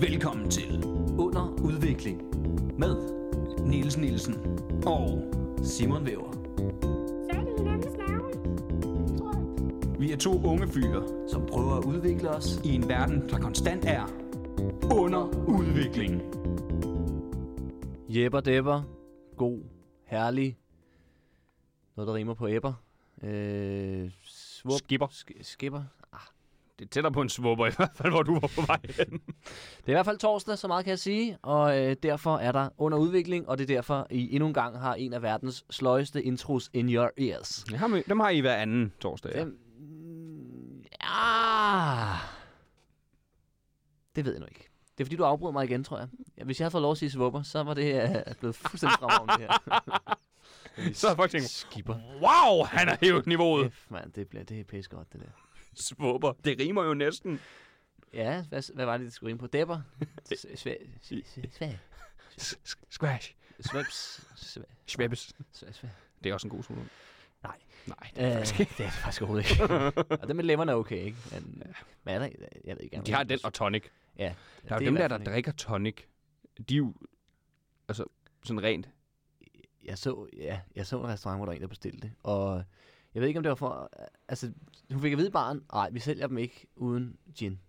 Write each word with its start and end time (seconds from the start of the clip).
Velkommen 0.00 0.50
til 0.50 0.84
Under 1.18 1.56
udvikling 1.64 2.22
med 2.78 2.96
Niels 3.66 3.96
Nielsen 3.96 4.34
og 4.86 5.32
Simon 5.62 6.06
Væver, 6.06 6.32
er 7.30 7.46
vi 9.98 10.12
er 10.12 10.16
to 10.16 10.42
unge 10.44 10.68
fyre 10.68 11.28
som 11.28 11.46
prøver 11.46 11.72
at 11.76 11.84
udvikle 11.84 12.30
os. 12.30 12.60
i 12.64 12.68
en 12.74 12.88
verden, 12.88 13.28
der 13.28 13.38
konstant 13.38 13.84
er 13.84 14.06
under 14.94 15.44
udvikling. 15.48 16.22
Jepper 18.08 18.40
depper. 18.40 18.82
God, 19.36 19.60
herlig. 20.04 20.58
Noget, 21.96 22.08
der 22.08 22.14
rimer 22.14 22.34
på 22.34 22.48
æbber. 22.48 22.72
Øh, 23.22 24.10
svup. 24.24 24.78
Skipper. 24.78 25.06
Sk- 25.06 25.42
skipper. 25.42 25.82
Ah. 26.76 26.78
Det 26.78 26.84
er 26.84 26.88
tættere 26.88 27.12
på 27.12 27.20
en 27.22 27.28
svupper 27.28 27.66
i 27.66 27.70
hvert 27.76 27.90
fald, 27.94 28.12
hvor 28.12 28.22
du 28.22 28.32
var 28.32 28.50
på 28.54 28.62
vej 28.66 28.80
hen. 28.84 29.10
Det 29.80 29.86
er 29.86 29.88
i 29.88 29.92
hvert 29.92 30.04
fald 30.06 30.18
torsdag, 30.18 30.58
så 30.58 30.68
meget 30.68 30.84
kan 30.84 30.90
jeg 30.90 30.98
sige. 30.98 31.38
Og 31.42 31.78
øh, 31.82 31.96
derfor 32.02 32.36
er 32.36 32.52
der 32.52 32.68
under 32.78 32.98
udvikling, 32.98 33.48
og 33.48 33.58
det 33.58 33.70
er 33.70 33.74
derfor, 33.74 34.06
I 34.10 34.34
endnu 34.34 34.46
en 34.48 34.54
gang 34.54 34.78
har 34.80 34.94
en 34.94 35.12
af 35.12 35.22
verdens 35.22 35.64
sløjeste 35.70 36.22
intros 36.22 36.70
in 36.72 36.88
your 36.94 37.10
ears. 37.18 37.64
Ja, 37.72 37.76
ham- 37.76 38.02
dem 38.08 38.20
har 38.20 38.30
I 38.30 38.40
hver 38.40 38.54
anden 38.56 38.92
torsdag. 39.00 39.32
Ja. 39.34 39.40
Dem, 39.40 39.58
ja. 41.02 42.12
Det 44.16 44.24
ved 44.24 44.32
jeg 44.32 44.40
nu 44.40 44.46
ikke. 44.46 44.68
Det 44.98 45.04
er 45.04 45.06
fordi, 45.06 45.16
du 45.16 45.24
afbryder 45.24 45.52
mig 45.52 45.64
igen, 45.64 45.84
tror 45.84 45.98
jeg. 45.98 46.08
Ja, 46.38 46.44
hvis 46.44 46.60
jeg 46.60 46.64
havde 46.64 46.70
fået 46.72 46.82
lov 46.82 46.92
at 46.92 46.98
sige 46.98 47.10
svupper, 47.10 47.42
så 47.42 47.62
var 47.62 47.74
det 47.74 48.02
uh, 48.04 48.34
blevet 48.38 48.56
fuldstændig 48.56 48.98
fremragende 48.98 49.34
det 49.34 49.40
her. 49.42 49.90
Så 50.94 51.08
har 51.08 51.14
folk 51.14 51.30
tænkt, 51.30 51.48
Skipper. 51.50 51.94
wow, 52.20 52.64
han 52.64 52.88
har 52.88 52.98
hævet 53.00 53.26
niveauet. 53.26 53.72
F, 53.72 53.90
mand, 53.90 54.12
det, 54.12 54.28
bliver, 54.28 54.44
det 54.44 54.60
er 54.60 54.64
pisse 54.64 54.90
godt, 54.90 55.12
det 55.12 55.20
der. 55.20 55.45
Svupper. 55.76 56.32
Det 56.44 56.58
rimer 56.60 56.84
jo 56.84 56.94
næsten. 56.94 57.40
Ja, 58.14 58.44
hvad, 58.48 58.74
hvad 58.74 58.84
var 58.84 58.96
det, 58.96 59.04
det 59.04 59.12
skulle 59.12 59.28
rime 59.28 59.38
på? 59.38 59.46
Depper? 59.46 59.80
S- 60.34 60.46
Svag. 60.60 60.90
Svag. 61.50 61.78
S- 62.40 62.58
Squash. 62.90 63.34
Svæbs. 63.60 64.20
Svag. 65.52 65.90
Det 66.24 66.30
er 66.30 66.34
også 66.34 66.46
en 66.46 66.50
god 66.50 66.62
solo. 66.62 66.80
Nej. 67.42 67.56
Nej, 67.86 68.10
det 68.16 68.24
er 68.24 68.28
Øh, 68.30 68.34
faktisk 68.36 68.60
ikke. 68.60 68.72
det 68.78 68.86
er 68.86 68.90
det 68.90 68.98
faktisk 68.98 69.22
overhovedet 69.22 69.50
ikke. 69.50 69.64
og 70.22 70.28
det 70.28 70.36
med 70.36 70.44
lemmerne 70.44 70.72
er 70.72 70.76
okay, 70.76 70.96
ikke? 71.04 71.16
Men, 71.32 71.62
men 72.04 72.14
er 72.14 72.18
der, 72.18 72.28
jeg 72.64 72.76
ved 72.76 72.82
ikke. 72.84 73.00
De 73.06 73.12
har 73.12 73.22
den 73.22 73.38
og 73.44 73.52
tonic. 73.54 73.84
Ja. 74.18 74.34
Der 74.68 74.74
er 74.74 74.80
jo 74.80 74.86
dem 74.86 74.94
der, 74.94 75.08
der 75.08 75.18
drikker 75.18 75.52
tonic. 75.52 75.96
De 76.68 76.74
er 76.74 76.78
jo, 76.78 76.94
altså, 77.88 78.04
sådan 78.44 78.62
rent. 78.62 78.88
jeg 79.84 79.98
så, 79.98 80.26
ja, 80.36 80.60
jeg 80.76 80.86
så 80.86 81.00
en 81.00 81.06
restaurant, 81.08 81.38
hvor 81.38 81.44
der 81.46 81.50
var 81.50 81.56
en, 81.56 81.60
der 81.62 81.68
bestilte 81.68 82.00
det. 82.00 82.12
Og 82.22 82.64
jeg 83.16 83.20
ved 83.20 83.28
ikke, 83.28 83.38
om 83.38 83.42
det 83.42 83.50
var 83.50 83.56
for... 83.56 83.90
Altså, 84.28 84.52
hun 84.92 85.00
fik 85.00 85.12
at 85.12 85.18
vide 85.18 85.30
barn, 85.30 85.62
nej, 85.72 85.90
vi 85.90 86.00
sælger 86.00 86.26
dem 86.26 86.38
ikke 86.38 86.66
uden 86.76 87.16
gin. 87.34 87.60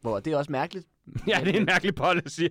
Hvor 0.00 0.20
det 0.20 0.32
er 0.32 0.36
også 0.36 0.52
mærkeligt. 0.52 0.86
Ja, 1.26 1.40
det 1.44 1.54
er 1.54 1.60
en 1.60 1.66
mærkelig 1.66 1.94
policy. 1.94 2.42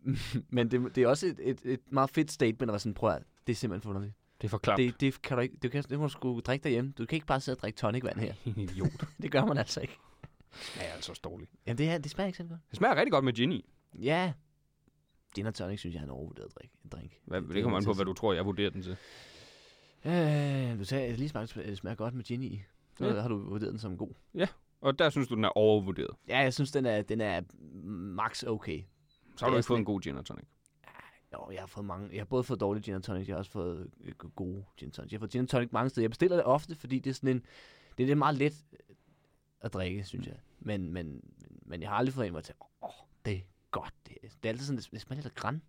Men 0.48 0.70
det, 0.70 0.96
det 0.96 1.02
er 1.02 1.08
også 1.08 1.26
et, 1.26 1.40
et, 1.42 1.60
et 1.64 1.80
meget 1.92 2.10
fedt 2.10 2.32
statement 2.32 2.62
at 2.62 2.72
være 2.72 2.78
sådan, 2.78 2.94
prøv 2.94 3.10
at, 3.10 3.22
det 3.46 3.52
er 3.52 3.56
simpelthen 3.56 3.82
forunderligt. 3.82 4.14
det 4.40 4.44
er 4.44 4.48
for 4.48 4.58
klart. 4.58 4.78
Det, 4.78 5.00
det 5.00 5.22
kan 5.22 5.36
du 5.36 5.40
ikke, 5.42 5.56
du 5.62 5.68
kan, 5.68 5.82
det 5.82 5.98
må 5.98 6.04
du 6.04 6.08
sgu 6.08 6.40
drikke 6.40 6.64
derhjemme. 6.64 6.92
Du 6.98 7.06
kan 7.06 7.16
ikke 7.16 7.26
bare 7.26 7.40
sidde 7.40 7.56
og 7.56 7.60
drikke 7.60 7.76
tonicvand 7.76 8.18
her. 8.18 8.34
idiot. 8.56 9.04
Det 9.22 9.32
gør 9.32 9.44
man 9.44 9.58
altså 9.58 9.80
ikke. 9.80 9.98
Det 10.52 10.58
smager 10.60 10.92
altså 10.92 11.20
dårligt. 11.24 11.50
Jamen, 11.66 11.78
det, 11.78 11.86
her, 11.86 11.98
det 11.98 12.10
smager 12.10 12.26
ikke 12.26 12.38
så 12.38 12.44
godt. 12.44 12.60
Det 12.70 12.76
smager 12.76 12.96
rigtig 12.96 13.12
godt 13.12 13.24
med 13.24 13.32
gin 13.32 13.52
i. 13.52 13.64
Ja. 13.94 14.32
Gin 15.34 15.46
og 15.46 15.54
tonic, 15.54 15.78
synes 15.78 15.94
jeg, 15.94 16.00
er 16.00 16.04
en 16.04 16.10
overvurderet 16.10 16.54
drik. 16.58 16.70
drink. 16.92 17.12
Hvad, 17.24 17.42
det, 17.42 17.54
det 17.54 17.62
kommer 17.62 17.78
an 17.78 17.84
på, 17.84 17.92
hvad 17.92 18.04
du 18.04 18.12
tror, 18.12 18.32
jeg 18.32 18.46
vurderer 18.46 18.70
den 18.70 18.82
til. 18.82 18.96
Øh, 20.04 20.78
du 20.78 20.84
sagde, 20.84 21.06
at 21.06 21.18
lige 21.18 21.28
smagt, 21.28 21.54
det 21.54 21.78
smager 21.78 21.94
godt 21.94 22.14
med 22.14 22.24
gin 22.24 22.42
i. 22.42 22.62
Så 22.98 23.04
Ja. 23.06 23.20
har 23.20 23.28
du 23.28 23.38
vurderet 23.38 23.70
den 23.70 23.78
som 23.78 23.96
god. 23.96 24.10
Og 24.80 24.98
der 24.98 25.10
synes 25.10 25.28
du, 25.28 25.34
den 25.34 25.44
er 25.44 25.48
overvurderet. 25.58 26.16
Ja, 26.28 26.38
jeg 26.38 26.54
synes, 26.54 26.70
den 26.72 26.86
er, 26.86 27.02
den 27.02 27.20
er 27.20 27.40
max 28.14 28.42
okay. 28.42 28.82
Så 29.36 29.44
har 29.44 29.50
du 29.50 29.56
ikke 29.56 29.66
fået 29.66 29.78
en 29.78 29.84
god 29.84 30.00
gin 30.00 30.16
og 30.18 30.24
tonic. 30.24 30.44
Jo, 31.32 31.50
jeg 31.50 31.60
har 31.60 31.66
fået 31.66 31.86
mange. 31.86 32.08
Jeg 32.12 32.20
har 32.20 32.24
både 32.24 32.44
fået 32.44 32.60
dårlige 32.60 32.82
gin 32.82 32.94
and 32.94 33.02
tonic, 33.02 33.28
jeg 33.28 33.34
har 33.34 33.38
også 33.38 33.50
fået 33.50 33.90
øh, 34.00 34.14
gode 34.14 34.64
gin 34.76 34.86
and 34.86 34.92
tonic. 34.92 35.12
Jeg 35.12 35.16
har 35.16 35.20
fået 35.20 35.30
gin 35.30 35.38
and 35.40 35.48
tonic 35.48 35.68
mange 35.72 35.90
steder. 35.90 36.02
Jeg 36.04 36.10
bestiller 36.10 36.36
det 36.36 36.44
ofte, 36.44 36.74
fordi 36.74 36.98
det 36.98 37.10
er 37.10 37.14
sådan 37.14 37.36
en... 37.36 37.42
Det 37.98 38.02
er 38.04 38.06
lidt 38.06 38.18
meget 38.18 38.36
let 38.36 38.54
øh, 38.72 38.78
at 39.60 39.72
drikke, 39.74 40.04
synes 40.04 40.26
jeg. 40.26 40.36
Men, 40.60 40.92
men, 40.92 41.20
men, 41.66 41.80
jeg 41.82 41.88
har 41.90 41.96
aldrig 41.96 42.14
fået 42.14 42.26
en, 42.26 42.30
hvor 42.32 42.38
jeg 42.40 42.44
tænker, 42.44 42.64
åh, 42.82 42.88
oh, 42.88 43.06
det 43.24 43.34
er 43.36 43.40
godt. 43.70 43.94
Det 44.08 44.16
er, 44.22 44.28
det 44.28 44.44
er 44.44 44.48
altid 44.48 44.66
sådan, 44.66 44.76
det 44.76 44.84
smager 44.84 45.14
lidt 45.14 45.26
af 45.26 45.34
græn. 45.34 45.62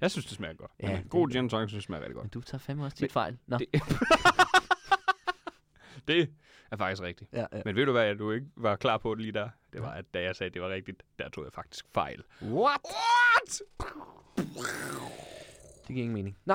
Jeg 0.00 0.10
synes, 0.10 0.26
det 0.26 0.34
smager 0.36 0.54
godt. 0.54 0.70
Ja, 0.82 0.96
det- 0.96 1.10
god 1.10 1.28
gin 1.30 1.48
tonic 1.48 1.68
synes, 1.68 1.82
det 1.82 1.86
smager 1.86 2.00
rigtig 2.02 2.16
Men 2.16 2.22
godt. 2.22 2.34
du 2.34 2.40
tager 2.40 2.58
fandme 2.58 2.84
også 2.84 2.96
tit 2.96 3.12
fejl. 3.12 3.38
Nå, 3.46 3.58
Det, 3.58 3.68
det 6.08 6.30
er 6.70 6.76
faktisk 6.76 7.02
rigtigt. 7.02 7.30
ja, 7.32 7.46
ja. 7.52 7.62
Men 7.64 7.76
ved 7.76 7.86
du 7.86 7.92
hvad, 7.92 8.14
du 8.16 8.30
ikke 8.32 8.46
var 8.56 8.76
klar 8.76 8.98
på 8.98 9.14
det 9.14 9.22
lige 9.22 9.32
der? 9.32 9.48
Det 9.72 9.82
var, 9.82 9.90
at 9.90 10.04
da 10.14 10.22
jeg 10.22 10.36
sagde, 10.36 10.48
at 10.48 10.54
det 10.54 10.62
var 10.62 10.68
rigtigt, 10.68 11.02
der 11.18 11.28
tog 11.28 11.44
jeg 11.44 11.52
faktisk 11.52 11.84
fejl. 11.94 12.22
What? 12.42 12.80
What? 12.84 13.62
Det 15.86 15.86
giver 15.94 16.02
ingen 16.02 16.14
mening. 16.14 16.36
Nå, 16.44 16.54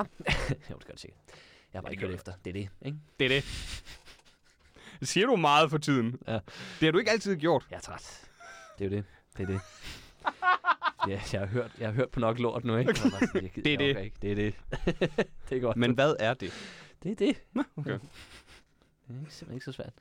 jo, 0.70 0.76
det 0.76 0.84
gør 0.86 0.92
det 0.92 1.00
sikkert. 1.00 1.20
Jeg 1.72 1.78
har 1.78 1.82
bare 1.82 1.92
ikke 1.92 2.06
hørt 2.06 2.14
efter. 2.14 2.32
Det 2.44 2.50
er 2.50 2.52
det, 2.52 2.68
ikke? 2.82 2.98
Det 3.18 3.24
er 3.24 3.28
det. 3.28 3.44
Det 5.00 5.08
siger 5.08 5.26
du 5.26 5.36
meget 5.36 5.70
for 5.70 5.78
tiden. 5.78 6.18
Ja. 6.26 6.32
Det 6.32 6.42
har 6.86 6.90
du 6.90 6.98
ikke 6.98 7.10
altid 7.10 7.36
gjort. 7.36 7.66
Jeg 7.70 7.76
er 7.76 7.80
træt. 7.80 8.28
Det 8.78 8.84
er 8.86 8.90
jo 8.90 8.96
det. 8.96 9.04
Det 9.36 9.42
er 9.42 9.46
det. 9.46 9.60
Ja, 11.08 11.20
jeg 11.32 11.40
har 11.40 11.46
hørt, 11.46 11.70
jeg 11.78 11.88
har 11.88 11.94
hørt 11.94 12.10
på 12.10 12.20
nok 12.20 12.38
lort 12.38 12.64
nu, 12.64 12.76
ikke? 12.76 12.86
Bare 12.86 12.96
sådan, 12.96 13.50
jeg 13.56 13.64
Det 13.64 13.74
er 13.74 13.78
det. 13.78 14.04
Ikke. 14.04 14.16
Det 14.22 14.30
er 14.30 14.34
det. 14.34 14.54
det 15.48 15.56
er 15.56 15.60
godt. 15.60 15.76
Men 15.76 15.92
hvad 15.94 16.14
er 16.18 16.34
det? 16.34 16.52
det 17.02 17.10
er 17.10 17.14
det. 17.14 17.42
Okay. 17.76 17.90
Det 17.90 19.16
er 19.16 19.20
ikke, 19.20 19.34
simpelthen 19.34 19.54
ikke 19.54 19.64
så 19.64 19.72
svært. 19.72 19.92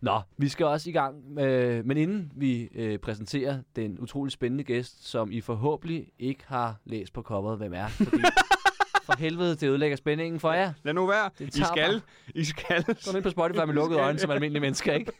Nå, 0.00 0.20
vi 0.36 0.48
skal 0.48 0.66
også 0.66 0.90
i 0.90 0.92
gang. 0.92 1.32
Med, 1.32 1.82
men 1.82 1.96
inden 1.96 2.32
vi 2.36 2.68
øh, 2.74 2.98
præsenterer 2.98 3.62
den 3.76 3.98
utrolig 3.98 4.32
spændende 4.32 4.64
gæst, 4.64 5.08
som 5.08 5.32
I 5.32 5.40
forhåbentlig 5.40 6.12
ikke 6.18 6.44
har 6.46 6.76
læst 6.84 7.12
på 7.12 7.22
coveret, 7.22 7.58
hvem 7.58 7.72
er. 7.74 7.88
Fordi 7.88 8.22
for 9.06 9.18
helvede, 9.18 9.56
det 9.56 9.68
ødelægger 9.68 9.96
spændingen 9.96 10.40
for 10.40 10.52
jer. 10.52 10.72
Lad 10.82 10.94
nu 10.94 11.06
være. 11.06 11.30
Det 11.38 11.56
I 11.56 11.62
skal, 11.64 12.02
I 12.34 12.44
skal 12.44 12.84
Gå 12.84 13.16
ind 13.16 13.22
på 13.22 13.30
Spotify 13.30 13.64
med 13.66 13.74
lukkede 13.74 14.00
øjne 14.00 14.18
som 14.18 14.30
almindelige 14.30 14.60
mennesker, 14.60 14.92
ikke? 14.92 15.12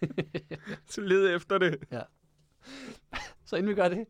lede 1.08 1.34
efter 1.34 1.58
det. 1.58 1.76
Så 3.44 3.56
inden 3.56 3.70
vi 3.70 3.74
gør 3.74 3.88
det, 3.88 4.06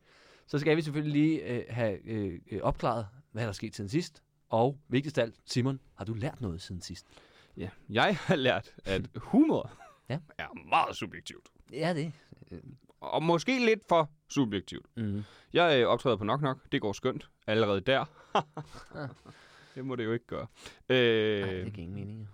så 0.53 0.59
skal 0.59 0.77
vi 0.77 0.83
selvfølgelig 0.83 1.13
lige 1.13 1.43
øh, 1.43 1.65
have 1.69 1.99
øh, 2.07 2.41
øh, 2.51 2.61
opklaret, 2.63 3.07
hvad 3.31 3.43
der 3.43 3.49
er 3.49 3.53
sket 3.53 3.77
siden 3.77 3.91
sidst. 3.91 4.23
Og 4.49 4.79
vigtigst 4.89 5.19
af 5.19 5.23
alt, 5.23 5.35
Simon, 5.47 5.81
har 5.95 6.05
du 6.05 6.15
lært 6.15 6.41
noget 6.41 6.63
siden 6.63 6.81
sidst? 6.81 7.07
Ja, 7.57 7.69
jeg 7.89 8.17
har 8.17 8.37
lært, 8.37 8.75
at 8.85 9.09
humor 9.17 9.71
Ja. 10.11 10.19
er 10.39 10.69
meget 10.69 10.97
subjektivt. 10.97 11.49
Ja, 11.73 11.95
det. 11.95 12.13
Og 13.01 13.23
måske 13.23 13.67
lidt 13.67 13.81
for 13.89 14.11
subjektivt. 14.29 14.87
Mm. 14.97 15.23
Jeg 15.53 15.81
øh, 15.81 15.87
optræder 15.87 16.17
på 16.17 16.25
Nok 16.25 16.43
Nok. 16.43 16.59
Det 16.73 16.81
går 16.81 16.93
skønt. 16.93 17.29
Allerede 17.47 17.81
der. 17.81 18.05
det 19.75 19.85
må 19.85 19.97
det 19.97 20.05
jo 20.05 20.13
ikke 20.13 20.27
gøre. 20.27 20.47
Øh, 20.89 20.97
Ej, 21.49 21.55
det 21.65 21.73
giver 21.73 21.87
ingen 21.87 21.95
mening. 21.95 22.29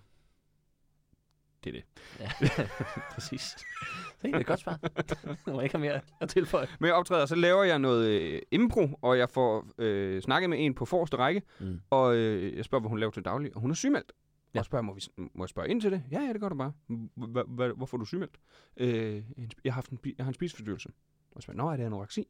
Det 1.65 1.77
er 1.77 1.81
det. 1.81 1.85
Ja, 2.21 2.31
præcis. 3.15 3.43
Det 4.23 4.35
er 4.35 4.39
et 4.39 4.47
godt 4.47 4.61
svar. 4.61 4.79
Nu 5.47 5.53
må 5.53 5.61
jeg 5.61 5.63
ikke 5.65 5.77
have 5.79 5.87
mere 5.87 6.01
at 6.21 6.29
tilføje. 6.29 6.67
Men 6.81 6.87
jeg 6.87 6.95
optræder, 6.95 7.27
så 7.27 7.35
laver 7.35 7.65
jeg 7.65 7.79
noget 7.79 8.09
øh, 8.09 8.43
impro, 8.51 8.99
og 9.03 9.19
jeg 9.19 9.31
får 9.31 9.67
øh, 9.79 10.23
snakket 10.23 10.51
med 10.51 10.65
en 10.65 10.75
på 10.75 10.85
forreste 10.85 11.17
række, 11.17 11.43
Mm. 11.61 11.81
og 11.91 12.17
øh, 12.17 12.57
jeg 12.57 12.65
spørger, 12.65 12.81
hvad 12.81 12.89
hun 12.89 12.99
laver 12.99 13.11
til 13.11 13.25
daglig, 13.25 13.55
og 13.55 13.61
hun 13.61 13.71
er 13.71 13.75
sygemeldt. 13.75 14.13
Ja. 14.55 14.59
Og 14.59 14.65
spørger, 14.65 14.83
må, 14.83 14.95
vi, 14.95 15.01
må 15.17 15.45
jeg 15.45 15.49
spørge 15.49 15.69
ind 15.69 15.81
til 15.81 15.93
det? 15.93 16.03
Ja, 16.11 16.21
ja, 16.21 16.33
det 16.33 16.41
gør 16.41 16.49
du 16.49 16.55
bare. 16.55 16.73
Hvorfor 17.77 17.97
er 17.97 17.99
du 17.99 18.05
sygemeldt? 18.05 18.37
Øh, 18.77 19.23
jeg, 19.65 19.73
har 19.73 19.75
haft 19.75 19.91
en, 19.91 19.99
jeg 20.19 20.25
har 20.25 20.29
en 20.31 20.35
spiseforstyrrelse. 20.35 20.89
Og 20.89 21.33
jeg 21.35 21.43
spørger, 21.43 21.57
nå, 21.59 21.69
er 21.71 21.77
det 21.77 21.85
anoreksi? 21.85 22.29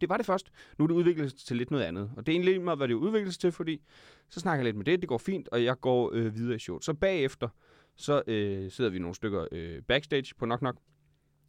Det 0.00 0.08
var 0.08 0.16
det 0.16 0.26
først. 0.26 0.52
Nu 0.78 0.82
er 0.84 0.86
det 0.86 0.94
udviklet 0.94 1.30
sig 1.30 1.40
til 1.40 1.56
lidt 1.56 1.70
noget 1.70 1.84
andet. 1.84 2.10
Og 2.16 2.26
det 2.26 2.32
er 2.32 2.36
egentlig 2.36 2.62
meget, 2.62 2.78
hvad 2.78 2.88
det 2.88 2.94
er 2.94 2.98
udviklet 2.98 3.32
sig 3.34 3.40
til, 3.40 3.52
fordi 3.52 3.82
så 4.28 4.40
snakker 4.40 4.58
jeg 4.58 4.64
lidt 4.64 4.76
med 4.76 4.84
det, 4.84 5.00
det 5.00 5.08
går 5.08 5.18
fint, 5.18 5.48
og 5.48 5.64
jeg 5.64 5.80
går 5.80 6.10
øh, 6.14 6.34
videre 6.36 6.56
i 6.56 6.58
showet. 6.58 6.84
Så 6.84 6.94
bagefter, 6.94 7.48
så 7.96 8.22
øh, 8.26 8.70
sidder 8.70 8.90
vi 8.90 8.98
nogle 8.98 9.14
stykker 9.14 9.46
øh, 9.52 9.82
backstage 9.82 10.34
på 10.38 10.46
Nok 10.46 10.62
Nok, 10.62 10.76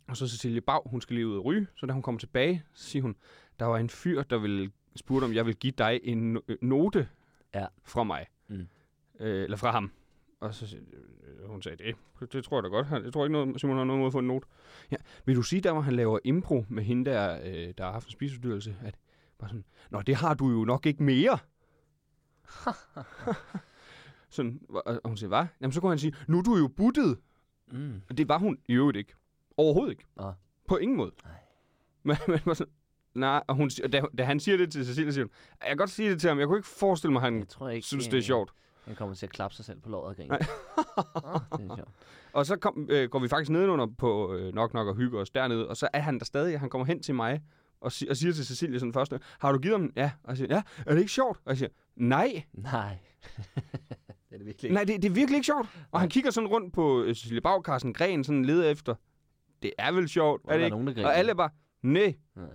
og 0.07 0.17
så 0.17 0.27
Cecilie 0.27 0.61
Bag, 0.61 0.81
hun 0.85 1.01
skal 1.01 1.13
lige 1.15 1.27
ud 1.27 1.37
og 1.37 1.45
ryge, 1.45 1.67
så 1.75 1.85
da 1.85 1.93
hun 1.93 2.01
kommer 2.01 2.19
tilbage, 2.19 2.63
så 2.73 2.83
siger 2.83 3.03
hun, 3.03 3.15
der 3.59 3.65
var 3.65 3.77
en 3.77 3.89
fyr, 3.89 4.23
der 4.23 4.37
ville 4.37 4.71
spurgte, 4.95 5.25
om 5.25 5.33
jeg 5.33 5.45
vil 5.45 5.55
give 5.55 5.73
dig 5.77 5.99
en 6.03 6.37
no- 6.37 6.41
øh, 6.47 6.57
note 6.61 7.07
Ja. 7.55 7.65
fra 7.83 8.03
mig. 8.03 8.25
Mm. 8.47 8.67
Øh, 9.19 9.43
eller 9.43 9.57
fra 9.57 9.71
ham. 9.71 9.91
Og 10.39 10.53
så 10.53 10.77
øh, 11.23 11.49
hun 11.49 11.61
sagde, 11.61 11.83
det, 12.19 12.33
det 12.33 12.43
tror 12.43 12.57
jeg 12.57 12.63
da 12.63 12.67
godt. 12.69 13.03
Jeg 13.05 13.13
tror 13.13 13.25
ikke, 13.25 13.31
noget, 13.33 13.61
Simon 13.61 13.77
har 13.77 13.83
noget 13.83 13.99
mod 13.99 14.07
at 14.07 14.11
få 14.11 14.19
en 14.19 14.27
note. 14.27 14.47
Ja. 14.91 14.95
Vil 15.25 15.35
du 15.35 15.41
sige, 15.41 15.61
der 15.61 15.71
hvor 15.71 15.81
han 15.81 15.93
laver 15.95 16.19
impro 16.23 16.65
med 16.69 16.83
hende, 16.83 17.11
der, 17.11 17.39
øh, 17.45 17.73
der 17.77 17.83
har 17.83 17.91
haft 17.91 18.05
en 18.07 18.11
spiseforstyrrelse, 18.11 18.75
at 18.83 18.95
bare 19.39 19.49
sådan, 19.49 19.65
Nå, 19.89 20.01
det 20.01 20.15
har 20.15 20.33
du 20.33 20.49
jo 20.49 20.65
nok 20.65 20.85
ikke 20.85 21.03
mere. 21.03 21.37
sådan, 24.33 24.59
og 24.69 24.83
og 24.85 25.01
hun 25.05 25.17
siger, 25.17 25.27
hvad? 25.27 25.45
Jamen, 25.61 25.71
så 25.71 25.81
kunne 25.81 25.91
han 25.91 25.99
sige, 25.99 26.15
nu 26.27 26.37
er 26.37 26.41
du 26.41 26.55
jo 26.57 26.67
buttet. 26.67 27.17
Mm. 27.71 28.01
Og 28.09 28.17
det 28.17 28.29
var 28.29 28.37
hun 28.39 28.57
i 28.67 28.73
øvrigt 28.73 28.97
ikke. 28.97 29.13
Overhovedet 29.57 29.91
ikke. 29.91 30.03
Nå. 30.17 30.33
På 30.67 30.77
ingen 30.77 30.97
måde. 30.97 31.11
Nej. 31.23 31.33
Men, 32.05 32.17
men 32.27 32.39
var 32.45 32.53
sådan, 32.53 32.73
nej, 33.15 33.43
og 33.47 33.55
hun, 33.55 33.69
siger- 33.69 33.87
da, 33.87 34.01
da 34.17 34.23
han 34.23 34.39
siger 34.39 34.57
det 34.57 34.71
til 34.71 34.85
Cecilie, 34.85 35.13
siger 35.13 35.25
hun, 35.25 35.31
jeg 35.61 35.67
kan 35.67 35.77
godt 35.77 35.89
sige 35.89 36.11
det 36.11 36.21
til 36.21 36.27
ham, 36.29 36.39
jeg 36.39 36.47
kunne 36.47 36.57
ikke 36.57 36.67
forestille 36.67 37.13
mig, 37.13 37.19
at 37.19 37.23
han 37.23 37.39
Jeg 37.39 37.47
tror 37.47 37.69
ikke... 37.69 37.87
synes, 37.87 38.05
det 38.05 38.13
er 38.13 38.17
øh, 38.17 38.23
sjovt. 38.23 38.51
Han 38.85 38.95
kommer 38.95 39.15
til 39.15 39.25
at 39.25 39.29
klappe 39.31 39.55
sig 39.55 39.65
selv 39.65 39.79
på 39.81 39.89
låret 39.89 40.05
og 40.09 40.15
grine. 40.15 40.33
Oh, 40.33 40.39
det 41.59 41.71
er 41.71 41.75
sjovt. 41.75 41.89
Og 42.33 42.45
så 42.45 42.55
kom, 42.55 42.87
øh, 42.89 43.09
går 43.09 43.19
vi 43.19 43.27
faktisk 43.27 43.51
nedenunder 43.51 43.87
på 43.97 44.33
øh, 44.35 44.53
Nok 44.53 44.73
Nok 44.73 44.87
og 44.87 44.95
hygger 44.95 45.19
os 45.19 45.29
dernede, 45.29 45.67
og 45.67 45.77
så 45.77 45.87
er 45.93 45.99
han 45.99 46.19
der 46.19 46.25
stadig, 46.25 46.59
han 46.59 46.69
kommer 46.69 46.85
hen 46.85 47.03
til 47.03 47.15
mig 47.15 47.41
og, 47.81 47.91
si- 47.91 48.07
og 48.09 48.17
siger 48.17 48.33
til 48.33 48.45
Cecilie 48.45 48.79
sådan 48.79 48.93
først, 48.93 49.13
har 49.39 49.51
du 49.51 49.57
givet 49.59 49.79
ham? 49.79 49.91
Ja. 49.95 50.11
Og 50.23 50.29
jeg 50.29 50.37
siger, 50.37 50.55
ja, 50.55 50.61
er 50.85 50.93
det 50.93 50.99
ikke 50.99 51.11
sjovt? 51.11 51.37
Og 51.45 51.49
jeg 51.49 51.57
siger, 51.57 51.69
nej, 51.95 52.43
Nej. 52.53 52.97
det 54.33 54.39
er 54.41 54.43
det 54.43 54.45
virkelig 54.47 54.67
ikke. 54.69 54.73
nej, 54.73 54.83
det, 54.83 55.01
det 55.01 55.09
er 55.09 55.13
virkelig 55.13 55.35
ikke 55.37 55.45
sjovt. 55.45 55.67
Og 55.91 55.99
han 55.99 56.09
kigger 56.09 56.31
sådan 56.31 56.47
rundt 56.47 56.73
på 56.73 57.01
øh, 57.03 57.15
Cecilie 57.15 57.41
Bag, 57.41 57.61
Carsten 57.63 57.93
Gren, 57.93 58.23
sådan 58.23 58.45
leder 58.45 58.69
efter, 58.69 58.95
det 59.61 59.71
er 59.77 59.91
vel 59.91 60.09
sjovt, 60.09 60.41
Hvor 60.43 60.51
er 60.53 60.57
det 60.57 60.65
ikke? 60.65 60.77
nogen, 60.77 60.95
der? 60.97 61.05
Og 61.05 61.15
alle 61.17 61.31
er 61.31 61.35
bare, 61.35 61.49
nej, 61.81 62.13
Nej. 62.35 62.45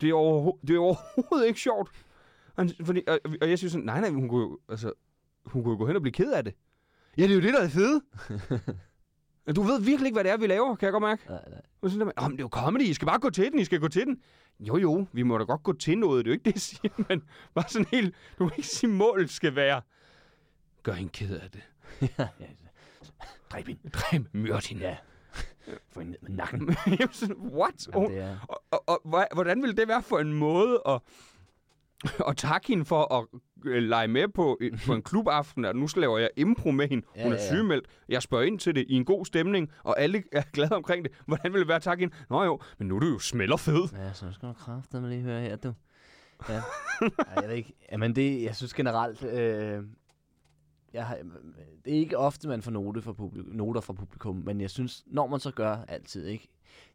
det 0.00 0.08
er, 0.08 0.14
overho- 0.14 0.60
det 0.66 0.76
er 0.76 0.78
overhovedet 0.80 1.46
ikke 1.48 1.60
sjovt. 1.60 1.90
Han, 2.58 2.70
fordi, 2.84 3.02
og, 3.08 3.18
og 3.42 3.48
jeg 3.50 3.58
synes 3.58 3.72
sådan, 3.72 3.84
nej, 3.84 4.00
nej, 4.00 4.10
hun 4.10 4.28
kunne, 4.28 4.42
jo, 4.42 4.58
altså, 4.68 4.92
hun 5.46 5.62
kunne 5.62 5.72
jo 5.72 5.78
gå 5.78 5.86
hen 5.86 5.96
og 5.96 6.02
blive 6.02 6.12
ked 6.12 6.32
af 6.32 6.44
det. 6.44 6.54
Ja, 7.18 7.22
det 7.22 7.30
er 7.30 7.34
jo 7.34 7.40
det, 7.40 7.54
der 7.54 7.60
er 7.60 7.68
fedt. 7.68 8.04
du 9.56 9.62
ved 9.62 9.80
virkelig 9.80 10.06
ikke, 10.06 10.14
hvad 10.16 10.24
det 10.24 10.32
er, 10.32 10.36
vi 10.36 10.46
laver, 10.46 10.76
kan 10.76 10.86
jeg 10.86 10.92
godt 10.92 11.02
mærke. 11.02 11.22
Nej, 11.28 11.42
nej. 11.50 11.60
Og 11.82 11.90
sådan 11.90 12.00
der, 12.00 12.04
med, 12.04 12.12
"Åh, 12.22 12.24
men 12.24 12.32
det 12.32 12.38
er 12.40 12.44
jo 12.44 12.48
comedy, 12.48 12.82
I 12.82 12.94
skal 12.94 13.06
bare 13.06 13.18
gå 13.20 13.30
til 13.30 13.50
den, 13.52 13.58
I 13.58 13.64
skal 13.64 13.80
gå 13.80 13.88
til 13.88 14.06
den. 14.06 14.20
Jo, 14.60 14.76
jo, 14.76 15.06
vi 15.12 15.22
må 15.22 15.38
da 15.38 15.44
godt 15.44 15.62
gå 15.62 15.72
til 15.72 15.98
noget, 15.98 16.24
det 16.24 16.30
er 16.30 16.32
jo 16.32 16.34
ikke 16.34 16.44
det, 16.44 16.52
jeg 16.54 16.60
siger, 16.60 16.90
men 17.08 17.22
bare 17.54 17.64
sådan 17.68 17.86
helt, 17.90 18.14
du 18.38 18.44
må 18.44 18.50
ikke 18.56 18.68
sige, 18.68 18.90
målet 18.90 19.30
skal 19.30 19.56
være, 19.56 19.80
gør 20.88 20.94
hende 20.94 21.12
ked 21.12 21.36
af 21.40 21.50
det. 21.50 21.62
ja, 22.18 22.28
ja. 22.40 22.46
Dræb 23.50 23.66
hende. 23.66 23.90
Dræb, 23.90 24.22
mørd 24.32 24.68
hende. 24.68 24.82
Ja. 24.82 24.96
Få 25.92 26.00
hende 26.00 26.12
ned 26.12 26.18
med 26.22 26.30
nakken. 26.30 26.60
Jamen 26.86 27.12
sådan, 27.12 27.36
what? 27.36 27.88
Jamen, 27.94 28.10
det 28.10 28.18
er... 28.18 28.36
Og, 28.48 28.62
og, 28.70 29.06
og 29.06 29.26
hvordan 29.34 29.62
ville 29.62 29.76
det 29.76 29.88
være 29.88 30.02
for 30.02 30.18
en 30.18 30.32
måde 30.32 30.82
at, 30.88 31.00
at 32.28 32.36
takke 32.36 32.68
hende 32.68 32.84
for 32.84 33.14
at 33.14 33.26
øh, 33.66 33.82
lege 33.82 34.08
med 34.08 34.28
på, 34.28 34.58
øh, 34.60 34.86
på 34.86 34.94
en 34.94 35.02
klubaften, 35.02 35.64
at 35.64 35.76
nu 35.76 35.88
laver 35.96 36.18
jeg 36.18 36.30
impro 36.36 36.70
med 36.70 36.88
hende. 36.88 37.06
Ja, 37.16 37.22
Hun 37.22 37.32
er 37.32 37.36
ja, 37.36 37.42
ja. 37.42 37.48
sygemeldt. 37.48 37.86
Jeg 38.08 38.22
spørger 38.22 38.44
ind 38.44 38.58
til 38.58 38.74
det 38.74 38.84
i 38.88 38.94
en 38.94 39.04
god 39.04 39.26
stemning, 39.26 39.72
og 39.84 40.00
alle 40.00 40.22
er 40.32 40.42
glade 40.52 40.72
omkring 40.72 41.04
det. 41.04 41.12
Hvordan 41.26 41.52
ville 41.52 41.60
det 41.60 41.68
være 41.68 41.76
at 41.76 41.82
takke 41.82 42.02
hende? 42.02 42.14
Nå 42.30 42.44
jo, 42.44 42.60
men 42.78 42.88
nu 42.88 42.96
er 42.96 43.00
du 43.00 43.06
jo 43.06 43.18
smelter 43.18 43.56
fed. 43.56 43.88
Ja, 43.96 44.12
så 44.12 44.32
skal 44.32 44.48
du 44.48 44.52
kraftedeme 44.52 45.08
lige 45.08 45.22
høre 45.22 45.40
her, 45.40 45.56
du. 45.56 45.72
Ja. 46.48 46.54
Ej, 46.54 46.62
jeg 47.36 47.48
ved 47.48 47.56
ikke. 47.56 47.72
Jamen, 47.92 48.16
det, 48.16 48.42
jeg 48.42 48.56
synes 48.56 48.74
generelt, 48.74 49.24
øh, 49.24 49.82
jeg 50.92 51.06
har, 51.06 51.16
det 51.84 51.94
er 51.94 51.98
ikke 51.98 52.18
ofte, 52.18 52.48
man 52.48 52.62
får 52.62 52.70
note 52.70 53.02
fra 53.02 53.12
publikum, 53.12 53.52
noter 53.54 53.80
fra 53.80 53.92
publikum, 53.92 54.36
men 54.36 54.60
jeg 54.60 54.70
synes, 54.70 55.04
når 55.06 55.26
man 55.26 55.40
så 55.40 55.50
gør 55.50 55.76
altid, 55.88 56.26
ikke? 56.26 56.48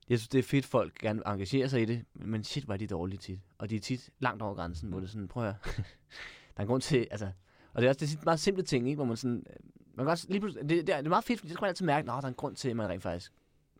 Jeg 0.10 0.20
synes, 0.20 0.28
det 0.28 0.40
er 0.40 0.44
fedt, 0.44 0.66
folk 0.66 0.96
gerne 1.00 1.22
engagerer 1.28 1.68
sig 1.68 1.82
i 1.82 1.86
det, 1.86 2.06
men 2.14 2.44
shit, 2.44 2.68
var 2.68 2.78
de 2.78 2.88
dårlige 2.88 3.18
tit. 3.20 3.40
Og 3.58 3.70
de 3.70 3.76
er 3.76 3.80
tit 3.80 4.10
langt 4.20 4.42
over 4.42 4.56
grænsen, 4.56 4.90
hvor 4.90 5.00
det 5.00 5.08
er 5.08 5.12
sådan, 5.12 5.28
prøv 5.28 5.44
at 5.44 5.54
høre. 5.54 5.74
der 6.54 6.58
er 6.58 6.62
en 6.62 6.68
grund 6.68 6.82
til, 6.82 7.08
altså... 7.12 7.32
Og 7.74 7.82
det 7.82 7.88
er 7.88 7.90
også 7.90 8.06
det 8.06 8.14
er 8.14 8.22
meget 8.26 8.40
simple 8.40 8.64
ting, 8.64 8.88
ikke? 8.88 8.96
Hvor 8.96 9.06
man 9.06 9.18
sådan... 9.18 9.44
øh, 9.50 9.56
Man 9.96 10.06
kan 10.06 10.12
også 10.12 10.28
lige 10.30 10.40
pludselig, 10.40 10.70
det, 10.70 10.88
det, 10.88 10.94
er, 10.96 10.98
det 10.98 11.06
er 11.06 11.10
meget 11.10 11.24
fedt, 11.24 11.40
fordi 11.40 11.52
så 11.54 11.58
kan 11.60 11.64
man 11.64 11.70
altid 11.70 11.86
mærke, 11.86 12.02
at 12.04 12.08
der 12.08 12.14
er 12.14 12.22
en 12.28 12.34
grund 12.34 12.56
til, 12.56 12.70
at 12.70 12.76
man 12.76 12.90
rent 12.90 13.04
faktisk 13.04 13.32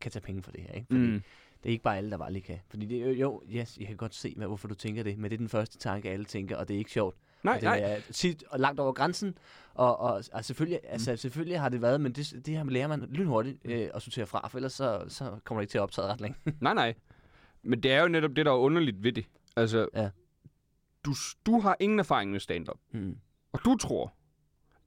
kan 0.02 0.12
tage 0.12 0.24
penge 0.24 0.44
for 0.44 0.52
det 0.52 0.62
her, 0.62 0.72
ikke? 0.74 0.88
Fordi 0.92 1.00
Mm. 1.08 1.24
det 1.64 1.70
er 1.70 1.72
ikke 1.72 1.84
bare 1.84 1.98
alle, 1.98 2.12
der 2.12 2.18
bare 2.18 2.34
lige 2.34 2.42
kan. 2.44 2.60
Fordi 2.70 2.86
det 2.86 3.02
jo, 3.02 3.10
jo 3.12 3.44
yes, 3.50 3.78
jeg 3.78 3.88
kan 3.88 3.98
godt 3.98 4.16
se, 4.16 4.34
hvad, 4.38 4.48
hvorfor 4.48 4.68
du 4.68 4.76
tænker 4.76 5.04
det, 5.04 5.18
men 5.18 5.24
det 5.32 5.34
er 5.34 5.38
den 5.38 5.50
første 5.50 5.78
tanke, 5.78 6.10
alle 6.10 6.26
tænker, 6.26 6.58
og 6.58 6.68
det 6.68 6.74
er 6.74 6.78
ikke 6.78 6.92
sjovt. 6.92 7.16
Nej, 7.44 7.54
og 7.56 7.62
det 7.62 7.68
nej. 7.70 7.80
er 7.80 8.00
tit 8.12 8.44
og 8.50 8.60
langt 8.60 8.80
over 8.80 8.94
grænsen, 8.94 9.38
og, 9.74 10.00
og, 10.00 10.24
og 10.34 10.46
selvfølgelig, 10.46 10.80
mm. 10.84 10.90
altså, 10.92 11.16
selvfølgelig 11.16 11.60
har 11.60 11.70
det 11.70 11.82
været, 11.82 12.02
men 12.02 12.12
det, 12.12 12.46
det 12.46 12.58
her 12.58 12.64
lærer 12.64 12.88
man 12.88 13.00
lynhurtigt 13.10 13.58
øh, 13.66 13.90
at 13.94 14.02
sortere 14.02 14.26
fra, 14.26 14.48
for 14.48 14.58
ellers 14.58 14.74
så, 14.74 15.06
så 15.08 15.40
kommer 15.44 15.62
det 15.62 15.64
ikke 15.64 15.72
til 15.72 15.78
at 15.78 15.82
optage 15.82 16.08
ret 16.08 16.22
længe. 16.22 16.38
Nej, 16.62 16.74
nej. 16.74 16.94
Men 17.64 17.84
det 17.84 17.92
er 17.92 18.02
jo 18.02 18.08
netop 18.08 18.32
det, 18.36 18.46
der 18.46 18.52
er 18.52 18.56
underligt 18.58 19.04
ved 19.04 19.12
det. 19.14 19.26
Altså, 19.56 19.88
Ja. 19.96 20.10
du, 21.06 21.14
du 21.46 21.60
har 21.60 21.78
ingen 21.80 22.00
erfaring 22.00 22.32
med 22.32 22.40
stand-up. 22.40 22.78
mm. 22.92 23.18
Og 23.52 23.60
du 23.66 23.78
tror, 23.78 24.14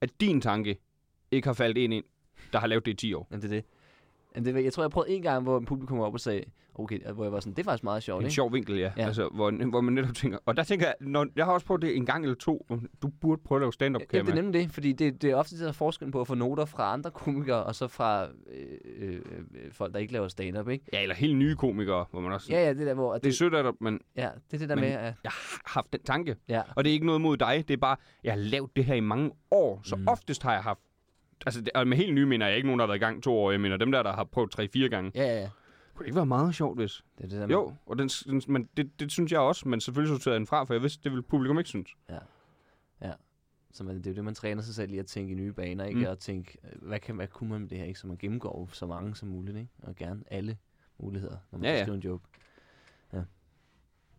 at 0.01 0.21
din 0.21 0.41
tanke 0.41 0.77
ikke 1.31 1.47
har 1.47 1.53
faldet 1.53 1.81
ind 1.81 1.93
ind, 1.93 2.05
der 2.53 2.59
har 2.59 2.67
lavet 2.67 2.85
det 2.85 2.91
i 2.91 2.95
10 2.95 3.13
år. 3.13 3.27
Men 3.31 3.41
det 3.41 3.45
er 3.51 3.55
det. 3.55 3.65
Men 4.37 4.45
det, 4.55 4.63
jeg 4.63 4.73
tror, 4.73 4.83
jeg 4.83 4.91
prøvede 4.91 5.11
en 5.11 5.21
gang, 5.21 5.43
hvor 5.43 5.57
en 5.57 5.65
publikum 5.65 5.99
var 5.99 6.05
op 6.05 6.13
og 6.13 6.19
sagde, 6.19 6.43
okay, 6.75 6.99
hvor 7.13 7.23
jeg 7.23 7.31
var 7.31 7.39
sådan, 7.39 7.53
det 7.53 7.59
er 7.59 7.63
faktisk 7.63 7.83
meget 7.83 8.03
sjovt, 8.03 8.21
En 8.21 8.25
ikke? 8.25 8.33
sjov 8.33 8.53
vinkel, 8.53 8.77
ja. 8.77 8.91
Ja. 8.97 9.05
Altså, 9.05 9.29
hvor, 9.33 9.69
hvor 9.69 9.81
man 9.81 9.93
netop 9.93 10.15
tænker... 10.15 10.37
Og 10.45 10.57
der 10.57 10.63
tænker 10.63 10.85
jeg, 10.85 10.95
når, 11.01 11.27
jeg 11.35 11.45
har 11.45 11.53
også 11.53 11.65
prøvet 11.65 11.81
det 11.81 11.95
en 11.97 12.05
gang 12.05 12.23
eller 12.23 12.35
to. 12.35 12.67
Du 13.01 13.07
burde 13.21 13.41
prøve 13.45 13.57
at 13.57 13.61
lave 13.61 13.73
stand-up, 13.73 14.01
kan 14.01 14.07
Ja, 14.13 14.21
det 14.21 14.29
er 14.29 14.35
nemlig 14.35 14.53
det, 14.61 14.71
fordi 14.71 14.91
det, 14.93 15.21
det 15.21 15.31
er 15.31 15.35
ofte 15.35 15.59
der 15.59 15.67
er 15.67 15.71
forskellen 15.71 16.11
på 16.11 16.21
at 16.21 16.27
få 16.27 16.35
noter 16.35 16.65
fra 16.65 16.93
andre 16.93 17.11
komikere, 17.11 17.63
og 17.63 17.75
så 17.75 17.87
fra 17.87 18.23
øh, 18.25 18.29
øh, 18.97 19.13
øh, 19.15 19.71
folk, 19.71 19.93
der 19.93 19.99
ikke 19.99 20.13
laver 20.13 20.27
stand-up, 20.27 20.69
ikke? 20.69 20.85
Ja, 20.93 21.01
eller 21.01 21.15
helt 21.15 21.37
nye 21.37 21.55
komikere, 21.55 22.05
hvor 22.11 22.19
man 22.21 22.31
også... 22.31 22.47
Ja, 22.51 22.63
ja, 22.63 22.73
det 22.73 22.87
der, 22.87 22.93
hvor... 22.93 23.13
at 23.13 23.23
Det 23.23 23.29
er 23.29 23.33
sødt, 23.33 23.55
at 23.55 23.65
men 23.81 23.99
Ja, 24.15 24.29
det 24.51 24.53
er 24.53 24.57
det 24.57 24.69
der 24.69 24.75
Men- 24.75 24.83
med, 24.83 24.91
at... 24.91 25.13
jeg 25.23 25.31
har 25.31 25.61
haft 25.65 25.93
den 25.93 26.01
tanke. 26.03 26.35
Ja, 26.49 26.61
Og 26.75 26.83
det 26.83 26.89
er 26.89 26.93
ikke 26.93 27.05
noget 27.05 27.21
mod 27.21 27.37
dig. 27.37 27.63
Det 27.67 27.73
er 27.73 27.77
bare, 27.77 27.97
jeg 28.23 28.33
har 28.33 28.39
lavet 28.39 28.69
det 28.75 28.85
her 28.85 28.95
i 28.95 28.99
mange 28.99 29.31
år. 29.51 29.81
Så 29.83 29.95
mm. 29.95 30.07
oftest 30.07 30.43
har 30.43 30.53
jeg 30.53 30.63
haft... 30.63 30.79
Altså, 31.45 31.61
det, 31.61 31.69
og 31.75 31.87
med 31.87 31.97
helt 31.97 32.13
nye 32.13 32.25
mener 32.25 32.47
jeg 32.47 32.55
ikke 32.55 32.67
nogen, 32.67 32.79
der 32.79 32.85
har 32.85 32.87
været 32.87 32.99
i 32.99 33.03
gang 33.05 33.23
to 33.23 33.33
år. 33.37 33.51
Jeg 33.51 33.61
mener 33.61 33.77
dem 33.77 33.91
der, 33.91 34.03
der 34.03 34.13
har 34.13 34.23
prøvet 34.23 34.51
tre-fire 34.51 34.89
gange. 34.89 35.11
ja, 35.15 35.23
ja. 35.23 35.41
ja. 35.41 35.49
Kunne 35.93 36.03
det 36.03 36.07
ikke 36.07 36.15
være 36.15 36.25
meget 36.25 36.55
sjovt, 36.55 36.77
hvis... 36.79 37.03
Det 37.17 37.23
er 37.23 37.27
det 37.29 37.39
der 37.39 37.47
Jo, 37.47 37.73
og 37.85 37.97
den, 37.99 38.07
den, 38.07 38.41
men 38.47 38.69
det, 38.77 38.99
det 38.99 39.11
synes 39.11 39.31
jeg 39.31 39.39
også, 39.39 39.67
men 39.67 39.81
selvfølgelig 39.81 40.15
sorterede 40.17 40.33
jeg 40.33 40.39
den 40.39 40.47
fra, 40.47 40.63
for 40.63 40.73
jeg 40.73 40.81
vidste, 40.83 41.03
det 41.03 41.11
ville 41.11 41.23
publikum 41.23 41.57
ikke 41.57 41.69
synes. 41.69 41.89
Så 43.71 43.83
man, 43.83 43.97
det 43.97 44.07
er 44.07 44.11
jo 44.11 44.15
det, 44.15 44.23
man 44.23 44.35
træner 44.35 44.61
sig 44.61 44.75
selv 44.75 44.93
i 44.93 44.97
at 44.97 45.05
tænke 45.05 45.31
i 45.31 45.35
nye 45.35 45.53
baner, 45.53 45.85
ikke? 45.85 45.99
Mm. 45.99 46.05
Og 46.05 46.19
tænke, 46.19 46.57
øh, 46.63 46.87
hvad, 46.87 46.99
kan, 46.99 47.15
hvad 47.15 47.27
kunne 47.27 47.49
man 47.49 47.61
med 47.61 47.69
det 47.69 47.77
her, 47.77 47.85
ikke? 47.85 47.99
Så 47.99 48.07
man 48.07 48.17
gennemgår 48.17 48.69
så 48.71 48.85
mange 48.85 49.15
som 49.15 49.29
muligt, 49.29 49.57
ikke? 49.57 49.69
Og 49.83 49.95
gerne 49.95 50.23
alle 50.27 50.57
muligheder, 50.99 51.37
når 51.51 51.59
man 51.59 51.65
Ja, 51.69 51.77
ja, 51.77 51.85
ja. 51.87 51.93
en 51.93 51.99
joke. 51.99 52.23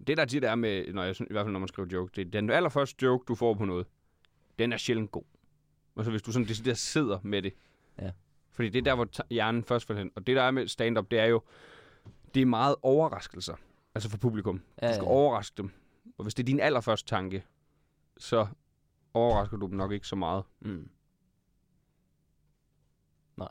Det 0.06 0.16
der 0.16 0.24
tit 0.24 0.44
er 0.44 0.54
med, 0.54 0.92
når 0.92 1.02
jeg, 1.02 1.14
synes- 1.14 1.30
i 1.30 1.32
hvert 1.32 1.44
fald 1.44 1.52
når 1.52 1.58
man 1.58 1.68
skriver 1.68 1.88
joke, 1.92 2.12
det 2.16 2.26
er 2.26 2.40
den 2.40 2.50
allerførste 2.50 3.04
joke, 3.04 3.24
du 3.28 3.34
får 3.34 3.54
på 3.54 3.64
noget, 3.64 3.86
den 4.58 4.72
er 4.72 4.76
sjældent 4.76 5.10
god. 5.10 5.22
Altså 5.98 6.10
hvis 6.10 6.22
du 6.22 6.32
sådan 6.32 6.48
decideret 6.48 6.78
sidder 6.78 7.18
med 7.22 7.42
det. 7.42 7.52
Ja. 8.00 8.10
Fordi 8.50 8.68
det 8.68 8.78
er 8.78 8.82
der, 8.82 8.94
hvor 8.94 9.08
hjernen 9.30 9.64
først 9.64 9.86
falder 9.86 10.02
hen. 10.02 10.10
Og 10.16 10.26
det 10.26 10.36
der 10.36 10.42
er 10.42 10.50
med 10.50 10.68
stand-up, 10.68 11.10
det 11.10 11.18
er 11.18 11.24
jo, 11.26 11.42
det 12.34 12.42
er 12.42 12.46
meget 12.46 12.74
overraskelser. 12.82 13.54
Altså 13.94 14.10
for 14.10 14.18
publikum. 14.18 14.62
Ja, 14.82 14.88
Du 14.88 14.92
skal 14.94 15.04
ja. 15.04 15.08
overraske 15.10 15.54
dem. 15.56 15.70
Og 16.18 16.22
hvis 16.22 16.34
det 16.34 16.42
er 16.42 16.46
din 16.46 16.60
allerførste 16.60 17.08
tanke, 17.08 17.44
så 18.18 18.46
overrasker 19.14 19.56
du 19.56 19.66
dem 19.66 19.76
nok 19.76 19.92
ikke 19.92 20.06
så 20.06 20.16
meget. 20.16 20.44
Mm. 20.60 20.88
Nej. 23.36 23.48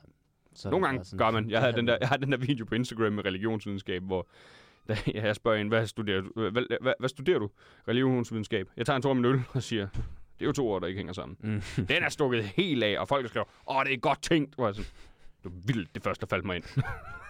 Så 0.54 0.70
Nogle 0.70 0.86
gange 0.86 1.06
sådan- 1.06 1.18
gør 1.18 1.32
man. 1.32 1.50
Jeg 1.50 1.62
Ja, 1.62 1.72
den 1.72 1.88
der, 1.88 1.98
jeg 2.02 2.08
havde 2.08 2.22
den 2.22 2.32
der 2.32 2.38
video 2.38 2.66
på 2.66 2.76
Instagram 2.76 3.14
med 3.14 3.26
religionsvidenskab, 3.26 4.04
hvor 4.04 4.28
der, 4.88 4.96
jeg 5.14 5.36
spørger 5.36 5.58
en, 5.62 5.68
hvad 5.68 5.88
studerer 5.88 6.22
du? 6.22 6.32
Hvad, 6.50 6.52
hvad, 6.82 6.94
hvad, 7.00 7.10
studerer 7.10 7.40
du? 7.40 7.50
Religionsvidenskab. 7.88 8.70
Jeg 8.78 8.86
tager 8.86 8.96
en 8.98 9.02
tår 9.02 9.14
med 9.14 9.30
øl 9.30 9.42
og 9.54 9.64
siger, 9.64 9.88
det 10.39 10.42
er 10.42 10.45
jo 10.45 10.51
to 10.51 10.68
ord, 10.69 10.81
der 10.81 10.88
ikke 10.88 10.98
hænger 10.98 11.13
sammen. 11.13 11.38
Mm. 11.42 11.62
Den 11.89 12.04
er 12.04 12.10
stukket 12.10 12.44
helt 12.44 12.84
af, 12.84 13.00
og 13.00 13.07
folk 13.07 13.28
skriver, 13.30 13.45
åh, 13.69 13.86
det 13.86 13.94
er 13.94 13.98
godt 13.98 14.22
tænkt. 14.22 14.56
Hvor 14.56 14.66
jeg 14.68 14.75
sådan, 14.75 14.89
det 15.44 15.51
var 15.54 15.62
vildt, 15.66 15.95
det 15.95 16.04
første, 16.04 16.22
der 16.22 16.28
faldt 16.28 16.45
mig 16.45 16.56
ind. 16.56 16.63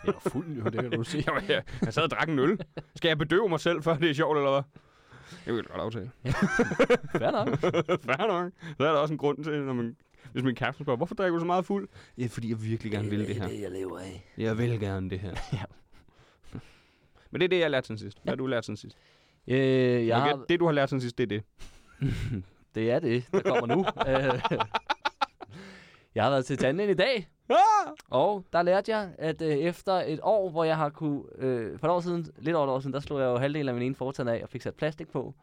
Jeg 0.06 0.13
er 0.25 0.30
fuld, 0.30 0.48
jo, 0.57 0.63
det 0.63 0.74
kan 0.74 0.92
du 0.92 1.04
sige. 1.04 1.24
jeg, 1.27 1.33
var, 1.36 1.44
jeg, 1.50 1.63
jeg 1.81 1.94
sad 1.94 2.04
og 2.04 2.09
drak 2.12 2.30
en 2.30 2.39
øl. 2.39 2.59
Skal 2.95 3.07
jeg 3.09 3.18
bedøve 3.18 3.50
mig 3.50 3.60
selv, 3.60 3.84
før 3.84 3.96
det 3.98 4.10
er 4.10 4.13
sjovt, 4.13 4.38
eller 4.38 4.51
hvad? 4.51 4.62
Det 5.46 5.53
vil 5.53 5.55
jeg 5.55 5.65
godt 5.65 5.82
aftale. 5.82 6.12
Fair 7.12 7.32
nok. 7.32 7.60
Fair 8.03 8.27
nok. 8.27 8.51
Så 8.77 8.84
er 8.88 8.91
der 8.91 9.00
også 9.00 9.13
en 9.13 9.17
grund 9.17 9.43
til, 9.43 9.53
når 9.62 9.74
man, 9.74 9.96
hvis 10.32 10.43
min 10.43 10.55
kæreste 10.55 10.84
spørger, 10.84 10.98
hvorfor 10.98 11.15
drikker 11.15 11.34
du 11.36 11.39
så 11.39 11.46
meget 11.46 11.65
fuld? 11.65 11.88
Ja, 12.17 12.27
fordi 12.27 12.50
jeg 12.50 12.63
virkelig 12.63 12.91
gerne 12.91 13.10
vil 13.10 13.27
det 13.27 13.36
her. 13.36 13.48
det, 13.48 13.62
jeg 13.62 13.72
lever 13.72 14.00
af. 14.00 14.25
Jeg 14.38 14.58
vil 14.58 14.79
gerne 14.79 15.10
det 15.10 15.20
her. 15.20 15.36
Ja. 15.53 15.62
Men 17.32 17.41
det 17.41 17.43
er 17.46 17.50
det, 17.50 17.58
jeg 17.58 17.65
har 17.65 17.70
lært 17.70 17.86
siden 17.88 18.00
sidst. 18.00 18.17
Hvad 18.24 18.32
har 18.32 18.36
du 18.36 18.46
lært 18.48 18.65
siden 18.65 18.77
sidst? 18.77 18.98
Øh, 19.48 19.58
jeg 19.58 20.08
Jeg 20.08 20.22
har, 20.22 20.46
Det, 20.50 20.60
du 20.60 20.65
har 20.65 20.72
lært 20.72 20.89
siden 20.89 21.01
sidst, 21.01 21.17
det 21.17 21.24
er 21.24 21.27
det. 21.27 21.43
Det 22.77 22.91
er 22.91 23.00
det, 23.00 23.25
der 23.31 23.41
kommer 23.41 23.75
nu. 23.75 23.86
Øh, 24.07 24.41
jeg 26.15 26.24
har 26.24 26.31
været 26.31 26.46
til 26.46 26.57
tanden 26.57 26.89
i 26.89 26.93
dag, 26.93 27.27
og 28.10 28.46
der 28.53 28.62
lærte 28.62 28.91
jeg, 28.91 29.10
at 29.17 29.41
øh, 29.41 29.50
efter 29.50 29.93
et 29.93 30.19
år, 30.24 30.50
hvor 30.50 30.63
jeg 30.63 30.77
har 30.77 30.89
kunne... 30.89 31.24
Øh, 31.38 31.79
for 31.79 31.88
et 31.88 31.93
år 31.93 32.00
siden, 32.00 32.27
lidt 32.38 32.55
over 32.55 32.67
et 32.67 32.72
år 32.72 32.79
siden, 32.79 32.93
der 32.93 33.00
slog 33.00 33.19
jeg 33.19 33.25
jo 33.25 33.38
halvdelen 33.38 33.67
af 33.67 33.74
min 33.74 33.84
ene 33.84 33.96
fortand 33.96 34.29
af 34.29 34.43
og 34.43 34.50
fik 34.50 34.62
sat 34.62 34.75
plastik 34.75 35.12
på. 35.12 35.34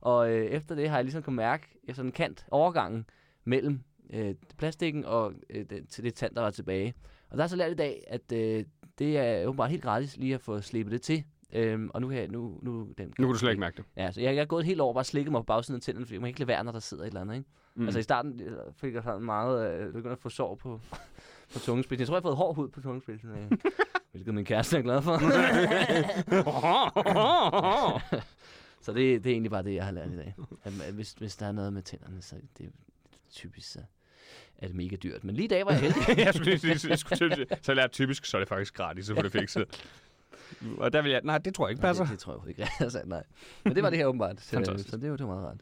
Og 0.00 0.30
øh, 0.30 0.46
efter 0.46 0.74
det 0.74 0.88
har 0.88 0.96
jeg 0.96 1.04
ligesom 1.04 1.22
kunnet 1.22 1.36
mærke 1.36 1.66
efter 1.84 2.02
en 2.02 2.12
kant 2.12 2.46
overgangen 2.50 3.06
mellem 3.44 3.80
øh, 4.12 4.34
plastikken 4.58 5.04
og 5.04 5.32
øh, 5.50 5.64
det, 5.70 5.88
til 5.88 6.04
det 6.04 6.14
tand, 6.14 6.34
der 6.34 6.40
var 6.40 6.50
tilbage. 6.50 6.94
Og 7.30 7.38
der 7.38 7.44
er 7.44 7.48
så 7.48 7.56
lært 7.56 7.72
i 7.72 7.74
dag, 7.74 8.04
at 8.06 8.32
øh, 8.32 8.64
det 8.98 9.18
er 9.18 9.46
åbenbart 9.46 9.70
helt 9.70 9.82
gratis 9.82 10.16
lige 10.16 10.34
at 10.34 10.40
få 10.40 10.60
slippet 10.60 10.92
det 10.92 11.02
til. 11.02 11.24
Øhm, 11.52 11.90
og 11.94 12.00
nu 12.00 12.10
jeg, 12.10 12.28
nu, 12.28 12.58
nu, 12.62 12.88
den, 12.98 13.14
Nu 13.18 13.26
kan 13.26 13.32
du 13.32 13.38
slet 13.38 13.50
ikke 13.50 13.60
mærke 13.60 13.76
det. 13.76 13.84
Ja, 13.96 14.12
så 14.12 14.20
jeg, 14.20 14.34
jeg 14.34 14.42
er 14.42 14.46
gået 14.46 14.60
et 14.60 14.66
helt 14.66 14.80
år 14.80 14.88
og 14.88 14.94
bare 14.94 15.04
slikket 15.04 15.32
mig 15.32 15.40
på 15.40 15.44
bagsiden 15.44 15.76
af 15.76 15.82
tænderne, 15.82 16.06
fordi 16.06 16.18
man 16.18 16.22
kan 16.22 16.28
ikke 16.28 16.40
lade 16.40 16.48
være, 16.48 16.64
når 16.64 16.72
der 16.72 16.78
sidder 16.78 17.02
et 17.02 17.06
eller 17.06 17.20
andet, 17.20 17.34
ikke? 17.34 17.48
Mm. 17.74 17.84
Altså 17.84 17.98
i 17.98 18.02
starten 18.02 18.40
øh, 18.40 18.56
fik 18.76 18.94
jeg 18.94 19.02
sådan 19.02 19.22
meget, 19.22 19.72
øh, 19.72 19.86
begyndte 19.86 20.10
at 20.10 20.18
få 20.18 20.28
sår 20.28 20.54
på, 20.54 20.80
på 21.52 21.58
tungespidsen. 21.58 22.00
Jeg 22.00 22.06
tror, 22.06 22.16
jeg 22.16 22.20
har 22.20 22.28
fået 22.28 22.36
hård 22.36 22.54
hud 22.54 22.68
på 22.68 22.80
tungespidsen, 22.80 23.30
øh, 23.30 23.50
hvilket 24.12 24.34
min 24.34 24.44
kæreste 24.44 24.78
er 24.78 24.82
glad 24.82 25.02
for. 25.02 25.18
så 28.84 28.92
det, 28.92 29.24
det 29.24 29.30
er 29.30 29.34
egentlig 29.34 29.50
bare 29.50 29.62
det, 29.62 29.74
jeg 29.74 29.84
har 29.84 29.92
lært 29.92 30.10
i 30.10 30.16
dag. 30.16 30.34
At, 30.64 30.72
hvis, 30.72 31.12
hvis 31.12 31.36
der 31.36 31.46
er 31.46 31.52
noget 31.52 31.72
med 31.72 31.82
tænderne, 31.82 32.22
så 32.22 32.36
det 32.58 32.66
er 32.66 32.70
typisk, 33.30 33.72
så 33.72 33.80
er 34.58 34.66
det 34.66 34.76
mega 34.76 34.96
dyrt. 34.96 35.24
Men 35.24 35.34
lige 35.34 35.44
i 35.44 35.48
dag 35.48 35.66
var 35.66 35.72
jeg 35.72 35.80
heldig. 35.80 36.24
jeg 36.24 36.34
skulle 36.34 36.60
jeg 36.88 36.98
skulle 36.98 37.32
at 37.32 37.38
sige, 37.38 37.46
så 37.62 37.74
lært 37.74 37.92
typisk, 37.92 38.24
så 38.24 38.36
er 38.36 38.40
det 38.40 38.48
faktisk 38.48 38.74
gratis 38.74 39.10
at 39.10 39.16
få 39.16 39.22
det 39.22 39.32
fikset. 39.32 39.86
Og 40.78 40.92
der 40.92 41.02
vil 41.02 41.10
jeg, 41.12 41.20
nej, 41.24 41.38
det 41.38 41.54
tror 41.54 41.66
jeg 41.66 41.70
ikke 41.70 41.80
passer. 41.82 42.04
Nej, 42.04 42.10
det, 42.10 42.18
det 42.18 42.24
tror 42.24 42.42
jeg 42.42 42.48
ikke. 42.48 42.68
altså, 42.84 43.02
nej. 43.04 43.22
Men 43.64 43.74
det 43.74 43.82
var 43.82 43.90
det 43.90 43.98
her 43.98 44.06
åbenbart. 44.06 44.40
Så, 44.40 44.50
Fantastisk. 44.50 44.90
så 44.90 44.96
det, 44.96 45.10
var, 45.10 45.16
det 45.16 45.26
var 45.26 45.34
meget 45.34 45.46
rart. 45.48 45.60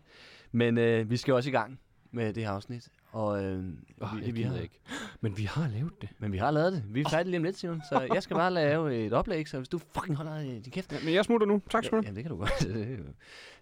Men 0.52 0.78
øh, 0.78 1.10
vi 1.10 1.16
skal 1.16 1.34
også 1.34 1.48
i 1.48 1.52
gang 1.52 1.80
med 2.10 2.32
det 2.32 2.42
her 2.44 2.50
afsnit. 2.50 2.88
Og, 3.12 3.44
øh, 3.44 3.64
Oh, 4.00 4.20
vi, 4.20 4.30
vi 4.30 4.42
har, 4.42 4.56
ikke. 4.58 4.80
Men 5.20 5.36
vi 5.36 5.42
har 5.44 5.68
lavet 5.68 5.92
det. 6.00 6.08
Men 6.18 6.32
vi 6.32 6.38
har 6.38 6.50
lavet 6.50 6.72
det. 6.72 6.84
Vi 6.86 7.00
er 7.00 7.08
færdige 7.10 7.30
lige 7.30 7.38
om 7.38 7.44
lidt, 7.44 7.58
Simon. 7.58 7.82
Så 7.88 8.08
jeg 8.14 8.22
skal 8.22 8.36
bare 8.36 8.50
lave 8.50 9.06
et 9.06 9.12
oplæg, 9.12 9.48
så 9.48 9.56
hvis 9.56 9.68
du 9.68 9.78
fucking 9.78 10.16
holder 10.16 10.36
øh, 10.36 10.44
din 10.46 10.62
kæft. 10.62 10.92
Ja, 10.92 10.98
men 11.04 11.14
jeg 11.14 11.24
smutter 11.24 11.46
nu. 11.46 11.62
Tak 11.70 11.84
skal 11.84 11.98
du 11.98 12.02
Ja, 12.02 12.06
jamen, 12.06 12.16
det 12.16 12.24
kan 12.24 12.30
du 12.30 12.36
godt. 12.36 12.66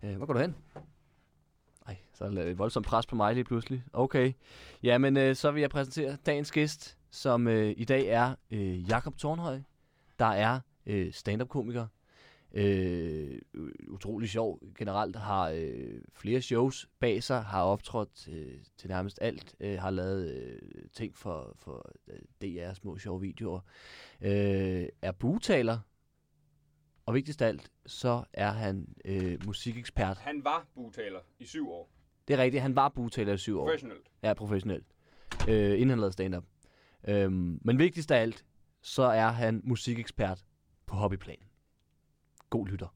Øh, 0.02 0.16
Hvor 0.16 0.26
går 0.26 0.32
du 0.34 0.40
hen? 0.40 0.54
Ej, 1.86 1.96
så 2.14 2.24
er 2.24 2.30
der 2.30 2.42
et 2.42 2.58
voldsomt 2.58 2.86
pres 2.86 3.06
på 3.06 3.16
mig 3.16 3.34
lige 3.34 3.44
pludselig. 3.44 3.84
Okay. 3.92 4.32
Jamen, 4.82 5.16
øh, 5.16 5.36
så 5.36 5.50
vil 5.50 5.60
jeg 5.60 5.70
præsentere 5.70 6.16
dagens 6.26 6.52
gæst, 6.52 6.96
som 7.10 7.48
øh, 7.48 7.74
i 7.76 7.84
dag 7.84 8.06
er 8.06 8.34
øh, 8.50 8.88
Jakob 8.90 9.16
Tornhøj, 9.16 9.60
der 10.18 10.26
er 10.26 10.60
øh, 10.88 11.12
stand-up-komiker. 11.12 11.86
Øh, 12.52 13.38
utrolig 13.88 14.28
sjov 14.28 14.62
generelt, 14.78 15.16
har 15.16 15.48
øh, 15.48 16.00
flere 16.14 16.40
shows 16.40 16.88
bag 17.00 17.22
sig, 17.22 17.42
har 17.42 17.62
optrådt 17.62 18.28
øh, 18.28 18.54
til 18.76 18.88
nærmest 18.88 19.18
alt, 19.22 19.54
øh, 19.60 19.78
har 19.78 19.90
lavet 19.90 20.30
øh, 20.34 20.58
ting 20.92 21.16
for, 21.16 21.52
for 21.56 21.92
øh, 22.08 22.18
DR, 22.42 22.74
små 22.74 22.98
sjove 22.98 23.20
videoer, 23.20 23.60
øh, 24.20 24.88
er 25.02 25.12
bugtaler, 25.12 25.78
og 27.08 27.14
vigtigst 27.14 27.42
af 27.42 27.48
alt, 27.48 27.70
så 27.86 28.24
er 28.32 28.50
han 28.50 28.88
øh, 29.04 29.46
musikekspert. 29.46 30.18
Han 30.18 30.44
var 30.44 30.66
butaler 30.74 31.20
i 31.38 31.44
syv 31.44 31.70
år. 31.70 31.90
Det 32.28 32.34
er 32.34 32.38
rigtigt, 32.38 32.62
han 32.62 32.76
var 32.76 32.88
bugtaler 32.88 33.32
i 33.32 33.38
syv 33.38 33.58
år. 33.60 33.64
Professionelt. 33.64 34.10
Ja, 34.22 34.34
professionelt. 34.34 34.86
Øh, 35.48 35.72
inden 35.72 35.88
han 35.88 35.98
lavede 35.98 36.12
stand-up. 36.12 36.44
Øhm, 37.08 37.60
men 37.64 37.78
vigtigst 37.78 38.10
af 38.10 38.20
alt, 38.20 38.44
så 38.82 39.02
er 39.02 39.28
han 39.28 39.60
musikekspert 39.64 40.44
på 40.88 40.96
hobbyplan. 40.96 41.36
God 42.50 42.66
lytter. 42.68 42.88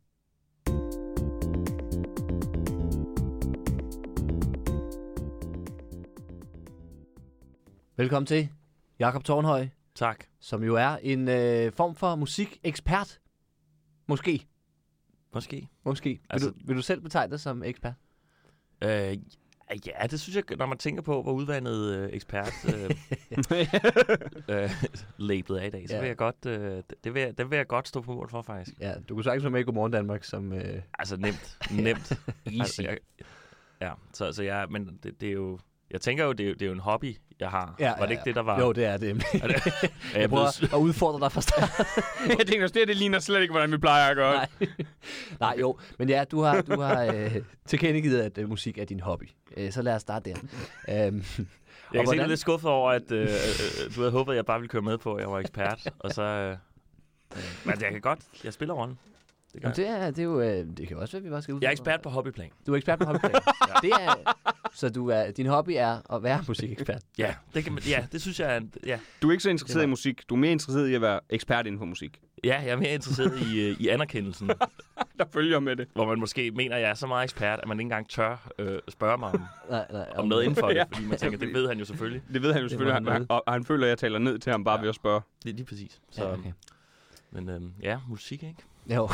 Velkommen 7.96 8.26
til 8.26 8.48
Jakob 8.98 9.24
Tornhøj, 9.24 9.68
Tak. 9.94 10.24
som 10.40 10.62
jo 10.64 10.74
er 10.76 10.88
en 11.02 11.28
øh, 11.28 11.72
form 11.72 11.94
for 11.94 12.16
musikekspert. 12.16 13.20
Måske. 14.06 14.46
Måske. 15.34 15.68
Måske. 15.84 16.08
Vil, 16.08 16.20
Altså- 16.30 16.50
du, 16.50 16.56
vil 16.64 16.76
du 16.76 16.82
selv 16.82 17.00
betegne 17.00 17.30
dig 17.30 17.40
som 17.40 17.62
ekspert? 17.62 17.94
Øh, 18.84 19.16
ja, 19.86 20.06
det 20.06 20.20
synes 20.20 20.36
jeg, 20.36 20.56
når 20.56 20.66
man 20.66 20.78
tænker 20.78 21.02
på, 21.02 21.22
hvor 21.22 21.32
udvandet 21.32 21.94
øh, 21.96 22.08
ekspert 22.12 22.52
øh, 22.74 22.90
øh, 24.56 24.70
labelet 25.18 25.62
er 25.62 25.66
i 25.66 25.70
dag, 25.70 25.88
så 25.88 25.94
Ja. 25.94 26.00
vil 26.00 26.06
jeg 26.06 26.16
godt, 26.16 26.46
øh, 26.46 26.82
det- 27.04 27.14
vil 27.14 27.22
jeg, 27.22 27.38
det 27.38 27.50
vil 27.50 27.56
jeg 27.56 27.66
godt 27.66 27.88
stå 27.88 28.00
på 28.00 28.12
mål 28.14 28.30
for, 28.30 28.42
faktisk. 28.42 28.76
Ja, 28.80 28.94
du 29.08 29.14
kunne 29.14 29.24
sagtens 29.24 29.44
være 29.44 29.50
med 29.50 29.60
i 29.60 29.62
Godmorgen 29.62 29.92
Danmark 29.92 30.24
som... 30.24 30.52
Øh, 30.52 30.82
Altså 30.98 31.16
nemt. 31.16 31.58
Nemt. 31.70 32.12
easy. 32.46 32.60
Altså, 32.60 32.82
jeg, 32.82 32.98
ja, 33.80 33.92
så, 34.12 34.32
så 34.32 34.42
jeg, 34.42 34.66
men 34.70 34.98
det, 35.02 35.20
det 35.20 35.28
er 35.28 35.32
jo, 35.32 35.58
jeg 35.90 36.00
tænker 36.00 36.24
jo, 36.24 36.32
det 36.32 36.44
er, 36.44 36.48
jo- 36.48 36.54
det 36.54 36.62
er 36.62 36.66
jo 36.66 36.72
en 36.72 36.78
hobby, 36.80 37.16
jeg 37.42 37.50
har. 37.50 37.74
Ja, 37.78 37.88
Var 37.88 37.94
det 37.96 38.02
ja, 38.06 38.10
ikke 38.10 38.22
det, 38.24 38.34
der 38.34 38.42
var? 38.42 38.60
Jo, 38.60 38.72
det 38.72 38.84
er 38.84 38.96
det. 38.96 39.10
Er 39.42 39.46
det, 39.46 39.66
Jeg 39.82 39.90
jeg 40.20 40.28
prøver 40.30 40.64
at 40.74 40.78
udfordre 40.78 41.20
dig 41.20 41.32
fra 41.32 41.40
start. 41.40 41.70
jeg 42.38 42.46
tænker 42.46 42.62
også, 42.62 42.74
det, 42.78 42.88
det 42.88 42.96
ligner 42.96 43.18
slet 43.18 43.40
ikke, 43.42 43.52
hvordan 43.52 43.72
vi 43.72 43.78
plejer 43.78 44.10
at 44.10 44.16
gøre. 44.16 44.34
Nej. 44.34 44.48
Nej, 45.40 45.56
jo. 45.60 45.78
Men 45.98 46.08
ja, 46.08 46.24
du 46.30 46.40
har, 46.42 46.60
du 46.62 46.80
har 46.80 47.04
øh, 47.04 47.36
tilkendegivet, 47.66 48.20
at 48.22 48.38
øh, 48.38 48.48
musik 48.48 48.78
er 48.78 48.84
din 48.84 49.00
hobby. 49.00 49.28
Øh, 49.56 49.72
så 49.72 49.82
lad 49.82 49.94
os 49.94 50.00
starte 50.02 50.30
der. 50.30 50.36
Øhm, 50.38 50.46
jeg 50.88 51.14
kan 51.16 51.16
se, 51.36 51.98
er 51.98 52.02
hvordan- 52.04 52.28
lidt 52.28 52.40
skuffet 52.40 52.70
over, 52.70 52.90
at 52.90 53.12
øh, 53.12 53.20
øh, 53.22 53.94
du 53.96 54.00
havde 54.00 54.10
håbet, 54.12 54.32
at 54.32 54.36
jeg 54.36 54.46
bare 54.46 54.58
ville 54.60 54.68
køre 54.68 54.82
med 54.82 54.98
på, 54.98 55.14
at 55.14 55.20
jeg 55.22 55.30
var 55.30 55.38
ekspert. 55.38 55.90
og 55.98 56.10
så, 56.10 56.22
øh, 56.22 56.56
men 57.64 57.74
jeg 57.80 57.90
kan 57.90 58.00
godt, 58.00 58.18
jeg 58.44 58.52
spiller 58.52 58.74
rollen. 58.74 58.98
Det 59.54 59.62
gør 59.62 59.68
Jamen, 59.68 59.76
det, 59.76 59.88
er, 60.04 60.10
det, 60.10 60.18
er 60.18 60.22
jo, 60.22 60.40
øh, 60.40 60.46
det 60.76 60.88
kan 60.88 60.96
jo 60.96 61.00
også 61.00 61.12
være, 61.12 61.18
at 61.20 61.24
vi 61.24 61.30
bare 61.30 61.42
skal 61.42 61.54
ud. 61.54 61.58
Jeg 61.62 61.66
er 61.68 61.72
ekspert 61.72 62.02
på 62.02 62.08
hobbyplan. 62.10 62.50
Du 62.66 62.72
er 62.72 62.76
ekspert 62.76 62.98
på 62.98 63.04
hobbyplan. 63.04 63.32
det 63.82 63.90
er, 63.92 64.34
så 64.72 64.88
du 64.88 65.08
er, 65.08 65.30
din 65.30 65.46
hobby 65.46 65.70
er 65.76 66.14
at 66.14 66.22
være 66.22 66.44
musikekspert. 66.48 67.02
Ja, 67.18 67.34
det, 67.54 67.64
kan 67.64 67.72
man, 67.72 67.82
ja, 67.82 68.06
det 68.12 68.20
synes 68.22 68.40
jeg 68.40 68.52
er 68.52 68.56
en, 68.56 68.72
ja. 68.86 68.98
Du 69.22 69.28
er 69.28 69.32
ikke 69.32 69.42
så 69.42 69.50
interesseret 69.50 69.74
Det 69.80 69.82
i 69.82 69.86
var- 69.86 69.90
musik. 69.90 70.28
Du 70.28 70.34
er 70.34 70.38
mere 70.38 70.52
interesseret 70.52 70.88
i 70.88 70.94
at 70.94 71.00
være 71.00 71.20
ekspert 71.30 71.66
inden 71.66 71.78
for 71.78 71.86
musik. 71.86 72.20
ja, 72.44 72.60
jeg 72.60 72.68
er 72.70 72.76
mere 72.76 72.94
interesseret 72.94 73.40
i, 73.40 73.60
øh, 73.70 73.80
i 73.80 73.88
anerkendelsen, 73.88 74.50
Der 75.18 75.24
følger 75.32 75.60
med 75.60 75.76
det. 75.76 75.88
hvor 75.94 76.06
man 76.06 76.18
måske 76.18 76.50
mener, 76.50 76.76
at 76.76 76.82
jeg 76.82 76.90
er 76.90 76.94
så 76.94 77.06
meget 77.06 77.24
ekspert, 77.24 77.60
at 77.62 77.68
man 77.68 77.78
ikke 77.80 77.82
engang 77.86 78.08
tør 78.08 78.50
øh, 78.58 78.78
spørge 78.88 79.18
mig 79.18 79.28
om, 79.28 79.42
Nej, 79.70 79.86
nej, 79.92 80.06
om 80.16 80.28
noget 80.28 80.42
inden 80.42 80.56
for 80.56 80.68
det, 80.68 80.74
Ja. 80.74 80.84
fordi 80.92 81.06
man 81.06 81.18
tænker, 81.18 81.38
det 81.38 81.54
ved 81.54 81.68
han 81.68 81.78
jo 81.78 81.84
selvfølgelig. 81.84 82.22
Det 82.32 82.42
ved 82.42 82.52
han 82.52 82.62
jo 82.62 82.68
selvfølgelig, 82.68 83.04
var 83.04 83.12
han, 83.12 83.20
han 83.22 83.26
og, 83.28 83.42
og 83.46 83.52
han 83.52 83.64
føler, 83.64 83.84
at 83.86 83.88
jeg 83.88 83.98
taler 83.98 84.18
ned 84.18 84.38
til 84.38 84.52
ham 84.52 84.64
bare 84.64 84.74
Ja. 84.76 84.80
ved 84.80 84.88
at 84.88 84.94
spørge. 84.94 85.20
Det 85.44 85.50
er 85.50 85.54
lige 85.54 85.64
præcis. 85.66 86.00
Så, 86.10 86.24
Ja, 86.24 86.32
okay. 86.32 86.52
Men 87.30 87.48
øhm, 87.48 87.72
ja, 87.82 87.98
musik, 88.08 88.42
ikke? 88.42 88.56
Jo. 88.90 89.08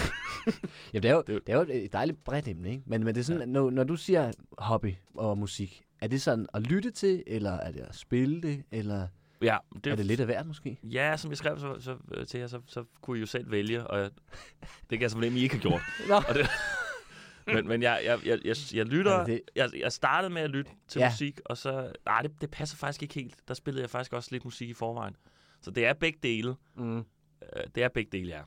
Jamen, 0.92 1.02
det 1.02 1.04
er 1.04 1.14
jo, 1.14 1.22
Det 1.26 1.48
er 1.48 1.54
jo- 1.56 1.66
et 1.70 1.92
dejligt 1.92 2.24
bredt 2.24 2.48
emne, 2.48 2.70
ikke? 2.70 2.82
Men, 2.86 3.04
men 3.04 3.14
det 3.14 3.20
er 3.20 3.24
sådan, 3.24 3.40
ja. 3.40 3.46
når, 3.46 3.70
når 3.70 3.84
du 3.84 3.96
siger 3.96 4.32
hobby 4.58 4.94
og 5.14 5.38
musik, 5.38 5.82
er 6.00 6.06
det 6.06 6.22
sådan 6.22 6.46
at 6.54 6.62
lytte 6.62 6.90
til, 6.90 7.22
eller 7.26 7.50
er 7.52 7.72
det 7.72 7.80
at 7.80 7.94
spille 7.94 8.42
det, 8.42 8.62
eller 8.72 9.08
Ja, 9.42 9.56
det, 9.84 9.86
er 9.92 9.96
det 9.96 10.06
lidt 10.06 10.20
af 10.20 10.26
hvert 10.26 10.46
måske? 10.46 10.78
Ja, 10.82 11.16
som 11.16 11.30
jeg 11.30 11.38
skrev 11.38 11.58
så, 11.58 11.76
så, 11.80 11.96
øh, 12.14 12.26
til 12.26 12.40
jer, 12.40 12.46
så, 12.46 12.60
så 12.66 12.84
kunne 13.00 13.16
I 13.16 13.20
jo 13.20 13.26
selv 13.26 13.50
vælge, 13.50 13.86
og 13.86 14.00
jeg, 14.00 14.10
det 14.60 14.98
kan 14.98 15.00
jeg 15.00 15.10
så 15.10 15.16
fornemme, 15.16 15.38
I 15.38 15.42
ikke 15.42 15.54
har 15.54 15.62
gjort. 15.62 15.80
Nå. 16.08 16.14
Og 16.14 16.34
det, 16.34 16.46
men 17.46 17.68
men 17.68 17.82
jeg, 17.82 18.00
jeg, 18.04 18.18
jeg, 18.26 18.38
jeg, 18.44 18.56
jeg 18.74 18.86
lytter, 18.86 19.12
Er 19.12 19.24
det- 19.24 19.40
jeg, 19.56 19.70
jeg 19.80 19.92
startede 19.92 20.32
med 20.34 20.42
at 20.42 20.50
lytte 20.50 20.70
til 20.88 21.00
Ja. 21.00 21.08
musik, 21.10 21.40
og 21.44 21.56
så, 21.56 21.92
nej, 22.06 22.22
det, 22.22 22.40
det 22.40 22.50
passer 22.50 22.76
faktisk 22.76 23.02
ikke 23.02 23.14
helt. 23.14 23.34
Der 23.48 23.54
spillede 23.54 23.82
jeg 23.82 23.90
faktisk 23.90 24.12
også 24.12 24.28
lidt 24.32 24.44
musik 24.44 24.68
i 24.68 24.74
forvejen. 24.74 25.16
Så 25.60 25.70
det 25.70 25.86
er 25.86 25.92
begge 25.92 26.18
dele. 26.22 26.54
Mm. 26.76 26.98
Øh, 26.98 27.02
det 27.74 27.82
er 27.82 27.88
begge 27.88 28.10
dele, 28.18 28.28
ja. 28.36 28.40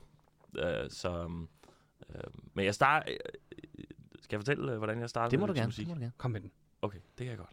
Øh, 0.58 0.90
så, 0.90 1.30
øh, 2.14 2.20
men 2.54 2.64
jeg 2.64 2.74
starter, 2.74 3.12
øh, 3.12 3.84
skal 4.22 4.36
jeg 4.36 4.40
fortælle, 4.40 4.72
øh, 4.72 4.78
hvordan 4.78 5.00
jeg 5.00 5.10
startede 5.10 5.30
Det 5.30 5.40
må 5.40 5.46
med 5.46 5.54
du 5.54 5.60
gerne. 5.60 5.72
til 5.72 5.78
Det 5.78 5.86
musik? 5.86 5.88
må 5.88 5.94
du 5.94 6.00
gerne. 6.00 6.12
Kom 6.16 6.30
med 6.30 6.40
den. 6.40 6.52
Okay, 6.82 6.98
det 6.98 7.16
kan 7.16 7.26
jeg 7.26 7.36
godt. 7.38 7.50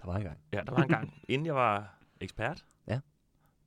Der 0.00 0.06
var 0.06 0.18
i 0.18 0.22
gang. 0.22 0.38
Ja, 0.52 0.60
der 0.66 0.72
var 0.72 0.82
en 0.82 0.88
gang, 0.88 1.14
inden 1.28 1.46
jeg 1.46 1.54
var 1.54 1.98
ekspert, 2.20 2.64
Ja. 2.88 3.00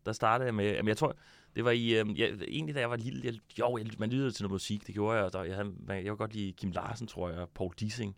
der 0.05 0.11
startede 0.11 0.45
jeg 0.45 0.55
med, 0.55 0.65
jamen 0.71 0.87
jeg 0.87 0.97
tror, 0.97 1.15
det 1.55 1.65
var 1.65 1.71
i, 1.71 1.93
øhm, 1.99 2.15
jeg, 2.15 2.27
egentlig 2.47 2.75
da 2.75 2.79
jeg 2.79 2.89
var 2.89 2.95
lille, 2.95 3.21
jeg, 3.23 3.33
jo, 3.59 3.77
jeg, 3.77 3.85
man 3.99 4.09
lyttede 4.09 4.31
til 4.31 4.43
noget 4.43 4.51
musik, 4.51 4.87
det 4.87 4.93
gjorde 4.95 5.17
jeg, 5.17 5.25
og 5.25 5.33
der, 5.33 5.43
jeg, 5.43 5.55
havde, 5.55 5.73
man, 5.79 5.97
jeg 5.97 6.05
kunne 6.07 6.17
godt 6.17 6.33
lide 6.33 6.53
Kim 6.53 6.71
Larsen, 6.71 7.07
tror 7.07 7.29
jeg, 7.29 7.39
og 7.39 7.49
Paul 7.49 7.73
Dissing, 7.79 8.15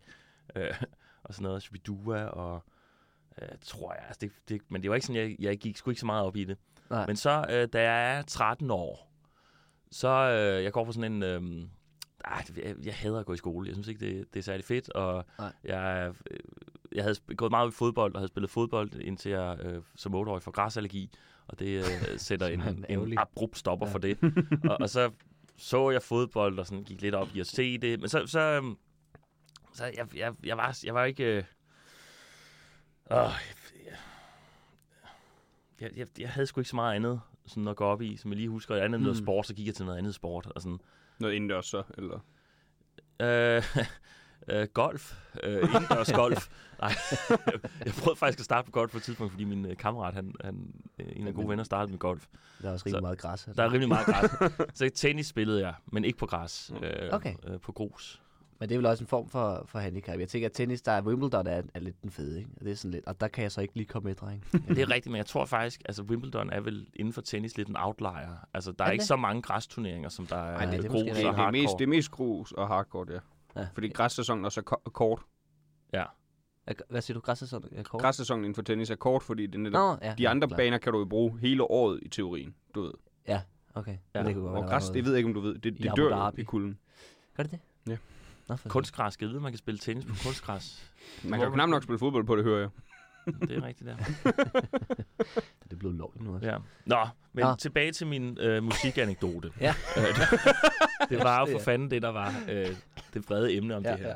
øh, 0.56 0.74
og 1.24 1.34
sådan 1.34 1.44
noget, 1.44 1.62
Shubidua, 1.64 2.26
og 2.26 2.64
øh, 3.42 3.48
tror 3.62 3.94
jeg, 3.94 4.04
altså 4.08 4.20
det, 4.22 4.32
det, 4.50 4.62
men 4.72 4.82
det 4.84 4.90
var 4.90 4.96
ikke 4.96 5.08
sådan, 5.08 5.22
jeg, 5.30 5.36
jeg 5.40 5.58
gik 5.58 5.78
sgu 5.78 5.90
ikke 5.92 6.00
så 6.00 6.06
meget 6.06 6.26
op 6.26 6.36
i 6.36 6.44
det. 6.44 6.58
Nej. 6.90 7.08
Men 7.08 7.16
så, 7.16 7.46
øh, 7.50 7.68
da 7.74 7.82
jeg 7.92 8.18
er 8.18 8.22
13 8.22 8.72
år, 8.72 9.07
så 9.92 10.08
øh, 10.08 10.64
jeg 10.64 10.72
går 10.74 10.86
på 10.86 10.92
sådan 10.92 11.12
en, 11.14 11.24
øh, 11.24 11.68
ej, 12.26 12.44
jeg, 12.58 12.76
jeg 12.86 12.96
hader 12.96 13.20
at 13.20 13.26
gå 13.26 13.34
i 13.34 13.38
skole, 13.38 13.68
jeg 13.68 13.76
synes 13.76 13.88
ikke, 13.88 14.00
det, 14.06 14.34
det 14.34 14.40
er 14.40 14.44
særlig 14.44 14.66
fedt, 14.66 14.90
og 14.90 15.26
Nej. 15.40 15.54
jeg, 15.64 16.14
øh, 16.32 16.38
jeg 16.92 17.04
havde 17.04 17.16
gået 17.36 17.52
meget 17.52 17.66
ud 17.66 17.72
i 17.72 17.76
fodbold, 17.76 18.14
og 18.14 18.20
havde 18.20 18.28
spillet 18.28 18.50
fodbold, 18.52 18.94
indtil 19.02 19.32
jeg 19.32 19.58
øh, 19.62 19.82
som 19.96 20.16
8-årig 20.16 20.44
får 20.44 20.52
græsallergi, 20.52 21.10
og 21.48 21.60
det 21.60 21.68
øh, 21.78 22.20
sætter 22.28 22.48
en, 22.48 22.62
en 22.62 22.86
ærgerligt. 22.90 23.22
abrupt 23.22 23.58
stopper 23.58 23.88
Ja. 23.88 23.94
for 23.94 24.00
det. 24.00 24.18
og, 24.70 24.78
og 24.82 24.90
så 24.90 25.12
så 25.60 25.90
jeg 25.92 26.02
fodbold, 26.02 26.60
og 26.60 26.66
sådan 26.68 26.84
gik 26.84 27.02
lidt 27.02 27.16
op 27.16 27.28
i 27.36 27.40
at 27.40 27.48
se 27.48 27.78
det, 27.78 28.00
men 28.00 28.10
så, 28.10 28.26
så, 28.28 28.40
øhm, 28.40 28.78
så 29.74 29.86
jeg, 29.86 30.08
jeg, 30.16 30.34
jeg, 30.44 30.58
var, 30.58 30.80
jeg 30.84 30.94
var 30.94 31.04
ikke... 31.06 31.24
Øh, 31.38 31.44
jeg, 33.12 33.94
jeg, 35.82 35.92
jeg, 35.98 36.08
jeg 36.20 36.30
havde 36.30 36.48
sgu 36.48 36.62
ikke 36.62 36.70
så 36.70 36.76
meget 36.76 36.96
andet 36.96 37.22
sådan 37.48 37.68
at 37.68 37.76
gå 37.76 37.86
op 37.86 38.02
i, 38.02 38.18
som 38.18 38.32
jeg 38.32 38.38
lige 38.38 38.50
husker. 38.50 38.76
Andet 38.76 38.96
end 38.98 39.04
noget 39.04 39.18
Mm. 39.20 39.24
sport, 39.26 39.48
så 39.48 39.54
gik 39.54 39.68
jeg 39.68 39.76
til 39.76 39.86
noget 39.86 39.98
andet 39.98 40.16
sport. 40.16 40.46
Og 40.56 40.62
sådan. 40.62 40.80
Noget 41.20 41.34
indendørs 41.34 41.66
så, 41.66 41.84
eller? 41.98 42.20
Øh, 43.22 43.64
øh, 44.62 44.68
golf. 44.74 45.14
Øh, 45.44 45.56
indendørs 45.64 46.12
golf. 46.12 46.48
Nej, 46.82 46.92
jeg 47.86 47.94
prøvede 47.94 48.16
faktisk 48.20 48.40
at 48.40 48.46
starte 48.46 48.66
på 48.66 48.72
golf 48.72 48.92
på 48.92 48.98
et 48.98 49.04
tidspunkt, 49.04 49.32
fordi 49.34 49.44
min 49.44 49.66
øh, 49.66 49.78
kammerat, 49.78 50.14
han, 50.14 50.34
han, 50.44 50.74
øh, 51.00 51.06
en 51.16 51.28
af 51.28 51.34
gode 51.34 51.50
venner, 51.50 51.64
startede 51.64 51.92
med 51.92 52.00
golf. 52.00 52.26
Der 52.62 52.70
er 52.70 52.74
også 52.74 52.86
rigtig 52.86 52.98
Så- 52.98 53.02
meget 53.02 53.18
græs. 53.18 53.50
Der 53.56 53.64
er 53.64 53.68
rimelig 53.68 53.88
meget 53.90 54.06
græs. 54.06 54.32
så 54.78 54.90
tennis 54.96 55.28
spillede 55.28 55.62
jeg, 55.62 55.74
men 55.86 56.06
ikke 56.06 56.18
på 56.18 56.26
græs. 56.26 56.72
Øh, 56.84 57.10
Okay. 57.12 57.36
øh, 57.48 57.60
på 57.60 57.72
grus. 57.72 58.22
Men 58.60 58.70
det 58.70 58.76
er 58.76 58.80
vel 58.80 58.86
også 58.86 59.04
en 59.04 59.08
form 59.08 59.30
for, 59.30 59.64
for 59.68 59.80
handicap. 59.80 60.20
Jeg 60.20 60.30
tænker, 60.30 60.48
at 60.48 60.54
tennis, 60.54 60.82
der 60.82 60.92
er 60.92 61.02
Wimbledon, 61.02 61.48
er, 61.48 61.62
er 61.74 61.80
lidt 61.80 62.02
den 62.04 62.12
fede, 62.12 62.38
ikke? 62.40 62.50
Og 62.60 62.66
det 62.66 62.72
er 62.72 62.76
sådan 62.76 62.92
lidt, 62.92 63.06
og 63.06 63.22
der 63.22 63.28
kan 63.28 63.44
jeg 63.44 63.52
så 63.52 63.62
ikke 63.62 63.76
lige 63.76 63.86
komme 63.88 64.08
med, 64.08 64.16
dreng. 64.16 64.46
Det 64.68 64.78
er 64.80 64.90
rigtigt, 64.90 65.12
men 65.12 65.18
jeg 65.18 65.26
tror 65.26 65.46
faktisk, 65.46 65.82
altså 65.86 66.04
Wimbledon 66.04 66.50
er 66.50 66.60
vel 66.62 66.88
inden 66.94 67.14
for 67.14 67.22
tennis 67.22 67.58
lidt 67.58 67.68
en 67.70 67.76
outlier. 67.78 68.48
Altså, 68.54 68.72
der 68.72 68.84
er, 68.84 68.88
Er 68.88 68.92
ikke 68.92 69.02
det? 69.02 69.08
så 69.08 69.16
mange 69.16 69.42
græsturneringer, 69.42 70.10
som 70.10 70.26
der 70.26 70.36
er 70.36 70.58
Ej, 70.58 70.66
det 70.66 70.74
er 70.78 70.82
det 70.82 70.92
grus 70.92 71.02
og 71.02 71.08
er- 71.08 71.14
det, 71.14 71.26
er 71.26 71.32
mest, 71.32 71.38
hardcore. 71.38 71.78
det 71.80 71.84
er 71.84 71.88
mest 71.88 72.12
grus 72.12 72.52
og 72.52 72.68
hardcore, 72.68 73.06
ja. 73.10 73.20
Ja. 73.62 73.68
Fordi 73.74 73.88
græssæsonen 73.90 74.46
er 74.46 74.50
så 74.50 74.62
ko- 74.62 74.82
kort. 74.94 75.22
Ja. 75.94 76.04
Hvad 76.90 77.02
siger 77.02 77.14
du? 77.16 77.20
Græssæson 77.22 77.66
er 77.72 77.84
kort? 77.84 78.02
Græssæsonen 78.02 78.44
inden 78.46 78.56
for 78.56 78.62
tennis 78.62 78.90
er 78.90 78.96
kort, 78.96 79.24
fordi 79.24 79.46
det 79.48 79.56
er 79.56 79.60
netop, 79.60 80.00
Nå, 80.02 80.08
ja. 80.08 80.16
de 80.18 80.30
andre 80.30 80.48
klar. 80.48 80.58
baner 80.58 80.78
kan 80.78 80.94
du 80.94 81.00
jo 81.00 81.06
bruge 81.06 81.40
hele 81.40 81.64
året 81.64 82.00
i 82.02 82.10
teorien, 82.10 82.56
du 82.76 82.82
ved. 82.82 82.92
Okay. 83.76 83.98
Ja, 84.16 84.24
det 84.24 84.34
kunne 84.36 84.48
godt 84.50 84.58
Og 84.64 84.70
græs, 84.70 84.90
det 84.90 85.06
ved 85.06 85.12
jeg 85.12 85.18
ikke, 85.18 85.28
om 85.28 85.34
du 85.34 85.40
ved. 85.40 85.54
Det, 85.60 85.78
det 85.78 85.92
dør 85.96 86.32
i 86.38 86.44
kulden. 86.44 86.80
Gør 87.36 87.44
det 87.44 87.52
det? 87.52 87.60
Ja. 87.88 87.98
Nå, 88.50 88.56
Kunstgræs, 88.68 89.14
skal 89.14 89.26
jeg 89.26 89.30
vide, 89.30 89.38
at 89.38 89.44
man 89.44 89.52
kan 89.52 89.58
spille 89.60 89.78
tennis 89.80 90.06
på 90.06 90.14
kunstgræs? 90.26 90.92
Man 91.24 91.40
kan 91.40 91.48
jo 91.50 91.54
knap 91.54 91.70
nok 91.70 91.84
spille 91.84 92.00
fodbold 92.00 92.26
på 92.26 92.36
det, 92.36 92.44
hører 92.44 92.60
jeg. 92.60 92.70
Det 93.42 93.52
er 93.58 93.64
rigtigt, 93.64 93.90
der. 93.90 93.96
Det 95.64 95.74
er 95.74 95.76
blevet 95.76 95.96
lovligt 95.96 96.24
nu 96.26 96.34
også. 96.36 96.48
Ja. 96.48 96.58
Nå, 96.86 97.08
men 97.34 97.46
Nå. 97.46 97.56
tilbage 97.56 97.92
til 97.92 98.08
min 98.08 98.38
øh, 98.40 98.64
musikanekdote. 98.64 99.52
Ja. 99.62 99.74
Det, 101.10 101.20
var 101.20 101.40
jo 101.40 101.58
for 101.58 101.60
fanden 101.64 101.92
det, 101.92 102.02
der 102.02 102.10
var 102.10 102.34
øh, 102.50 102.68
det 103.14 103.26
brede 103.26 103.56
emne 103.56 103.76
om 103.76 103.84
Ja, 103.84 103.92
det 103.92 104.00
her. 104.00 104.08
ja. 104.08 104.16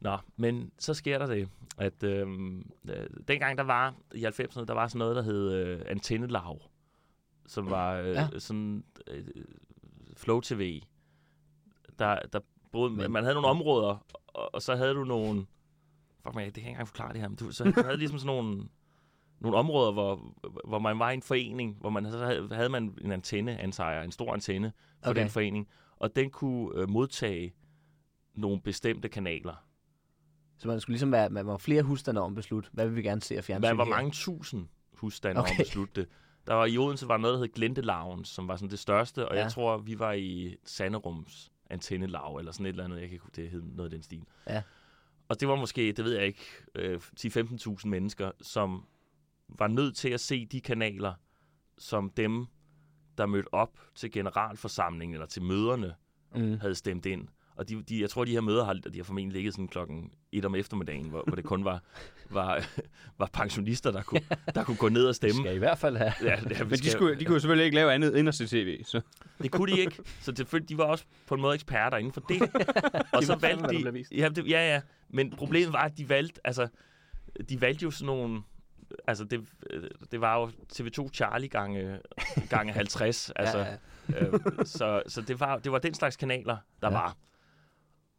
Nå, 0.00 0.18
men 0.36 0.70
så 0.78 0.94
sker 0.94 1.18
der 1.18 1.26
det, 1.26 1.48
at 1.78 2.02
øh, 2.02 2.28
øh, 2.88 3.06
dengang 3.28 3.58
der 3.58 3.64
var, 3.64 3.94
i 4.14 4.24
90'erne, 4.26 4.64
der 4.64 4.74
var 4.74 4.88
sådan 4.88 4.98
noget, 4.98 5.16
der 5.16 5.22
hed 5.22 5.52
øh, 5.52 5.80
antennelav, 5.86 6.60
som 7.46 7.70
var 7.70 7.94
øh, 7.94 8.08
ja. 8.14 8.28
sådan 8.38 8.84
øh, 9.06 9.24
Flow 10.16 10.40
TV, 10.40 10.82
der, 11.98 12.18
der 12.32 12.40
boede, 12.72 12.90
Men- 12.92 13.12
man 13.12 13.22
havde 13.22 13.34
nogle 13.34 13.48
områder, 13.48 14.04
og, 14.26 14.54
og 14.54 14.62
så 14.62 14.76
havde 14.76 14.94
du 14.94 15.04
nogle, 15.04 15.46
fuck 16.22 16.34
man, 16.34 16.44
det 16.44 16.54
kan 16.54 16.62
jeg 16.62 16.68
ikke 16.68 16.68
engang 16.70 16.88
forklare 16.88 17.12
det 17.12 17.20
her, 17.20 17.28
men 17.28 17.36
du, 17.36 17.50
så 17.50 17.72
havde 17.86 17.96
ligesom 17.96 18.18
sådan 18.18 18.36
nogle, 18.36 18.68
nogle 19.40 19.56
områder, 19.56 19.92
hvor, 19.92 20.34
hvor 20.68 20.78
man 20.78 20.98
var 20.98 21.10
i 21.10 21.14
en 21.14 21.22
forening, 21.22 21.76
hvor 21.80 21.90
man 21.90 22.10
så 22.10 22.18
havde, 22.24 22.48
havde 22.54 22.68
man 22.68 22.94
en 23.00 23.12
antenne, 23.12 23.58
antager, 23.60 24.02
en 24.02 24.12
stor 24.12 24.32
antenne 24.32 24.72
for 25.02 25.10
Okay. 25.10 25.20
den 25.20 25.28
forening, 25.30 25.68
og 25.96 26.16
den 26.16 26.30
kunne 26.30 26.70
øh, 26.80 26.88
modtage 26.90 27.54
nogle 28.34 28.60
bestemte 28.60 29.08
kanaler. 29.08 29.64
Så 30.58 30.68
man 30.68 30.80
skulle 30.80 30.94
ligesom 30.94 31.12
være, 31.12 31.30
man 31.30 31.46
var 31.46 31.56
flere 31.56 31.82
husstande 31.82 32.20
om 32.20 32.32
at 32.32 32.36
beslutte, 32.36 32.68
hvad 32.72 32.86
vil 32.86 32.96
vi 32.96 33.02
gerne 33.02 33.20
se 33.20 33.36
af 33.36 33.44
fjernsyn 33.44 33.68
Man 33.68 33.78
var 33.78 33.84
her? 33.84 33.90
mange 33.90 34.10
tusind 34.10 34.66
husstande 34.92 35.40
okay. 35.40 35.50
Om 35.50 35.56
at 35.60 35.64
beslutte 35.66 36.00
det. 36.00 36.08
Der 36.46 36.54
var 36.54 36.66
i 36.66 36.78
Odense 36.78 37.08
var 37.08 37.16
noget, 37.16 37.34
der 37.34 37.40
hed 37.40 37.52
Glentelaven, 37.52 38.24
som 38.24 38.48
var 38.48 38.56
sådan 38.56 38.70
det 38.70 38.78
største, 38.78 39.28
og 39.28 39.34
ja. 39.36 39.42
jeg 39.42 39.52
tror, 39.52 39.78
vi 39.78 39.98
var 39.98 40.12
i 40.12 40.56
Sanderums 40.64 41.49
antennelav, 41.70 42.36
eller 42.36 42.52
sådan 42.52 42.66
et 42.66 42.70
eller 42.70 42.84
andet, 42.84 43.00
jeg 43.00 43.08
kan 43.08 43.14
ikke, 43.14 43.26
det 43.36 43.50
hed 43.50 43.62
noget 43.62 43.84
af 43.84 43.90
den 43.90 44.02
stil. 44.02 44.22
Ja. 44.46 44.62
Og 45.28 45.40
det 45.40 45.48
var 45.48 45.56
måske, 45.56 45.92
det 45.92 46.04
ved 46.04 46.12
jeg 46.12 46.26
ikke, 46.26 46.40
øh, 46.74 47.00
10-15.000 47.20 47.88
mennesker, 47.88 48.30
som 48.42 48.86
var 49.48 49.66
nødt 49.68 49.96
til 49.96 50.08
at 50.08 50.20
se 50.20 50.46
de 50.46 50.60
kanaler, 50.60 51.14
som 51.78 52.10
dem, 52.10 52.46
der 53.18 53.26
mødte 53.26 53.54
op 53.54 53.78
til 53.94 54.12
generalforsamlingen 54.12 55.14
eller 55.14 55.26
til 55.26 55.42
møderne, 55.42 55.94
Mm. 56.34 56.58
havde 56.60 56.74
stemt 56.74 57.06
ind. 57.06 57.28
Og 57.56 57.68
de, 57.68 57.82
de, 57.82 58.00
jeg 58.00 58.10
tror, 58.10 58.24
de 58.24 58.30
her 58.32 58.40
møder 58.40 58.64
har, 58.64 58.72
de 58.72 58.96
har 58.98 59.04
formentlig 59.04 59.34
ligget 59.34 59.54
sådan 59.54 59.68
klokken 59.68 60.10
et 60.32 60.44
om 60.44 60.54
eftermiddagen, 60.54 61.08
hvor, 61.08 61.22
hvor 61.26 61.34
det 61.34 61.44
kun 61.44 61.64
var, 61.64 61.82
var, 62.30 62.66
var 63.18 63.30
pensionister, 63.32 63.90
der 63.90 64.02
kunne, 64.02 64.20
der 64.54 64.64
kunne 64.64 64.76
gå 64.76 64.88
ned 64.88 65.06
og 65.06 65.14
stemme. 65.14 65.42
Skal 65.42 65.54
i 65.54 65.58
hvert 65.58 65.78
fald 65.78 65.96
have. 65.96 66.12
Ja, 66.22 66.30
ja, 66.30 66.64
Men 66.64 66.70
de, 66.70 66.76
skal- 66.78 66.90
skulle, 66.90 67.18
de 67.18 67.24
kunne 67.24 67.34
jo 67.34 67.40
selvfølgelig 67.40 67.64
ikke 67.64 67.74
lave 67.74 67.92
andet 67.92 68.18
end 68.18 68.28
at 68.28 68.34
se 68.34 68.46
tv. 68.46 68.84
Så. 68.84 69.00
Det 69.42 69.50
kunne 69.50 69.72
de 69.72 69.80
ikke. 69.80 69.96
Så 70.20 70.32
selvfølgelig, 70.36 70.68
de 70.68 70.78
var 70.78 70.84
også 70.84 71.04
på 71.26 71.34
en 71.34 71.40
måde 71.40 71.54
eksperter 71.54 71.96
inden 71.96 72.12
for 72.12 72.20
det. 72.20 72.42
og 73.12 73.22
så 73.22 73.38
fandme, 73.38 73.68
valgte 73.68 73.92
de... 73.92 74.04
Ja, 74.16 74.28
det, 74.28 74.48
ja, 74.50 74.74
ja. 74.74 74.80
Men 75.08 75.30
problemet 75.30 75.72
var, 75.72 75.82
at 75.82 75.98
de 75.98 76.08
valgte... 76.08 76.40
Altså, 76.44 76.68
de 77.48 77.60
valgte 77.60 77.82
jo 77.82 77.90
sådan 77.90 78.06
nogle... 78.06 78.42
Altså, 79.06 79.24
det, 79.24 79.40
det 80.10 80.20
var 80.20 80.38
jo 80.40 80.50
TV2 80.72 81.08
Charlie 81.12 81.48
gange, 81.48 81.98
gange 82.50 82.72
50. 82.72 83.30
Altså, 83.36 83.58
ja, 83.58 83.66
ja. 84.10 84.26
øh, 84.26 84.40
så 84.64 85.02
så 85.06 85.20
det, 85.20 85.40
var, 85.40 85.58
det 85.58 85.72
var 85.72 85.78
den 85.78 85.94
slags 85.94 86.16
kanaler, 86.16 86.56
der 86.82 86.88
ja. 86.90 86.94
var. 86.94 87.16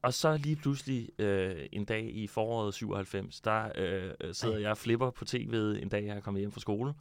Og 0.02 0.14
så 0.14 0.38
lige 0.38 0.56
pludselig 0.56 1.10
øh, 1.22 1.56
en 1.72 1.86
dag 1.86 2.16
i 2.16 2.28
foråret 2.28 2.74
97, 2.74 3.42
der 3.42 3.70
øh, 3.76 4.12
øh, 4.22 4.34
sidder 4.34 4.56
Ej. 4.56 4.62
jeg 4.62 4.72
og 4.72 4.78
flipper 4.78 5.10
på 5.10 5.26
tv'et 5.30 5.56
en 5.82 5.90
dag, 5.90 6.06
jeg 6.06 6.16
er 6.16 6.20
kommet 6.20 6.40
hjem 6.42 6.52
fra 6.52 6.60
skole. 6.60 6.94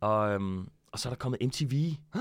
Og, 0.00 0.32
øhm, 0.32 0.68
og 0.92 0.98
så 0.98 1.08
er 1.08 1.10
der 1.10 1.16
kommet 1.18 1.40
MTV, 1.46 1.94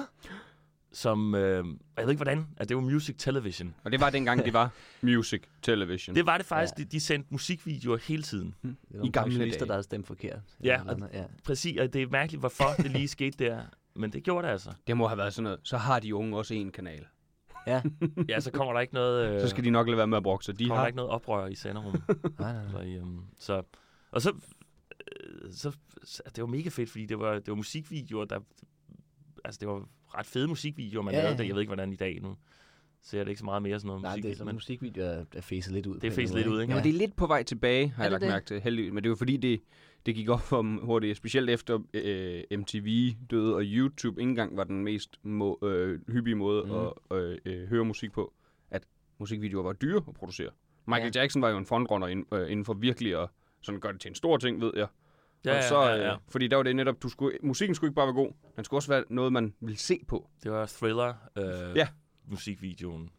som, 0.91 1.35
øh, 1.35 1.65
jeg 1.97 2.05
ved 2.05 2.09
ikke 2.09 2.23
hvordan, 2.23 2.47
at 2.57 2.69
det 2.69 2.77
var 2.77 2.83
Music 2.83 3.15
Television. 3.17 3.75
Og 3.83 3.91
det 3.91 3.99
var 4.01 4.09
dengang, 4.09 4.45
det 4.45 4.53
var 4.53 4.69
music 5.01 5.43
television. 5.61 6.15
Det 6.15 6.25
var 6.25 6.37
det 6.37 6.45
faktisk, 6.45 6.73
Ja. 6.77 6.83
de, 6.83 6.89
de 6.89 6.99
sendte 6.99 7.27
musikvideoer 7.31 7.97
hele 7.97 8.23
tiden. 8.23 8.55
Det 8.61 8.75
er 8.93 8.97
nogle 8.97 9.11
gamle 9.11 9.39
dage. 9.39 9.59
der 9.59 9.71
havde 9.73 9.83
stemt 9.83 10.07
forkert. 10.07 10.39
Ja, 10.63 10.83
noget, 10.83 11.09
ja. 11.13 11.23
Præcis, 11.43 11.77
og 11.79 11.93
det 11.93 12.01
er 12.01 12.07
mærkeligt, 12.07 12.39
hvorfor 12.39 12.65
det 12.77 12.91
lige 12.91 13.07
skete 13.07 13.45
der. 13.45 13.61
Men 13.95 14.13
det 14.13 14.23
gjorde 14.23 14.47
det 14.47 14.51
altså. 14.53 14.69
Det 14.87 14.97
må 14.97 15.07
have 15.07 15.17
været 15.17 15.33
sådan 15.33 15.43
noget. 15.43 15.59
Så 15.63 15.77
har 15.77 15.99
de 15.99 16.15
unge 16.15 16.37
også 16.37 16.53
en 16.53 16.71
kanal. 16.71 17.05
Ja, 18.29 18.39
så 18.39 18.51
kommer 18.51 18.73
der 18.73 18.79
ikke 18.79 18.93
noget, 18.93 19.35
øh, 19.35 19.41
Så 19.41 19.47
skal 19.47 19.63
de 19.63 19.69
nok 19.69 19.87
lade 19.87 19.97
være 19.97 20.07
med 20.07 20.17
at 20.17 20.23
brokke 20.23 20.45
sig. 20.45 20.59
De 20.59 20.63
kommer 20.63 20.75
der 20.75 20.79
har... 20.79 20.87
ikke 20.87 20.97
noget 20.97 21.11
oprør 21.11 21.47
i 21.47 21.55
Sanderum. 21.55 21.93
Nej, 22.39 22.53
nej, 22.53 22.63
Så, 22.71 22.77
nej. 22.77 22.95
øhm, 22.97 23.19
så, 23.39 23.61
og 24.11 24.21
så, 24.21 24.29
øh, 24.31 25.51
så, 25.51 25.71
så, 26.03 26.23
det 26.35 26.41
var 26.41 26.47
mega 26.47 26.69
fedt, 26.69 26.89
fordi 26.89 27.05
det 27.05 27.19
var, 27.19 27.33
det 27.33 27.47
var 27.47 27.55
musikvideoer, 27.55 28.25
der, 28.25 28.39
altså 29.45 29.59
det 29.59 29.67
var 29.67 29.87
ret 30.17 30.25
fede 30.25 30.47
musikvideoer, 30.47 31.03
man 31.03 31.13
Ja, 31.13 31.17
ja, 31.19 31.23
ja. 31.23 31.29
lavede 31.29 31.41
det. 31.43 31.47
Jeg 31.47 31.55
ved 31.55 31.61
ikke, 31.61 31.69
hvordan 31.69 31.93
i 31.93 31.95
dag 31.95 32.19
nu 32.21 32.35
ser 33.01 33.19
det 33.23 33.29
ikke 33.29 33.39
så 33.39 33.45
meget 33.45 33.61
mere 33.63 33.79
sådan 33.79 33.87
noget 33.87 34.01
Nej, 34.01 34.15
det 34.15 34.19
er 34.25 34.27
musik, 34.27 34.37
sådan 34.37 34.45
men 34.45 34.55
musikvideoer, 34.55 35.07
der 35.07 35.25
er 35.37 35.41
facet 35.41 35.73
lidt 35.73 35.85
ud. 35.85 35.99
Det 35.99 36.17
er 36.17 36.35
lidt 36.35 36.47
ud, 36.47 36.61
ikke? 36.61 36.71
Ja, 36.73 36.77
men 36.77 36.83
det 36.83 36.89
er 36.95 36.99
lidt 36.99 37.15
på 37.15 37.27
vej 37.27 37.43
tilbage, 37.43 37.87
har 37.87 38.03
Er 38.03 38.05
jeg 38.05 38.11
det 38.11 38.11
lagt 38.11 38.21
det? 38.21 38.29
mærke 38.29 38.45
til. 38.45 38.61
Heldigvis. 38.61 38.93
Men 38.93 39.03
det 39.03 39.07
er 39.07 39.11
jo 39.11 39.15
fordi, 39.15 39.37
det, 39.37 39.61
det 40.05 40.15
gik 40.15 40.29
op 40.29 40.41
for 40.41 40.57
dem 40.61 40.77
hurtigt. 40.77 41.17
Specielt 41.17 41.49
efter 41.49 41.79
øh, 41.93 42.43
MTV 42.59 43.11
døde, 43.31 43.55
og 43.55 43.61
YouTube 43.65 44.21
ikke 44.21 44.29
engang 44.29 44.57
var 44.57 44.63
den 44.63 44.83
mest 44.83 45.19
må, 45.23 45.59
øh, 45.63 45.99
hyppige 46.11 46.35
måde 46.35 46.63
Mm. 46.65 46.71
at 47.11 47.17
øh, 47.17 47.37
øh, 47.45 47.67
høre 47.67 47.85
musik 47.85 48.11
på. 48.11 48.33
At 48.71 48.83
musikvideoer 49.19 49.63
var 49.63 49.73
dyre 49.73 50.01
at 50.07 50.13
producere. 50.13 50.49
Michael 50.87 51.11
Ja. 51.15 51.21
Jackson 51.21 51.41
var 51.41 51.49
jo 51.49 51.57
en 51.57 51.65
frontrunner 51.65 52.07
ind, 52.07 52.33
øh, 52.33 52.51
inden 52.51 52.65
for 52.65 52.73
virkelig 52.73 53.21
at 53.21 53.29
sådan 53.61 53.79
gøre 53.79 53.93
det 53.93 54.01
til 54.01 54.09
en 54.09 54.15
stor 54.15 54.37
ting, 54.37 54.61
ved 54.61 54.71
jeg. 54.75 54.87
ja, 55.45 55.57
og 55.57 55.63
så, 55.63 55.81
ja, 55.81 55.87
ja, 55.87 55.95
ja. 55.95 56.13
Øh, 56.13 56.19
fordi 56.27 56.47
der 56.47 56.55
var 56.55 56.63
det 56.63 56.75
netop, 56.75 57.03
du 57.03 57.09
skulle, 57.09 57.37
musikken 57.43 57.75
skulle 57.75 57.89
ikke 57.89 57.95
bare 57.95 58.05
være 58.07 58.13
god, 58.13 58.31
den 58.55 58.63
skulle 58.63 58.77
også 58.77 58.89
være 58.91 59.03
noget, 59.09 59.33
man 59.33 59.53
ville 59.59 59.77
se 59.77 59.99
på. 60.07 60.29
Det 60.43 60.51
var 60.51 60.65
Thriller, 60.65 61.13
øh, 61.37 61.75
Ja. 61.77 61.87
musikvideoen, 62.27 63.09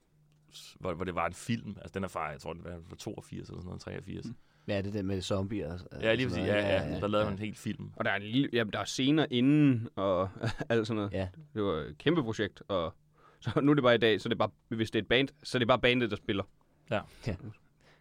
hvor, 0.81 0.95
hvor 0.95 1.05
det 1.05 1.15
var 1.15 1.27
en 1.27 1.33
film. 1.33 1.77
Altså 1.81 1.91
den 1.95 2.05
er 2.05 2.09
fra, 2.09 2.25
jeg 2.25 2.41
tror, 2.41 2.53
den 2.53 2.65
var 2.65 2.79
fra 2.89 2.97
82 2.97 3.49
eller 3.49 3.61
sådan 3.61 3.65
noget, 3.67 3.81
83. 3.81 4.27
Mm. 4.27 4.35
Ja, 4.69 4.83
det 4.83 4.93
der 4.95 5.03
med 5.03 5.21
zombier. 5.23 5.73
og- 5.93 6.03
Ja, 6.03 6.15
lige 6.15 6.27
præcis. 6.27 6.45
sådan 6.45 6.57
Ja, 6.63 6.79
noget. 6.79 6.95
ja, 6.95 7.01
der 7.01 7.07
lavede 7.09 7.25
man 7.27 7.35
en 7.35 7.39
hel 7.39 7.55
film. 7.55 7.91
Og 7.97 8.05
der 8.05 8.11
er, 8.11 8.17
en 8.17 8.23
lille, 8.23 8.49
ja, 8.53 8.65
der 8.73 8.79
er 8.79 8.85
scener 8.85 9.27
inden, 9.31 9.89
og 9.97 10.29
alt 10.69 10.87
sådan 10.87 10.97
noget. 10.97 11.13
Ja, 11.13 11.29
Det 11.55 11.63
var 11.63 11.73
et 11.73 11.99
kæmpe 11.99 12.23
projekt, 12.23 12.63
og 12.69 12.95
så 13.41 13.61
nu 13.63 13.71
er 13.71 13.75
det 13.75 13.83
bare 13.85 13.95
i 13.95 13.99
dag, 13.99 14.21
så 14.21 14.27
er 14.27 14.31
det 14.31 14.39
bare, 14.39 14.51
hvis 14.69 14.91
det 14.91 14.99
er 14.99 15.03
et 15.03 15.09
band, 15.09 15.29
så 15.43 15.57
er 15.57 15.59
det 15.59 15.69
bare 15.69 15.79
bandet, 15.81 16.11
der 16.11 16.17
spiller. 16.17 16.45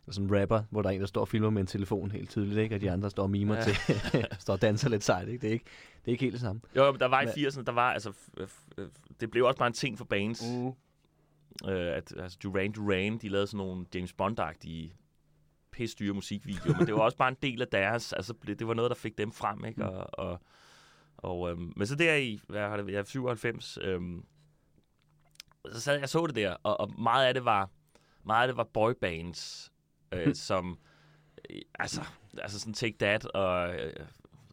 og 0.07 0.13
sådan 0.13 0.29
en 0.29 0.41
rapper, 0.41 0.63
hvor 0.69 0.81
der 0.81 0.89
er 0.89 0.93
en, 0.93 0.99
der 1.01 1.07
står 1.07 1.21
og 1.21 1.27
filmer 1.27 1.49
med 1.49 1.61
en 1.61 1.67
telefon 1.67 2.11
helt 2.11 2.29
tydeligt, 2.29 2.57
ikke? 2.59 2.75
og 2.75 2.81
de 2.81 2.91
andre 2.91 3.09
står 3.09 3.23
og 3.23 3.29
mimer 3.29 3.55
Ja. 3.55 3.61
til, 3.61 3.75
står 4.39 4.53
og 4.53 4.61
danser 4.61 4.89
lidt 4.89 5.03
sejt. 5.03 5.27
Ikke? 5.27 5.41
Det, 5.41 5.47
er 5.47 5.51
ikke, 5.53 5.65
det 6.01 6.07
er 6.07 6.11
ikke 6.11 6.21
helt 6.23 6.33
det 6.33 6.41
samme. 6.41 6.61
Jo, 6.75 6.91
men 6.91 6.99
der 6.99 7.05
var 7.07 7.21
i 7.21 7.25
Hvad- 7.25 7.33
80'erne, 7.33 7.63
der 7.63 7.71
var 7.71 7.91
altså, 7.93 8.09
f- 8.09 8.41
f- 8.43 8.79
f- 8.81 9.15
det 9.19 9.31
blev 9.31 9.45
også 9.45 9.57
bare 9.57 9.67
en 9.67 9.73
ting 9.73 9.97
for 9.97 10.05
bands. 10.05 10.43
Mm. 10.57 10.67
Øh, 11.69 11.97
at, 11.97 12.13
altså 12.19 12.37
Duran 12.43 12.71
Duran, 12.71 13.17
de 13.17 13.29
lavede 13.29 13.47
sådan 13.47 13.57
nogle 13.57 13.85
James 13.95 14.13
Bond-agtige 14.21 14.91
pisse 15.73 15.95
dyre 15.99 16.13
musikvideoer, 16.13 16.77
men 16.77 16.87
det 16.87 16.95
var 16.95 17.01
også 17.01 17.17
bare 17.17 17.29
en 17.29 17.37
del 17.41 17.61
af 17.61 17.67
deres, 17.67 18.13
altså 18.13 18.33
det 18.47 18.67
var 18.67 18.73
noget, 18.73 18.89
der 18.89 18.95
fik 18.95 19.17
dem 19.17 19.31
frem, 19.31 19.65
ikke? 19.65 19.85
Og, 19.85 20.07
og, 20.13 20.41
og 21.17 21.51
øhm, 21.51 21.73
men 21.75 21.87
så 21.87 21.95
der 21.95 22.15
i, 22.15 22.41
hvad 22.47 22.61
har 22.69 22.77
det, 22.77 22.87
været, 22.87 23.07
97, 23.07 23.77
øhm, 23.81 24.25
så 25.71 25.81
sad 25.81 25.99
jeg 25.99 26.09
så 26.09 26.27
det 26.27 26.35
der, 26.35 26.55
og, 26.63 26.79
og 26.79 27.01
meget 27.01 27.27
af 27.27 27.33
det 27.33 27.45
var, 27.45 27.69
meget 28.23 28.41
af 28.41 28.47
det 28.47 28.57
var 28.57 28.63
boybands, 28.73 29.71
øh, 30.11 30.35
som, 30.47 30.79
øh, 31.49 31.61
altså, 31.79 32.01
altså 32.37 32.59
sådan 32.59 32.73
Take 32.73 32.97
That, 32.99 33.25
og 33.25 33.75
øh, 33.75 33.93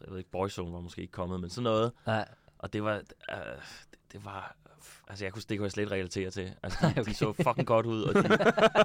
jeg 0.00 0.10
ved 0.10 0.18
ikke, 0.18 0.30
Boyzone 0.30 0.72
var 0.72 0.80
måske 0.80 1.02
ikke 1.02 1.12
kommet, 1.12 1.40
men 1.40 1.50
sådan 1.50 1.62
noget, 1.62 1.92
Nej, 2.06 2.28
og 2.58 2.72
det 2.72 2.84
var, 2.84 2.94
øh, 3.32 3.62
det 4.12 4.24
var, 4.24 4.56
altså 5.08 5.24
jeg 5.24 5.32
kunne, 5.32 5.42
det 5.48 5.58
kunne 5.58 5.64
jeg 5.64 5.72
slet 5.72 5.82
ikke 5.84 5.94
relatere 5.94 6.30
til. 6.30 6.52
Altså 6.62 6.78
de, 6.82 6.86
okay. 6.90 7.04
de 7.04 7.14
så 7.14 7.32
fucking 7.32 7.66
godt 7.66 7.86
ud, 7.86 8.02
og 8.02 8.14
de, 8.14 8.28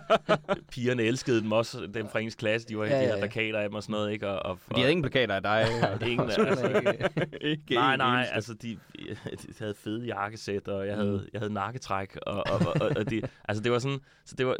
pigerne 0.72 1.04
elskede 1.04 1.42
dem 1.42 1.52
også, 1.52 1.88
dem 1.94 2.10
fra 2.10 2.20
ens 2.20 2.36
klasse, 2.36 2.68
de 2.68 2.78
var 2.78 2.86
Ja, 2.86 2.90
ja, 2.92 2.96
de 2.98 3.02
ja, 3.02 3.06
havde 3.08 3.20
ja. 3.20 3.26
plakater 3.28 3.60
af 3.60 3.70
dem 3.70 3.76
og 3.76 3.84
sådan 3.84 3.94
noget, 3.94 4.12
ikke? 4.12 4.28
Og, 4.30 4.40
og, 4.40 4.52
Og 4.70 4.76
de 4.76 4.80
havde 4.82 4.92
ingen 4.92 5.04
plakater 5.04 5.36
af 5.36 5.42
dig. 5.42 5.92
og 6.02 6.08
ingen, 6.10 6.30
altså, 6.30 6.68
ikke. 6.68 7.10
ikke 7.52 7.74
nej, 7.76 7.98
nej, 7.98 8.18
eneste. 8.20 8.34
altså 8.36 8.54
de, 8.54 8.80
de 8.98 9.18
havde 9.60 9.74
fede 9.76 10.06
jakkesæt, 10.06 10.68
og 10.68 10.88
jeg 10.88 10.96
havde, 10.96 11.18
Mm. 11.18 11.30
jeg 11.34 11.42
havde 11.42 11.54
nakketræk, 11.54 12.18
og, 12.28 12.34
og, 12.36 12.44
og, 12.54 12.82
og, 12.82 12.92
og 12.98 13.10
det, 13.10 13.30
altså 13.48 13.64
det 13.64 13.72
var 13.72 13.80
sådan, 13.80 14.00
så 14.26 14.36
det 14.36 14.48
var, 14.48 14.56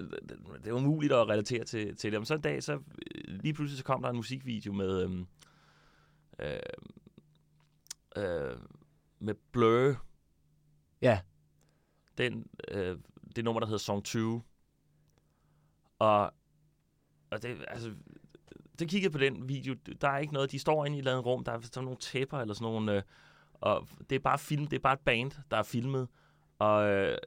det 0.64 0.74
var 0.74 0.80
muligt 0.80 1.14
at 1.14 1.28
relatere 1.30 1.64
til, 1.64 1.96
til 1.96 2.12
det. 2.12 2.20
Men 2.20 2.26
så 2.26 2.34
en 2.34 2.42
dag, 2.42 2.64
så 2.64 2.74
øh, 2.74 2.80
lige 3.28 3.54
pludselig 3.54 3.78
så 3.78 3.84
kom 3.84 4.02
der 4.02 4.10
en 4.10 4.16
musikvideo 4.16 4.74
med, 4.74 5.02
øhm, 5.04 5.26
øh, 6.40 6.50
øh, 8.18 8.58
med 9.20 9.34
Blur, 9.52 10.05
Ja, 11.02 11.20
den, 12.18 12.48
øh, 12.68 12.98
det 13.36 13.44
nummer, 13.44 13.60
der 13.60 13.68
hedder 13.68 13.78
Song 13.78 14.04
20. 14.04 14.42
Og, 16.00 16.34
og 17.32 17.42
det, 17.42 17.66
altså, 17.68 17.94
det 18.80 18.90
kiggede 18.90 19.12
på 19.12 19.18
den 19.18 19.50
video. 19.50 19.76
Der 20.02 20.10
er 20.10 20.18
ikke 20.18 20.34
noget, 20.34 20.52
de 20.52 20.60
står 20.60 20.86
inde 20.86 20.98
i 20.98 21.00
et 21.00 21.02
eller 21.02 21.12
andet 21.12 21.26
rum, 21.26 21.44
der 21.44 21.52
er 21.52 21.62
sådan 21.62 21.84
nogle 21.84 22.00
tæpper 22.00 22.40
eller 22.40 22.54
sådan 22.54 22.72
nogle, 22.72 22.96
øh, 22.96 23.04
og 23.54 23.88
det 24.10 24.16
er 24.16 24.20
bare 24.20 24.40
film, 24.40 24.68
det 24.68 24.76
er 24.76 24.82
bare 24.82 24.94
et 24.94 25.00
band, 25.00 25.32
der 25.52 25.58
er 25.58 25.64
filmet, 25.64 26.08
og 26.60 26.90
øh, 26.90 27.18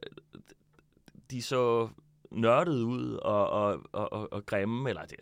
de 1.30 1.42
så 1.42 1.88
nørdede 2.30 2.84
ud 2.84 3.12
og, 3.12 3.50
og, 3.50 3.82
og, 3.92 4.12
og, 4.12 4.32
og 4.32 4.46
grimme, 4.46 4.88
eller 4.88 5.04
det, 5.04 5.18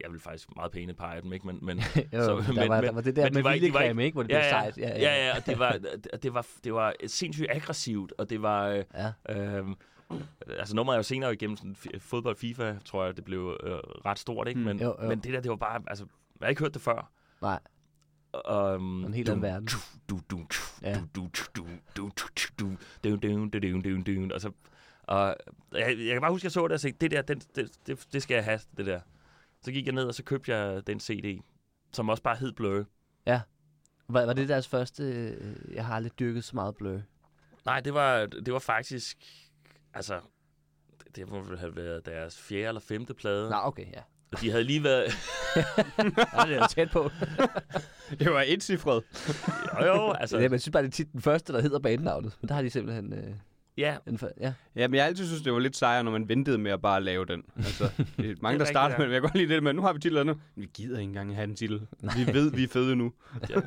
jeg 0.00 0.12
vil 0.12 0.20
faktisk 0.20 0.48
meget 0.56 0.72
pæne 0.72 0.94
par 0.94 1.12
af 1.12 1.22
dem, 1.22 1.32
ikke? 1.32 1.46
Men, 1.46 1.58
men, 1.62 1.78
jo, 2.12 2.24
så, 2.24 2.36
der, 2.36 2.52
men, 2.52 2.68
var, 2.68 2.80
der 2.80 2.92
var 2.92 3.00
det 3.00 3.16
der 3.16 3.24
men, 3.24 3.34
med 3.34 3.52
det 3.52 3.62
ikke, 3.62 3.78
creme, 3.78 4.04
ikke? 4.04 4.14
Hvor 4.14 4.22
det 4.22 4.30
ja, 4.30 4.38
blev 4.38 4.48
sejt. 4.48 4.78
Ja, 4.78 4.88
ja, 4.88 4.98
ja, 4.98 5.26
ja 5.26 5.36
og 5.36 5.46
det 5.46 5.58
var, 5.58 5.78
det, 6.22 6.34
var, 6.34 6.46
det 6.64 6.74
var 6.74 6.94
sindssygt 7.06 7.50
aggressivt, 7.50 8.12
og 8.18 8.30
det 8.30 8.42
var... 8.42 8.66
Ja. 8.68 9.12
Øh, 9.28 9.66
altså 10.58 10.76
nummeret 10.76 10.94
er 10.94 10.98
jo 10.98 11.02
senere 11.02 11.32
igennem 11.32 11.56
sådan, 11.56 11.76
fodbold 11.98 12.36
FIFA, 12.36 12.74
tror 12.84 13.04
jeg, 13.04 13.16
det 13.16 13.24
blev 13.24 13.60
øh, 13.62 13.72
ret 14.04 14.18
stort, 14.18 14.48
ikke? 14.48 14.60
Men, 14.60 14.80
jo, 14.80 14.96
jo. 15.02 15.08
men 15.08 15.18
det 15.18 15.32
der, 15.32 15.40
det 15.40 15.50
var 15.50 15.56
bare... 15.56 15.82
Altså, 15.86 16.04
jeg 16.40 16.46
har 16.46 16.50
ikke 16.50 16.62
hørt 16.62 16.74
det 16.74 16.82
før. 16.82 17.10
Nej. 17.42 17.58
Um, 18.50 19.04
en 19.04 19.14
helt 19.14 19.28
anden 19.28 19.42
verden. 19.42 19.68
Og 24.32 24.40
så, 24.40 24.50
og 25.02 25.36
jeg, 25.72 25.96
jeg 25.98 26.12
kan 26.12 26.20
bare 26.20 26.30
huske, 26.30 26.44
jeg 26.44 26.52
så 26.52 26.68
det 26.68 26.72
og 26.72 26.80
tænkte, 26.80 27.00
det 27.00 27.10
der, 27.10 27.22
den, 27.22 27.42
det, 27.56 27.70
det, 27.86 28.06
det 28.12 28.22
skal 28.22 28.34
jeg 28.34 28.44
have, 28.44 28.60
det 28.76 28.86
der. 28.86 29.00
Så 29.62 29.72
gik 29.72 29.86
jeg 29.86 29.94
ned, 29.94 30.04
og 30.04 30.14
så 30.14 30.24
købte 30.24 30.56
jeg 30.56 30.86
den 30.86 31.00
CD, 31.00 31.42
som 31.92 32.08
også 32.08 32.22
bare 32.22 32.36
hed 32.36 32.52
Blur. 32.52 32.84
Var, 34.12 34.24
var 34.24 34.32
det 34.32 34.48
deres 34.48 34.68
første... 34.68 35.02
Øh, 35.02 35.74
jeg 35.74 35.86
har 35.86 35.94
aldrig 35.94 36.18
dyrket 36.18 36.44
så 36.44 36.56
meget 36.56 36.76
blø. 36.76 37.00
Nej, 37.66 37.80
det 37.80 37.94
var, 37.94 38.26
det 38.26 38.52
var 38.52 38.58
faktisk... 38.58 39.16
Altså, 39.94 40.20
det, 41.16 41.28
må 41.28 41.40
vel 41.40 41.58
have 41.58 41.76
været 41.76 42.06
deres 42.06 42.38
fjerde 42.38 42.68
eller 42.68 42.80
femte 42.80 43.14
plade. 43.14 43.50
Nå, 43.50 43.56
okay, 43.56 43.86
ja. 43.92 44.02
Og 44.32 44.40
de 44.40 44.50
havde 44.50 44.64
lige 44.64 44.84
været... 44.84 45.04
ja 46.36 46.44
det 46.46 46.56
er 46.56 46.66
tæt 46.66 46.90
på. 46.90 47.10
Det 48.18 48.32
var 48.32 48.44
et 48.46 48.62
cifret. 48.62 49.02
Jo, 49.80 49.86
jo, 49.86 50.12
altså... 50.12 50.36
ja, 50.36 50.42
men 50.42 50.52
jeg 50.52 50.60
synes 50.60 50.72
bare, 50.72 50.82
det 50.82 50.88
er 50.88 50.92
tit 50.92 51.12
den 51.12 51.20
første, 51.20 51.52
der 51.52 51.60
hedder 51.60 51.78
banenavnet. 51.78 52.38
Men 52.40 52.48
der 52.48 52.54
har 52.54 52.62
de 52.62 52.70
simpelthen... 52.70 53.12
Øh, 53.12 53.34
Ja, 53.76 53.96
fa- 54.08 54.32
ja. 54.40 54.52
Ja, 54.76 54.88
men 54.88 54.94
jeg 54.94 55.02
har 55.02 55.08
altid 55.08 55.26
synes, 55.26 55.42
det 55.42 55.52
var 55.52 55.58
lidt 55.58 55.76
sejere, 55.76 56.04
når 56.04 56.10
man 56.10 56.28
ventede 56.28 56.58
med 56.58 56.70
at 56.70 56.82
bare 56.82 57.02
lave 57.02 57.24
den. 57.26 57.42
Altså, 57.56 57.90
det 58.16 58.30
er 58.30 58.34
mange, 58.40 58.58
der 58.58 58.64
starter 58.64 58.94
ja. 58.94 58.98
med, 58.98 59.06
men 59.06 59.12
jeg 59.12 59.20
kan 59.22 59.28
godt 59.30 59.36
lide 59.36 59.54
det, 59.54 59.62
men 59.62 59.76
nu 59.76 59.82
har 59.82 59.92
vi 59.92 59.98
titlen 59.98 60.26
nu. 60.26 60.34
Vi 60.56 60.68
gider 60.74 60.98
ikke 60.98 61.08
engang 61.08 61.34
have 61.34 61.44
en 61.44 61.56
titel. 61.56 61.86
Vi 62.00 62.32
ved, 62.32 62.50
vi 62.50 62.62
er 62.64 62.68
fede 62.68 62.96
nu. 62.96 63.12
ja. 63.50 63.60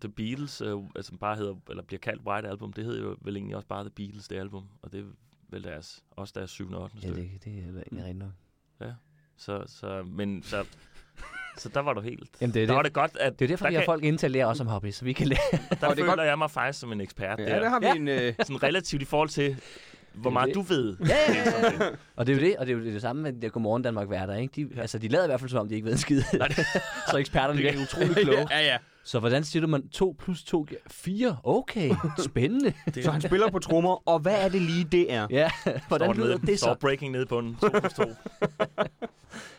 The 0.00 0.08
Beatles, 0.08 0.60
øh, 0.60 0.76
altså 0.96 1.16
bare 1.20 1.36
hedder, 1.36 1.54
eller 1.70 1.82
bliver 1.82 2.00
kaldt 2.00 2.22
White 2.26 2.48
Album, 2.48 2.72
det 2.72 2.84
hedder 2.84 3.02
jo 3.02 3.16
vel 3.20 3.36
egentlig 3.36 3.56
også 3.56 3.68
bare 3.68 3.84
The 3.84 3.90
Beatles, 3.90 4.28
det 4.28 4.36
album. 4.36 4.64
Og 4.82 4.92
det 4.92 5.00
er 5.00 5.04
vel 5.50 5.64
deres, 5.64 6.04
også 6.10 6.32
deres 6.36 6.50
7. 6.50 6.72
og 6.72 6.82
8. 6.82 6.96
ja, 7.02 7.08
stykke. 7.08 7.20
det, 7.22 7.44
det 7.44 7.52
er 7.58 7.72
da 7.72 7.78
egentlig 7.78 8.04
rigtigt 8.04 8.18
nok. 8.18 8.32
Så, 9.38 9.62
så, 9.66 10.02
men 10.02 10.42
så, 10.42 10.64
så 11.56 11.68
der 11.68 11.80
var 11.80 11.92
du 11.92 12.00
helt... 12.00 12.30
Jamen, 12.40 12.54
det 12.54 12.62
er 12.62 12.66
der 12.66 12.74
var 12.74 12.82
det. 12.82 12.88
det 12.88 12.94
godt, 12.94 13.16
at 13.20 13.38
Det 13.38 13.44
er 13.44 13.48
derfor, 13.48 13.64
der, 13.64 13.70
vi 13.70 13.74
har 13.74 13.82
kan, 13.82 13.86
folk 13.86 14.04
inde 14.04 14.18
til 14.18 14.26
at 14.26 14.30
lære 14.30 14.46
os 14.46 14.60
om 14.60 14.66
hobby, 14.66 14.90
så 14.90 15.04
vi 15.04 15.12
kan 15.12 15.26
lære. 15.28 15.38
der 15.52 15.58
Og 15.58 15.68
det 15.70 15.82
er 15.82 15.88
føler 15.94 16.06
godt- 16.06 16.20
jeg 16.26 16.38
mig 16.38 16.50
faktisk 16.50 16.80
som 16.80 16.92
en 16.92 17.00
ekspert 17.00 17.38
Ja, 17.38 17.44
der. 17.44 17.60
der 17.60 17.68
har 17.68 17.80
vi 17.80 17.86
Ja. 17.86 17.94
en... 17.94 18.08
Øh, 18.08 18.34
Sådan 18.38 18.62
relativt 18.62 19.02
i 19.02 19.04
forhold 19.04 19.28
til, 19.28 19.56
hvor 20.14 20.22
Det 20.22 20.26
er 20.26 20.30
meget 20.32 20.46
det. 20.46 20.54
du 20.54 20.60
ved. 20.62 20.96
Ja, 21.00 21.06
ja, 21.28 21.44
Det 21.44 21.64
er 21.64 21.90
det. 21.90 21.98
Og 22.16 22.26
det 22.26 22.32
er 22.32 22.36
jo 22.40 22.46
det, 22.46 22.56
og 22.56 22.66
det 22.66 22.72
er 22.72 22.78
jo 22.78 22.84
det 22.84 23.00
samme 23.02 23.22
med 23.22 23.32
de 23.32 23.40
der 23.40 23.48
Godmorgen 23.48 23.82
Danmark 23.82 24.10
værter, 24.10 24.34
ikke? 24.34 24.52
De, 24.56 24.68
ja. 24.76 24.80
Altså, 24.80 24.98
de 24.98 25.08
lader 25.08 25.24
i 25.24 25.28
hvert 25.28 25.40
fald 25.40 25.50
som 25.50 25.60
om, 25.60 25.68
de 25.68 25.74
ikke 25.74 25.84
ved 25.84 25.92
en 25.92 25.98
skid. 25.98 26.22
så 27.10 27.16
eksperterne 27.18 27.56
virker 27.60 27.82
utrolig 27.82 28.16
kloge. 28.16 28.46
ja, 28.50 28.60
ja. 28.66 28.76
Så 29.04 29.18
hvordan 29.18 29.44
siger 29.44 29.60
du, 29.60 29.66
man 29.66 29.88
2 29.88 30.16
plus 30.18 30.44
2 30.44 30.62
giver 30.62 30.80
4? 30.90 31.36
Okay, 31.44 31.94
spændende. 32.24 32.72
Så 33.04 33.10
han 33.10 33.20
spiller 33.20 33.50
på 33.50 33.58
trommer, 33.58 34.08
og 34.08 34.18
hvad 34.18 34.34
er 34.44 34.48
det 34.48 34.62
lige, 34.62 34.84
det 34.84 35.12
er? 35.12 35.26
ja, 35.30 35.50
hvordan 35.88 36.06
Står 36.06 36.12
lyder 36.12 36.36
nede, 36.38 36.46
det 36.46 36.58
Står 36.58 36.74
så? 36.74 36.78
breaking 36.80 37.12
nede 37.12 37.26
på 37.26 37.40
den. 37.40 37.56
2 37.60 37.68
plus 37.80 37.92
2. 37.92 38.02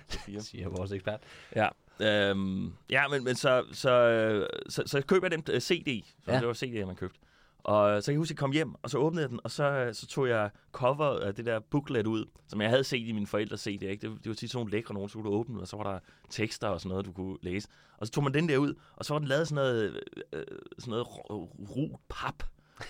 Fire. 0.09 0.41
Siger 0.41 0.69
vores 0.69 0.91
ekspert. 0.91 1.19
Ja. 1.55 1.67
Øhm, 2.01 2.73
ja, 2.89 3.07
men, 3.07 3.23
men 3.23 3.35
så, 3.35 3.63
så, 3.71 3.91
øh, 3.91 4.47
så, 4.69 4.83
så 4.85 5.01
køber 5.01 5.27
jeg 5.27 5.31
den 5.31 5.55
uh, 5.55 5.59
CD. 5.59 6.03
Så 6.25 6.31
Ja. 6.31 6.39
Det 6.39 6.47
var 6.47 6.53
CD, 6.53 6.85
man 6.85 6.95
købte. 6.95 7.19
Og 7.67 8.03
så 8.03 8.07
kan 8.07 8.13
jeg 8.13 8.19
huske, 8.19 8.31
at 8.31 8.35
jeg 8.35 8.37
kom 8.37 8.51
hjem, 8.51 8.75
og 8.83 8.89
så 8.89 8.97
åbnede 8.97 9.21
jeg 9.21 9.29
den, 9.29 9.39
og 9.43 9.51
så, 9.51 9.63
øh, 9.63 9.93
så 9.93 10.07
tog 10.07 10.29
jeg 10.29 10.49
cover 10.71 11.19
af 11.19 11.35
det 11.35 11.45
der 11.45 11.59
booklet 11.59 12.07
ud, 12.07 12.25
som 12.47 12.61
jeg 12.61 12.69
havde 12.69 12.83
set 12.83 13.07
i 13.07 13.11
mine 13.11 13.27
forældres 13.27 13.61
CD. 13.61 13.81
Ikke? 13.81 14.07
Det, 14.07 14.23
det 14.23 14.29
var 14.29 14.33
tit 14.33 14.51
sådan 14.51 14.59
nogle 14.59 14.71
lækre 14.71 14.93
nogen, 14.93 15.09
så 15.09 15.13
kunne 15.13 15.29
du 15.29 15.35
åbne 15.35 15.53
den, 15.53 15.61
og 15.61 15.67
så 15.67 15.77
var 15.77 15.83
der 15.93 15.99
tekster 16.29 16.67
og 16.67 16.81
sådan 16.81 16.89
noget, 16.89 17.05
du 17.05 17.11
kunne 17.11 17.37
læse. 17.41 17.67
Og 17.97 18.07
så 18.07 18.13
tog 18.13 18.23
man 18.23 18.33
den 18.33 18.49
der 18.49 18.57
ud, 18.57 18.73
og 18.95 19.05
så 19.05 19.13
var 19.13 19.19
den 19.19 19.27
lavet 19.27 19.47
sådan 19.47 19.55
noget, 19.55 20.03
øh, 20.33 20.43
sådan 20.79 20.91
noget 20.91 21.07
ru 21.07 21.45
ru 21.45 21.97
pap. 22.09 22.43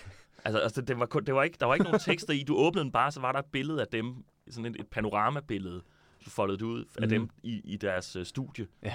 Altså, 0.44 0.58
altså 0.58 0.82
det, 0.82 0.98
var 0.98 1.06
kun, 1.06 1.24
det 1.24 1.34
var 1.34 1.42
ikke, 1.42 1.56
der 1.60 1.66
var 1.66 1.74
ikke 1.74 1.84
nogen 1.84 2.00
tekster 2.00 2.32
i. 2.32 2.42
Du 2.42 2.56
åbnede 2.56 2.84
den 2.84 2.92
bare, 2.92 3.12
så 3.12 3.20
var 3.20 3.32
der 3.32 3.38
et 3.38 3.44
billede 3.52 3.80
af 3.80 3.86
dem, 3.86 4.14
sådan 4.50 4.74
et, 4.74 4.80
et 4.80 4.86
panoramabillede. 4.86 5.82
Du 6.24 6.30
foldede 6.30 6.58
det 6.58 6.64
ud 6.64 6.84
af 6.84 7.00
Mhm. 7.02 7.08
dem 7.10 7.28
i, 7.42 7.60
i 7.64 7.76
deres 7.76 8.16
øh, 8.16 8.26
studie. 8.26 8.66
Ja. 8.82 8.94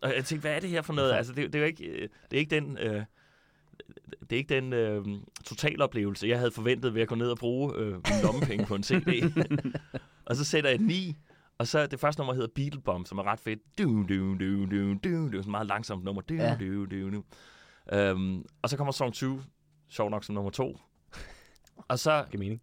Og 0.00 0.14
jeg 0.16 0.24
tænkte, 0.24 0.40
hvad 0.48 0.56
er 0.56 0.60
det 0.60 0.70
her 0.70 0.82
for 0.82 0.92
noget? 0.92 1.12
Altså, 1.12 1.32
det, 1.32 1.52
det 1.52 1.60
er 1.60 1.64
ikke, 1.66 1.84
øh, 1.84 2.08
det 2.30 2.36
er 2.36 2.40
ikke 2.40 2.54
den... 2.54 2.78
Øh, 2.78 3.04
det 4.20 4.32
er 4.32 4.36
ikke 4.36 4.54
den 4.54 4.72
øh, 4.72 5.04
totaloplevelse, 5.44 6.28
jeg 6.28 6.38
havde 6.38 6.50
forventet 6.50 6.94
ved 6.94 7.02
at 7.02 7.08
gå 7.08 7.14
ned 7.14 7.30
og 7.30 7.38
bruge 7.38 7.72
øh, 7.76 7.94
lommepenge 8.22 8.66
på 8.66 8.74
en 8.74 8.82
CD. 8.82 9.32
og 10.26 10.36
så 10.36 10.44
sætter 10.44 10.70
jeg 10.70 10.78
9, 10.78 11.16
og 11.58 11.66
så 11.66 11.86
det 11.86 12.00
første 12.00 12.20
nummer 12.20 12.34
hedder 12.34 12.48
Beatle 12.54 12.80
Bomb, 12.80 13.06
som 13.06 13.18
er 13.18 13.22
ret 13.22 13.40
fedt. 13.40 13.60
Du, 13.78 14.06
du, 14.08 14.34
du, 14.34 14.64
du, 14.66 14.94
du. 14.94 14.98
Det 15.02 15.06
er 15.06 15.20
sådan 15.22 15.38
et 15.40 15.46
meget 15.46 15.66
langsomt 15.66 16.04
nummer. 16.04 16.22
Du, 16.22 16.34
Ja. 16.34 16.56
du, 16.60 16.84
du, 16.86 17.10
du. 17.10 17.24
Um, 18.12 18.46
og 18.62 18.68
så 18.70 18.76
kommer 18.76 18.92
Song 18.92 19.12
20, 19.14 19.42
sjov 19.88 20.10
nok 20.10 20.24
som 20.24 20.34
nummer 20.34 20.50
2. 20.50 20.78
Og 21.88 21.98
så 21.98 22.24
Giver 22.30 22.38
mening. 22.38 22.62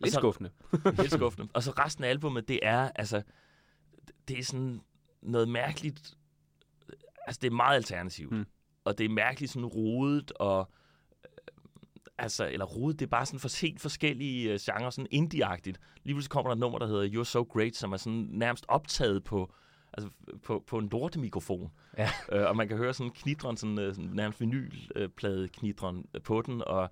Lidt 0.00 0.12
så- 0.14 0.20
skuffende. 0.20 0.50
helt 0.96 1.12
skuffende. 1.18 1.48
Og 1.54 1.62
så 1.62 1.70
resten 1.70 2.04
af 2.04 2.08
albumet, 2.08 2.48
det 2.48 2.60
er, 2.62 2.90
altså, 2.94 3.22
det 4.28 4.38
er 4.38 4.44
sådan 4.44 4.80
noget 5.22 5.48
mærkeligt, 5.48 6.14
altså 7.26 7.38
det 7.42 7.46
er 7.46 7.54
meget 7.56 7.76
alternativt. 7.76 8.30
Mm. 8.32 8.38
Mm. 8.38 8.46
Og 8.84 8.98
det 8.98 9.04
er 9.04 9.08
mærkeligt 9.08 9.52
sådan 9.52 9.66
rodet, 9.66 10.32
og 10.32 10.70
øh, 11.24 11.28
altså, 12.18 12.48
eller 12.48 12.64
rodet, 12.66 12.98
det 13.00 13.06
er 13.06 13.10
bare 13.10 13.26
sådan 13.26 13.40
for 13.40 13.60
helt 13.60 13.80
forskellige 13.80 14.52
øh, 14.52 14.58
genrer, 14.62 14.90
sådan 14.90 15.08
indie-agtigt. 15.14 15.76
Lige 16.04 16.14
pludselig 16.14 16.30
kommer 16.30 16.50
der 16.50 16.54
et 16.54 16.58
nummer, 16.60 16.78
der 16.78 16.86
hedder 16.86 17.20
You're 17.20 17.24
So 17.24 17.42
Great, 17.42 17.76
som 17.76 17.92
er 17.92 17.96
sådan 17.96 18.28
nærmest 18.30 18.64
optaget 18.68 19.24
på, 19.24 19.52
altså, 19.92 20.10
på, 20.42 20.64
på 20.66 20.78
en 20.78 20.88
lortemikrofon. 20.88 21.70
Ja. 21.98 22.10
Øh, 22.32 22.46
og 22.48 22.56
man 22.56 22.68
kan 22.68 22.76
høre 22.76 22.94
sådan 22.94 23.10
knitren, 23.12 23.56
sådan, 23.56 23.78
øh, 23.78 23.94
sådan 23.94 24.10
nærmest 24.10 24.40
vinylplade 24.40 25.48
knitren 25.48 26.04
på 26.24 26.42
den, 26.42 26.62
og, 26.66 26.90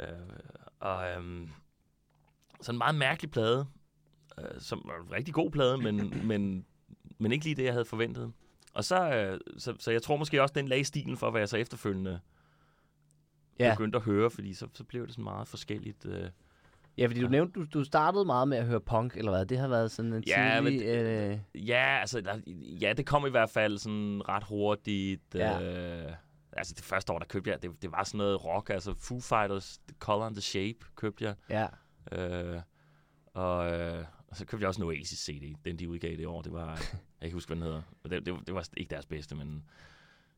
øh, 0.00 0.06
og 0.80 1.10
øh, 1.10 1.48
sådan 2.62 2.74
en 2.74 2.78
meget 2.78 2.94
mærkelig 2.94 3.30
plade, 3.30 3.66
øh, 4.38 4.44
som 4.60 4.82
var 4.84 5.04
en 5.06 5.12
rigtig 5.12 5.34
god 5.34 5.50
plade, 5.50 5.78
men, 5.78 6.12
men, 6.30 6.66
men 7.18 7.32
ikke 7.32 7.44
lige 7.44 7.54
det, 7.54 7.64
jeg 7.64 7.72
havde 7.72 7.84
forventet. 7.84 8.32
Og 8.74 8.84
så, 8.84 9.14
øh, 9.14 9.40
så, 9.58 9.74
så 9.78 9.90
jeg 9.90 10.02
tror 10.02 10.16
måske 10.16 10.42
også, 10.42 10.52
den 10.52 10.68
lagde 10.68 10.84
stilen 10.84 11.16
for, 11.16 11.30
hvad 11.30 11.40
jeg 11.40 11.48
så 11.48 11.56
efterfølgende 11.56 12.20
Ja. 13.58 13.66
ja. 13.66 13.74
begyndte 13.74 13.96
at 13.96 14.02
høre, 14.04 14.30
fordi 14.30 14.54
så, 14.54 14.66
så 14.74 14.84
blev 14.84 15.02
det 15.06 15.10
sådan 15.12 15.24
meget 15.24 15.48
forskelligt. 15.48 16.06
Øh. 16.06 16.28
Ja, 16.98 17.06
fordi 17.06 17.20
du 17.20 17.28
nævnte, 17.28 17.60
du, 17.60 17.66
du 17.74 17.84
startede 17.84 18.24
meget 18.24 18.48
med 18.48 18.58
at 18.58 18.66
høre 18.66 18.80
punk, 18.80 19.16
eller 19.16 19.30
hvad? 19.32 19.46
Det 19.46 19.58
har 19.58 19.68
været 19.68 19.90
sådan 19.90 20.12
en 20.12 20.24
Ja, 20.26 20.60
men 20.60 20.72
tidlig... 20.72 20.88
Øh, 21.54 21.68
Ja, 21.68 21.98
altså, 22.00 22.40
ja, 22.82 22.92
det 22.92 23.06
kom 23.06 23.26
i 23.26 23.30
hvert 23.30 23.50
fald 23.50 23.78
sådan 23.78 24.22
ret 24.28 24.44
hurtigt. 24.44 25.22
Ja. 25.34 25.58
Ja. 25.58 26.06
Øh, 26.06 26.12
altså, 26.52 26.74
det 26.76 26.84
første 26.84 27.12
år, 27.12 27.18
der 27.18 27.26
købte 27.26 27.50
jeg, 27.50 27.62
det, 27.62 27.70
det 27.82 27.92
var 27.92 28.04
sådan 28.04 28.18
noget 28.18 28.44
rock, 28.44 28.70
altså 28.70 28.94
Foo 28.98 29.20
Fighters, 29.20 29.78
The 29.88 29.96
Color 29.98 30.24
and 30.26 30.34
the 30.34 30.42
Shape 30.42 30.78
købte 30.96 31.24
jeg. 31.24 31.34
ja. 31.50 31.66
Øh, 32.18 32.60
og, 33.34 33.72
øh, 33.72 34.04
og 34.28 34.36
så 34.36 34.44
købte 34.46 34.62
jeg 34.62 34.68
også 34.68 34.82
en 34.82 34.88
Oasis 34.88 35.18
CD, 35.18 35.56
den 35.64 35.78
de 35.78 35.88
udgav 35.88 36.16
det 36.16 36.26
år. 36.26 36.42
Det 36.42 36.52
var, 36.52 36.68
jeg 36.68 36.78
kan 36.78 37.24
ikke 37.24 37.34
huske, 37.34 37.48
hvad 37.48 37.56
den 37.56 37.64
hedder. 37.64 37.82
Det, 38.02 38.26
det, 38.26 38.46
det 38.46 38.54
var 38.54 38.68
ikke 38.76 38.90
deres 38.90 39.06
bedste, 39.06 39.34
men... 39.34 39.64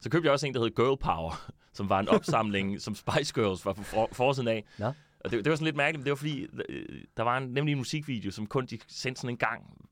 Så 0.00 0.10
købte 0.10 0.26
jeg 0.26 0.32
også 0.32 0.46
en, 0.46 0.54
der 0.54 0.60
hed 0.60 0.74
Girl 0.74 0.96
Power, 0.96 1.50
som 1.78 1.88
var 1.88 2.00
en 2.00 2.08
opsamling, 2.08 2.80
som 2.84 2.94
Spice 2.94 3.34
Girls 3.34 3.64
var 3.64 3.72
på 3.72 3.82
for, 3.82 4.08
forsiden 4.12 4.48
af. 4.48 4.64
Nå. 4.78 4.92
Og 5.20 5.30
det, 5.30 5.44
det 5.44 5.50
var 5.50 5.56
sådan 5.56 5.64
lidt 5.64 5.76
mærkeligt, 5.76 5.98
men 5.98 6.04
det 6.04 6.10
var 6.10 6.16
fordi, 6.16 6.46
øh, 6.68 7.04
der 7.16 7.22
var 7.22 7.38
en, 7.38 7.48
nemlig 7.48 7.72
en 7.72 7.78
musikvideo, 7.78 8.30
som 8.30 8.46
kun 8.46 8.66
de 8.66 8.78
sendte 8.88 9.20
sådan 9.20 9.34
en 9.34 9.37
gang 9.37 9.88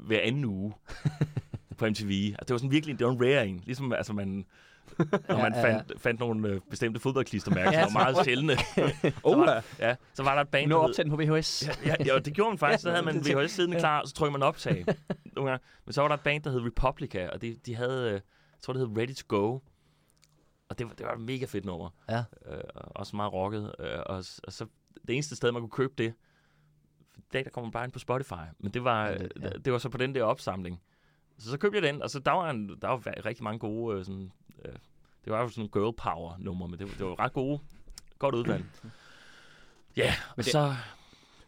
hver 0.00 0.20
anden 0.20 0.44
uge 0.44 0.72
på 1.78 1.86
MTV. 1.86 2.34
Og 2.38 2.48
det 2.48 2.54
var 2.54 2.58
sådan 2.58 2.70
virkelig, 2.70 2.98
det 2.98 3.06
var 3.06 3.12
en 3.12 3.22
rare 3.22 3.48
en. 3.48 3.62
Ligesom 3.66 3.92
altså 3.92 4.12
man, 4.12 4.46
når 4.98 5.36
man 5.36 5.52
Ja, 5.54 5.60
ja, 5.60 5.74
fandt, 5.78 6.00
fandt 6.00 6.20
nogle 6.20 6.48
øh, 6.48 6.60
bestemte 6.70 7.00
fodboldklistermærker, 7.00 7.72
Ja, 7.78 7.84
som 7.84 7.94
var 7.94 8.00
meget 8.02 8.24
sjældne. 8.24 8.52
Oh, 9.24 9.48
ja, 9.78 9.96
så 10.14 10.22
var 10.22 10.34
der 10.34 10.42
et 10.42 10.48
band, 10.48 10.66
hed- 10.66 10.76
optaget 10.76 11.10
den 11.10 11.16
på 11.28 11.34
VHS. 11.36 11.68
Ja, 11.68 11.72
ja, 11.86 11.94
ja, 12.14 12.18
det 12.18 12.34
gjorde 12.34 12.50
man 12.50 12.58
faktisk. 12.64 12.82
Så 12.82 12.90
havde 12.90 13.04
man 13.04 13.22
det- 13.22 13.36
VHS 13.36 13.50
siddende 13.50 13.78
klar, 13.78 14.00
og 14.00 14.08
så 14.08 14.14
trykkede 14.14 14.32
man 14.38 14.42
optag. 14.48 14.84
Nogle 15.36 15.50
gange. 15.50 15.64
Men 15.86 15.92
så 15.92 16.00
var 16.00 16.08
der 16.08 16.14
et 16.14 16.20
band, 16.20 16.42
der 16.42 16.50
hed 16.50 16.60
Republica, 16.60 17.28
og 17.28 17.42
de, 17.42 17.56
de 17.66 17.74
havde, 17.74 18.06
øh, 18.06 18.12
jeg 18.12 18.20
tror 18.62 18.72
det 18.72 18.88
hed 18.88 18.98
Ready 18.98 19.14
to 19.14 19.24
Go. 19.28 19.58
Og 20.68 20.78
det 20.78 20.86
var, 20.86 20.92
det 20.94 21.06
var 21.06 21.12
et 21.12 21.20
mega 21.20 21.44
fedt 21.44 21.64
nummer. 21.64 21.90
Ja. 22.08 22.18
Øh, 22.46 22.60
og 22.74 22.96
også 22.96 23.16
meget 23.16 23.32
rocket. 23.32 23.74
Øh, 23.78 23.98
og, 24.06 24.16
og 24.44 24.52
så 24.52 24.66
det 25.06 25.14
eneste 25.14 25.36
sted, 25.36 25.52
man 25.52 25.62
kunne 25.62 25.70
købe 25.70 25.92
det, 25.98 26.14
i 27.16 27.22
dag 27.32 27.44
der 27.44 27.50
kommer 27.50 27.66
man 27.66 27.72
bare 27.72 27.84
ind 27.84 27.92
på 27.92 27.98
Spotify. 27.98 28.34
Men 28.58 28.72
det 28.74 28.84
var, 28.84 29.06
Ja, 29.06 29.18
det- 29.18 29.32
det, 29.36 29.42
ja. 29.42 29.48
det 29.64 29.72
var 29.72 29.78
så 29.78 29.88
på 29.88 29.98
den 29.98 30.14
der 30.14 30.22
opsamling. 30.22 30.80
Så 31.38 31.50
så 31.50 31.58
købte 31.58 31.76
jeg 31.76 31.82
den, 31.92 32.02
og 32.02 32.10
så 32.10 32.18
der 32.18 32.30
var, 32.32 32.50
en, 32.50 32.68
der 32.82 32.88
var 32.88 32.96
va- 32.98 33.20
rigtig 33.26 33.44
mange 33.44 33.58
gode, 33.58 33.98
øh, 33.98 34.04
sådan, 34.04 34.32
øh, 34.64 34.72
det 35.24 35.32
var 35.32 35.40
jo 35.42 35.48
sådan 35.48 35.68
girl 35.68 35.94
power 35.96 36.34
nummer, 36.38 36.66
men 36.66 36.78
det, 36.78 36.86
var- 36.88 36.94
det 36.98 37.06
var 37.06 37.20
ret 37.20 37.32
gode, 37.32 37.58
godt 38.18 38.34
udvalg. 38.34 38.64
Ja, 39.96 40.04
Men 40.04 40.14
men 40.36 40.44
det- 40.44 40.52
så... 40.52 40.74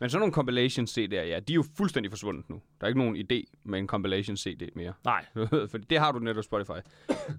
Men 0.01 0.11
sådan 0.11 0.21
nogle 0.21 0.33
compilation 0.33 0.87
CD'er, 0.87 1.15
ja, 1.15 1.41
de 1.41 1.53
er 1.53 1.55
jo 1.55 1.65
fuldstændig 1.77 2.13
forsvundet 2.13 2.51
nu. 2.51 2.63
Der 2.81 2.85
er 2.85 2.89
ikke 2.89 2.99
nogen 2.99 3.17
idé 3.17 3.43
med 3.65 3.79
en 3.79 3.87
compilation 3.87 4.37
CD 4.37 4.63
mere. 4.77 4.93
Nej, 5.05 5.27
For 5.71 5.79
det 5.79 5.99
har 5.99 6.13
du 6.13 6.19
netop 6.19 6.45
Spotify. 6.45 6.71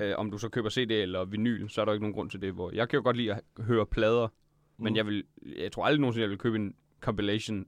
øh, 0.02 0.14
om 0.18 0.32
du 0.32 0.38
så 0.38 0.50
køber 0.50 0.70
CD 0.70 0.92
eller 0.92 1.26
vinyl, 1.26 1.70
så 1.70 1.82
er 1.82 1.86
der 1.86 1.94
ikke 1.94 2.04
nogen 2.04 2.14
grund 2.14 2.30
til 2.30 2.42
det. 2.42 2.54
Hvor 2.54 2.72
jeg 2.76 2.90
kan 2.90 2.98
jo 2.98 3.04
godt 3.04 3.18
lide 3.18 3.34
at 3.34 3.42
høre 3.60 3.86
plader, 3.86 4.28
mm. 4.28 4.84
men 4.84 4.96
jeg, 4.96 5.06
vil, 5.08 5.24
jeg 5.58 5.72
tror 5.72 5.86
aldrig 5.86 6.00
nogensinde, 6.02 6.22
jeg 6.22 6.30
vil 6.30 6.38
købe 6.38 6.56
en 6.56 6.76
compilation 7.00 7.66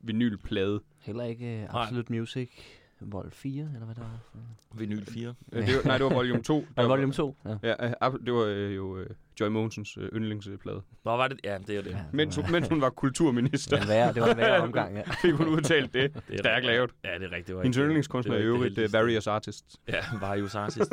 vinylplade. 0.00 0.80
Heller 0.98 1.24
ikke 1.24 1.66
uh, 1.72 1.82
Absolute 1.82 2.12
Music 2.12 2.50
Vol 3.00 3.30
4, 3.32 3.68
eller 3.74 3.84
hvad 3.84 3.94
der 3.94 4.00
var. 4.00 4.18
Vinyl 4.78 5.04
4. 5.06 5.34
Øh, 5.52 5.66
det 5.66 5.74
var, 5.76 5.82
nej, 5.84 5.98
det 5.98 6.04
var 6.06 6.12
volume 6.14 6.42
2. 6.42 6.66
Og 6.76 6.88
volume 6.88 7.12
2. 7.12 7.36
Ja. 7.44 7.56
Ja, 7.62 8.10
det 8.26 8.32
var 8.34 8.44
jo 8.76 8.96
øh, 8.98 9.10
Joy 9.40 9.48
Monsens 9.48 9.96
øh, 9.96 10.08
yndlingsplade. 10.12 10.82
Nå, 11.04 11.16
var 11.16 11.28
det? 11.28 11.40
Ja, 11.44 11.58
det 11.66 11.76
er 11.76 11.82
det. 11.82 11.90
Ja, 11.90 11.96
det 11.96 12.04
Mens, 12.12 12.36
var- 12.36 12.42
hun- 12.42 12.52
mens 12.52 12.68
hun 12.68 12.80
var 12.80 12.90
kulturminister, 12.90 13.76
Det 13.78 13.88
var 13.88 13.94
værre, 13.94 14.12
det 14.14 14.22
var 14.22 14.28
en 14.32 14.36
værre 14.36 14.60
omgang, 14.66 14.96
ja. 14.96 15.02
fik 15.22 15.34
hun 15.34 15.48
udtalt 15.48 15.94
det. 15.94 16.14
det 16.14 16.22
er 16.34 16.38
Stærkt 16.38 16.46
rigtigt. 16.46 16.66
lavet. 16.66 16.90
Ja, 17.04 17.14
det 17.14 17.22
er 17.22 17.26
rigtigt. 17.26 17.46
Det 17.46 17.56
var 17.56 17.62
Hendes 17.62 17.76
yndlingskunstner 17.76 18.34
er 18.34 18.38
det 18.38 18.46
var 18.48 18.52
det 18.54 18.58
uh, 18.58 18.64
heldigste. 18.64 18.98
Various 18.98 19.26
Artist. 19.26 19.64
Ja, 19.88 20.00
Various 20.20 20.54
Artist. 20.54 20.92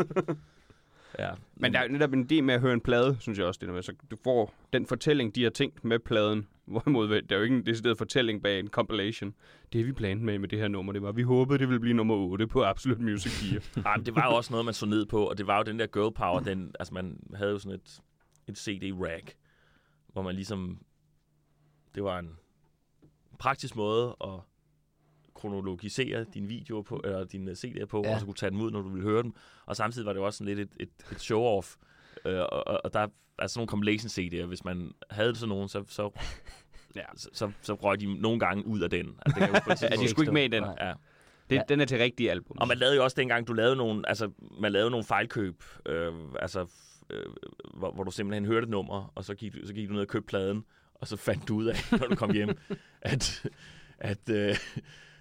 Ja. 1.20 1.30
Men 1.56 1.74
der 1.74 1.80
er 1.80 1.84
jo 1.84 1.92
netop 1.92 2.14
en 2.14 2.28
idé 2.32 2.42
med 2.42 2.54
at 2.54 2.62
høre 2.62 2.74
en 2.74 2.82
plade, 2.82 3.18
synes 3.20 3.38
jeg 3.38 3.48
også, 3.48 3.58
det 3.58 3.68
der 3.68 3.74
med. 3.74 3.84
Så 3.84 3.94
du 4.12 4.18
får 4.24 4.54
den 4.74 4.86
fortælling, 4.86 5.36
de 5.36 5.44
har 5.44 5.50
tænkt 5.50 5.84
med 5.86 6.00
pladen. 6.00 6.48
Hvorimod, 6.66 7.22
der 7.22 7.36
er 7.36 7.40
jo 7.40 7.44
ikke 7.44 7.56
en 7.56 7.66
decideret 7.66 7.98
fortælling 7.98 8.44
bag 8.44 8.60
en 8.60 8.68
compilation. 8.68 9.34
Det 9.74 9.86
vi 9.86 9.92
planede 9.92 10.26
med 10.26 10.40
med 10.40 10.50
det 10.50 10.60
her 10.60 10.68
nummer, 10.68 10.94
det 10.94 11.02
var, 11.02 11.12
vi 11.12 11.22
håbede, 11.22 11.60
det 11.60 11.68
ville 11.70 11.80
blive 11.80 11.94
nummer 11.94 12.16
8 12.16 12.48
på 12.48 12.64
Absolute 12.64 13.02
Music 13.02 13.32
4. 13.32 13.84
Ej, 13.86 13.96
men 13.98 14.06
det 14.06 14.16
var 14.16 14.26
jo 14.32 14.36
også 14.36 14.54
noget, 14.54 14.66
man 14.66 14.74
så 14.74 14.86
ned 14.86 15.06
på, 15.06 15.26
og 15.26 15.38
det 15.38 15.48
var 15.48 15.58
jo 15.58 15.64
den 15.64 15.80
der 15.80 15.88
girl 15.88 16.14
power, 16.14 16.40
den, 16.40 16.72
altså 16.80 16.94
man 16.94 17.20
havde 17.36 17.52
jo 17.52 17.60
sådan 17.60 17.80
et, 17.80 18.02
et 18.48 18.58
CD-rack, 18.58 19.36
hvor 20.14 20.22
man 20.22 20.36
ligesom, 20.36 20.80
det 21.96 22.04
var 22.04 22.20
en 22.20 22.30
praktisk 23.40 23.76
måde 23.76 24.16
at 24.24 24.40
kronologisere 25.38 26.26
din 26.34 26.50
video 26.50 26.82
på, 26.82 27.02
eller 27.04 27.24
din 27.24 27.50
CD'er 27.50 27.86
på, 27.86 28.02
Ja. 28.06 28.14
og 28.14 28.20
så 28.20 28.26
kunne 28.26 28.36
tage 28.36 28.50
dem 28.50 28.62
ud, 28.62 28.72
når 28.72 28.82
du 28.82 28.90
ville 28.90 29.04
høre 29.10 29.24
dem. 29.24 29.34
Og 29.66 29.76
samtidig 29.76 30.06
var 30.06 30.14
det 30.14 30.20
jo 30.20 30.26
også 30.26 30.38
sådan 30.38 30.56
lidt 30.56 30.60
et, 30.60 30.78
et, 30.80 30.90
et 31.12 31.18
show-off. 31.18 31.76
Øh, 32.26 32.40
og, 32.40 32.68
og, 32.68 32.82
og 32.84 32.94
der 32.94 33.00
er 33.00 33.08
altså 33.40 33.54
sådan 33.54 33.60
nogle 33.60 33.70
compilation 33.70 34.10
CD'er, 34.10 34.46
hvis 34.46 34.66
man 34.66 34.92
havde 35.10 35.36
sådan 35.36 35.50
nogen, 35.50 35.68
så, 35.70 35.84
så, 35.88 36.10
Ja. 36.96 37.02
så, 37.16 37.30
så, 37.34 37.52
så 37.62 37.74
røg 37.74 38.00
de 38.00 38.22
nogle 38.22 38.40
gange 38.40 38.66
ud 38.68 38.80
af 38.80 38.90
den. 38.90 39.06
Altså, 39.26 39.40
det 39.40 39.50
kan 39.50 39.56
et 39.56 39.68
Ja, 39.68 39.74
de 39.74 39.78
tidspunkt. 39.78 40.10
skulle 40.10 40.24
ikke 40.24 40.34
med 40.34 40.44
i 40.44 40.48
den. 40.48 40.64
Nej. 40.64 40.76
Ja. 40.82 40.94
Det, 41.50 41.56
Ja. 41.56 41.62
Den 41.70 41.82
er 41.82 41.86
til 41.86 41.98
rigtige 41.98 42.32
album. 42.32 42.58
Og 42.60 42.68
man 42.68 42.78
lavede 42.78 42.96
jo 42.96 43.04
også 43.04 43.16
dengang, 43.20 43.48
du 43.48 43.54
lavede 43.54 43.76
nogle, 43.76 44.10
altså, 44.10 44.32
man 44.62 44.72
lavede 44.72 44.92
nogle 44.92 45.04
fejlkøb, 45.04 45.64
øh, 45.86 46.14
altså, 46.40 46.68
øh, 47.10 47.26
hvor, 47.74 47.92
hvor, 47.92 48.04
du 48.04 48.12
simpelthen 48.12 48.46
hørte 48.46 48.64
et 48.64 48.70
nummer, 48.70 49.12
og 49.16 49.26
så 49.26 49.36
gik, 49.36 49.54
du- 49.54 49.68
så 49.68 49.74
gik 49.74 49.88
du 49.90 49.94
ned 49.94 50.02
og 50.02 50.08
købte 50.08 50.28
pladen, 50.28 50.64
og 50.96 51.08
så 51.08 51.16
fandt 51.18 51.48
du 51.48 51.56
ud 51.56 51.66
af, 51.66 51.76
når 52.00 52.08
du 52.08 52.16
kom 52.16 52.34
hjem, 52.34 52.50
at, 53.02 53.46
at 53.98 54.30
øh, 54.30 54.56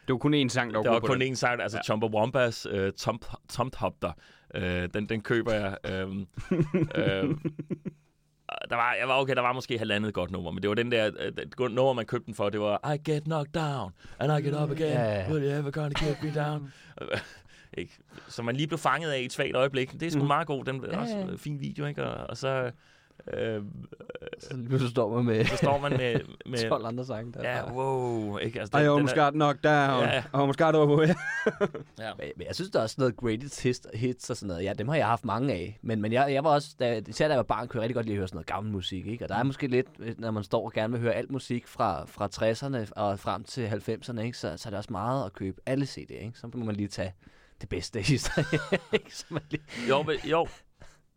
Det 0.07 0.12
var 0.12 0.19
kun 0.19 0.35
én 0.35 0.49
sang, 0.49 0.71
der 0.73 0.79
var, 0.79 0.83
der 0.85 0.90
var 0.90 1.01
kun 1.01 1.23
én 1.23 1.35
sang, 1.35 1.62
altså 1.62 1.79
ja. 1.88 1.95
Chumbawamba's 1.95 2.69
øh, 2.77 2.92
Tom, 2.92 3.21
Tom 3.49 3.71
Hopter, 3.77 4.12
øh, 4.55 4.88
den, 4.95 5.09
den 5.09 5.21
køber 5.21 5.53
jeg. 5.53 5.77
Øh, 5.85 6.09
øh, 7.01 7.35
der 8.71 8.77
var, 8.77 8.95
jeg 9.01 9.09
var 9.09 9.21
okay, 9.21 9.35
der 9.35 9.40
var 9.40 9.53
måske 9.53 9.79
halvandet 9.79 10.14
godt 10.14 10.31
nummer, 10.31 10.51
men 10.51 10.62
det 10.62 10.69
var 10.69 10.75
den 10.75 10.92
der, 10.92 11.11
det 11.11 11.59
nummer, 11.59 11.92
man 11.92 12.07
købte 12.07 12.27
den 12.27 12.35
for, 12.35 12.49
det 12.51 12.61
var 12.61 12.92
I 12.95 13.11
get 13.11 13.23
knocked 13.25 13.53
down, 13.53 13.92
and 14.19 14.33
I 14.38 14.49
get 14.49 14.55
up 14.62 14.71
again, 14.71 14.92
ja. 14.92 15.31
will 15.31 15.45
you 15.45 15.51
ever 15.51 15.71
gonna 15.71 16.07
get 16.07 16.23
me 16.23 16.35
down? 16.35 16.73
ikke? 17.79 17.99
Så 18.29 18.42
man 18.42 18.57
lige 18.57 18.66
blev 18.66 18.79
fanget 18.79 19.11
af 19.11 19.21
i 19.21 19.25
et 19.25 19.33
svagt 19.33 19.57
øjeblik. 19.57 19.92
Det 19.92 20.03
er 20.03 20.11
sgu 20.11 20.19
Mhm. 20.19 20.27
meget 20.27 20.47
god, 20.47 20.64
den 20.64 20.85
Ja, 20.90 20.99
også 21.01 21.35
fin 21.37 21.61
video, 21.61 21.87
ikke? 21.87 22.05
Og, 22.05 22.27
og 22.31 22.37
så, 22.37 22.71
øh, 23.33 23.62
Så 24.79 24.89
står 24.91 25.15
man 25.15 25.25
med 25.25 25.45
så 25.45 25.57
står 25.57 25.79
man 25.79 25.93
med, 25.93 26.21
med 26.51 26.69
12 26.69 26.87
andre 26.87 27.05
sange 27.05 27.33
der. 27.33 27.51
ja, 27.51 27.73
wow, 27.73 28.37
ikke? 28.37 28.61
Altså, 28.61 28.79
I 28.79 28.81
den, 28.81 28.91
almost 28.91 29.15
den 29.15 29.21
er, 29.21 29.25
got 29.25 29.33
knocked 29.33 29.62
down. 29.62 30.05
Ja. 30.05 30.19
I 30.19 30.23
almost 30.35 30.59
got 30.59 30.75
over 30.75 31.01
ja. 31.99 32.11
Men, 32.19 32.27
men 32.37 32.47
jeg 32.47 32.55
synes, 32.55 32.71
der 32.71 32.79
er 32.79 32.83
også 32.83 32.97
noget 32.99 33.17
greatest 33.17 33.62
hits, 33.62 33.87
hits 33.95 34.31
og 34.31 34.37
sådan 34.37 34.49
noget. 34.49 34.65
Ja, 34.65 34.73
dem 34.73 34.89
har 34.89 34.97
jeg 34.97 35.07
haft 35.07 35.25
mange 35.25 35.53
af. 35.53 35.79
Men, 35.83 36.03
men 36.03 36.12
jeg, 36.12 36.33
jeg 36.33 36.45
var 36.45 36.51
også, 36.51 36.69
da, 36.81 37.03
især 37.09 37.29
da 37.29 37.33
jeg 37.33 37.39
var 37.39 37.43
barn, 37.43 37.69
kunne 37.69 37.79
jeg 37.79 37.83
rigtig 37.83 37.95
godt 37.95 38.07
lide 38.07 38.15
at 38.15 38.19
høre 38.19 38.29
sådan 38.29 38.37
noget 38.37 38.47
gammel 38.47 38.73
musik. 38.73 39.07
Ikke? 39.07 39.25
Og 39.25 39.29
der 39.29 39.37
er 39.37 39.43
måske 39.43 39.67
lidt, 39.67 39.87
øh, 39.99 40.15
når 40.19 40.31
man 40.31 40.45
står 40.45 40.65
og 40.65 40.73
gerne 40.73 40.93
vil 40.93 41.01
høre 41.03 41.12
alt 41.15 41.31
musik 41.31 41.67
fra, 41.67 42.05
fra 42.07 42.29
60'erne 42.35 42.91
og 42.97 43.19
frem 43.19 43.45
til 43.45 43.67
90'erne, 43.67 44.21
ikke? 44.21 44.39
Så, 44.39 44.57
så 44.57 44.69
er 44.69 44.71
det 44.71 44.79
også 44.79 44.93
meget 44.93 45.27
at 45.27 45.33
købe 45.33 45.61
alle 45.67 45.85
CD'er. 45.85 46.25
Ikke? 46.25 46.33
Så 46.35 46.51
må 46.55 46.65
man 46.65 46.77
lige 46.77 46.89
tage 46.89 47.12
det 47.61 47.69
bedste 47.69 47.99
af 47.99 48.05
historien. 48.05 48.81
ikke? 48.93 49.17
Så 49.17 49.25
man 49.31 49.43
lige... 49.51 49.62
Jo, 49.89 50.03
men, 50.03 50.17
jo. 50.25 50.47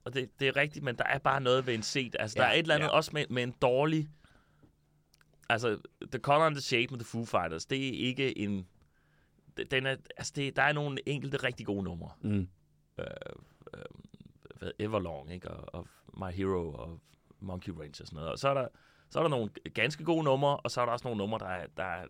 Og 0.10 0.13
det, 0.15 0.39
det 0.39 0.48
er 0.48 0.56
rigtigt, 0.56 0.86
men 0.86 0.95
der 0.95 1.04
er 1.04 1.17
bare 1.19 1.41
noget 1.41 1.67
ved 1.67 1.74
en 1.74 1.84
set. 1.84 2.15
Altså, 2.19 2.36
der 2.36 2.43
Ja, 2.43 2.50
er 2.50 2.54
et 2.54 2.60
eller 2.60 2.76
andet 2.76 2.88
ja. 2.88 2.91
også 2.91 3.12
med, 3.13 3.26
med 3.30 3.43
en 3.43 3.52
dårlig... 3.52 4.10
Altså, 5.50 5.80
The 6.12 6.19
Color 6.19 6.45
and 6.45 6.56
the 6.56 6.62
Shape 6.62 6.88
med 6.91 7.00
The 7.00 7.06
Foo 7.06 7.26
Fighters, 7.26 7.65
det 7.65 7.88
er 7.88 8.08
ikke 8.08 8.38
en... 8.38 8.67
Den 9.72 9.86
er, 9.86 9.95
altså, 10.17 10.34
det, 10.36 10.56
der 10.56 10.62
er 10.63 10.74
nogle 10.74 10.98
enkelte 11.10 11.38
rigtig 11.38 11.65
gode 11.65 11.84
numre. 11.84 12.10
Mm. 12.22 12.48
Øh, 13.00 13.06
øh, 13.74 13.82
hvad- 14.58 14.72
Everlong, 14.80 15.34
ikke? 15.34 15.52
Og, 15.52 15.74
og 15.76 15.88
My 16.28 16.34
Hero 16.34 16.74
og 16.74 17.00
Monkey 17.39 17.72
Ranch 17.80 18.02
og 18.02 18.08
sådan 18.08 18.15
noget. 18.15 18.32
Og 18.32 18.39
så 18.39 18.50
er 18.50 18.54
der, 18.54 18.67
så 19.10 19.19
er 19.19 19.24
der 19.24 19.30
nogle 19.30 19.50
ganske 19.74 20.04
gode 20.04 20.24
numre, 20.24 20.58
og 20.58 20.72
så 20.72 20.82
er 20.82 20.86
der 20.86 20.91
også 20.91 21.08
nogle 21.08 21.17
numre, 21.17 21.39
der, 21.39 21.45
er- 21.48 21.67
der, 21.78 21.84
er- 21.84 22.08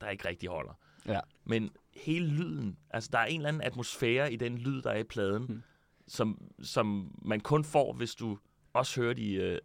der 0.00 0.08
ikke 0.10 0.28
rigtig 0.28 0.48
holder. 0.48 0.72
Ja. 1.06 1.20
Men 1.44 1.70
hele 1.96 2.26
lyden, 2.26 2.78
altså 2.90 3.10
der 3.12 3.18
er 3.18 3.24
en 3.26 3.36
eller 3.40 3.48
anden 3.48 3.62
atmosfære 3.62 4.32
i 4.32 4.36
den 4.36 4.58
lyd, 4.58 4.82
der 4.82 4.90
er 4.90 4.98
i 4.98 5.04
pladen, 5.04 5.42
Mm. 5.48 5.62
Mm. 6.06 6.10
som, 6.12 6.42
som 6.62 7.16
man 7.22 7.40
kun 7.40 7.64
får, 7.64 7.92
hvis 7.92 8.14
du 8.14 8.38
også 8.72 9.00
hører 9.00 9.14
de, 9.14 9.34
øh, 9.34 9.58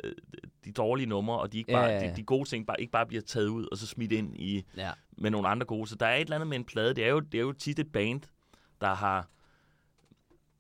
de 0.66 0.72
dårlige 0.72 1.08
numre, 1.08 1.40
og 1.40 1.52
de, 1.54 1.58
ikke 1.58 1.72
bare, 1.72 1.86
ja, 1.86 2.04
ja. 2.04 2.10
De, 2.12 2.16
de 2.16 2.24
gode 2.24 2.50
ting 2.50 2.68
bare, 2.68 2.82
ikke 2.82 2.92
bare 2.92 3.06
bliver 3.06 3.22
taget 3.22 3.48
ud 3.48 3.68
og 3.72 3.78
så 3.78 3.88
smidt 3.88 4.12
ind 4.12 4.38
i, 4.38 4.66
Ja. 4.78 4.92
med 5.18 5.32
nogle 5.32 5.48
andre 5.48 5.66
gode. 5.66 5.88
Så 5.88 5.96
der 5.96 6.06
er 6.06 6.16
et 6.16 6.22
eller 6.22 6.36
andet 6.36 6.48
med 6.48 6.58
en 6.58 6.64
plade. 6.66 6.94
Det 6.94 7.04
er 7.06 7.10
jo, 7.10 7.20
det 7.20 7.38
er 7.38 7.42
jo 7.42 7.52
tit 7.52 7.80
et 7.80 7.92
band, 7.92 8.22
der 8.82 8.94
har... 8.96 9.30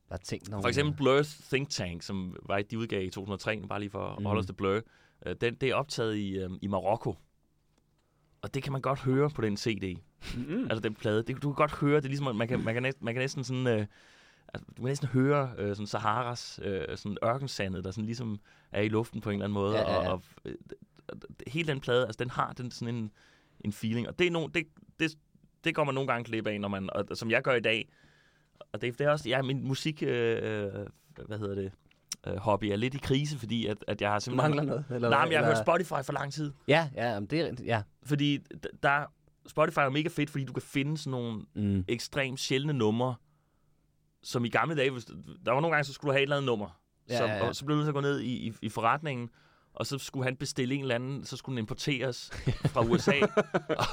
Der 0.10 0.16
er 0.16 0.20
tænkt 0.20 0.50
nogle... 0.50 0.64
For 0.64 0.68
eksempel 0.68 1.08
Blur's 1.08 1.48
Think 1.50 1.70
Tank, 1.70 2.02
som 2.04 2.36
var 2.46 2.62
de 2.62 2.78
udgav 2.78 3.04
i 3.04 3.10
2003, 3.10 3.62
bare 3.70 3.80
lige 3.80 3.90
for 3.90 4.08
at 4.08 4.18
Mhm. 4.18 4.26
holde 4.26 4.40
os 4.40 4.46
til 4.46 4.54
Blur. 4.54 4.82
øh, 5.26 5.36
Den, 5.42 5.56
det 5.56 5.70
er 5.70 5.76
optaget 5.76 6.16
i, 6.18 6.38
øh, 6.38 6.50
i 6.62 6.68
Marokko. 6.68 7.16
Og 8.42 8.54
det 8.54 8.64
kan 8.64 8.72
man 8.72 8.82
godt 8.82 9.00
høre 9.00 9.30
på 9.30 9.42
den 9.42 9.58
CD. 9.58 9.98
Mm. 10.38 10.64
Altså 10.64 10.80
den 10.80 10.94
plade. 10.96 11.24
Det, 11.24 11.36
du 11.44 11.50
kan 11.50 11.56
godt 11.56 11.72
høre, 11.72 11.96
det 11.98 12.04
er 12.06 12.10
ligesom, 12.10 12.28
at 12.28 12.36
man 12.36 12.48
kan, 12.48 12.64
man 12.64 12.74
kan, 12.74 12.84
næsten, 12.84 13.06
man 13.06 13.14
kan 13.14 13.22
næsten 13.22 13.44
sådan... 13.44 13.68
Øh, 13.68 13.86
altså, 14.54 14.66
du 14.68 14.82
kan 14.82 14.86
næsten 14.86 15.08
høre 15.08 15.52
øh, 15.58 15.76
sådan 15.76 15.88
Saharas 15.88 16.60
øh, 16.64 16.98
sådan 16.98 17.18
ørkensandet, 17.24 17.84
der 17.84 17.92
sådan 17.92 18.06
ligesom 18.06 18.40
er 18.72 18.82
i 18.82 18.90
luften 18.90 19.22
på 19.22 19.30
en 19.30 19.34
eller 19.34 19.46
anden 19.46 19.54
måde. 19.54 19.78
Ja, 19.78 19.92
ja, 19.92 20.02
ja. 20.02 20.10
Og, 20.10 20.14
og 20.14 20.24
øh, 20.46 20.56
og 21.08 21.18
hele 21.48 21.68
den 21.68 21.80
plade, 21.80 22.06
altså 22.06 22.18
den 22.20 22.30
har 22.30 22.54
den 22.54 22.72
sådan 22.72 22.96
en, 22.96 23.12
en 23.62 23.74
feeling. 23.74 24.08
Og 24.08 24.20
det, 24.20 24.28
er 24.28 24.32
no, 24.32 24.48
det, 24.48 24.68
det, 25.00 25.18
det 25.64 25.76
går 25.76 25.84
man 25.84 25.96
nogle 25.96 26.08
gange 26.08 26.24
glip 26.24 26.48
af, 26.48 26.62
når 26.62 26.68
man, 26.68 26.90
og, 26.94 27.06
som 27.14 27.32
jeg 27.32 27.42
gør 27.44 27.54
i 27.54 27.60
dag. 27.60 27.90
Og 28.74 28.82
det, 28.82 29.00
det 29.00 29.08
er 29.08 29.12
også, 29.12 29.30
ja, 29.30 29.42
min 29.42 29.68
musik, 29.68 30.04
øh, 30.04 30.66
øh, 30.66 30.86
hvad 31.26 31.40
hedder 31.40 31.56
det, 31.56 31.72
øh, 32.28 32.36
hobby 32.36 32.66
er 32.66 32.76
lidt 32.76 32.96
i 32.96 32.98
krise, 32.98 33.40
fordi 33.40 33.66
at, 33.66 33.78
at 33.88 34.02
jeg 34.02 34.10
har 34.10 34.20
Du 34.20 34.24
simpelthen... 34.24 34.56
mangler 34.56 34.64
noget? 34.64 34.86
Eller, 34.92 35.10
Nej, 35.10 35.26
men 35.26 35.32
jeg 35.32 35.40
har 35.40 35.46
eller... 35.46 35.58
hørt 35.58 35.66
Spotify 35.66 36.06
for 36.06 36.14
lang 36.14 36.34
tid. 36.34 36.52
Ja, 36.68 36.90
ja, 36.96 37.20
det 37.20 37.40
er 37.40 37.54
ja. 37.66 37.82
Fordi 38.04 38.40
der, 38.84 39.06
Spotify 39.48 39.80
er 39.80 39.90
mega 39.90 40.10
fedt, 40.10 40.30
fordi 40.30 40.46
du 40.46 40.54
kan 40.54 40.62
finde 40.62 40.98
sådan 40.98 41.12
nogle 41.12 41.42
Mm. 41.54 41.86
ekstremt 41.88 42.40
sjældne 42.40 42.74
numre, 42.74 43.16
som 44.24 44.46
i 44.46 44.50
gamle 44.50 44.76
dage, 44.76 44.92
der 45.46 45.52
var 45.52 45.62
nogle 45.62 45.76
gange, 45.76 45.84
så 45.84 45.94
skulle 45.94 46.10
du 46.10 46.14
have 46.14 46.20
et 46.20 46.24
eller 46.24 46.36
andet 46.36 46.46
nummer. 46.46 46.82
Ja, 47.10 47.18
som, 47.18 47.30
ja, 47.30 47.36
ja. 47.36 47.48
Og 47.48 47.56
så 47.56 47.66
blev 47.66 47.76
du 47.76 47.80
nødt 47.80 47.86
til 47.86 47.90
at 47.90 47.94
gå 47.94 48.02
ned 48.02 48.20
i, 48.20 48.48
i, 48.48 48.54
i 48.62 48.70
forretningen, 48.70 49.30
og 49.74 49.86
så 49.86 49.98
skulle 49.98 50.24
han 50.26 50.36
bestille 50.36 50.76
en 50.76 50.82
eller 50.82 50.96
anden, 50.96 51.26
så 51.26 51.38
skulle 51.38 51.56
den 51.56 51.64
importeres 51.64 52.32
fra 52.74 52.84
USA, 52.86 53.14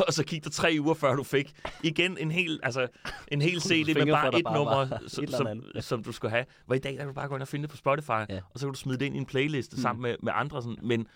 og 0.06 0.12
så 0.12 0.24
gik 0.24 0.44
der 0.44 0.50
tre 0.50 0.76
uger, 0.80 0.94
før 0.94 1.14
du 1.14 1.22
fik 1.22 1.52
igen 1.84 2.18
en 2.18 2.30
hel, 2.30 2.60
altså, 2.62 2.86
en 3.28 3.40
hel 3.42 3.60
CD 3.60 3.94
med 3.94 4.06
bare 4.12 4.38
et 4.38 4.44
bare 4.44 4.54
nummer, 4.54 4.74
var 4.76 5.02
som, 5.06 5.24
et 5.24 5.30
som, 5.30 5.62
som 5.80 6.02
du 6.04 6.12
skulle 6.12 6.30
have. 6.30 6.44
Hvor 6.66 6.74
i 6.74 6.78
dag, 6.78 6.92
der 6.92 6.98
kan 6.98 7.06
du 7.06 7.12
bare 7.12 7.28
gå 7.28 7.34
ind 7.34 7.42
og 7.42 7.48
finde 7.48 7.62
det 7.62 7.70
på 7.70 7.76
Spotify, 7.76 8.10
Ja. 8.10 8.40
og 8.50 8.58
så 8.60 8.66
kan 8.66 8.72
du 8.72 8.78
smide 8.78 8.98
det 8.98 9.06
ind 9.06 9.14
i 9.14 9.18
en 9.18 9.26
playliste 9.26 9.76
Mm. 9.76 9.80
sammen 9.82 10.02
med, 10.02 10.16
med 10.22 10.32
andre. 10.36 10.62
Sådan. 10.62 10.78
Men 10.82 11.06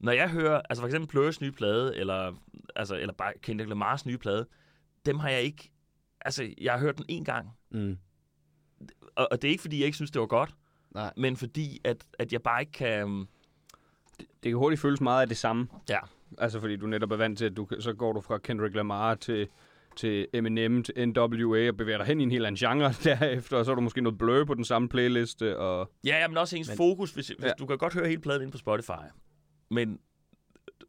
når 0.00 0.12
jeg 0.12 0.30
hører, 0.30 0.60
altså 0.70 0.82
for 0.82 0.86
eksempel 0.86 1.28
Blur's 1.28 1.38
nye 1.42 1.52
plade, 1.52 1.96
eller, 1.96 2.32
altså, 2.76 2.96
eller 2.96 3.12
bare 3.12 3.32
Kendrick 3.42 3.68
Lamars 3.68 4.06
nye 4.06 4.18
plade, 4.18 4.46
dem 5.06 5.18
har 5.18 5.28
jeg 5.28 5.42
ikke, 5.42 5.70
altså 6.20 6.48
jeg 6.60 6.72
har 6.72 6.80
hørt 6.80 6.96
den 6.96 7.04
en 7.08 7.24
gang, 7.24 7.48
Mm. 7.70 7.96
Og, 9.16 9.28
og 9.30 9.42
det 9.42 9.48
er 9.48 9.52
ikke, 9.52 9.62
fordi 9.62 9.78
jeg 9.78 9.86
ikke 9.86 9.96
synes, 9.96 10.10
det 10.10 10.20
var 10.20 10.26
godt, 10.26 10.50
Nej. 10.94 11.12
men 11.16 11.36
fordi, 11.36 11.80
at, 11.84 12.04
at 12.18 12.32
jeg 12.32 12.42
bare 12.42 12.60
ikke 12.60 12.72
kan... 12.72 13.00
øhm, 13.00 13.28
Det 14.18 14.28
kan 14.50 14.54
hurtigt 14.54 14.80
føles 14.82 15.00
meget 15.00 15.22
af 15.22 15.28
det 15.28 15.36
samme. 15.36 15.68
Ja. 15.88 15.98
Altså, 16.38 16.60
fordi 16.60 16.76
du 16.76 16.86
netop 16.86 17.12
er 17.12 17.16
vant 17.16 17.38
til, 17.38 17.44
at 17.44 17.56
du, 17.56 17.66
så 17.80 17.92
går 17.92 18.12
du 18.12 18.20
fra 18.20 18.38
Kendrick 18.38 18.74
Lamar 18.74 19.14
til, 19.14 19.48
til 19.96 20.26
Eminem, 20.32 20.82
til 20.82 21.08
NWA, 21.08 21.68
og 21.68 21.76
bevæger 21.76 21.98
dig 21.98 22.06
hen 22.06 22.20
i 22.20 22.22
en 22.22 22.30
helt 22.30 22.46
anden 22.46 22.58
genre 22.58 22.92
derefter, 23.04 23.56
og 23.56 23.64
så 23.64 23.70
er 23.70 23.74
du 23.74 23.80
måske 23.80 24.00
noget 24.00 24.18
blur 24.18 24.44
på 24.44 24.54
den 24.54 24.64
samme 24.64 24.88
playliste, 24.88 25.58
og... 25.58 25.90
Ja, 26.04 26.18
ja, 26.20 26.28
men 26.28 26.36
også 26.36 26.56
ens 26.56 26.68
Men- 26.68 26.76
fokus. 26.76 27.12
Hvis, 27.12 27.28
hvis 27.28 27.38
Ja. 27.42 27.52
Du 27.58 27.66
kan 27.66 27.78
godt 27.78 27.94
høre 27.94 28.08
hele 28.08 28.20
pladen 28.20 28.42
ind 28.42 28.52
på 28.52 28.58
Spotify, 28.58 28.90
men 29.70 29.98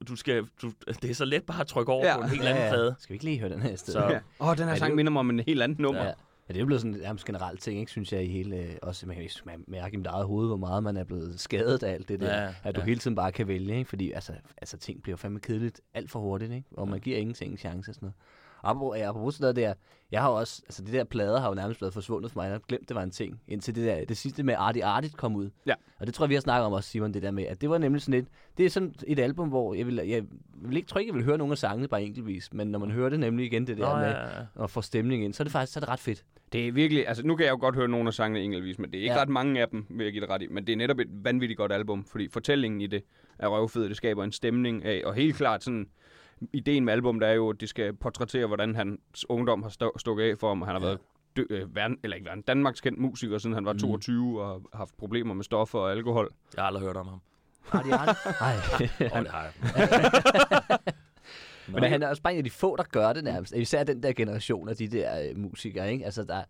du 0.08 0.16
skal, 0.16 0.46
du, 0.62 0.72
det 1.02 1.10
er 1.10 1.14
så 1.16 1.26
let 1.26 1.44
bare 1.44 1.62
at 1.62 1.68
trykke 1.68 1.92
over 1.92 2.06
Ja. 2.06 2.12
ja. 2.12 2.18
på 2.18 2.24
en 2.24 2.30
helt 2.30 2.44
anden 2.44 2.70
plade. 2.70 2.96
Skal 3.00 3.14
vi 3.14 3.16
ikke 3.16 3.26
lige 3.26 3.40
høre 3.40 3.50
den 3.50 3.62
her 3.62 3.76
stedet? 3.76 3.94
Så- 4.02 4.08
Ja. 4.10 4.20
Åh, 4.40 4.48
oh, 4.48 4.56
den 4.58 4.64
her 4.64 4.66
Ja, 4.68 4.72
det 4.72 4.80
sang 4.80 4.90
er 4.90 4.92
jo- 4.92 4.96
minder 4.96 5.12
mig 5.12 5.20
om 5.20 5.30
en 5.30 5.40
helt 5.40 5.62
anden 5.62 5.82
nummer. 5.82 6.04
Ja. 6.06 6.14
Ja, 6.50 6.54
det 6.54 6.62
er 6.62 6.66
blevet 6.66 6.82
sådan 6.82 6.96
en 6.96 7.02
nærmest 7.02 7.26
generelt 7.26 7.62
ting, 7.62 7.80
ikke, 7.80 7.92
synes 7.92 8.14
jeg, 8.14 8.24
i 8.24 8.28
hele... 8.28 8.56
øh, 8.56 8.76
Også, 8.82 9.08
man 9.08 9.16
kan 9.16 9.30
man 9.46 9.64
mærke 9.68 9.94
i 9.94 9.98
mit 9.98 10.08
eget 10.08 10.26
hoved, 10.26 10.48
hvor 10.48 10.58
meget 10.58 10.84
man 10.84 10.98
er 10.98 11.04
blevet 11.04 11.40
skadet 11.40 11.84
af 11.84 11.94
alt 11.94 12.10
det 12.10 12.20
der. 12.20 12.42
Ja, 12.42 12.54
at 12.64 12.76
du 12.76 12.82
ja. 12.82 12.86
hele 12.86 13.00
tiden 13.00 13.16
bare 13.16 13.32
kan 13.32 13.48
vælge, 13.48 13.78
ikke? 13.78 13.90
Fordi 13.90 14.12
altså, 14.12 14.34
altså, 14.58 14.78
ting 14.78 15.04
bliver 15.04 15.18
fandme 15.18 15.40
kedeligt 15.40 15.82
alt 15.94 16.12
for 16.12 16.20
hurtigt, 16.20 16.52
ikke? 16.52 16.68
Og 16.72 16.88
man 16.88 17.00
giver 17.00 17.18
ingenting 17.18 17.52
en 17.52 17.58
chance 17.58 17.92
og 17.92 17.96
sådan 17.96 18.06
noget. 18.06 18.16
Apropos, 18.64 18.98
ja, 18.98 19.10
apropos 19.10 19.36
sådan 19.36 19.44
noget 19.44 19.56
der, 19.56 19.74
jeg 20.12 20.22
har 20.22 20.30
også, 20.30 20.62
altså 20.66 20.84
de 20.84 20.92
der 20.92 21.04
plader 21.04 21.40
har 21.40 21.48
jo 21.50 21.54
nærmest 21.56 21.80
blevet 21.80 21.94
forsvundet 21.94 22.32
for 22.32 22.40
mig. 22.40 22.46
Jeg 22.46 22.52
har 22.54 22.60
glemt, 22.68 22.88
det 22.90 22.96
var 22.96 23.04
en 23.04 23.12
ting, 23.12 23.42
indtil 23.48 23.76
det 23.76 23.86
der, 23.86 24.06
det 24.06 24.18
sidste 24.18 24.44
med 24.44 24.56
Artie 24.58 24.86
Artit 24.86 25.18
kom 25.18 25.36
ud. 25.36 25.50
Ja. 25.66 25.74
Og 26.00 26.06
det 26.08 26.14
tror 26.14 26.26
jeg, 26.26 26.30
vi 26.30 26.34
har 26.34 26.42
snakket 26.42 26.66
om 26.66 26.74
også, 26.74 26.90
Simon, 26.90 27.14
det 27.14 27.22
der 27.22 27.32
med, 27.32 27.44
at 27.44 27.62
det 27.62 27.70
var 27.70 27.78
nemlig 27.78 28.02
sådan 28.02 28.20
et, 28.20 28.28
det 28.58 28.66
er 28.66 28.70
sådan 28.70 28.96
et 29.08 29.20
album, 29.20 29.50
hvor 29.50 29.74
jeg 29.74 29.88
vil, 29.88 29.96
jeg 29.96 30.24
vil 30.62 30.78
ikke, 30.78 30.88
tror 30.88 31.00
ikke, 31.00 31.10
jeg 31.10 31.16
vil 31.16 31.24
høre 31.26 31.38
nogen 31.38 31.52
af 31.52 31.58
sangene 31.58 31.88
bare 31.88 32.04
enkeltvis, 32.04 32.54
men 32.54 32.68
når 32.68 32.80
man 32.80 32.92
hører 32.92 33.10
det 33.10 33.20
nemlig 33.20 33.46
igen, 33.46 33.68
det 33.68 33.78
der 33.78 33.94
Nå, 33.94 34.00
med 34.00 34.08
ja, 34.58 34.64
at 34.64 34.70
få 34.70 34.82
stemning 34.82 35.24
ind, 35.24 35.34
så 35.34 35.44
er 35.44 35.46
det 35.46 35.52
faktisk 35.52 35.74
så 35.74 35.80
er 35.80 35.82
det 35.82 35.90
ret 35.90 36.00
fedt. 36.00 36.26
Det 36.54 36.68
er 36.68 36.72
virkelig, 36.72 37.08
altså 37.08 37.26
nu 37.26 37.36
kan 37.36 37.46
jeg 37.46 37.52
jo 37.52 37.58
godt 37.60 37.76
høre 37.76 37.88
nogle 37.88 38.08
af 38.08 38.14
sangene 38.14 38.40
enkeltvis, 38.44 38.80
men 38.80 38.92
det 38.92 38.98
er 38.98 39.02
ikke 39.04 39.16
Ja. 39.16 39.22
ret 39.22 39.30
mange 39.30 39.62
af 39.62 39.70
dem, 39.70 39.86
vil 39.90 40.04
jeg 40.04 40.14
give 40.14 40.22
det 40.22 40.30
ret 40.30 40.42
i. 40.42 40.48
Men 40.48 40.68
det 40.68 40.74
er 40.74 40.78
netop 40.78 41.00
et 41.00 41.08
vanvittigt 41.12 41.58
godt 41.58 41.72
album, 41.72 42.06
fordi 42.06 42.28
fortællingen 42.30 42.82
i 42.82 42.88
det 42.88 43.04
er 43.40 43.48
røvfed, 43.48 43.90
det 43.90 43.98
skaber 43.98 44.24
en 44.24 44.32
stemning 44.32 44.86
af, 44.86 45.02
og 45.06 45.14
helt 45.14 45.36
klart 45.36 45.64
sådan, 45.64 45.88
ideen 46.54 46.86
med 46.86 46.94
album, 46.94 47.20
der 47.20 47.28
er 47.28 47.34
jo, 47.34 47.50
at 47.50 47.62
det 47.62 47.70
skal 47.70 47.94
portrættere, 47.94 48.48
hvordan 48.48 48.76
hans 48.76 49.26
ungdom 49.30 49.64
har 49.64 49.70
stå, 49.70 49.98
stukket 49.98 50.24
af 50.32 50.38
for 50.38 50.48
ham, 50.48 50.62
og 50.62 50.68
han 50.68 50.76
har 50.76 50.82
Ja. 50.82 50.86
været 50.88 51.00
dø, 51.38 51.44
øh, 51.50 51.76
verden, 51.76 51.98
eller 52.04 52.16
ikke 52.18 52.28
verden, 52.28 52.42
Danmarks 52.44 52.82
kendt 52.82 53.00
musiker, 53.00 53.38
siden 53.38 53.54
han 53.54 53.66
var 53.66 53.74
Mm. 53.74 53.80
22 53.80 54.42
og 54.42 54.48
har 54.48 54.62
haft 54.78 54.98
problemer 54.98 55.34
med 55.34 55.44
stoffer 55.44 55.80
og 55.80 55.92
alkohol. 55.92 56.30
Jeg 56.56 56.62
har 56.64 56.68
aldrig 56.68 56.84
hørt 56.84 56.98
om 56.98 57.08
ham. 57.08 57.22
Har 57.66 57.84
de 57.84 57.94
aldrig? 58.00 58.16
Nej. 58.42 58.56
Åh, 59.18 59.24
det 59.24 59.32
har 59.32 59.44
jeg. 59.44 60.80
Men 61.74 61.84
han 61.84 62.04
er 62.04 62.08
også 62.08 62.22
bare 62.22 62.34
en 62.34 62.38
af 62.38 62.44
de 62.44 62.50
få, 62.50 62.76
der 62.76 62.84
gør 62.84 63.14
det 63.14 63.24
nærmest. 63.24 63.54
Især 63.56 63.84
den 63.84 64.04
der 64.04 64.14
generation 64.14 64.70
af 64.70 64.76
de 64.76 64.88
der 64.88 65.22
øh, 65.30 65.38
musikere, 65.38 65.92
ikke? 65.92 66.06
Altså, 66.06 66.24
der, 66.24 66.44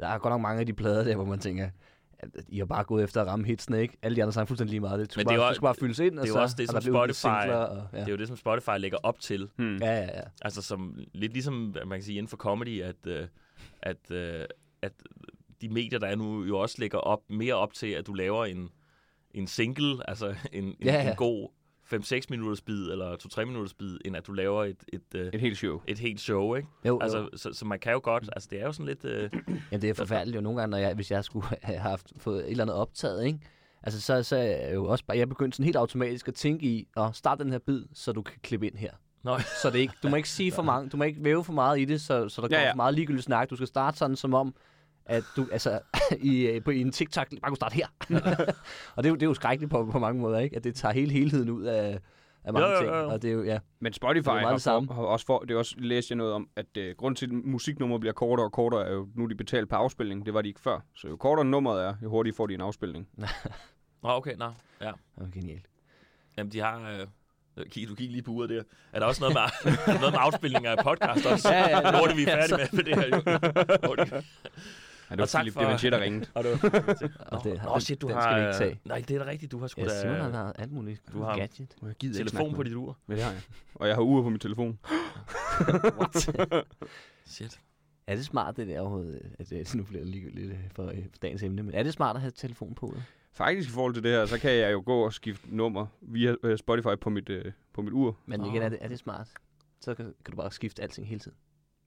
der 0.00 0.06
er 0.08 0.18
godt 0.18 0.32
nok 0.32 0.40
mange 0.40 0.60
af 0.60 0.66
de 0.66 0.72
plader 0.72 1.04
der, 1.04 1.14
hvor 1.16 1.24
man 1.24 1.38
tænker, 1.38 1.68
I 2.48 2.58
har 2.58 2.64
bare 2.64 2.84
gået 2.84 3.04
efter 3.04 3.20
at 3.20 3.26
ramme 3.26 3.46
hitsene, 3.46 3.82
ikke? 3.82 3.96
Alle 4.02 4.16
de 4.16 4.22
andre 4.22 4.32
sang 4.32 4.48
fuldstændig 4.48 4.70
lige 4.70 4.80
meget. 4.80 4.98
Det, 5.00 5.12
skulle 5.12 5.24
Men 5.24 5.28
det 5.28 5.34
er 5.34 5.38
bare, 5.40 5.48
det 5.48 5.56
skulle 5.56 5.66
bare 5.68 5.74
fyldes 5.80 5.98
ind, 5.98 6.18
og 6.18 6.22
det 6.22 6.30
er 6.30 6.32
jo 6.32 6.38
så 6.38 6.42
også 6.42 6.56
det, 6.58 6.70
som 6.70 6.80
Spotify- 6.82 7.12
singler, 7.12 7.56
og, 7.56 7.88
ja. 7.92 7.98
Det 8.00 8.06
er 8.06 8.10
jo 8.12 8.16
det, 8.16 8.28
som 8.28 8.36
Spotify 8.36 8.70
lægger 8.78 8.98
op 9.02 9.20
til. 9.20 9.50
Hmm. 9.56 9.76
ja, 9.76 9.94
ja, 9.94 10.02
ja. 10.02 10.22
Altså 10.42 10.62
som, 10.62 10.98
lidt 11.14 11.32
ligesom, 11.32 11.54
man 11.86 11.98
kan 11.98 12.02
sige, 12.02 12.18
inden 12.18 12.28
for 12.28 12.36
comedy, 12.36 12.82
at, 12.82 13.06
øh, 13.06 13.26
at, 13.82 14.10
øh, 14.10 14.44
at 14.82 14.92
de 15.60 15.68
medier, 15.68 15.98
der 15.98 16.06
er 16.06 16.16
nu, 16.16 16.44
jo 16.44 16.58
også 16.58 16.76
lægger 16.78 16.98
op, 16.98 17.20
mere 17.30 17.54
op 17.54 17.72
til, 17.72 17.86
at 17.86 18.06
du 18.06 18.12
laver 18.14 18.44
en, 18.44 18.68
en 19.34 19.46
single, 19.46 20.10
altså 20.10 20.26
en, 20.52 20.64
en, 20.64 20.74
Ja, 20.84 20.94
ja. 20.94 21.10
en 21.10 21.16
god 21.16 21.48
5-6 21.94 22.20
minutters 22.30 22.60
bid, 22.60 22.90
eller 22.90 23.16
2-3 23.40 23.44
minutters 23.44 23.74
bid, 23.74 23.98
end 24.04 24.16
at 24.16 24.26
du 24.26 24.32
laver 24.32 24.64
et, 24.64 24.76
et, 24.92 25.02
øh, 25.14 25.30
Et 25.32 25.40
helt 25.40 25.56
show. 25.58 25.80
et 25.86 25.98
helt 25.98 26.20
show, 26.20 26.54
ikke? 26.54 26.68
Jo, 26.86 26.98
Altså, 27.02 27.18
jo. 27.18 27.28
så, 27.36 27.52
så 27.52 27.64
man 27.64 27.78
kan 27.78 27.92
jo 27.92 28.00
godt, 28.02 28.30
altså 28.32 28.48
det 28.52 28.60
er 28.60 28.64
jo 28.66 28.72
sådan 28.72 28.86
lidt, 28.86 29.04
øh, 29.04 29.30
Jamen, 29.70 29.82
det 29.82 29.90
er 29.90 29.94
forfærdeligt 29.94 30.36
jo 30.36 30.40
nogle 30.40 30.58
gange, 30.60 30.70
når 30.70 30.78
jeg, 30.78 30.94
hvis 30.94 31.10
jeg 31.10 31.24
skulle 31.24 31.46
have 31.62 31.78
haft 31.78 32.12
fået 32.18 32.44
et 32.44 32.50
eller 32.50 32.64
andet 32.64 32.76
optaget, 32.76 33.24
ikke? 33.26 33.38
Altså, 33.82 34.00
så, 34.00 34.22
så 34.22 34.36
er 34.36 34.42
jeg 34.42 34.74
jo 34.74 34.84
også 34.86 35.04
bare, 35.04 35.18
jeg 35.18 35.28
begyndte 35.28 35.56
sådan 35.56 35.64
helt 35.64 35.76
automatisk 35.76 36.28
at 36.28 36.34
tænke 36.34 36.66
i, 36.66 36.88
at 36.96 37.16
starte 37.16 37.44
den 37.44 37.52
her 37.52 37.58
bid, 37.58 37.84
så 37.94 38.12
du 38.12 38.22
kan 38.22 38.36
klippe 38.42 38.66
ind 38.66 38.76
her. 38.76 38.90
Nå. 39.22 39.38
Så 39.62 39.70
det 39.70 39.78
ikke, 39.78 39.94
du 40.02 40.08
må 40.08 40.16
ikke 40.16 40.28
sige 40.28 40.52
for 40.52 40.62
mange, 40.62 40.88
du 40.90 40.96
må 40.96 41.04
ikke 41.04 41.24
væve 41.24 41.44
for 41.44 41.52
meget 41.52 41.80
i 41.80 41.84
det, 41.84 42.00
så, 42.00 42.28
så 42.28 42.40
der 42.42 42.48
Ja, 42.50 42.54
kommer 42.54 42.64
ja. 42.66 42.72
for 42.72 42.76
meget 42.76 42.94
ligegyldigt 42.94 43.24
snak. 43.24 43.50
Du 43.50 43.56
skal 43.56 43.66
starte 43.66 43.98
sådan 43.98 44.16
som 44.16 44.34
om, 44.34 44.54
at 45.06 45.24
du 45.36 45.46
altså, 45.52 45.80
i, 46.20 46.46
øh, 46.46 46.64
på, 46.64 46.70
i 46.70 46.80
en 46.80 46.92
TikTok 46.92 47.26
bare 47.42 47.50
kunne 47.50 47.56
starte 47.56 47.74
her. 47.74 47.86
og 48.96 49.02
det 49.02 49.08
er, 49.08 49.08
jo, 49.08 49.14
det 49.14 49.22
er 49.22 49.26
jo 49.26 49.34
skrækkeligt 49.34 49.70
på, 49.70 49.88
på 49.92 49.98
mange 49.98 50.20
måder, 50.20 50.38
ikke? 50.38 50.56
At 50.56 50.64
det 50.64 50.74
tager 50.74 50.92
hele 50.92 51.12
helheden 51.12 51.50
ud 51.50 51.62
af, 51.64 51.98
af 52.44 52.52
mange 52.52 52.68
Jo, 52.68 52.72
jo, 52.74 52.78
ting. 52.78 52.90
jo. 52.90 53.08
Og 53.08 53.22
det 53.22 53.28
er 53.28 53.32
jo, 53.34 53.42
ja. 53.42 53.58
Men 53.80 53.92
Spotify 53.92 54.18
Det 54.18 54.28
er 54.28 54.34
jo 54.34 54.40
meget 54.40 54.64
har, 54.64 54.84
for, 54.86 54.94
har 54.94 55.02
også 55.02 55.26
for, 55.26 55.38
det 55.38 55.50
er 55.50 55.58
også 55.58 55.74
læste 55.78 56.12
jeg 56.12 56.16
noget 56.16 56.32
om, 56.32 56.48
at 56.56 56.76
øh, 56.76 56.94
grund 56.98 57.16
til, 57.16 57.26
at 57.26 57.32
musiknummer 57.32 57.98
bliver 57.98 58.12
kortere 58.12 58.46
og 58.46 58.52
kortere, 58.52 58.86
er 58.86 58.92
jo 58.92 59.08
nu 59.14 59.26
de 59.26 59.34
betalt 59.34 59.68
per 59.68 59.76
afspilning. 59.76 60.26
Det 60.26 60.34
var 60.34 60.42
de 60.42 60.48
ikke 60.48 60.60
før. 60.60 60.80
Så 60.96 61.08
jo 61.08 61.16
kortere 61.16 61.44
nummeret 61.44 61.84
er, 61.84 61.94
jo 62.02 62.10
hurtigere 62.10 62.36
får 62.36 62.46
de 62.46 62.54
en 62.54 62.60
afspilning. 62.60 63.08
Nå, 64.02 64.08
okay, 64.08 64.34
nå, 64.36 64.52
ja. 64.80 64.86
Det 64.86 64.94
var 65.16 65.28
genialt. 65.34 65.66
Jamen, 66.38 66.52
de 66.52 66.60
har... 66.60 66.90
Øh, 66.90 67.06
kig, 67.70 67.88
du 67.88 67.94
kigger 67.94 68.12
lige 68.12 68.22
på 68.22 68.30
uret 68.30 68.50
der. 68.50 68.62
Er 68.92 68.98
der 68.98 69.06
også 69.06 69.20
noget 69.20 69.36
med, 69.64 69.72
noget 70.00 70.12
med 70.12 70.20
afspilninger 70.22 70.70
af 70.70 70.84
podcast 70.84 71.26
også? 71.26 71.52
Ja, 71.52 71.68
ja, 71.68 71.90
Nu 71.90 71.98
er 71.98 72.06
det, 72.06 72.16
vi 72.16 72.24
er 72.24 72.30
ja, 72.30 72.42
færdige 72.42 72.56
med, 72.56 72.68
med 72.72 72.84
det 72.84 72.94
her, 72.96 73.06
jo. 73.16 74.22
Ja, 75.10 75.14
det 75.14 75.18
var 75.18 75.22
Og 75.24 75.28
tak 75.28 75.40
Philip 75.40 75.54
for- 75.54 75.60
Devanchier, 75.60 75.90
der 75.90 76.00
ringede. 76.00 76.26
Og 76.34 76.44
det 76.44 76.62
var... 76.62 76.68
Og 77.26 77.44
det, 77.44 77.60
Nå, 77.64 77.80
shit, 77.80 78.00
du 78.02 78.06
den 78.06 78.14
har... 78.16 78.22
skal 78.22 78.40
vi 78.42 78.46
ikke 78.46 78.58
tage. 78.58 78.80
Nej, 78.84 79.04
det 79.08 79.16
er 79.16 79.24
da 79.24 79.30
rigtigt. 79.30 79.52
Du 79.52 79.58
har 79.58 79.66
sgu 79.66 79.80
Ja, 79.80 80.00
Simon 80.00 80.16
har 80.16 80.22
da 80.30 80.36
været 80.38 80.52
alt 80.58 80.72
muligt. 80.72 81.02
Du 81.12 81.22
har- 81.22 81.36
gadget. 81.36 81.76
Jeg 81.82 81.94
gider 81.94 82.24
telefon 82.24 82.54
på 82.54 82.62
dit 82.62 82.74
ur. 82.74 82.98
Ja, 83.08 83.14
det 83.14 83.22
har 83.22 83.30
jeg. 83.32 83.40
Og 83.74 83.88
jeg 83.88 83.94
har 83.96 84.02
uger 84.02 84.22
på 84.22 84.28
min 84.30 84.38
telefon. 84.38 84.78
Shit. 87.24 87.60
Er 88.06 88.14
det 88.16 88.24
smart, 88.24 88.56
det 88.56 88.66
der 88.68 88.80
overhovedet? 88.80 89.32
At, 89.38 89.52
at, 89.52 89.74
nu 89.74 89.82
bliver 89.82 90.02
det 90.02 90.08
ligegyldigt 90.12 90.50
øh, 90.52 90.58
for, 90.72 90.86
øh, 90.86 90.96
for 91.10 91.18
dagens 91.22 91.42
emne, 91.42 91.62
men 91.62 91.74
er 91.74 91.82
det 91.82 91.92
smart 91.92 92.16
at 92.16 92.20
have 92.22 92.30
telefon 92.36 92.74
på? 92.74 92.92
øh? 92.96 93.02
Faktisk 93.32 93.68
i 93.68 93.72
forhold 93.72 93.94
til 93.94 94.02
det 94.02 94.10
her, 94.10 94.26
så 94.26 94.38
kan 94.38 94.50
jeg 94.52 94.72
jo 94.72 94.82
gå 94.86 95.04
og 95.04 95.12
skifte 95.12 95.56
nummer 95.56 95.86
via 96.00 96.34
øh, 96.42 96.58
Spotify 96.58 96.88
på 97.00 97.10
mit, 97.10 97.28
øh, 97.28 97.52
på 97.72 97.82
mit 97.82 97.92
ur. 97.92 98.18
Men 98.26 98.44
igen, 98.44 98.62
er 98.62 98.68
det, 98.68 98.78
er 98.80 98.88
det 98.88 98.98
smart? 98.98 99.28
Så 99.80 99.94
kan, 99.94 100.04
kan 100.24 100.30
du 100.32 100.36
bare 100.36 100.50
skifte 100.50 100.82
alting 100.82 101.08
hele 101.08 101.20
tiden. 101.20 101.36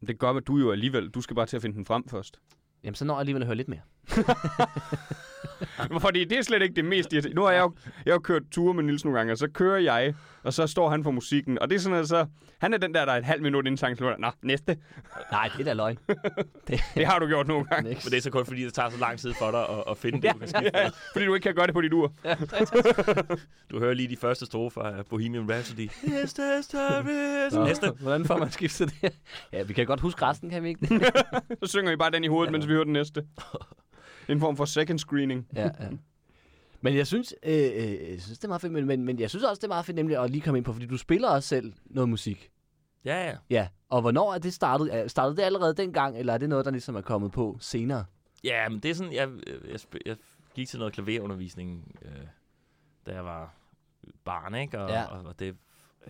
Det 0.07 0.19
gør, 0.19 0.29
at 0.31 0.47
du 0.47 0.57
jo 0.57 0.71
alligevel, 0.71 1.09
du 1.09 1.21
skal 1.21 1.35
bare 1.35 1.45
til 1.45 1.55
at 1.55 1.61
finde 1.61 1.75
den 1.77 1.85
frem 1.85 2.07
først. 2.09 2.39
Jamen, 2.83 2.95
så 2.95 3.05
når 3.05 3.13
jeg 3.13 3.19
alligevel 3.19 3.41
at 3.43 3.47
høre 3.47 3.55
lidt 3.55 3.67
mere. 3.67 3.79
Fordi 6.01 6.23
det 6.23 6.37
er 6.37 6.41
slet 6.41 6.61
ikke 6.61 6.75
det 6.75 6.85
mest 6.85 7.13
irriterende. 7.13 7.35
Nu 7.35 7.43
har 7.43 7.51
jeg 7.51 7.61
jo, 7.61 7.73
jeg 8.05 8.13
har 8.13 8.19
kørt 8.19 8.41
ture 8.51 8.73
med 8.73 8.83
Nils 8.83 9.05
nogle 9.05 9.19
gange, 9.19 9.33
og 9.33 9.37
så 9.37 9.47
kører 9.53 9.77
jeg, 9.79 10.13
og 10.43 10.53
så 10.53 10.67
står 10.67 10.89
han 10.89 11.03
for 11.03 11.11
musikken. 11.11 11.59
Og 11.59 11.69
det 11.69 11.75
er 11.75 11.79
sådan, 11.79 11.97
at 11.97 12.07
så, 12.07 12.25
han 12.59 12.73
er 12.73 12.77
den 12.77 12.93
der, 12.93 13.05
der 13.05 13.13
er 13.13 13.17
et 13.17 13.25
halvt 13.25 13.43
minut 13.43 13.65
inden 13.65 13.77
sangen 13.77 13.97
slutter. 13.97 14.17
Nå, 14.17 14.31
næste. 14.41 14.77
Nej, 15.31 15.49
det 15.57 15.59
er 15.59 15.63
da 15.65 15.73
løgn. 15.73 15.97
det, 16.67 16.81
Det 16.95 17.05
har 17.05 17.19
du 17.19 17.27
gjort 17.27 17.47
nogle 17.47 17.65
gange. 17.65 17.89
Niks. 17.89 18.05
Men 18.05 18.11
det 18.11 18.17
er 18.17 18.21
så 18.21 18.29
kun 18.31 18.45
fordi, 18.45 18.65
det 18.65 18.73
tager 18.73 18.89
så 18.89 18.97
lang 18.99 19.19
tid 19.19 19.33
for 19.33 19.51
dig 19.51 19.69
at, 19.69 19.83
at 19.91 19.97
finde 19.97 20.21
det, 20.21 20.33
du 20.33 20.39
kan 20.39 20.47
skifte. 20.53 20.71
Ja, 20.73 20.89
fordi 21.13 21.25
du 21.25 21.33
ikke 21.33 21.43
kan 21.43 21.55
gøre 21.55 21.67
det 21.67 21.73
på 21.73 21.81
dit 21.81 21.93
ur. 21.93 22.13
Du 23.71 23.79
hører 23.79 23.93
lige 23.93 24.07
de 24.09 24.17
første 24.17 24.45
strofer 24.45 24.81
af 24.81 25.05
Bohemian 25.05 25.51
Rhapsody. 25.51 25.89
Yes, 26.21 26.37
Næste. 27.67 27.91
Hvordan 28.01 28.25
får 28.25 28.37
man 28.37 28.51
skiftet 28.51 28.93
det? 29.01 29.13
Ja, 29.53 29.63
vi 29.63 29.73
kan 29.73 29.85
godt 29.85 29.99
huske 29.99 30.25
resten, 30.25 30.49
kan 30.49 30.63
vi 30.63 30.69
ikke? 30.69 30.87
Så 31.63 31.69
synger 31.69 31.91
I 31.91 31.95
bare 31.95 32.11
den 32.11 32.23
i 32.23 32.27
hovedet, 32.27 32.51
mens 32.51 32.67
vi 32.67 32.71
hører 32.73 32.83
den 32.83 32.93
næste. 32.93 33.23
En 34.29 34.39
form 34.39 34.57
for 34.57 34.65
second 34.65 34.99
screening. 34.99 35.47
ja, 35.55 35.69
ja. 35.79 35.89
Men 36.81 36.95
jeg 36.95 37.07
synes, 37.07 37.33
øh, 37.43 37.53
øh, 37.53 38.11
jeg 38.11 38.21
synes, 38.21 38.39
det 38.39 38.43
er 38.43 38.47
meget 38.47 38.61
fedt, 38.61 38.73
men, 38.73 38.85
men, 38.85 39.03
men 39.03 39.19
jeg 39.19 39.29
synes 39.29 39.43
også, 39.45 39.59
det 39.59 39.63
er 39.63 39.67
meget 39.67 39.85
fedt 39.85 39.95
nemlig 39.95 40.17
at 40.23 40.29
lige 40.29 40.41
komme 40.41 40.57
ind 40.57 40.65
på, 40.65 40.73
fordi 40.73 40.85
du 40.85 40.97
spiller 40.97 41.29
også 41.29 41.49
selv 41.49 41.73
noget 41.85 42.09
musik. 42.09 42.51
Ja, 43.05 43.25
ja. 43.29 43.35
Ja, 43.49 43.67
og 43.89 44.01
hvornår 44.01 44.33
er 44.33 44.37
det 44.37 44.53
startet? 44.53 44.95
Er- 44.95 45.07
Startede 45.07 45.37
det 45.37 45.41
allerede 45.43 45.73
dengang, 45.73 46.17
eller 46.17 46.33
er 46.33 46.37
det 46.37 46.49
noget, 46.49 46.65
der 46.65 46.71
ligesom 46.71 46.95
er 46.95 47.01
kommet 47.01 47.31
på 47.31 47.57
senere? 47.59 48.05
Ja, 48.43 48.69
men 48.69 48.79
det 48.79 48.91
er 48.91 48.95
sådan, 48.95 49.13
jeg, 49.13 49.29
jeg, 49.47 49.75
sp- 49.75 49.99
jeg 50.05 50.15
gik 50.55 50.67
til 50.67 50.79
noget 50.79 50.93
klaverundervisning, 50.93 51.95
øh, 52.01 52.11
da 53.05 53.13
jeg 53.13 53.25
var 53.25 53.53
barn, 54.25 54.55
ikke? 54.55 54.79
Og, 54.79 54.89
Ja. 54.89 54.99
ja. 54.99 55.05
og, 55.05 55.25
og 55.25 55.39
det, 55.39 55.55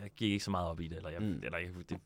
jeg 0.01 0.09
gik 0.15 0.31
ikke 0.31 0.43
så 0.45 0.51
meget 0.51 0.67
op 0.67 0.79
i 0.81 0.87
det, 0.87 0.97
eller, 0.97 1.09
jeg, 1.09 1.21
Mm. 1.21 1.39
eller 1.43 1.57
jeg, 1.57 1.69
det, 1.89 1.97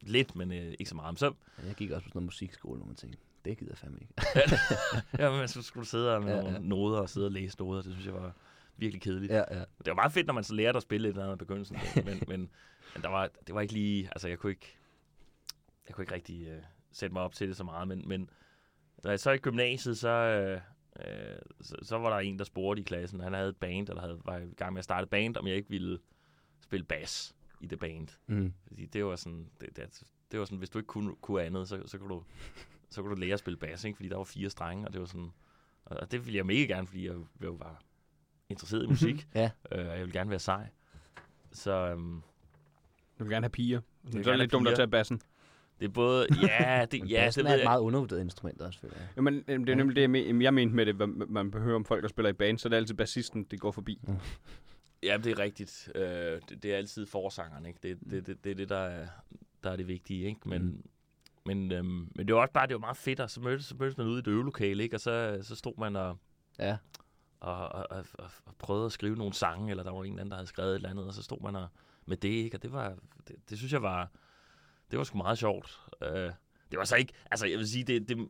lidt, 0.00 0.36
men 0.36 0.52
øh, 0.52 0.74
ikke 0.78 0.84
så 0.88 0.94
meget. 0.96 1.12
Men 1.12 1.16
så, 1.16 1.32
Jeg 1.66 1.74
gik 1.74 1.90
også 1.90 2.02
på 2.04 2.08
sådan 2.08 2.18
noget 2.18 2.24
musikskole, 2.26 2.76
hvor 2.78 2.86
man 2.86 2.96
tænkte, 2.96 3.18
det 3.44 3.58
gider 3.58 3.72
jeg 3.72 3.78
fandme 3.78 3.98
ikke. 4.00 4.14
ja, 5.22 5.30
men 5.38 5.48
så 5.48 5.62
skulle 5.62 5.84
du 5.84 5.88
sidde 5.88 6.20
med 6.20 6.34
Ja, 6.34 6.40
nogle 6.40 6.52
ja. 6.52 6.58
noder 6.58 6.98
og 7.00 7.08
sidde 7.08 7.26
og 7.26 7.32
læse 7.32 7.58
noder. 7.58 7.82
Det 7.82 7.92
synes 7.92 8.06
jeg 8.06 8.14
var 8.14 8.36
virkelig 8.76 9.02
kedeligt. 9.02 9.32
ja, 9.32 9.44
ja. 9.50 9.58
Det 9.58 9.86
var 9.86 9.94
meget 9.94 10.12
fedt, 10.12 10.26
når 10.26 10.34
man 10.34 10.44
så 10.44 10.54
lærte 10.54 10.76
at 10.76 10.82
spille 10.82 11.08
lidt 11.08 11.18
andet 11.18 11.34
i 11.34 11.38
begyndelsen. 11.38 11.76
men, 12.04 12.22
men, 12.28 12.50
men 12.94 13.02
der 13.02 13.08
var, 13.08 13.30
det 13.46 13.54
var 13.54 13.60
ikke 13.60 13.74
lige... 13.74 14.08
Altså, 14.12 14.28
jeg 14.28 14.38
kunne 14.38 14.52
ikke, 14.52 14.76
jeg 15.88 15.94
kunne 15.94 16.02
ikke 16.02 16.14
rigtig 16.14 16.46
øh, 16.46 16.62
sætte 16.92 17.12
mig 17.12 17.22
op 17.22 17.34
til 17.34 17.48
det 17.48 17.56
så 17.56 17.64
meget. 17.64 17.88
Men, 17.88 18.08
men 18.08 18.30
da 19.04 19.08
jeg 19.08 19.20
så 19.20 19.30
i 19.30 19.38
gymnasiet, 19.38 19.98
så, 19.98 20.08
øh, 20.08 20.60
øh, 21.06 21.38
så, 21.60 21.76
så 21.82 21.98
var 21.98 22.10
der 22.10 22.16
en, 22.16 22.38
der 22.38 22.44
spurgte 22.44 22.80
i 22.80 22.84
klassen. 22.84 23.20
Han 23.20 23.32
havde 23.32 23.48
et 23.48 23.56
band, 23.56 23.88
eller 23.88 24.00
havde, 24.02 24.20
var 24.24 24.38
i 24.38 24.54
gang 24.56 24.72
med 24.72 24.78
at 24.78 24.84
starte 24.84 25.02
et 25.02 25.10
band, 25.10 25.36
om 25.36 25.46
jeg 25.46 25.56
ikke 25.56 25.70
ville 25.70 25.98
spille 26.60 26.84
bas 26.84 27.34
i 27.60 27.66
det 27.66 27.78
band. 27.78 28.08
Mm. 28.26 28.52
Fordi 28.66 28.86
det 28.86 29.04
var 29.04 29.16
sådan, 29.16 29.50
det, 29.60 29.76
det, 29.76 30.02
det 30.30 30.38
var 30.38 30.44
sådan 30.44 30.58
hvis 30.58 30.70
du 30.70 30.78
ikke 30.78 30.86
kunne, 30.86 31.16
kunne 31.20 31.42
andet, 31.42 31.68
så, 31.68 31.82
så, 31.86 31.98
kunne 31.98 32.08
du, 32.14 32.24
så 32.90 33.02
kunne 33.02 33.14
du 33.14 33.20
lære 33.20 33.32
at 33.32 33.38
spille 33.38 33.56
bas, 33.56 33.84
ikke? 33.84 33.96
fordi 33.96 34.08
der 34.08 34.16
var 34.16 34.24
fire 34.24 34.50
strenge, 34.50 34.86
og 34.86 34.92
det 34.92 35.00
var 35.00 35.06
sådan, 35.06 35.32
og 35.84 36.12
det 36.12 36.24
ville 36.26 36.36
jeg 36.36 36.46
mega 36.46 36.62
gerne, 36.74 36.86
fordi 36.86 37.06
jeg 37.06 37.14
jo 37.44 37.50
var 37.52 37.82
interesseret 38.48 38.84
i 38.84 38.86
musik, 38.86 39.28
Ja. 39.34 39.50
øh, 39.72 39.78
og 39.86 39.92
jeg 39.92 39.98
ville 40.00 40.12
gerne 40.12 40.30
være 40.30 40.38
sej. 40.38 40.68
Så 41.52 41.70
øhm, 41.72 42.22
Du 43.18 43.24
vil 43.24 43.30
gerne 43.30 43.44
have 43.44 43.50
piger. 43.50 43.78
er 43.78 44.10
gerne 44.10 44.18
det 44.18 44.26
have 44.26 44.36
lidt 44.38 44.52
dumt 44.52 44.68
at 44.68 44.76
tage 44.76 44.88
bassen. 44.88 45.20
det 45.80 45.84
er 45.86 45.90
både, 45.92 46.26
ja, 46.42 46.84
det, 46.90 47.00
Men 47.00 47.08
ja, 47.10 47.26
det 47.26 47.38
er 47.38 47.42
ved 47.42 47.50
et 47.52 47.58
jeg. 47.58 47.64
meget 47.64 47.80
undervurderet 47.80 48.20
instrument 48.20 48.60
også, 48.62 48.80
føler 48.80 48.94
jeg. 48.98 49.08
Jamen, 49.16 49.44
øhm, 49.48 49.64
det 49.64 49.72
er 49.72 49.76
nemlig 49.76 49.96
det, 49.96 50.02
jeg, 50.02 50.10
men, 50.10 50.42
jeg 50.42 50.54
mente 50.54 50.74
med 50.76 50.86
det, 50.86 50.94
hvad 50.94 51.06
man 51.06 51.50
behøver 51.50 51.76
om 51.76 51.84
folk, 51.84 52.02
der 52.02 52.08
spiller 52.08 52.30
i 52.30 52.32
band, 52.32 52.58
så 52.58 52.68
er 52.68 52.70
det 52.70 52.76
altid 52.76 52.94
bassisten, 52.94 53.44
det 53.44 53.60
går 53.60 53.70
forbi. 53.70 54.00
Ja, 55.02 55.16
det 55.24 55.32
er 55.32 55.38
rigtigt. 55.38 55.92
Øh, 55.94 56.02
det, 56.02 56.62
det, 56.62 56.64
er 56.72 56.76
altid 56.76 57.06
forsangeren, 57.06 57.66
ikke? 57.66 57.78
Det, 57.82 57.98
det, 58.10 58.26
det, 58.26 58.44
det 58.44 58.50
er 58.50 58.54
det, 58.54 58.68
der 58.68 58.76
er, 58.78 59.06
der 59.64 59.70
er 59.70 59.76
det 59.76 59.88
vigtige, 59.88 60.26
ikke? 60.26 60.40
Men, 60.48 60.62
Mm. 60.62 60.82
Men, 61.46 61.72
øhm, 61.72 62.08
men 62.14 62.26
det 62.28 62.34
var 62.34 62.40
også 62.40 62.52
bare, 62.52 62.66
det 62.66 62.74
var 62.74 62.80
meget 62.80 62.96
fedt, 62.96 63.20
og 63.20 63.30
så 63.30 63.40
mødtes, 63.40 63.64
så 63.66 63.74
mødtes 63.78 63.98
man 63.98 64.06
ude 64.06 64.16
i 64.16 64.18
et 64.18 64.26
øvelokale, 64.26 64.82
ikke? 64.82 64.96
Og 64.96 65.00
så, 65.00 65.38
så 65.42 65.56
stod 65.56 65.72
man 65.78 65.96
og, 65.96 66.18
Ja. 66.58 66.76
og, 67.40 67.68
og, 67.68 67.86
og, 67.90 68.04
og, 68.14 68.30
og 68.46 68.54
prøvede 68.58 68.86
at 68.86 68.92
skrive 68.92 69.16
nogle 69.16 69.32
sange, 69.34 69.70
eller 69.70 69.82
der 69.82 69.90
var 69.90 70.04
en 70.04 70.06
eller 70.06 70.20
anden, 70.20 70.30
der 70.30 70.36
havde 70.36 70.46
skrevet 70.46 70.70
et 70.70 70.74
eller 70.76 70.90
andet, 70.90 71.06
og 71.06 71.14
så 71.14 71.22
stod 71.22 71.42
man 71.42 71.56
og, 71.56 71.68
med 72.06 72.16
det, 72.16 72.28
ikke? 72.28 72.56
Og 72.56 72.62
det 72.62 72.72
var, 72.72 72.94
det, 73.28 73.36
det 73.50 73.58
synes 73.58 73.72
jeg 73.72 73.82
var, 73.82 74.10
det 74.90 74.98
var 74.98 75.04
sgu 75.04 75.18
meget 75.18 75.38
sjovt. 75.38 75.80
Øh, 76.02 76.30
det 76.70 76.78
var 76.78 76.84
så 76.84 76.96
ikke, 76.96 77.12
altså 77.30 77.46
jeg 77.46 77.58
vil 77.58 77.68
sige, 77.68 77.84
det, 77.84 78.08
det, 78.08 78.28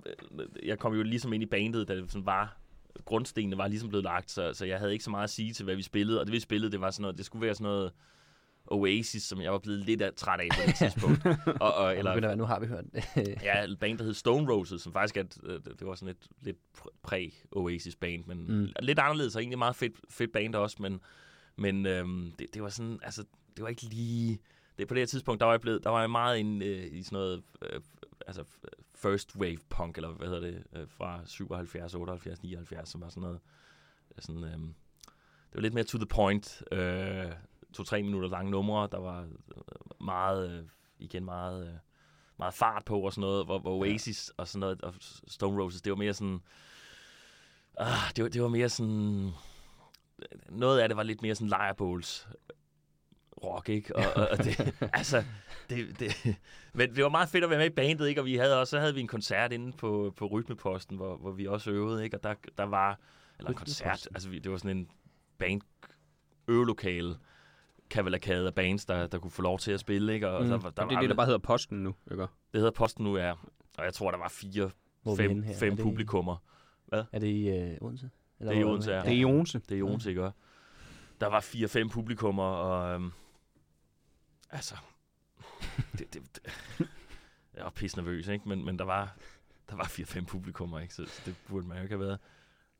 jeg 0.63 0.79
kom 0.79 0.95
jo 0.95 1.03
ligesom 1.03 1.33
ind 1.33 1.43
i 1.43 1.47
bandet, 1.47 1.89
da 1.89 1.97
det 1.97 2.13
sådan 2.13 2.27
var, 2.27 2.57
grundstenene 3.05 3.59
var 3.59 3.69
ligesom 3.69 3.89
blevet 3.89 4.05
lagt, 4.05 4.31
så, 4.31 4.53
så 4.55 4.65
jeg 4.67 4.79
havde 4.79 4.93
ikke 4.93 5.05
så 5.05 5.11
meget 5.11 5.25
at 5.25 5.31
sige 5.31 5.53
til, 5.53 5.65
hvad 5.65 5.77
vi 5.77 5.83
spillede, 5.83 6.21
og 6.21 6.27
det 6.27 6.33
vi 6.33 6.41
spillede, 6.41 6.73
det 6.73 6.81
var 6.81 6.91
sådan 6.91 7.03
noget, 7.03 7.17
det 7.19 7.25
skulle 7.27 7.47
være 7.47 7.55
sådan 7.55 7.65
noget 7.65 7.93
Oasis, 8.67 9.23
som 9.23 9.41
jeg 9.41 9.53
var 9.53 9.59
blevet 9.59 9.81
lidt 9.81 10.03
af, 10.03 10.15
træt 10.15 10.41
af 10.41 10.49
på 10.55 10.61
det 10.67 10.75
tidspunkt. 10.75 11.27
og, 11.61 11.75
og, 11.75 11.97
Eller... 11.99 12.13
eller, 12.13 12.35
Nu 12.35 12.45
har 12.45 12.61
vi 12.61 12.67
hørt. 12.67 12.85
Ja, 13.43 13.65
et 13.65 13.79
band, 13.79 13.99
der 13.99 14.05
hed 14.05 14.15
Stone 14.15 14.53
Roses, 14.53 14.83
som 14.83 14.93
faktisk 14.93 15.17
er 15.17 15.21
et, 15.21 15.39
øh, 15.43 15.61
det 15.79 15.87
var 15.87 15.95
sådan 15.95 16.09
et 16.15 16.29
lidt 16.43 16.57
pr- 16.79 16.97
præ-Oasis-band, 17.03 18.25
men 18.27 18.47
Mm. 18.61 18.69
lidt 18.81 18.99
anderledes, 18.99 19.37
og 19.37 19.43
egentlig 19.43 19.59
meget 19.59 19.77
fedt, 19.77 19.95
fedt 20.11 20.33
band 20.33 20.55
også, 20.55 20.77
men, 20.81 21.01
men 21.57 21.87
øhm, 21.87 22.33
det, 22.39 22.55
det 22.55 22.63
var 22.63 22.69
sådan, 22.69 22.99
altså, 23.03 23.25
det 23.57 23.63
var 23.63 23.69
ikke 23.69 23.83
lige... 23.83 24.39
Det, 24.79 24.89
på 24.89 24.95
det 24.95 25.01
her 25.01 25.07
tidspunkt, 25.07 25.41
der 25.41 25.47
var 25.47 25.53
jeg, 25.53 25.61
blevet, 25.61 25.85
der 25.85 25.91
var 25.91 26.01
jeg 26.01 26.11
meget 26.11 26.39
inde 26.39 26.67
øh, 26.67 26.93
i 26.93 27.03
sådan 27.03 27.17
noget, 27.17 27.43
øh, 27.63 27.81
altså 28.27 28.45
first 28.95 29.37
wave 29.37 29.59
punk, 29.69 29.97
eller 29.97 30.11
hvad 30.11 30.27
hedder 30.29 30.41
det, 30.41 30.65
øh, 30.77 30.87
fra 30.89 31.21
77, 31.27 31.95
78, 31.95 32.43
79, 32.43 32.89
som 32.89 33.01
var 33.01 33.09
sådan 33.09 33.21
noget, 33.21 33.41
sådan, 34.19 34.45
øh, 34.45 34.51
det 34.51 35.55
var 35.55 35.61
lidt 35.61 35.75
mere 35.75 35.85
to 35.85 35.99
the 35.99 36.07
point, 36.07 36.63
øh, 36.73 37.27
to-tre 37.73 38.03
minutter 38.03 38.29
lange 38.29 38.51
numre, 38.51 38.89
der 38.93 38.99
var 38.99 39.21
øh, 39.21 39.27
meget, 40.01 40.51
øh, 40.51 40.65
igen 40.99 41.25
meget... 41.25 41.69
Øh, 41.69 41.75
meget 42.39 42.55
fart 42.55 42.85
på 42.85 43.01
og 43.01 43.13
sådan 43.13 43.21
noget, 43.21 43.47
hvor, 43.47 43.59
hvor 43.59 43.79
Oasis 43.79 44.33
og 44.37 44.49
sådan 44.49 44.61
noget, 44.61 44.83
og 44.83 44.95
Stone 45.29 45.63
Roses, 45.63 45.83
det 45.83 45.91
var 45.91 45.97
mere 45.97 46.15
sådan, 46.15 46.41
ah, 47.79 48.13
det, 48.17 48.25
var, 48.25 48.31
det 48.31 48.43
var 48.43 48.49
mere 48.49 48.69
sådan, 48.69 49.31
noget 50.49 50.81
af 50.81 50.89
det 50.89 50.97
var 50.97 51.03
lidt 51.03 51.23
mere 51.23 51.35
sådan 51.35 51.49
lejrebåls 51.49 52.29
rock, 53.45 53.69
ikke? 53.69 53.97
Og, 53.97 54.05
og, 54.17 54.29
og 54.31 54.39
det, 54.39 54.75
altså, 54.93 55.25
det, 55.71 56.01
det, 56.01 56.37
men 56.73 56.95
det 56.95 57.05
var 57.05 57.11
meget 57.11 57.29
fedt 57.29 57.45
at 57.45 57.51
være 57.51 57.59
med 57.59 57.67
i 57.67 57.75
bandet, 57.75 58.09
ikke? 58.09 58.21
Og 58.21 58.25
vi 58.27 58.37
havde 58.37 58.61
også, 58.61 58.71
så 58.71 58.81
havde 58.81 58.95
vi 58.95 59.01
en 59.01 59.07
koncert 59.07 59.53
inde 59.53 59.73
på, 59.73 60.13
på 60.17 60.27
Rytmeposten, 60.27 60.97
hvor, 60.97 61.17
hvor 61.17 61.31
vi 61.31 61.47
også 61.47 61.71
øvede, 61.71 62.05
ikke? 62.05 62.17
Og 62.17 62.23
der, 62.23 62.35
der 62.59 62.65
var, 62.65 62.99
eller 63.39 63.51
en 63.51 63.57
koncert, 63.57 64.09
altså 64.15 64.29
vi, 64.29 64.39
det 64.39 64.51
var 64.51 64.59
sådan 64.59 64.77
en 64.77 64.89
band 65.39 65.61
øvelokale 66.49 67.17
kavalakade 67.91 68.47
af 68.47 68.55
bands, 68.55 68.87
der, 68.87 69.07
der 69.07 69.19
kunne 69.19 69.31
få 69.31 69.43
lov 69.43 69.59
til 69.59 69.73
at 69.73 69.81
spille, 69.81 70.15
ikke? 70.15 70.29
Og, 70.29 70.43
Mm. 70.43 70.49
der, 70.49 70.59
der 70.59 70.71
det 70.71 70.97
er 70.97 71.01
det, 71.01 71.11
der 71.11 71.17
bare 71.17 71.27
hedder 71.27 71.39
Posten 71.39 71.83
nu, 71.83 71.95
ikke? 72.11 72.23
det 72.23 72.29
hedder 72.55 72.71
Posten 72.71 73.05
nu, 73.05 73.17
ja. 73.19 73.33
Og 73.79 73.85
jeg 73.85 73.95
tror, 73.95 74.11
der 74.11 74.19
var 74.19 74.29
fire, 74.29 74.71
Hvor 75.03 75.17
fem, 75.17 75.45
fem 75.45 75.73
Er 75.73 75.75
det 75.77 75.79
i- 75.79 75.83
publikummer. 75.83 76.37
Er 76.93 77.19
det 77.19 77.27
i 77.27 77.49
øh, 77.49 77.77
Odense? 77.81 78.11
Eller 78.41 78.53
Det 78.53 78.61
er 78.61 78.65
i 78.67 78.71
Odense, 78.71 78.91
ja. 78.93 79.01
Det 79.03 79.07
er 79.13 79.17
i 79.17 79.25
Odense. 79.25 79.59
Det 79.59 79.73
er 79.75 79.79
Jonas, 79.79 80.07
ikke? 80.07 80.25
også? 80.25 80.37
Der 81.21 81.27
var 81.27 81.41
fire-fem 81.41 81.89
publikummer, 81.89 82.43
og 82.45 82.95
øhm, 82.95 83.13
altså, 84.51 84.75
det, 85.99 86.15
det, 86.15 86.23
det, 86.35 86.53
jeg 87.57 87.65
var 87.65 87.71
pisse 87.71 87.97
nervøs, 87.97 88.29
ikke? 88.29 88.49
Men, 88.49 88.65
men 88.65 88.79
der 88.79 88.85
var, 88.85 89.17
der 89.71 89.77
var 89.77 89.85
fire-fem 89.85 90.25
publikummer, 90.25 90.79
ikke? 90.79 90.95
Så, 90.95 91.07
så 91.07 91.23
det 91.27 91.37
burde 91.49 91.67
man 91.67 91.77
jo 91.77 91.83
ikke 91.83 91.95
have 91.97 92.07
været. 92.07 92.19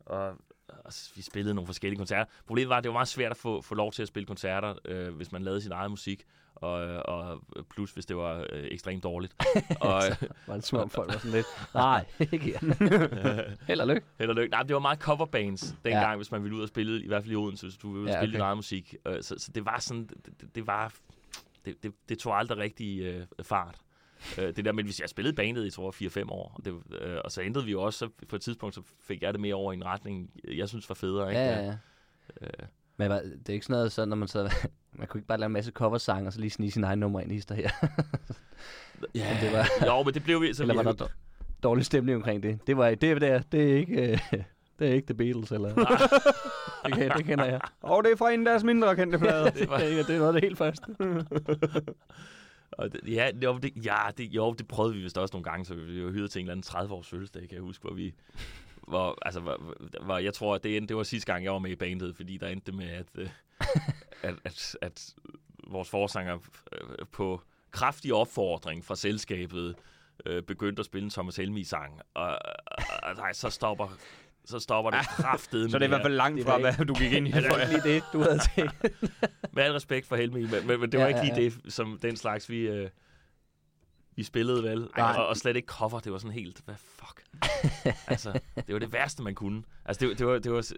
Og, 0.01 0.37
og 0.85 0.93
vi 1.17 1.23
spillede 1.23 1.55
nogle 1.55 1.67
forskellige 1.67 1.99
koncerter. 1.99 2.25
Problemet 2.47 2.69
var, 2.69 2.77
at 2.77 2.85
det 2.85 2.89
var 2.89 2.93
meget 2.97 3.09
svært 3.09 3.31
at 3.31 3.37
få, 3.37 3.63
få 3.63 3.75
lov 3.75 3.93
til 3.93 4.03
at 4.03 4.09
spille 4.09 4.27
koncerter, 4.27 4.75
øh, 4.85 5.15
hvis 5.15 5.33
man 5.33 5.43
lavede 5.43 5.61
sin 5.61 5.73
egen 5.73 5.91
musik, 5.91 6.25
og, 6.55 6.87
øh, 6.87 7.01
og 7.05 7.43
plus 7.71 7.93
hvis 7.93 8.07
det 8.07 8.17
var 8.17 8.47
øh, 8.53 8.65
ekstremt 8.71 9.03
dårligt. 9.03 9.35
og, 9.81 10.03
øh, 10.11 10.29
Var 10.47 10.55
det 10.55 10.65
som 10.65 10.79
om 10.79 10.91
folk 10.91 11.09
var 11.13 11.19
sådan 11.19 11.31
lidt, 11.31 11.47
nej, 11.75 12.05
ikke. 12.33 12.59
Held 13.67 13.81
og 13.81 13.89
lykke. 13.89 14.03
Held 14.19 14.31
og 14.31 14.37
lykke. 14.37 14.51
Nej, 14.51 14.63
det 14.63 14.75
var 14.75 14.81
meget 14.81 14.99
coverbands 14.99 15.75
dengang, 15.85 16.11
Ja. 16.11 16.17
hvis 16.17 16.31
man 16.31 16.43
ville 16.43 16.57
ud 16.57 16.63
og 16.63 16.69
spille, 16.69 17.03
i 17.03 17.07
hvert 17.07 17.23
fald 17.23 17.33
i 17.33 17.37
Odense, 17.37 17.67
hvis 17.67 17.77
du 17.77 17.93
ville 17.93 18.11
Ja, 18.11 18.21
spille 18.21 18.33
din 18.33 18.41
okay. 18.41 18.47
egen 18.49 18.57
musik. 18.57 18.95
Øh, 19.07 19.23
Så, 19.23 19.35
så 19.39 19.53
det 19.53 19.65
var 19.65 19.79
sådan, 19.79 20.03
det, 20.07 20.41
det, 20.41 20.55
det 20.55 20.67
var, 20.67 20.93
det, 21.65 21.83
det, 21.83 21.93
det 22.09 22.19
tog 22.19 22.39
aldrig 22.39 22.59
rigtig 22.59 23.01
øh, 23.03 23.27
fart. 23.43 23.79
Øh, 24.39 24.57
det 24.57 24.65
der 24.65 24.73
med, 24.73 24.85
hvis 24.85 25.01
jeg 25.01 25.09
spillede 25.09 25.37
bandet 25.37 25.67
i, 25.67 25.71
tror 25.71 25.95
jeg, 26.01 26.11
4-5 26.25 26.31
år, 26.31 26.53
og, 26.59 26.65
det, 26.65 26.75
øh, 27.01 27.19
og 27.25 27.33
så 27.33 27.43
ændrede 27.43 27.65
vi 27.67 27.73
jo 27.73 27.83
også, 27.83 27.99
så 27.99 28.09
på 28.29 28.37
et 28.37 28.43
tidspunkt, 28.43 28.75
så 28.75 28.83
fik 29.03 29.23
jeg 29.23 29.33
det 29.33 29.41
mere 29.41 29.55
over 29.55 29.73
i 29.73 29.77
en 29.77 29.85
retning, 29.85 30.31
jeg 30.55 30.69
synes 30.69 30.89
var 30.89 30.95
federe. 30.95 31.29
Ikke? 31.29 31.41
Ja, 31.41 31.59
ja, 31.61 31.65
ja. 31.67 31.75
Øh, 32.41 32.49
Men 32.97 33.07
hvad, 33.07 33.23
det 33.23 33.49
er 33.49 33.53
ikke 33.53 33.67
sådan 33.67 33.75
noget, 33.75 33.93
så, 33.93 34.05
når 34.05 34.17
man 34.17 34.29
så... 34.29 34.55
Man 34.93 35.07
kunne 35.07 35.19
ikke 35.19 35.29
bare 35.29 35.39
lave 35.39 35.47
en 35.47 35.53
masse 35.53 35.73
coversange, 35.73 36.27
og 36.29 36.33
så 36.33 36.41
lige 36.41 36.51
snige 36.51 36.71
sin 36.71 36.85
egen 36.85 36.99
nummer 36.99 37.21
ind 37.21 37.31
i 37.33 37.35
hister 37.35 37.55
her. 37.55 37.71
ja, 39.15 39.39
det 39.43 39.53
var- 39.53 39.87
jo, 39.87 40.03
men 40.03 40.15
det 40.15 40.23
blev 40.25 40.43
vi... 40.43 40.55
Så 40.55 40.63
eller 40.63 40.75
vi, 40.75 40.77
var 40.77 40.93
der 40.93 41.05
dår- 41.05 41.11
dårlig 41.63 41.85
stemning 41.87 42.17
omkring 42.17 42.43
det? 42.43 42.59
Det 42.67 42.77
var 42.77 42.95
det, 42.95 43.21
der, 43.21 43.43
det 43.53 43.73
er 43.73 43.77
ikke... 43.77 44.13
Øh, 44.13 44.19
det 44.79 44.89
er 44.89 44.93
ikke 44.95 45.07
The 45.07 45.15
Beatles, 45.15 45.53
eller... 45.53 45.75
det, 46.85 46.95
kan, 46.95 47.11
det 47.17 47.25
kender 47.25 47.45
jeg. 47.45 47.61
Og 47.81 48.05
det 48.05 48.13
er 48.13 48.17
fra 48.17 48.31
en 48.31 48.41
af 48.41 48.45
deres 48.53 48.65
mindre 48.65 48.97
kendte 48.97 49.19
plader. 49.19 49.51
det, 49.51 49.69
var... 49.71 49.79
det 49.79 50.11
er 50.11 50.19
noget 50.19 50.27
af 50.27 50.33
det 50.33 50.43
helt 50.43 50.59
første. 50.59 50.87
Og 52.73 52.93
det, 52.93 53.01
ja, 53.07 53.31
jo, 53.45 53.59
det, 53.59 53.85
ja 53.85 53.99
det, 54.19 54.25
jo, 54.25 54.53
det 54.53 54.69
prøvede 54.69 54.95
vi 54.95 55.01
vist 55.01 55.19
også 55.19 55.33
nogle 55.33 55.45
gange, 55.45 55.65
så 55.65 55.75
vi 55.75 56.05
var 56.05 56.11
hyret 56.11 56.31
til 56.31 56.41
en 56.41 56.51
eller 56.51 56.53
anden 56.53 56.89
30-års 56.89 57.09
fødselsdag, 57.09 57.43
kan 57.43 57.53
jeg 57.53 57.63
huske, 57.63 57.83
hvor 57.83 57.95
vi... 57.95 58.15
Hvor, 58.89 59.19
altså, 59.23 59.41
hvor, 59.41 59.77
hvor, 60.05 60.19
jeg 60.19 60.35
tror, 60.35 60.55
at 60.55 60.65
det, 60.65 60.77
endte, 60.77 60.89
det 60.89 60.97
var 60.97 61.03
sidste 61.03 61.33
gang, 61.33 61.45
jeg 61.45 61.53
var 61.53 61.59
med 61.59 61.71
i 61.71 61.77
bandet, 61.77 62.17
fordi 62.17 62.37
der 62.37 62.49
endte 62.49 62.67
det 62.67 62.75
med, 62.75 62.89
at, 62.89 63.07
øh, 63.15 63.29
at, 64.23 64.35
at, 64.45 64.77
at 64.81 65.15
vores 65.69 65.91
forsanger 65.91 66.39
øh, 66.73 67.07
på 67.13 67.43
kraftig 67.71 68.15
opfordring 68.15 68.85
fra 68.85 68.97
selskabet 68.97 69.77
øh, 70.27 70.43
begyndte 70.43 70.81
at 70.81 70.87
spille 70.87 71.05
en 71.05 71.11
Thomas 71.11 71.37
Helmi-sang. 71.37 72.01
Og, 72.15 72.39
og, 72.67 72.85
og 73.03 73.15
nej, 73.17 73.33
så 73.33 73.51
stopper, 73.51 73.97
så 74.51 74.59
stopper 74.59 74.91
det 74.91 75.01
kraftet 75.09 75.71
Så 75.71 75.79
det 75.79 75.83
er 75.85 75.87
i 75.87 75.89
hvert 75.89 76.03
fald 76.03 76.15
langt 76.15 76.45
fra, 76.45 76.59
hvad 76.59 76.73
du 76.87 76.95
gik 76.95 77.13
ind 77.13 77.29
i. 77.29 77.31
Det 77.31 77.45
var 77.51 77.59
ikke 77.61 77.73
lige 77.73 77.95
det, 77.95 78.03
du 78.13 78.23
havde 78.23 78.39
tænkt. 78.57 78.75
Med 79.53 79.63
al 79.63 79.73
respekt 79.73 80.07
for 80.07 80.17
Helmi, 80.17 80.43
men, 80.43 80.67
men, 80.67 80.81
men 80.81 80.93
det 80.93 81.01
var 81.01 81.07
Ja, 81.07 81.09
ikke 81.09 81.35
ja, 81.35 81.35
lige 81.35 81.51
det, 81.65 81.73
som 81.73 81.99
den 82.03 82.17
slags, 82.17 82.51
vi, 82.51 82.59
øh, 82.61 82.91
vi 84.17 84.23
spillede 84.23 84.63
vel. 84.63 84.89
Nej. 84.97 85.15
Og, 85.19 85.27
og 85.27 85.37
slet 85.37 85.57
ikke 85.57 85.67
cover, 85.67 86.01
det 86.01 86.13
var 86.13 86.19
sådan 86.19 86.33
helt, 86.35 86.63
hvad 86.65 86.75
fuck. 86.79 87.25
altså, 88.13 88.41
det 88.57 88.73
var 88.73 88.79
det 88.79 88.93
værste, 88.93 89.23
man 89.23 89.35
kunne. 89.35 89.63
Altså, 89.85 90.07
det, 90.07 90.19
det 90.19 90.27
var... 90.27 90.39
Det 90.39 90.53
var 90.53 90.73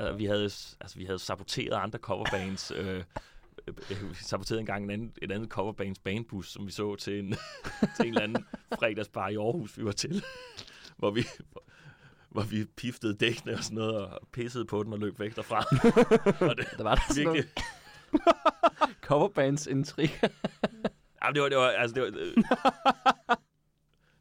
øh, 0.00 0.18
vi 0.18 0.24
havde, 0.24 0.44
altså, 0.80 0.96
vi 0.96 1.04
havde 1.04 1.18
saboteret 1.18 1.76
andre 1.76 1.98
coverbands. 1.98 2.70
øh, 2.70 3.04
øh, 3.90 4.10
vi 4.10 4.14
saboterede 4.14 4.60
engang 4.60 4.84
en 4.84 4.90
anden, 4.90 5.12
et 5.22 5.32
andet 5.32 5.48
coverbands 5.48 5.98
bandbus, 5.98 6.52
som 6.52 6.66
vi 6.66 6.72
så 6.72 6.96
til 6.96 7.18
en, 7.18 7.34
til 7.96 8.06
en 8.06 8.08
eller 8.08 8.20
anden 8.22 8.44
fredagsbar 8.78 9.28
i 9.28 9.36
Aarhus, 9.36 9.78
vi 9.78 9.84
var 9.84 9.92
til. 9.92 10.24
hvor 10.96 11.10
vi, 11.10 11.24
hvor 12.38 12.48
vi 12.50 12.64
piftede 12.76 13.14
dækkene 13.14 13.52
og 13.54 13.64
sådan 13.64 13.78
noget, 13.78 13.96
og 13.96 14.28
pissede 14.32 14.64
på 14.64 14.82
den 14.82 14.92
og 14.92 14.98
løb 14.98 15.20
væk 15.20 15.36
derfra. 15.36 15.58
og 16.50 16.56
det, 16.56 16.66
Der 16.76 16.82
var 16.82 16.94
der 16.94 17.02
sådan 17.08 17.32
virkelig, 17.34 17.44
coverbands 19.08 19.66
intrig. 19.66 20.10
Jamen, 21.24 21.34
det 21.34 21.42
var, 21.42 21.48
det 21.48 21.58
var, 21.58 21.68
altså, 21.68 21.94
det 21.94 22.02
var, 22.02 22.08
øh, 22.18 23.36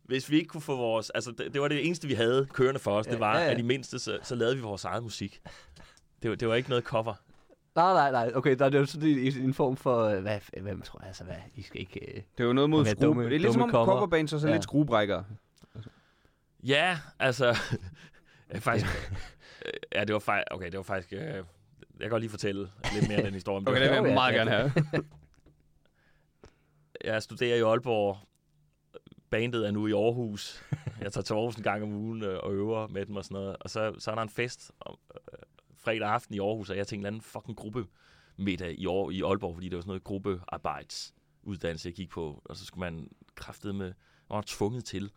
hvis 0.05 0.29
vi 0.29 0.35
ikke 0.35 0.47
kunne 0.47 0.61
få 0.61 0.75
vores, 0.77 1.09
altså, 1.09 1.31
det, 1.31 1.53
det 1.53 1.61
var 1.61 1.67
det 1.67 1.85
eneste, 1.85 2.07
vi 2.07 2.13
havde 2.13 2.47
kørende 2.53 2.79
for 2.79 2.91
os, 2.91 3.07
Ja, 3.07 3.11
det 3.11 3.19
var, 3.19 3.37
ja, 3.39 3.45
ja. 3.45 3.51
at 3.51 3.59
i 3.59 3.61
mindste, 3.61 3.99
så, 3.99 4.19
så 4.23 4.35
lavede 4.35 4.55
vi 4.55 4.61
vores 4.61 4.85
eget 4.85 5.03
musik. 5.03 5.41
Det 6.21 6.29
var, 6.29 6.35
det 6.35 6.47
var 6.47 6.55
ikke 6.55 6.69
noget 6.69 6.83
cover. 6.83 7.13
nej, 7.75 7.93
nej, 7.93 8.11
nej. 8.11 8.31
Okay, 8.35 8.55
der 8.59 8.65
er 8.65 8.69
det 8.69 8.79
jo 8.79 8.85
sådan 8.85 9.07
i- 9.09 9.11
i 9.29 9.39
en 9.43 9.53
form 9.53 9.77
for... 9.77 10.03
øh, 10.03 10.21
Hvad, 10.21 10.39
hvem 10.61 10.81
tror 10.81 10.99
jeg, 10.99 11.07
altså, 11.07 11.23
hvad? 11.23 11.35
I 11.55 11.61
skal 11.61 11.81
ikke... 11.81 11.99
Øh, 11.99 12.15
Det 12.37 12.43
er 12.43 12.47
jo 12.47 12.53
noget 12.53 12.69
mod 12.69 12.85
skrue. 12.85 13.01
dumme- 13.07 13.23
det 13.25 13.35
er 13.35 13.39
lidt 13.39 13.53
som 13.53 13.59
dumme 13.61 13.63
om 13.63 13.85
cover. 13.85 13.97
coverbands 13.97 14.33
og 14.33 14.39
så 14.39 14.47
Ja. 14.47 14.53
lidt 14.53 14.63
skruebrækkere. 14.63 15.25
Ja, 16.67 16.99
altså, 17.19 17.45
ja, 18.53 18.57
faktisk, 18.57 18.87
øh, 19.65 19.73
ja, 19.95 20.03
det 20.03 20.13
var 20.13 20.19
faktisk, 20.19 20.47
okay, 20.51 20.65
det 20.65 20.77
var 20.77 20.83
faktisk, 20.83 21.13
øh, 21.13 21.19
jeg 21.19 21.43
kan 21.99 22.09
godt 22.09 22.21
lige 22.21 22.29
fortælle 22.29 22.71
lidt 22.93 23.07
mere 23.07 23.17
af 23.17 23.23
den 23.23 23.33
historie. 23.33 23.67
Okay, 23.67 23.81
det 23.81 23.89
vil 23.89 24.07
jeg 24.07 24.13
meget 24.23 24.35
gerne 24.35 24.51
have. 24.51 24.71
jeg 27.13 27.23
studerer 27.23 27.57
i 27.57 27.61
Aalborg, 27.61 28.17
bandet 29.29 29.67
er 29.67 29.71
nu 29.71 29.87
i 29.87 29.91
Aarhus. 29.91 30.63
Jeg 31.01 31.13
tager 31.13 31.23
til 31.23 31.33
Aarhus 31.33 31.55
en 31.55 31.63
gang 31.63 31.83
om 31.83 31.93
ugen 31.93 32.23
øh, 32.23 32.39
og 32.43 32.53
øver 32.53 32.87
med 32.87 33.05
dem 33.05 33.15
og 33.15 33.23
sådan 33.23 33.35
noget. 33.35 33.55
Og 33.59 33.69
så, 33.69 33.95
så 33.99 34.11
er 34.11 34.15
der 34.15 34.21
en 34.21 34.29
fest 34.29 34.71
om, 34.79 34.97
øh, 35.15 35.39
fredag 35.75 36.09
aften 36.09 36.35
i 36.35 36.39
Aarhus, 36.39 36.69
og 36.69 36.77
jeg 36.77 36.87
tænkte 36.87 36.95
en 36.95 36.99
eller 36.99 37.07
anden 37.07 37.21
fucking 37.21 37.57
gruppe 37.57 37.85
middag 38.37 38.79
i, 38.79 38.85
år, 38.85 39.11
i 39.11 39.21
Aalborg, 39.21 39.55
fordi 39.55 39.69
det 39.69 39.75
var 39.75 39.81
sådan 39.81 39.89
noget 39.89 40.03
gruppearbejdsuddannelse, 40.03 41.87
jeg 41.87 41.95
gik 41.95 42.09
på. 42.09 42.41
Og 42.45 42.57
så 42.57 42.65
skulle 42.65 42.91
man 42.91 43.09
kraftede 43.35 43.73
med, 43.73 43.93
man 44.29 44.35
var 44.35 44.43
tvunget 44.47 44.85
til 44.85 45.11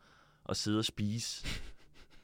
at 0.51 0.57
sidde 0.57 0.79
og 0.79 0.85
spise 0.85 1.47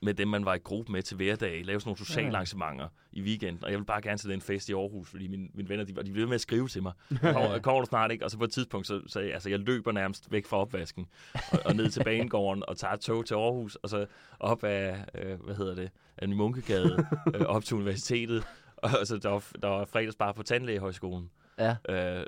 med 0.02 0.14
dem, 0.14 0.28
man 0.28 0.44
var 0.44 0.54
i 0.54 0.58
gruppe 0.58 0.92
med 0.92 1.02
til 1.02 1.16
hverdag, 1.16 1.64
lave 1.64 1.80
sådan 1.80 1.88
nogle 1.88 1.98
sociale 1.98 2.26
Ja. 2.28 2.32
arrangementer 2.34 2.88
i 3.12 3.22
weekenden. 3.22 3.64
Og 3.64 3.70
jeg 3.70 3.78
vil 3.78 3.84
bare 3.84 4.02
gerne 4.02 4.18
til 4.18 4.30
den 4.30 4.40
fest 4.40 4.68
i 4.68 4.72
Aarhus, 4.72 5.08
fordi 5.10 5.26
mine, 5.28 5.48
mine 5.54 5.68
venner, 5.68 5.84
de, 5.84 5.96
var- 5.96 6.02
de 6.02 6.10
blev 6.12 6.22
ved 6.22 6.26
med 6.28 6.34
at 6.34 6.40
skrive 6.40 6.68
til 6.68 6.82
mig. 6.82 6.92
Kommer, 7.20 7.58
kommer 7.58 7.80
du 7.80 7.86
snart 7.86 8.10
ikke? 8.12 8.24
Og 8.24 8.30
så 8.30 8.38
på 8.38 8.44
et 8.44 8.50
tidspunkt, 8.52 8.86
så, 8.86 9.02
så 9.06 9.20
altså, 9.20 9.48
jeg 9.50 9.58
løber 9.58 9.92
nærmest 9.92 10.32
væk 10.32 10.46
fra 10.46 10.56
opvasken 10.56 11.06
og, 11.52 11.58
og 11.64 11.76
ned 11.76 11.90
til 11.90 12.04
banegården 12.04 12.62
og 12.68 12.76
tager 12.76 12.94
et 12.94 13.00
tog 13.00 13.26
til 13.26 13.34
Aarhus, 13.34 13.74
og 13.74 13.88
så 13.88 14.06
op 14.40 14.64
af, 14.64 15.04
øh, 15.14 15.40
hvad 15.44 15.54
hedder 15.54 15.74
det, 15.74 15.90
af 16.18 16.28
Munkegade, 16.28 17.06
øh, 17.34 17.40
op 17.40 17.64
til 17.64 17.76
universitetet. 17.76 18.44
Og 18.76 19.06
så 19.06 19.16
der 19.18 19.28
var, 19.28 19.44
der 19.62 19.68
var 19.68 19.84
fredagsbar 19.84 20.32
på 20.32 20.42
Tandlægehøjskolen. 20.42 21.30
Ja. 21.58 21.76
Øh, 21.88 22.26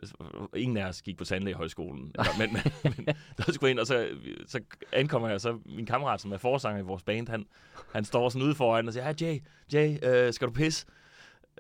ingen 0.57 0.77
af 0.77 0.89
os 0.89 1.03
gik 1.03 1.17
på 1.19 1.25
Tandlægehøjskolen. 1.25 2.13
Eller, 2.19 2.39
men, 2.39 2.53
men, 2.53 2.63
men 3.07 3.17
der 3.37 3.53
skulle 3.53 3.71
ind, 3.71 3.79
og 3.79 3.87
så, 3.87 4.09
så 4.47 4.61
ankommer 4.93 5.29
jeg, 5.29 5.41
så 5.41 5.59
min 5.65 5.87
kammerat, 5.87 6.21
som 6.21 6.33
er 6.33 6.39
forsanger 6.39 6.81
i 6.81 6.85
vores 6.85 7.03
band, 7.03 7.29
han, 7.29 7.47
han 7.93 8.05
står 8.05 8.29
sådan 8.29 8.47
ude 8.47 8.55
foran 8.55 8.87
og 8.87 8.93
siger, 8.93 9.05
hey 9.13 9.15
Jay, 9.23 9.41
Jay, 9.73 9.99
øh, 10.03 10.33
skal 10.33 10.49
du 10.49 10.53
pisse? 10.53 10.87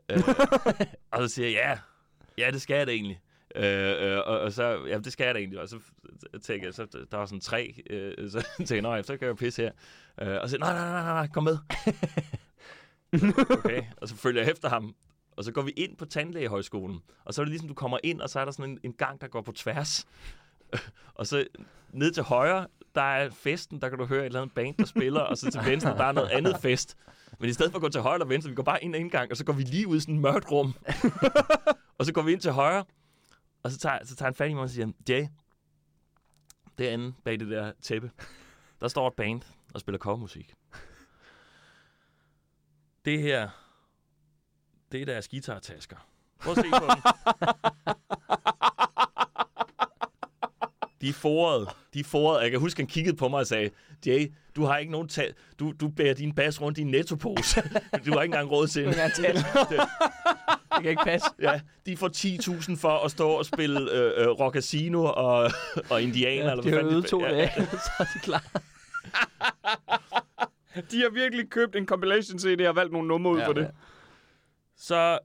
øh, 0.09 0.19
og 1.13 1.23
så 1.23 1.29
siger 1.35 1.49
jeg, 1.49 1.55
ja, 2.39 2.45
ja, 2.45 2.51
det 2.51 2.63
skal 2.63 2.77
jeg 2.77 2.87
da 2.87 2.93
egentlig. 2.93 3.21
Øh, 3.57 4.13
øh, 4.13 4.19
og, 4.19 4.41
og, 4.41 4.53
så, 4.53 4.85
ja, 4.89 4.99
det 4.99 5.13
skal 5.13 5.25
jeg 5.25 5.35
da 5.35 5.39
egentlig. 5.39 5.61
Og 5.61 5.69
så 5.69 5.79
tænker 6.43 6.67
jeg, 6.67 6.75
så 6.75 6.87
der 7.11 7.17
var 7.17 7.27
sådan 7.27 7.41
tre, 7.41 7.75
øh, 7.91 8.31
så 8.31 8.47
tænker 8.57 8.75
jeg, 8.75 8.83
"Nå 8.83 8.95
ja, 8.95 9.03
så 9.03 9.13
kan 9.17 9.23
jeg 9.23 9.29
jo 9.29 9.35
pisse 9.35 9.63
her. 9.63 9.73
Øh, 10.23 10.41
og 10.43 10.51
så 10.51 10.59
nej, 10.59 10.73
nej, 10.73 10.85
nej, 10.91 11.03
nej, 11.03 11.13
nej, 11.13 11.27
kom 11.29 11.45
med. 11.45 11.59
okay, 13.51 13.83
og 13.97 14.09
så 14.09 14.17
følger 14.17 14.43
jeg 14.43 14.51
efter 14.51 14.69
ham. 14.69 14.95
Og 15.39 15.45
så 15.45 15.53
går 15.53 15.63
vi 15.63 15.71
ind 15.71 15.97
på 15.97 16.05
tandlægehøjskolen. 16.05 17.03
Og 17.25 17.35
så 17.35 17.41
er 17.41 17.45
det 17.45 17.51
ligesom, 17.51 17.69
du 17.69 17.75
kommer 17.75 17.99
ind, 18.03 18.21
og 18.21 18.31
så 18.31 18.41
er 18.41 18.45
der 18.45 18.53
sådan 18.53 18.71
en, 18.71 18.79
en 18.83 18.93
gang, 18.93 19.21
der 19.21 19.29
går 19.29 19.43
på 19.43 19.53
tværs. 19.53 20.07
og 21.15 21.27
så 21.27 21.47
ned 21.93 22.13
til 22.13 22.23
højre, 22.23 22.67
der 22.95 23.03
er 23.03 23.31
festen, 23.31 23.81
der 23.81 23.89
kan 23.89 23.99
du 23.99 24.05
høre 24.05 24.21
et 24.21 24.27
eller 24.27 24.41
andet 24.41 24.55
band, 24.55 24.77
der 24.77 24.85
spiller. 24.85 25.21
og 25.21 25.39
så 25.39 25.51
til 25.51 25.61
venstre, 25.65 25.91
der 25.91 26.05
er 26.05 26.13
noget 26.13 26.29
andet 26.29 26.57
fest. 26.63 26.97
Men 27.39 27.51
i 27.51 27.53
stedet 27.53 27.73
for 27.73 27.79
at 27.79 27.83
gå 27.83 27.89
til 27.89 28.01
højre 28.01 28.15
eller 28.15 28.27
venstre, 28.27 28.51
vi 28.51 28.55
går 28.55 28.63
bare 28.63 28.85
ind 28.85 28.95
ad 28.95 29.01
indgang, 29.01 29.31
og 29.31 29.37
så 29.37 29.45
går 29.45 29.53
vi 29.53 29.63
lige 29.63 29.89
ud 29.89 29.97
i 29.97 30.01
sådan 30.01 30.15
et 30.15 30.21
mørkt 30.21 30.51
rum. 30.51 30.75
og 31.99 32.07
så 32.07 32.13
går 32.13 32.23
vi 32.23 32.33
ind 32.33 32.41
til 32.41 32.53
højre, 32.53 32.85
og 33.63 33.71
så 33.71 33.79
tager, 33.79 33.99
så 34.05 34.17
tager 34.17 34.27
han 34.27 34.35
fat 34.35 34.51
i 34.51 34.55
mig 34.55 34.63
og 34.63 34.71
siger, 34.71 34.93
Jay, 35.09 35.27
derinde 36.79 37.15
bag 37.25 37.41
det 37.41 37.49
der 37.49 37.73
tæppe, 37.83 38.11
der 38.81 38.89
står 38.89 39.09
et 39.09 39.15
band 39.15 39.43
og 39.75 39.81
spiller 39.81 39.99
covermusik. 39.99 40.55
Det 43.05 43.23
her, 43.23 43.68
det 44.93 45.01
er 45.03 45.07
deres 45.07 45.29
guitartasker. 45.29 45.97
Prøv 46.41 46.53
at 46.53 46.57
se 46.65 46.71
på 46.71 46.87
dem. 46.95 47.03
De 51.01 51.09
er 51.09 51.13
foret. 51.13 51.69
De 51.95 52.01
er 52.01 52.05
foret. 52.05 52.43
Jeg 52.43 52.51
kan 52.51 52.61
huske, 52.61 52.81
han 52.83 52.87
kiggede 52.87 53.17
på 53.17 53.29
mig 53.29 53.39
og 53.41 53.47
sagde, 53.47 53.71
Jay, 54.07 54.33
du 54.57 54.65
har 54.65 54.79
ikke 54.79 54.93
nogen 54.93 55.09
ta- 55.09 55.33
du, 55.59 55.73
du 55.81 55.89
bærer 55.89 56.15
din 56.15 56.35
bas 56.35 56.61
rundt 56.61 56.79
i 56.79 56.81
en 56.81 56.87
nettopose. 56.87 57.61
du 58.07 58.13
har 58.13 58.23
ikke 58.23 58.33
engang 58.35 58.51
råd 58.51 58.67
til 58.67 58.85
Det 58.87 58.95
det. 59.17 59.37
kan, 59.69 59.79
det 60.75 60.83
kan 60.83 60.91
ikke 60.91 61.03
passe. 61.05 61.27
Ja, 61.41 61.61
de 61.87 61.97
får 61.97 62.09
10.000 62.75 62.77
for 62.81 63.05
at 63.05 63.11
stå 63.11 63.29
og 63.31 63.47
spille 63.47 63.81
øh, 63.93 64.13
øh, 64.25 64.29
Rock 64.29 64.55
Casino 64.55 65.05
og, 65.05 65.51
og 65.91 66.03
Indianer. 66.03 66.45
Ja, 66.45 66.51
eller 66.51 66.63
de 66.63 66.69
hvad 66.71 66.73
har 66.73 66.79
fanden 66.79 66.93
øvet 66.95 67.07
to 67.07 67.21
ja, 67.25 67.31
dage, 67.33 67.51
så 67.71 67.91
er 67.99 68.05
de 68.15 68.19
klar. 68.23 68.45
De 70.91 71.01
har 71.03 71.11
virkelig 71.11 71.51
købt 71.51 71.77
en 71.77 71.87
compilation 71.87 72.39
CD 72.39 72.61
og 72.69 72.77
valgt 72.77 72.93
nogle 72.93 73.09
numre 73.09 73.33
ud 73.33 73.39
Ja, 73.39 73.47
for 73.47 73.53
det. 73.53 73.63
ja. 73.63 73.69
Så 74.79 75.19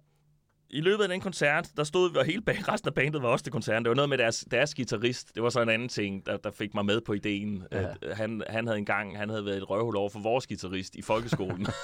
i 0.70 0.82
løbet 0.82 1.04
af 1.04 1.10
den 1.10 1.22
koncert, 1.22 1.70
der 1.78 1.84
stod 1.84 2.12
vi, 2.12 2.18
og 2.18 2.26
hele 2.26 2.42
band, 2.42 2.68
resten 2.68 2.88
af 2.88 2.94
bandet 2.94 3.22
var 3.22 3.30
også 3.30 3.44
til 3.44 3.52
koncerten. 3.52 3.86
Det 3.86 3.90
var 3.90 3.96
noget 3.96 4.10
med 4.10 4.18
deres, 4.18 4.46
deres 4.52 4.76
guitarist. 4.76 5.36
Det 5.36 5.44
var 5.44 5.50
så 5.50 5.62
en 5.62 5.70
anden 5.70 5.90
ting, 5.90 6.26
der, 6.26 6.38
der 6.38 6.52
fik 6.52 6.74
mig 6.74 6.86
med 6.86 7.02
på 7.02 7.14
ideen. 7.14 7.64
Ja. 7.72 7.86
At, 8.02 8.18
han, 8.18 8.44
han 8.50 8.68
havde 8.68 8.80
engang 8.80 9.18
han 9.18 9.30
havde 9.30 9.46
været 9.46 9.58
et 9.58 9.70
røvhul 9.70 9.96
over 9.96 10.10
for 10.10 10.20
vores 10.20 10.48
guitarist 10.48 10.96
i 10.96 11.02
folkeskolen. 11.02 11.68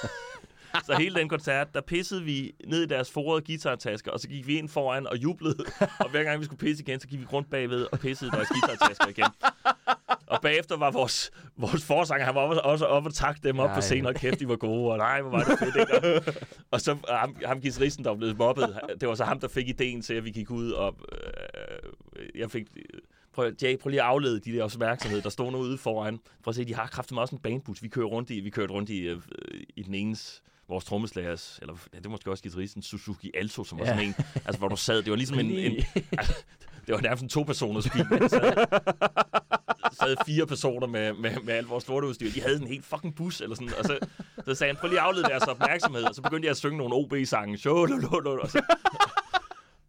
så 0.86 0.94
hele 0.98 1.20
den 1.20 1.28
koncert, 1.28 1.74
der 1.74 1.80
pissede 1.80 2.22
vi 2.22 2.52
ned 2.66 2.82
i 2.82 2.86
deres 2.86 3.10
forrede 3.10 3.42
guitartasker, 3.46 4.10
og 4.10 4.20
så 4.20 4.28
gik 4.28 4.46
vi 4.46 4.58
ind 4.58 4.68
foran 4.68 5.06
og 5.06 5.16
jublede. 5.16 5.64
og 5.98 6.10
hver 6.10 6.22
gang 6.24 6.40
vi 6.40 6.44
skulle 6.44 6.58
pisse 6.58 6.82
igen, 6.82 7.00
så 7.00 7.08
gik 7.08 7.20
vi 7.20 7.24
rundt 7.32 7.50
bagved 7.50 7.86
og 7.92 7.98
pissede 7.98 8.30
deres 8.30 8.48
guitartasker 8.48 9.06
igen. 9.08 9.24
Og 10.26 10.38
bagefter 10.42 10.76
var 10.76 10.90
vores, 10.90 11.30
vores 11.56 11.84
forsanger, 11.84 12.26
han 12.26 12.34
var 12.34 12.40
også- 12.40 12.84
oppe 12.84 13.08
og 13.08 13.14
takke 13.14 13.40
dem 13.44 13.58
op 13.58 13.66
Nej. 13.68 13.74
på 13.74 13.80
scenen, 13.80 14.06
og 14.06 14.14
kæft, 14.14 14.40
de 14.40 14.48
var 14.48 14.56
gode, 14.56 14.92
og 14.92 14.98
nej, 14.98 15.20
hvor 15.22 15.30
var 15.30 15.44
det 15.44 15.58
fedt, 15.58 15.76
ikke? 15.76 16.32
Og 16.70 16.80
så 16.80 16.96
ham, 17.08 17.36
ham 17.46 17.60
guitaristen, 17.60 18.04
der 18.04 18.10
var 18.10 18.16
blevet 18.16 18.38
mobbet, 18.38 18.78
det 19.00 19.08
var 19.08 19.14
så 19.14 19.24
ham, 19.24 19.40
der 19.40 19.48
fik 19.48 19.68
ideen 19.68 20.02
til, 20.02 20.14
at 20.14 20.24
vi 20.24 20.30
gik 20.30 20.50
ud, 20.50 20.70
og 20.70 20.96
øh, 22.16 22.28
jeg 22.40 22.50
fik... 22.50 22.66
Prøv, 23.32 23.52
Jay, 23.62 23.78
prøv 23.78 23.90
lige 23.90 24.02
at 24.02 24.06
aflede 24.06 24.40
de 24.40 24.52
der 24.52 24.64
opmærksomhed, 24.64 25.22
der 25.22 25.28
stod 25.28 25.52
noget 25.52 25.66
ude 25.68 25.78
foran. 25.78 26.18
Prøv 26.42 26.50
at 26.50 26.54
se, 26.54 26.64
de 26.64 26.74
har 26.74 26.86
kraftigt 26.86 27.20
også 27.20 27.34
en 27.34 27.42
bandbus. 27.42 27.82
Vi 27.82 27.88
kører 27.88 28.06
rundt 28.06 28.30
i, 28.30 28.40
vi 28.40 28.50
kørte 28.50 28.72
rundt 28.72 28.90
i, 28.90 29.00
øh, 29.00 29.20
i 29.76 29.82
den 29.82 29.94
enes 29.94 30.42
vores 30.70 30.84
trommeslagers, 30.84 31.58
eller 31.62 31.74
ja, 31.92 31.96
det 31.98 32.04
var 32.04 32.10
måske 32.10 32.30
også 32.30 32.42
guitaristen, 32.42 32.82
Suzuki 32.82 33.30
Alto, 33.34 33.64
som 33.64 33.78
var 33.78 33.84
Ja. 33.84 33.90
sådan 33.90 34.06
en, 34.08 34.14
altså 34.44 34.58
hvor 34.58 34.68
du 34.68 34.76
sad, 34.76 35.02
det 35.02 35.10
var 35.10 35.16
ligesom 35.16 35.38
en, 35.38 35.50
en 35.50 35.84
altså, 36.12 36.44
det 36.86 36.94
var 36.94 37.00
nærmest 37.00 37.22
en 37.22 37.28
to-personers 37.28 37.88
bil. 37.90 38.04
Der 38.10 38.28
sad, 38.28 38.66
sad 39.92 40.16
fire 40.26 40.46
personer 40.46 40.86
med, 40.86 41.12
med, 41.12 41.36
med 41.44 41.54
alt 41.54 41.68
vores 41.70 41.88
lorteudstyr. 41.88 42.30
De 42.30 42.40
havde 42.42 42.60
en 42.60 42.66
helt 42.66 42.84
fucking 42.84 43.14
bus, 43.16 43.40
eller 43.40 43.56
sådan, 43.56 43.72
og 43.78 43.84
så, 43.84 43.98
så 44.44 44.54
sagde 44.54 44.72
han, 44.72 44.80
prøv 44.80 44.88
lige 44.88 45.00
at 45.00 45.06
aflede 45.06 45.24
deres 45.24 45.42
opmærksomhed, 45.42 46.02
og 46.04 46.14
så 46.14 46.22
begyndte 46.22 46.46
jeg 46.46 46.50
at 46.50 46.56
synge 46.56 46.78
nogle 46.78 46.94
OB-sange. 46.94 47.54
Og 48.42 48.50
så, 48.50 48.62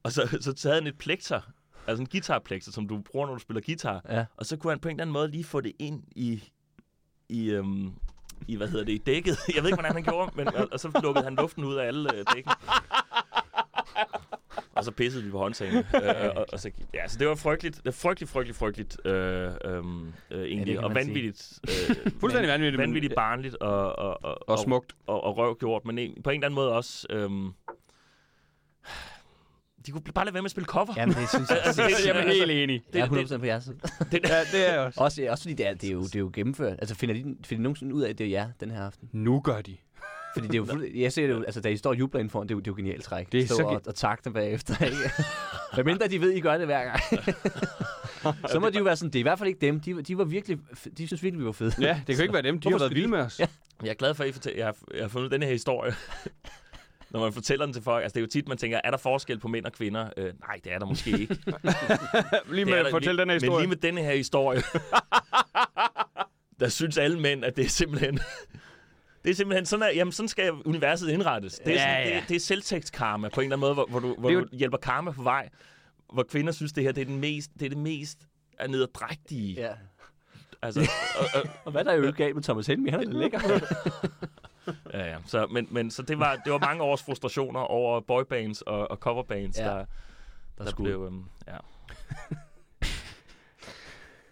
og 0.03 0.11
så, 0.11 0.37
så 0.41 0.53
taget 0.53 0.75
han 0.75 0.87
et 0.87 0.97
plekter, 0.97 1.41
altså 1.87 2.01
en 2.01 2.07
guitarplekter, 2.11 2.71
som 2.71 2.87
du 2.87 3.01
bruger, 3.11 3.27
når 3.27 3.33
du 3.33 3.39
spiller 3.39 3.61
guitar, 3.61 4.01
Ja. 4.09 4.25
og 4.37 4.45
så 4.45 4.57
kunne 4.57 4.71
han 4.71 4.79
på 4.79 4.89
en 4.89 4.95
eller 4.95 5.03
anden 5.03 5.13
måde 5.13 5.27
lige 5.31 5.43
få 5.43 5.61
det 5.61 5.71
ind 5.79 6.03
i, 6.15 6.43
i, 7.29 7.49
øhm, 7.49 7.93
i 8.47 8.55
hvad 8.55 8.67
hedder 8.67 8.85
det, 8.85 8.93
i 8.93 8.97
dækket. 8.97 9.37
Jeg 9.55 9.63
ved 9.63 9.69
ikke, 9.69 9.75
hvordan 9.75 9.93
han 9.93 10.03
gjorde, 10.03 10.31
men, 10.35 10.47
og, 10.47 10.67
og 10.71 10.79
så 10.79 10.99
lukkede 11.03 11.23
han 11.23 11.35
luften 11.35 11.63
ud 11.63 11.75
af 11.75 11.87
alle 11.87 12.15
øh, 12.15 12.25
dækken. 12.35 12.51
Og 14.75 14.83
så 14.85 14.91
pissede 14.91 15.23
vi 15.23 15.31
på 15.31 15.37
håndtagene. 15.37 15.85
øh, 15.95 16.35
og, 16.35 16.45
og 16.53 16.59
så, 16.59 16.71
ja, 16.93 17.07
så 17.07 17.17
det 17.19 17.27
var 17.27 17.35
frygteligt, 17.35 17.75
det 17.75 17.85
var 17.85 17.91
frygteligt, 17.91 18.31
frygteligt, 18.31 18.57
frygteligt, 18.59 19.05
øh, 19.05 19.51
øhm, 19.65 20.13
øh, 20.31 20.43
egentlig, 20.43 20.75
kan 20.75 20.83
og 20.83 20.95
vanvittigt. 20.95 21.59
Øh, 21.69 21.95
Fuldstændig 22.21 22.49
vanvittigt. 22.51 22.81
vanvittigt 22.81 23.15
barnligt 23.15 23.55
og, 23.55 23.99
og, 23.99 24.23
og, 24.23 24.49
Og 24.49 24.59
smukt. 24.59 24.95
og, 25.07 25.23
og 25.23 25.37
røvgjort, 25.37 25.85
men 25.85 25.97
en, 25.97 26.23
på 26.23 26.29
en 26.29 26.33
eller 26.35 26.45
anden 26.47 26.55
måde 26.55 26.71
også... 26.71 27.07
Øhm, 27.09 27.51
de 29.85 29.91
kunne 29.91 30.01
bare 30.15 30.25
lade 30.25 30.33
være 30.33 30.41
med 30.41 30.47
at 30.47 30.51
spille 30.51 30.65
cover. 30.65 30.93
Jamen, 30.97 31.15
det 31.15 31.29
synes 31.29 31.49
jeg. 31.49 31.61
Altså, 31.65 31.81
det- 31.83 32.05
Jeg 32.07 32.17
er 32.17 32.27
helt 32.33 32.51
enig. 32.51 32.83
Jeg 32.93 32.99
er 33.01 33.07
det- 33.07 33.31
100% 33.31 33.37
på 33.37 33.45
jeres 33.45 33.63
side. 33.63 33.75
Det, 34.11 34.19
Ja, 34.29 34.39
det 34.51 34.69
er 34.69 34.71
jeg 34.73 34.79
også. 34.79 34.99
Også, 35.03 35.27
også 35.29 35.43
fordi 35.43 35.53
det 35.53 35.67
er, 35.67 35.73
det, 35.73 35.89
er 35.89 35.93
jo, 35.93 36.03
det 36.03 36.15
er 36.15 36.19
jo 36.19 36.29
gennemført. 36.33 36.73
Altså, 36.79 36.95
finder 36.95 37.15
de, 37.15 37.21
finder 37.23 37.55
de 37.59 37.63
nogensinde 37.63 37.95
ud 37.95 38.01
af, 38.01 38.09
at 38.09 38.17
det 38.17 38.25
er 38.25 38.29
jer 38.29 38.47
den 38.59 38.71
her 38.71 38.85
aften? 38.85 39.09
Nu 39.11 39.39
gør 39.39 39.61
de. 39.61 39.77
Fordi 40.35 40.47
det 40.47 40.53
er 40.53 40.57
jo 40.57 40.65
fuld, 40.65 40.95
jeg 40.95 41.13
ser 41.13 41.27
det 41.27 41.33
jo, 41.33 41.43
altså 41.43 41.61
da 41.61 41.69
I 41.69 41.77
står 41.77 41.89
og 41.89 41.99
jubler 41.99 42.19
inden 42.19 42.29
foran, 42.31 42.47
det 42.47 42.53
er 42.53 42.55
jo, 42.55 42.59
det 42.59 42.67
er 42.67 42.71
jo 42.71 42.75
genialt 42.75 43.03
træk. 43.03 43.31
Det 43.31 43.39
er 43.41 43.45
Stå 43.45 43.55
så 43.55 43.63
og, 43.63 43.81
og 43.87 43.95
takke 43.95 44.21
dem 44.25 44.33
bagefter, 44.33 44.85
ikke? 44.85 44.97
Hvad 45.73 45.83
mindre 45.83 46.07
de 46.07 46.21
ved, 46.21 46.31
I 46.31 46.39
gør 46.39 46.57
det 46.57 46.65
hver 46.65 46.83
gang. 46.83 46.99
så 48.51 48.59
må 48.59 48.69
de 48.69 48.77
jo 48.77 48.83
være 48.83 48.95
sådan, 48.95 49.09
det 49.09 49.15
er 49.15 49.19
i 49.19 49.23
hvert 49.23 49.37
fald 49.39 49.47
ikke 49.49 49.61
dem. 49.61 49.79
De, 49.79 50.01
de 50.01 50.17
var 50.17 50.23
virkelig, 50.23 50.57
de 50.97 51.07
synes 51.07 51.23
virkelig, 51.23 51.39
vi 51.39 51.45
var 51.45 51.51
fede. 51.51 51.71
Ja, 51.79 52.01
det 52.07 52.15
kan 52.15 52.23
ikke 52.23 52.33
være 52.33 52.41
dem. 52.43 52.59
De 52.59 52.69
har 52.71 52.77
været 52.79 52.91
vilde 52.91 53.03
de- 53.03 53.11
med 53.11 53.19
os. 53.19 53.39
Ja. 53.39 53.47
Jeg 53.83 53.89
er 53.89 53.93
glad 53.93 54.13
for, 54.13 54.23
at 54.23 54.29
I 54.29 54.31
fortæller, 54.31 54.57
jeg, 54.59 54.65
har, 54.67 54.75
jeg 54.93 55.03
har 55.03 55.07
fundet 55.09 55.31
den 55.31 55.43
her 55.43 55.49
historie. 55.51 55.93
Når 57.11 57.19
man 57.19 57.33
fortæller 57.33 57.65
den 57.65 57.73
til 57.73 57.83
folk, 57.83 58.03
altså 58.03 58.13
det 58.13 58.19
er 58.19 58.23
jo 58.23 58.27
tit, 58.27 58.47
man 58.47 58.57
tænker, 58.57 58.81
er 58.83 58.91
der 58.91 58.97
forskel 58.97 59.39
på 59.39 59.47
mænd 59.47 59.65
og 59.65 59.71
kvinder? 59.73 60.09
Øh, 60.17 60.33
nej, 60.39 60.59
det 60.63 60.73
er 60.73 60.79
der 60.79 60.85
måske 60.85 61.09
ikke. 61.09 61.27
Lige 62.49 62.65
Det 62.65 62.67
med 62.67 62.73
er 62.73 62.83
at 62.85 62.91
fortælle 62.91 63.21
den 63.21 63.29
her 63.29 63.35
Men 63.35 63.41
historie. 63.41 63.61
lige 63.61 63.69
med 63.69 63.77
denne 63.77 64.01
her 64.01 64.15
historie, 64.15 64.61
der 66.59 66.69
synes 66.69 66.97
alle 66.97 67.19
mænd, 67.19 67.45
at 67.45 67.55
det 67.55 67.65
er 67.65 67.69
simpelthen... 67.69 68.19
Det 69.23 69.29
er 69.29 69.35
simpelthen 69.35 69.65
sådan, 69.65 69.89
at 69.89 69.95
jamen, 69.95 70.11
sådan 70.11 70.27
skal 70.27 70.51
universet 70.65 71.09
indrettes. 71.09 71.59
Det 71.65 71.67
er, 71.67 71.71
Ja, 71.73 71.79
sådan, 71.79 72.13
ja. 72.13 72.19
Det, 72.19 72.29
det 72.29 72.35
er 72.35 72.39
selvtægtskarma 72.39 73.29
på 73.29 73.41
en 73.41 73.45
eller 73.45 73.55
anden 73.55 73.59
måde, 73.59 73.73
hvor, 73.73 73.85
hvor, 73.89 73.99
du, 73.99 74.15
hvor 74.19 74.29
jo- 74.29 74.39
du 74.41 74.47
hjælper 74.51 74.77
karma 74.77 75.11
på 75.11 75.23
vej. 75.23 75.49
Hvor 76.13 76.23
kvinder 76.23 76.51
synes, 76.51 76.73
det 76.73 76.83
her 76.83 76.91
det 76.91 77.01
er, 77.01 77.05
den 77.05 77.19
mest, 77.19 77.51
det, 77.59 77.65
er 77.65 77.69
det 77.69 77.77
mest 77.77 78.17
er 78.59 78.67
nederdrægtige. 78.67 79.53
Ja. 79.61 79.71
Altså, 80.61 80.81
og, 81.19 81.25
og, 81.41 81.49
Og 81.65 81.71
hvad 81.71 81.83
der 81.85 81.91
er 81.91 81.95
jo 81.95 82.13
galt 82.17 82.35
med 82.35 82.43
Thomas 82.43 82.67
Helmi, 82.67 82.89
han 82.89 82.99
er 82.99 83.03
da 83.05 83.11
lækker. 83.11 83.39
Ja, 84.93 85.05
ja. 85.11 85.17
Så, 85.25 85.47
men, 85.47 85.67
men, 85.71 85.91
så 85.91 86.01
det 86.01 86.19
var, 86.19 86.35
det 86.45 86.51
var 86.53 86.59
mange 86.59 86.83
års 86.83 87.03
frustrationer 87.03 87.59
over 87.59 87.99
boybands 87.99 88.61
og, 88.61 88.91
og 88.91 88.97
coverbands, 88.97 89.59
Ja. 89.59 89.71
ja. 89.71 89.77
der, 89.77 89.85
der, 90.57 90.69
skulle- 90.69 90.89
blev... 90.89 91.03
Øhm, 91.05 91.23
ja. 91.47 91.57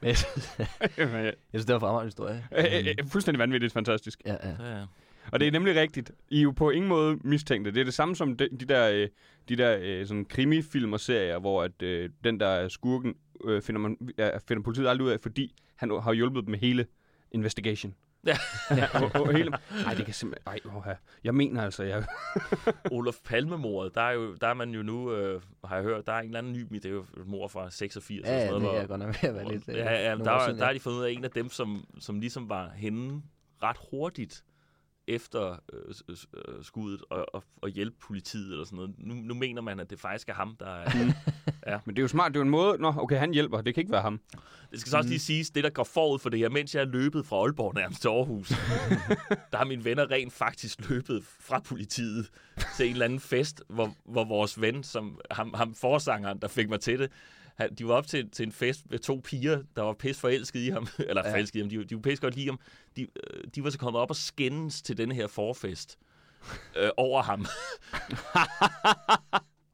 Men 0.02 0.08
jeg, 0.08 0.18
synes, 0.18 0.60
jeg 0.98 1.34
synes, 1.50 1.66
det 1.66 1.74
var 1.74 1.80
fremragende 1.80 2.08
historie. 2.08 2.48
Øh, 2.58 2.66
øh, 2.66 2.86
øh, 3.00 3.08
Fuldstændig 3.08 3.40
vanvittigt 3.40 3.74
fantastisk. 3.74 4.22
Ja, 4.26 4.36
ja. 4.44 4.56
Ja, 4.60 4.78
ja. 4.80 4.86
Og 5.32 5.40
det 5.40 5.48
er 5.48 5.52
nemlig 5.52 5.76
rigtigt. 5.76 6.12
I 6.30 6.38
er 6.40 6.42
jo 6.44 6.52
på 6.52 6.70
ingen 6.70 6.90
måde 6.90 7.18
mistænkte. 7.24 7.72
Det 7.72 7.80
er 7.80 7.84
det 7.84 7.94
samme 7.94 8.16
som 8.16 8.38
de, 8.38 8.50
de 8.60 8.66
der, 8.66 8.90
øh, 8.90 9.08
de 9.50 9.56
der 9.56 9.78
øh, 9.82 10.08
sådan 10.08 10.26
krimifilm 10.26 10.94
og 10.94 11.00
serier, 11.00 11.40
hvor 11.40 11.64
at, 11.64 11.82
øh, 11.82 12.10
den 12.24 12.40
der 12.40 12.48
er 12.48 12.68
skurken 12.68 13.16
øh, 13.46 13.62
finder, 13.62 13.82
man, 13.82 13.98
ja, 14.18 14.38
finder 14.48 14.64
politiet 14.64 14.88
aldrig 14.88 15.06
ud 15.08 15.12
af, 15.12 15.20
fordi 15.22 15.56
han 15.76 15.90
har 16.04 16.14
hjulpet 16.14 16.44
dem 16.44 16.52
med 16.52 16.60
hele 16.60 16.86
investigation. 17.32 17.96
Ja. 18.26 18.38
ja. 18.72 18.88
Og, 19.04 19.22
og 19.22 19.34
hele, 19.34 19.52
ej, 19.86 19.94
det 19.94 20.06
kan 20.06 20.14
simpelthen... 20.14 20.48
Ej, 20.54 20.60
åh, 20.78 20.84
jeg 21.24 21.36
mener 21.36 21.64
altså, 21.64 21.84
jeg... 21.84 22.04
Olof 22.92 23.16
Palme-mordet, 23.26 23.96
der 23.96 24.02
er, 24.02 24.12
jo, 24.12 24.36
der 24.36 24.48
er 24.48 24.54
man 24.54 24.70
jo 24.72 24.84
nu, 24.84 25.12
øh, 25.14 25.42
har 25.66 25.76
jeg 25.76 25.84
hørt, 25.84 26.06
der 26.08 26.14
er 26.14 26.20
en 26.20 26.26
eller 26.26 26.40
anden 26.40 26.54
ny, 26.54 26.68
det 26.74 26.86
er 26.86 26.90
jo 26.90 27.00
et 27.18 27.28
mor 27.28 27.48
fra 27.48 27.70
86 27.72 28.26
Ja, 28.28 28.48
eller 28.48 28.60
det 28.60 28.62
sådan 28.62 28.68
er 28.68 28.72
noget, 28.74 28.88
godt 28.90 29.00
nok 29.00 29.24
ved 29.24 29.30
at 29.30 29.36
være 29.36 29.48
lidt... 29.52 29.70
øh, 29.70 29.76
ja, 29.76 30.10
ja, 30.10 30.16
der, 30.18 30.32
år 30.32 30.36
er- 30.40 30.46
siden, 30.46 30.60
der 30.60 30.66
har 30.66 30.74
de 30.74 30.80
fundet 30.80 31.00
ud 31.00 31.04
af 31.04 31.12
en 31.12 31.24
af 31.24 31.32
dem, 31.32 31.50
som, 31.50 31.86
som 32.00 32.20
ligesom 32.20 32.50
var 32.50 32.70
henne 32.76 33.22
ret 33.64 33.78
hurtigt 33.92 34.44
efter 35.10 35.62
øh, 35.74 35.96
øh, 36.10 36.64
skuddet 36.64 37.02
og, 37.10 37.36
og, 37.36 37.44
og 37.62 37.70
hjælpe 37.70 37.98
politiet 38.00 38.52
eller 38.52 38.66
sådan 38.66 38.76
noget. 38.76 38.94
Nu, 38.98 39.14
nu 39.14 39.34
mener 39.34 39.62
man, 39.62 39.80
at 39.80 39.90
det 39.90 40.00
faktisk 40.00 40.30
er 40.30 40.34
ham, 40.34 40.56
der 40.60 40.66
er... 40.66 40.90
Men 41.86 41.96
det 41.96 42.00
er 42.00 42.04
jo 42.04 42.08
smart. 42.08 42.32
Det 42.32 42.36
er 42.36 42.40
jo 42.40 42.44
en 42.44 42.50
måde... 42.50 42.78
Nå, 42.78 42.94
okay, 42.98 43.18
han 43.18 43.34
hjælper. 43.34 43.62
Det 43.62 43.74
kan 43.74 43.82
ikke 43.82 43.92
være 43.92 44.02
ham. 44.02 44.20
Det 44.72 44.80
skal 44.80 44.90
så 44.90 44.98
også 44.98 45.10
lige 45.10 45.20
siges, 45.20 45.50
det 45.50 45.64
der 45.64 45.70
går 45.70 45.84
forud 45.84 46.20
for 46.20 46.30
det 46.30 46.40
her, 46.40 46.50
mens 46.50 46.76
jeg 46.76 46.82
er 46.82 46.86
løbet 46.86 47.26
fra 47.26 47.36
Aalborg 47.36 47.76
nærmest 47.76 48.02
til 48.02 48.08
Aarhus, 48.08 48.50
der 49.52 49.58
har 49.58 49.66
mine 49.66 49.84
venner 49.84 50.12
rent 50.12 50.34
faktisk 50.34 50.90
løbet 50.90 51.24
fra 51.40 51.60
politiet 51.60 52.30
til 52.78 52.86
en 52.86 52.92
eller 52.92 53.06
anden 53.06 53.20
fest, 53.20 53.64
hvor, 53.68 53.96
hvor 54.06 54.24
vores 54.24 54.62
ven, 54.62 54.84
som 54.84 55.20
ham, 55.32 55.54
ham 55.54 55.76
forsangeren, 55.76 56.40
der 56.42 56.48
fik 56.48 56.70
mig 56.70 56.80
til 56.80 57.00
det, 57.00 57.12
han, 57.60 57.76
de 57.76 57.88
var 57.88 57.94
op 57.94 58.08
til, 58.08 58.30
til 58.32 58.46
en 58.46 58.52
fest 58.52 58.82
med 58.90 59.00
to 59.00 59.22
piger, 59.24 59.64
der 59.76 59.82
var 59.82 59.94
pis 59.94 60.20
forelskede 60.20 60.66
i 60.66 60.70
ham, 60.70 60.88
eller 61.10 61.28
Ja. 61.28 61.34
forelskede 61.34 61.60
i 61.60 61.62
ham, 61.62 61.70
de, 61.70 61.84
de 61.86 61.96
var 61.96 62.02
pis 62.02 62.20
godt 62.20 62.36
lide 62.36 62.46
ham. 62.46 62.60
De, 62.96 63.02
øh, 63.02 63.44
de 63.56 63.64
var 63.64 63.70
så 63.70 63.78
kommet 63.78 64.02
op 64.02 64.10
og 64.10 64.16
skændes 64.16 64.82
til 64.82 64.98
denne 64.98 65.16
her 65.16 65.28
forfest 65.28 65.98
øh, 66.80 66.90
over 66.98 67.22
ham. 67.22 67.46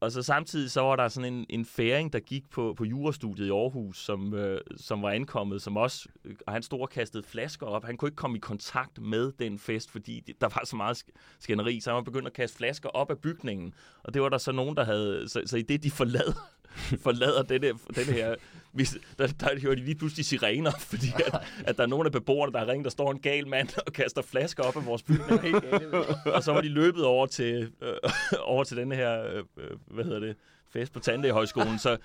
Og 0.06 0.12
så 0.12 0.22
samtidig 0.22 0.72
så 0.72 0.82
var 0.82 0.96
der 0.96 1.08
sådan 1.08 1.34
en, 1.34 1.46
en 1.50 1.66
færing, 1.66 2.14
der 2.14 2.20
gik 2.20 2.50
på, 2.50 2.74
på 2.78 2.86
jurastudiet 2.86 3.48
i 3.48 3.50
Aarhus, 3.50 3.98
som, 3.98 4.34
øh, 4.34 4.62
som 4.78 5.02
var 5.02 5.10
ankommet, 5.10 5.62
som 5.62 5.78
også, 5.78 6.10
øh, 6.26 6.36
og 6.48 6.54
han 6.54 6.64
stod 6.64 6.80
og 6.80 6.90
kastede 6.90 7.24
flasker 7.24 7.66
op. 7.66 7.86
Han 7.86 7.98
kunne 7.98 8.08
ikke 8.08 8.16
komme 8.16 8.38
i 8.38 8.40
kontakt 8.40 9.02
med 9.02 9.32
den 9.40 9.60
fest, 9.60 9.92
fordi 9.92 10.24
det, 10.28 10.42
der 10.42 10.48
var 10.48 10.62
så 10.66 10.76
meget 10.76 11.04
skænderi, 11.40 11.80
så 11.80 11.90
han 11.90 11.96
var 11.96 12.02
begyndt 12.02 12.28
at 12.28 12.34
kaste 12.34 12.58
flasker 12.58 12.90
op 12.90 13.12
af 13.12 13.20
bygningen. 13.20 13.74
Og 14.04 14.14
det 14.14 14.22
var 14.22 14.30
der 14.30 14.38
så 14.38 14.52
nogen, 14.52 14.76
der 14.76 14.84
havde, 14.84 15.30
så, 15.30 15.42
så 15.46 15.58
i 15.58 15.62
det 15.62 15.84
de 15.84 15.92
forlader, 15.92 16.50
forlader 17.06 17.44
denne, 17.44 17.68
denne 17.96 18.14
her, 18.14 18.36
hvis, 18.76 18.98
der, 19.20 19.28
der 19.28 19.60
hører 19.62 19.76
de 19.76 19.82
lige 19.82 19.96
pludselig 19.96 20.26
sirener, 20.26 20.72
fordi 20.92 21.08
at, 21.26 21.42
at 21.66 21.78
der 21.78 21.84
er 21.84 21.88
nogle 21.88 22.06
af 22.06 22.12
beboerne, 22.12 22.52
der 22.52 22.60
har 22.60 22.68
ringet, 22.68 22.84
der 22.84 22.92
står 22.92 23.12
en 23.12 23.20
gal 23.20 23.48
mand 23.48 23.70
og 23.88 23.94
kaster 23.94 24.22
flasker 24.22 24.64
op 24.64 24.76
af 24.76 24.86
vores 24.86 25.04
bygning. 25.04 25.56
og 26.36 26.44
så 26.44 26.54
var 26.54 26.62
de 26.62 26.70
løbet 26.70 27.06
over 27.06 27.26
til, 27.26 27.72
øh, 27.82 27.94
over 28.54 28.64
til 28.64 28.78
denne 28.78 28.96
her, 28.96 29.24
øh, 29.26 29.44
øh, 29.58 29.70
hvad 29.88 30.04
hedder 30.04 30.20
det, 30.20 30.36
fest 30.70 30.94
på 30.94 31.00
Tandlægehøjskolen. 31.00 31.80
Så, 31.80 31.98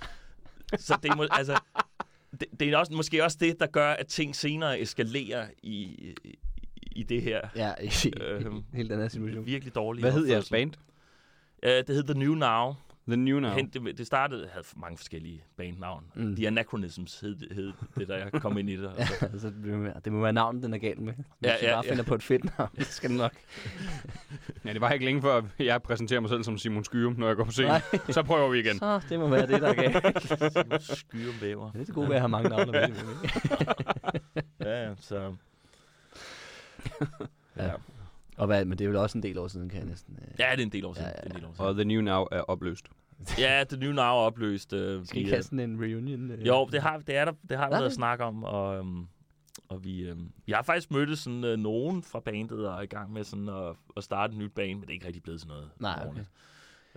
så 0.78 0.98
det, 1.02 1.10
er 1.10 1.14
må, 1.14 1.26
altså, 1.30 1.60
det, 2.40 2.48
det 2.60 2.68
er 2.68 2.76
også, 2.76 2.92
måske 2.92 3.24
også 3.24 3.36
det, 3.40 3.60
der 3.60 3.66
gør, 3.66 3.90
at 3.90 4.06
ting 4.06 4.36
senere 4.36 4.80
eskalerer 4.80 5.46
i, 5.62 5.72
i, 6.24 6.38
i 6.92 7.02
det 7.02 7.22
her 7.22 7.40
Ja, 7.56 7.72
i, 7.82 7.86
i 8.04 8.12
Øhm, 8.20 8.56
en 8.56 8.64
helt 8.74 8.92
anden 8.92 9.10
situation. 9.10 9.46
virkelig 9.46 9.74
dårlige 9.74 10.02
Hvad 10.02 10.12
hed 10.12 10.26
jeres 10.26 10.50
band? 10.50 10.72
Uh, 11.62 11.70
det 11.70 11.88
hed 11.88 12.04
The 12.04 12.18
New 12.18 12.34
Now. 12.34 12.74
The 13.08 13.16
New 13.16 13.38
Now. 13.40 13.50
Hen, 13.50 13.68
det, 13.68 13.98
det 13.98 14.06
startede, 14.06 14.48
havde 14.52 14.64
mange 14.76 14.96
forskellige 14.98 15.44
bandnavn. 15.56 16.04
Mm. 16.14 16.36
The 16.36 16.46
Anachronisms 16.46 17.20
hed, 17.20 17.36
hed 17.54 17.72
det, 17.98 18.08
der 18.08 18.16
jeg 18.16 18.32
kom 18.32 18.58
ind 18.58 18.70
i 18.70 18.76
det. 18.76 18.86
Og 18.86 18.94
så, 19.06 19.26
Altså, 19.32 19.46
det, 19.64 19.78
må, 19.78 19.88
det 20.04 20.12
må 20.12 20.20
være 20.20 20.32
navnet, 20.32 20.62
den 20.62 20.74
er 20.74 20.78
galt 20.78 21.00
med. 21.00 21.12
Hvis 21.14 21.26
Ja, 21.42 21.48
ja, 21.50 21.56
ja, 21.68 21.74
bare 21.74 21.84
ja. 21.86 21.90
finder 21.90 22.04
på 22.04 22.14
et 22.14 22.22
fedt 22.22 22.58
navn, 22.58 22.70
så 22.80 22.92
skal 22.92 23.10
den 23.10 23.16
nok. 23.18 23.32
Ja, 24.64 24.72
det 24.72 24.80
var 24.80 24.90
ikke 24.90 25.04
længe 25.04 25.22
før, 25.22 25.36
at 25.36 25.44
jeg 25.58 25.82
præsenterer 25.82 26.20
mig 26.20 26.30
selv 26.30 26.42
som 26.44 26.58
Simon 26.58 26.84
Skyrum, 26.84 27.14
når 27.18 27.26
jeg 27.26 27.36
går 27.36 27.44
på 27.44 27.50
scenen. 27.50 27.80
Så 28.10 28.22
prøver 28.22 28.48
vi 28.50 28.58
igen. 28.58 28.78
Så 28.78 29.00
det 29.08 29.18
må 29.18 29.28
være 29.28 29.46
det, 29.46 29.60
der 29.62 29.68
er 29.68 29.74
galt. 29.74 30.82
skyr 30.82 31.28
om 31.28 31.34
væver. 31.40 31.70
Det 31.72 31.80
er 31.80 31.84
det 31.84 31.94
gode 31.94 32.08
ved 32.08 32.14
at 32.14 32.20
have 32.20 32.28
mange 32.28 32.48
navne. 32.48 32.82
ikke? 32.82 33.04
Ja, 34.60 34.88
ja, 34.88 34.94
så... 35.00 35.34
Ja. 37.56 37.64
ja. 37.64 37.72
Og 38.40 38.46
hvad, 38.46 38.64
men 38.64 38.78
det 38.78 38.86
er 38.86 38.90
jo 38.90 39.02
også 39.02 39.18
en 39.18 39.22
del 39.22 39.38
år 39.38 39.48
siden, 39.48 39.68
kan 39.68 39.78
jeg 39.78 39.86
næsten... 39.88 40.18
øh, 40.22 40.28
ja, 40.38 40.50
det 40.52 40.58
er 40.60 40.66
en 40.66 40.72
del 40.72 40.84
år 40.84 40.94
siden. 40.94 41.08
Ja, 41.08 41.12
ja, 41.16 41.22
Det 41.24 41.32
er 41.32 41.36
en 41.36 41.36
del 41.36 41.44
år 41.44 41.52
siden. 41.54 41.66
Og 41.66 41.74
The 41.74 41.84
New 41.84 42.00
Now 42.00 42.26
er 42.32 42.40
opløst. 42.40 42.86
Ja, 43.38 43.64
The 43.68 43.76
New 43.78 43.92
Now 43.92 44.04
er 44.04 44.10
opløst. 44.10 44.72
Øh, 44.72 45.06
Skal 45.06 45.14
vi, 45.14 45.20
ikke 45.20 45.30
have 45.30 45.42
sådan 45.42 45.60
en 45.60 45.80
reunion? 45.80 46.30
øh? 46.30 46.46
Jo, 46.46 46.68
det 46.72 46.82
har, 46.82 46.98
det 46.98 47.16
er 47.16 47.24
der, 47.24 47.32
det 47.48 47.58
har 47.58 47.68
der 47.68 47.76
Nå, 47.76 47.80
været 47.80 47.92
snakke 47.92 48.24
om, 48.24 48.44
og, 48.44 48.76
øhm, 48.78 49.06
og 49.68 49.84
vi, 49.84 50.00
øhm, 50.00 50.32
vi 50.46 50.52
har 50.52 50.62
faktisk 50.62 50.90
mødtes 50.90 51.18
sådan, 51.18 51.44
øh, 51.44 51.58
nogen 51.58 52.02
fra 52.02 52.20
bandet 52.20 52.68
og 52.68 52.78
er 52.78 52.82
i 52.82 52.86
gang 52.86 53.12
med 53.12 53.24
sådan 53.24 53.48
at, 53.48 53.76
at 53.96 54.04
starte 54.04 54.32
et 54.32 54.38
nyt 54.38 54.52
band, 54.54 54.74
men 54.74 54.80
det 54.80 54.88
er 54.88 54.92
ikke 54.92 55.06
rigtig 55.06 55.22
blevet 55.22 55.40
sådan 55.40 55.54
noget 55.54 55.70
Nej, 55.78 56.06
okay. 56.08 56.24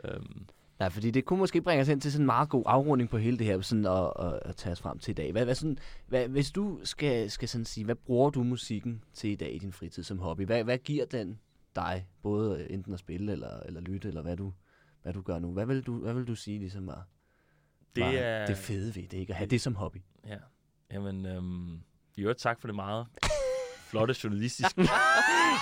Øhm, 0.04 0.46
Nej, 0.84 0.90
fordi 0.90 1.12
det 1.12 1.26
kunne 1.26 1.40
måske 1.40 1.62
bringe 1.62 1.82
os 1.82 1.88
hen 1.88 2.00
til 2.00 2.12
sådan 2.12 2.22
en 2.22 2.26
meget 2.26 2.50
god 2.50 2.64
afrunding 2.66 3.10
på 3.10 3.18
hele 3.18 3.38
det 3.38 3.46
her, 3.48 3.62
sådan 3.62 3.86
at, 3.86 4.14
at, 4.20 4.40
at 4.42 4.56
tage 4.56 4.72
os 4.72 4.82
frem 4.82 5.00
til 5.00 5.12
i 5.12 5.14
dag. 5.14 5.32
Hvad, 5.32 5.46
hvad 5.46 5.56
sådan, 5.56 5.78
hvad, 6.08 6.28
hvis 6.28 6.52
du 6.52 6.80
skal, 6.84 7.32
skal 7.32 7.50
sådan 7.50 7.66
sige, 7.66 7.86
hvad 7.86 7.96
bruger 7.96 8.30
du 8.30 8.44
musikken 8.44 9.04
til 9.14 9.30
i 9.30 9.36
dag 9.36 9.56
i 9.56 9.58
din 9.58 9.72
fritid 9.74 10.04
som 10.04 10.20
hobby? 10.20 10.46
Hvad, 10.46 10.64
hvad 10.64 10.78
giver 10.78 11.06
den 11.06 11.40
dig, 11.76 12.08
både 12.22 12.60
øh, 12.60 12.74
enten 12.74 12.94
at 12.94 13.00
spille 13.00 13.32
eller, 13.32 13.60
eller 13.60 13.82
lytte, 13.82 14.08
eller 14.08 14.22
hvad 14.22 14.38
du, 14.38 14.54
hvad 15.02 15.14
du 15.14 15.22
gør 15.22 15.40
nu? 15.40 15.52
Hvad 15.52 15.66
vil 15.66 15.82
du, 15.82 15.98
hvad 15.98 16.14
vil 16.14 16.28
du 16.28 16.36
sige 16.36 16.60
ligesom 16.60 16.88
var, 16.88 17.08
det 17.96 18.04
er... 18.04 18.46
det 18.46 18.58
fede 18.58 18.96
ved 18.96 19.08
det, 19.08 19.18
ikke? 19.18 19.34
At 19.34 19.38
have 19.38 19.48
det 19.48 19.62
som 19.62 19.76
hobby. 19.76 20.02
Ja. 20.28 20.38
Jamen, 20.92 21.26
øhm, 21.26 21.80
i 22.16 22.22
øvrigt 22.22 22.40
tak 22.40 22.62
for 22.62 22.68
det 22.68 22.76
meget 22.76 23.08
flotte 23.90 24.16
jeg 24.24 24.32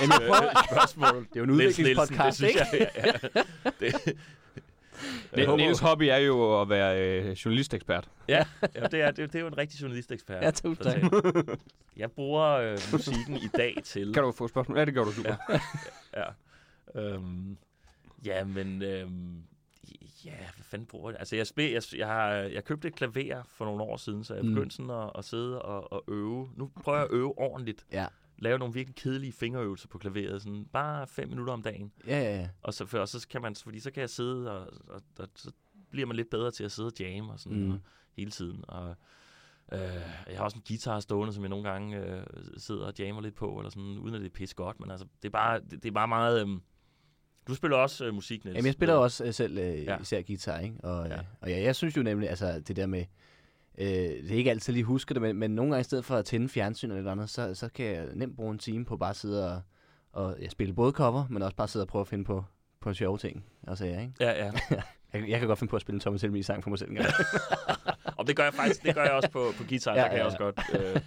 prøver, 0.28 0.68
spørgsmål. 0.72 1.24
det 1.24 1.36
er 1.36 1.40
jo 1.40 1.44
en 1.44 1.50
udviklingspodcast, 1.52 2.40
det 2.40 2.48
ikke? 2.48 2.66
synes 2.66 2.82
jeg, 2.82 2.90
ja, 2.96 3.30
ja. 3.66 3.72
Det, 3.80 4.18
Håber- 5.48 5.56
Niels 5.56 5.80
hobby 5.80 6.04
er 6.04 6.18
jo 6.18 6.62
at 6.62 6.70
være 6.70 7.02
øh, 7.02 7.32
journalistekspert. 7.32 8.10
ja, 8.28 8.46
ja 8.76 8.86
det, 8.88 9.02
er, 9.02 9.12
det, 9.12 9.18
det 9.34 9.36
er 9.36 9.40
jo 9.40 9.48
en 9.48 9.58
rigtig 9.58 9.82
journalistekspert. 9.82 10.44
Ja, 10.44 10.52
tusind 10.52 10.86
tak. 10.86 11.02
Jeg 11.98 12.12
bruger 12.12 12.44
øh, 12.50 12.78
musikken 12.92 13.38
i 13.38 13.48
dag 13.58 13.76
til... 13.84 14.14
Kan 14.14 14.24
du 14.24 14.32
få 14.32 14.48
spørgsmål? 14.48 14.78
Ja, 14.78 14.86
det 14.86 14.94
gør 14.94 15.04
du 15.04 15.12
super. 15.12 15.36
Ja. 16.18 16.26
Øhm, 17.02 17.58
ja, 18.26 18.44
men... 18.44 18.82
Øhm, 18.82 19.44
ja, 20.26 20.32
hvad 20.56 20.64
fanden 20.64 20.86
bruger 20.86 21.12
jeg? 21.12 21.20
Altså, 21.20 21.36
jeg, 21.36 21.48
spil, 21.48 21.72
jeg, 21.72 21.82
jeg, 21.98 22.08
har, 22.08 22.28
jeg 22.32 22.64
købte 22.64 22.88
et 22.88 22.96
klaver 22.96 23.44
for 23.58 23.66
nogle 23.66 23.84
år 23.84 23.98
siden, 23.98 24.24
så 24.24 24.34
jeg 24.36 24.44
Mm. 24.46 24.54
begyndte 24.54 24.76
sådan 24.76 24.90
at, 24.90 25.10
at 25.16 25.26
sidde 25.26 25.62
og, 25.62 25.94
og 25.94 26.04
øve. 26.08 26.50
Nu 26.56 26.72
prøver 26.84 26.98
jeg 26.98 27.06
at 27.08 27.12
øve 27.16 27.38
ordentligt. 27.40 27.86
Ja. 27.92 28.06
Lave 28.42 28.60
nogle 28.60 28.74
virkelig 28.74 28.96
kedelige 28.96 29.32
fingerøvelser 29.32 29.88
på 29.88 29.98
klaveret. 29.98 30.42
Sådan 30.42 30.66
bare 30.74 31.08
fem 31.08 31.30
minutter 31.30 31.54
om 31.54 31.62
dagen. 31.62 31.92
Ja, 32.08 32.20
ja, 32.20 32.40
ja. 32.40 32.50
Og 32.62 32.74
så, 32.74 32.86
for, 32.86 33.00
og 33.00 33.08
så 33.08 33.28
kan 33.28 33.42
man, 33.42 33.56
fordi 33.56 33.80
så 33.80 33.92
kan 33.92 34.02
jeg 34.02 34.10
sidde, 34.10 34.52
og, 34.52 34.68
og, 34.88 35.02
og 35.20 35.28
så 35.36 35.52
bliver 35.92 36.08
man 36.08 36.16
lidt 36.16 36.30
bedre 36.30 36.52
til 36.52 36.64
at 36.64 36.72
sidde 36.72 36.88
og 36.88 36.94
jamme 37.00 37.32
og 37.32 37.40
sådan 37.40 37.64
Mm. 37.66 37.72
og, 37.72 37.80
hele 38.18 38.32
tiden. 38.32 38.64
Og, 38.68 38.96
øh, 39.74 39.80
jeg 40.30 40.38
har 40.38 40.44
også 40.44 40.58
en 40.58 40.64
guitar 40.68 41.00
stående, 41.00 41.34
som 41.34 41.44
jeg 41.44 41.50
nogle 41.50 41.70
gange 41.70 41.98
øh, 41.98 42.24
sidder 42.58 42.86
og 42.86 42.94
jammer 43.00 43.22
lidt 43.22 43.36
på, 43.36 43.58
eller 43.60 43.70
sådan, 43.70 43.98
uden 43.98 44.16
at 44.16 44.22
det 44.22 44.28
er 44.28 44.34
pisse 44.34 44.56
godt. 44.56 44.80
Men 44.80 44.92
altså, 44.92 45.06
det 45.22 45.28
er 45.28 45.32
bare, 45.32 45.60
det, 45.60 45.72
det 45.72 45.86
er 45.86 45.92
bare 45.94 46.08
meget... 46.08 46.42
Øh, 46.48 46.60
du 47.48 47.56
spiller 47.56 47.78
også 47.78 48.06
øh, 48.06 48.14
musik, 48.14 48.44
Niels. 48.46 48.56
Jamen, 48.56 48.66
jeg 48.66 48.74
spiller 48.74 48.96
også 48.96 49.26
øh, 49.26 49.34
selv 49.34 49.58
øh, 49.58 49.84
Ja. 49.84 49.98
især 50.00 50.22
guitar, 50.22 50.60
ikke? 50.60 50.76
Og, 50.84 51.08
ja. 51.08 51.16
Ja. 51.16 51.22
og 51.42 51.50
ja, 51.50 51.62
jeg 51.62 51.76
synes 51.76 51.98
jo 51.98 52.04
nemlig, 52.04 52.30
altså 52.30 52.60
det 52.60 52.76
der 52.76 52.86
med, 52.86 53.06
øh, 53.78 53.88
det 53.88 54.32
er 54.32 54.36
ikke 54.36 54.50
altid 54.52 54.74
lige 54.74 54.84
husker 54.84 55.14
det, 55.16 55.22
men, 55.22 55.36
men 55.36 55.52
nogle 55.52 55.72
gange 55.72 55.82
i 55.82 55.84
stedet 55.84 56.06
for 56.06 56.16
at 56.16 56.26
tænde 56.26 56.50
fjernsyn 56.50 56.92
eller 56.92 57.12
andet, 57.12 57.30
så, 57.30 57.56
så 57.56 57.70
kan 57.70 57.86
jeg 57.86 58.08
nemt 58.14 58.36
bruge 58.36 58.52
en 58.52 58.60
time 58.60 58.86
på 58.86 58.98
bare 58.98 59.10
at 59.10 59.16
sidde 59.16 59.54
og, 59.56 59.62
og 60.14 60.36
jeg 60.42 60.52
spille 60.52 60.74
både 60.74 60.92
cover, 60.92 61.26
men 61.30 61.42
også 61.42 61.56
bare 61.56 61.68
sidde 61.68 61.84
og 61.84 61.88
prøve 61.88 62.02
at 62.02 62.08
finde 62.08 62.26
på, 62.26 62.44
på 62.82 62.94
sjove 62.94 63.18
ting. 63.18 63.46
Altså, 63.68 63.86
ja, 63.86 64.00
ikke? 64.02 64.14
Ja, 64.20 64.46
ja. 64.46 64.52
Jeg, 65.14 65.30
jeg 65.30 65.40
kan 65.40 65.48
godt 65.48 65.60
finde 65.60 65.70
på 65.70 65.76
at 65.76 65.82
spille 65.82 65.96
en 65.96 66.00
Thomas 66.00 66.22
Helmi 66.22 66.44
sang 66.44 66.64
for 66.64 66.70
mig 66.70 66.80
selv 66.80 66.90
en 66.90 66.96
gang. 66.96 67.08
Og 68.18 68.28
det 68.28 68.36
gør 68.36 68.44
jeg 68.44 68.54
faktisk 68.54 68.84
det 68.84 68.96
gør 68.96 69.04
jeg 69.04 69.12
også 69.12 69.30
på, 69.32 69.52
på 69.58 69.64
guitar. 69.70 69.94
Ja, 69.94 69.98
Ja, 69.98 70.04
der 70.04 70.10
kan 70.10 70.18
ja, 70.18 70.24
jeg 70.24 70.26
også 70.26 70.38
godt. 70.38 70.60
Øh, 70.74 71.02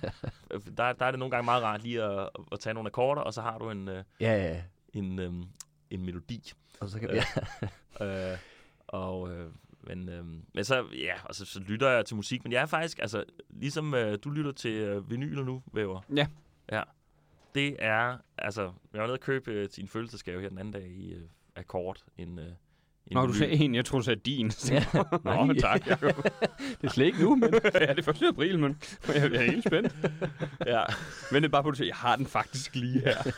der, 0.77 0.93
der 0.93 1.07
er 1.07 1.11
det 1.11 1.19
nogle 1.19 1.31
gange 1.31 1.45
meget 1.45 1.63
rart 1.63 1.83
lige 1.83 2.03
at, 2.03 2.29
at 2.53 2.61
tage 2.61 2.75
nogle 2.75 2.87
akkorder, 2.89 3.23
og 3.23 3.35
så 3.35 3.41
har 3.43 3.59
du 3.59 3.71
en, 3.71 3.89
øh, 3.89 4.05
ja, 4.21 4.37
ja, 4.37 4.53
ja. 4.55 4.61
en, 4.93 5.19
øh, 5.19 5.33
en 5.91 6.05
melodi. 6.05 6.53
Og 6.81 6.89
så 6.89 7.01
kan 7.01 7.11
Ja. 7.11 7.25
ja. 8.01 8.33
Øh, 8.33 8.39
og, 8.87 9.33
øh, 9.33 9.51
men, 9.87 10.09
øh, 10.09 10.25
men 10.55 10.65
så, 10.65 10.85
ja, 10.93 11.15
og 11.25 11.35
så, 11.35 11.45
så 11.45 11.61
lytter 11.61 11.91
jeg 11.91 12.07
til 12.07 12.17
musik. 12.17 12.45
Men 12.45 12.53
jeg 12.53 12.63
er 12.63 12.67
faktisk, 12.67 12.99
altså, 12.99 13.25
ligesom 13.51 13.95
øh, 13.95 14.19
du 14.25 14.31
lytter 14.31 14.53
til 14.53 14.73
øh, 14.73 15.11
vinyler 15.11 15.45
nu, 15.45 15.63
Væver. 15.73 16.01
Ja. 16.17 16.27
Ja. 16.73 16.83
Det 17.55 17.77
er, 17.79 18.17
altså, 18.39 18.63
jeg 18.63 19.01
var 19.01 19.07
nede 19.07 19.17
og 19.17 19.21
købe 19.21 19.51
øh, 19.51 19.69
til 19.69 19.83
en 19.83 19.89
fødselsdagsgave 19.89 20.41
her 20.41 20.49
den 20.49 20.59
anden 20.59 20.73
dag 20.73 20.87
i 20.87 21.13
øh, 21.13 21.23
akkord. 21.57 21.99
En, 22.19 22.39
øh, 22.39 22.45
en 22.47 22.55
Nå, 23.11 23.27
du 23.27 23.33
sagde 23.33 23.53
en, 23.53 23.75
jeg 23.75 23.85
tror 23.85 23.99
du 23.99 24.05
sagde 24.05 24.21
din. 24.21 24.53
ja. 24.71 24.85
Nå, 25.47 25.55
tak. 25.61 25.87
Jeg, 25.87 26.01
det 26.81 26.85
er 26.85 26.89
slet 26.89 27.07
ikke 27.07 27.23
nu, 27.23 27.37
men... 27.37 27.55
ja, 27.75 27.95
det 27.95 28.09
er 28.09 28.13
1. 28.13 28.23
april, 28.23 28.59
men 28.59 28.83
jeg 29.09 29.25
er 29.25 29.43
helt 29.43 29.65
spændt. 29.67 29.95
Ja. 30.67 30.83
Men 31.33 31.43
det 31.43 31.49
er 31.49 31.53
bare 31.53 31.63
på, 31.63 31.69
at 31.69 31.73
du 31.73 31.77
siger, 31.77 31.89
jeg 31.89 31.97
har 31.97 32.17
den 32.17 32.27
faktisk 32.27 32.75
lige 32.75 33.01
her. 33.01 33.33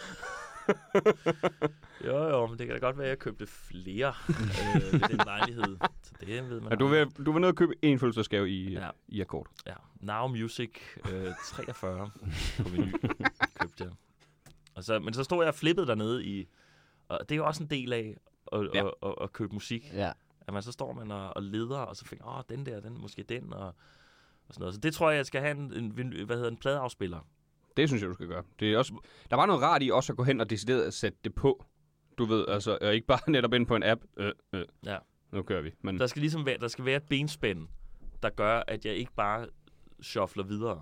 Jo, 2.05 2.29
jo, 2.29 2.47
men 2.47 2.59
det 2.59 2.67
kan 2.67 2.77
da 2.77 2.87
godt 2.87 2.99
være, 2.99 3.07
at 3.07 3.11
jeg 3.11 3.19
købte 3.19 3.47
flere 3.47 4.09
øh, 4.29 4.93
ved 4.93 5.09
den 5.09 5.21
lejlighed. 5.27 5.77
Så 6.03 6.13
det 6.21 6.51
ved 6.51 6.61
man 6.61 6.71
Ja, 6.73 6.77
du, 6.77 6.87
vil, 6.87 7.07
du 7.27 7.33
var 7.33 7.39
nede 7.39 7.51
og 7.51 7.57
købe 7.57 7.73
en 7.83 7.99
fødselsdagsgave 7.99 8.51
i, 8.51 8.73
ja. 8.73 8.91
I 9.09 9.21
akkord. 9.21 9.47
Ja, 9.67 9.75
Now 10.01 10.27
Music 10.29 10.71
øh, 11.13 11.33
43 11.45 12.11
på 12.63 12.69
menu 12.69 12.87
købte 13.61 13.85
jeg. 13.85 13.91
Og 14.75 14.85
så, 14.85 14.99
men 14.99 15.15
så 15.15 15.25
stod 15.25 15.39
jeg 15.45 15.49
og 15.49 15.55
flippede 15.55 15.87
dernede 15.87 16.25
i, 16.25 16.49
og 17.09 17.19
det 17.21 17.33
er 17.33 17.37
jo 17.37 17.47
også 17.47 17.63
en 17.63 17.71
del 17.71 17.93
af 17.93 18.17
at, 18.53 18.69
Ja. 18.75 18.87
at, 18.87 18.93
at, 19.03 19.15
at 19.21 19.33
købe 19.33 19.53
musik. 19.55 19.91
Ja. 19.95 20.13
At 20.47 20.55
man 20.55 20.63
så 20.63 20.73
står 20.73 20.93
man 20.93 21.11
og, 21.11 21.37
og 21.37 21.43
leder, 21.43 21.79
og 21.79 21.97
så 21.97 22.05
finder 22.05 22.37
åh, 22.39 22.43
den 22.57 22.67
der, 22.67 22.81
den 22.81 23.01
måske 23.01 23.23
den, 23.23 23.53
og, 23.53 23.67
og 23.67 23.75
sådan 24.55 24.61
noget. 24.61 24.75
Så 24.75 24.81
det 24.81 24.95
tror 24.95 25.11
jeg, 25.11 25.17
jeg 25.17 25.27
skal 25.27 25.41
have 25.41 25.57
en, 25.57 25.73
en, 25.99 26.25
hvad 26.27 26.37
hedder 26.37 26.51
en 26.51 26.57
pladeafspiller. 26.57 27.27
Det 27.77 27.89
synes 27.89 28.03
jeg, 28.03 28.09
du 28.09 28.15
skal 28.15 28.27
gøre. 28.27 28.43
Det 28.61 28.73
er 28.73 28.79
også, 28.79 28.93
der 29.31 29.37
var 29.37 29.47
noget 29.47 29.63
rart 29.63 29.83
i 29.83 29.91
også 29.91 30.13
at 30.13 30.17
gå 30.17 30.25
hen 30.25 30.41
og 30.41 30.51
decideret 30.51 30.83
at 30.83 30.95
sætte 30.95 31.19
det 31.25 31.35
på. 31.35 31.65
Du 32.19 32.25
ved, 32.25 32.45
altså, 32.49 32.79
og 32.81 32.95
ikke 32.95 33.07
bare 33.07 33.31
netop 33.33 33.55
ind 33.55 33.67
på 33.67 33.77
en 33.77 33.83
app. 33.83 34.01
Øh, 34.17 34.33
øh. 34.53 34.65
Ja. 34.87 34.97
Nu 35.33 35.43
kører 35.43 35.63
vi. 35.63 35.71
Men 35.83 35.99
Der 35.99 36.07
skal 36.07 36.21
ligesom 36.21 36.47
være, 36.47 36.59
der 36.59 36.69
skal 36.69 36.85
være 36.85 36.97
et 36.97 37.03
benspænd, 37.09 37.69
der 38.23 38.31
gør, 38.31 38.63
at 38.69 38.85
jeg 38.87 38.95
ikke 38.95 39.13
bare 39.17 39.47
shuffler 40.03 40.45
videre. 40.45 40.81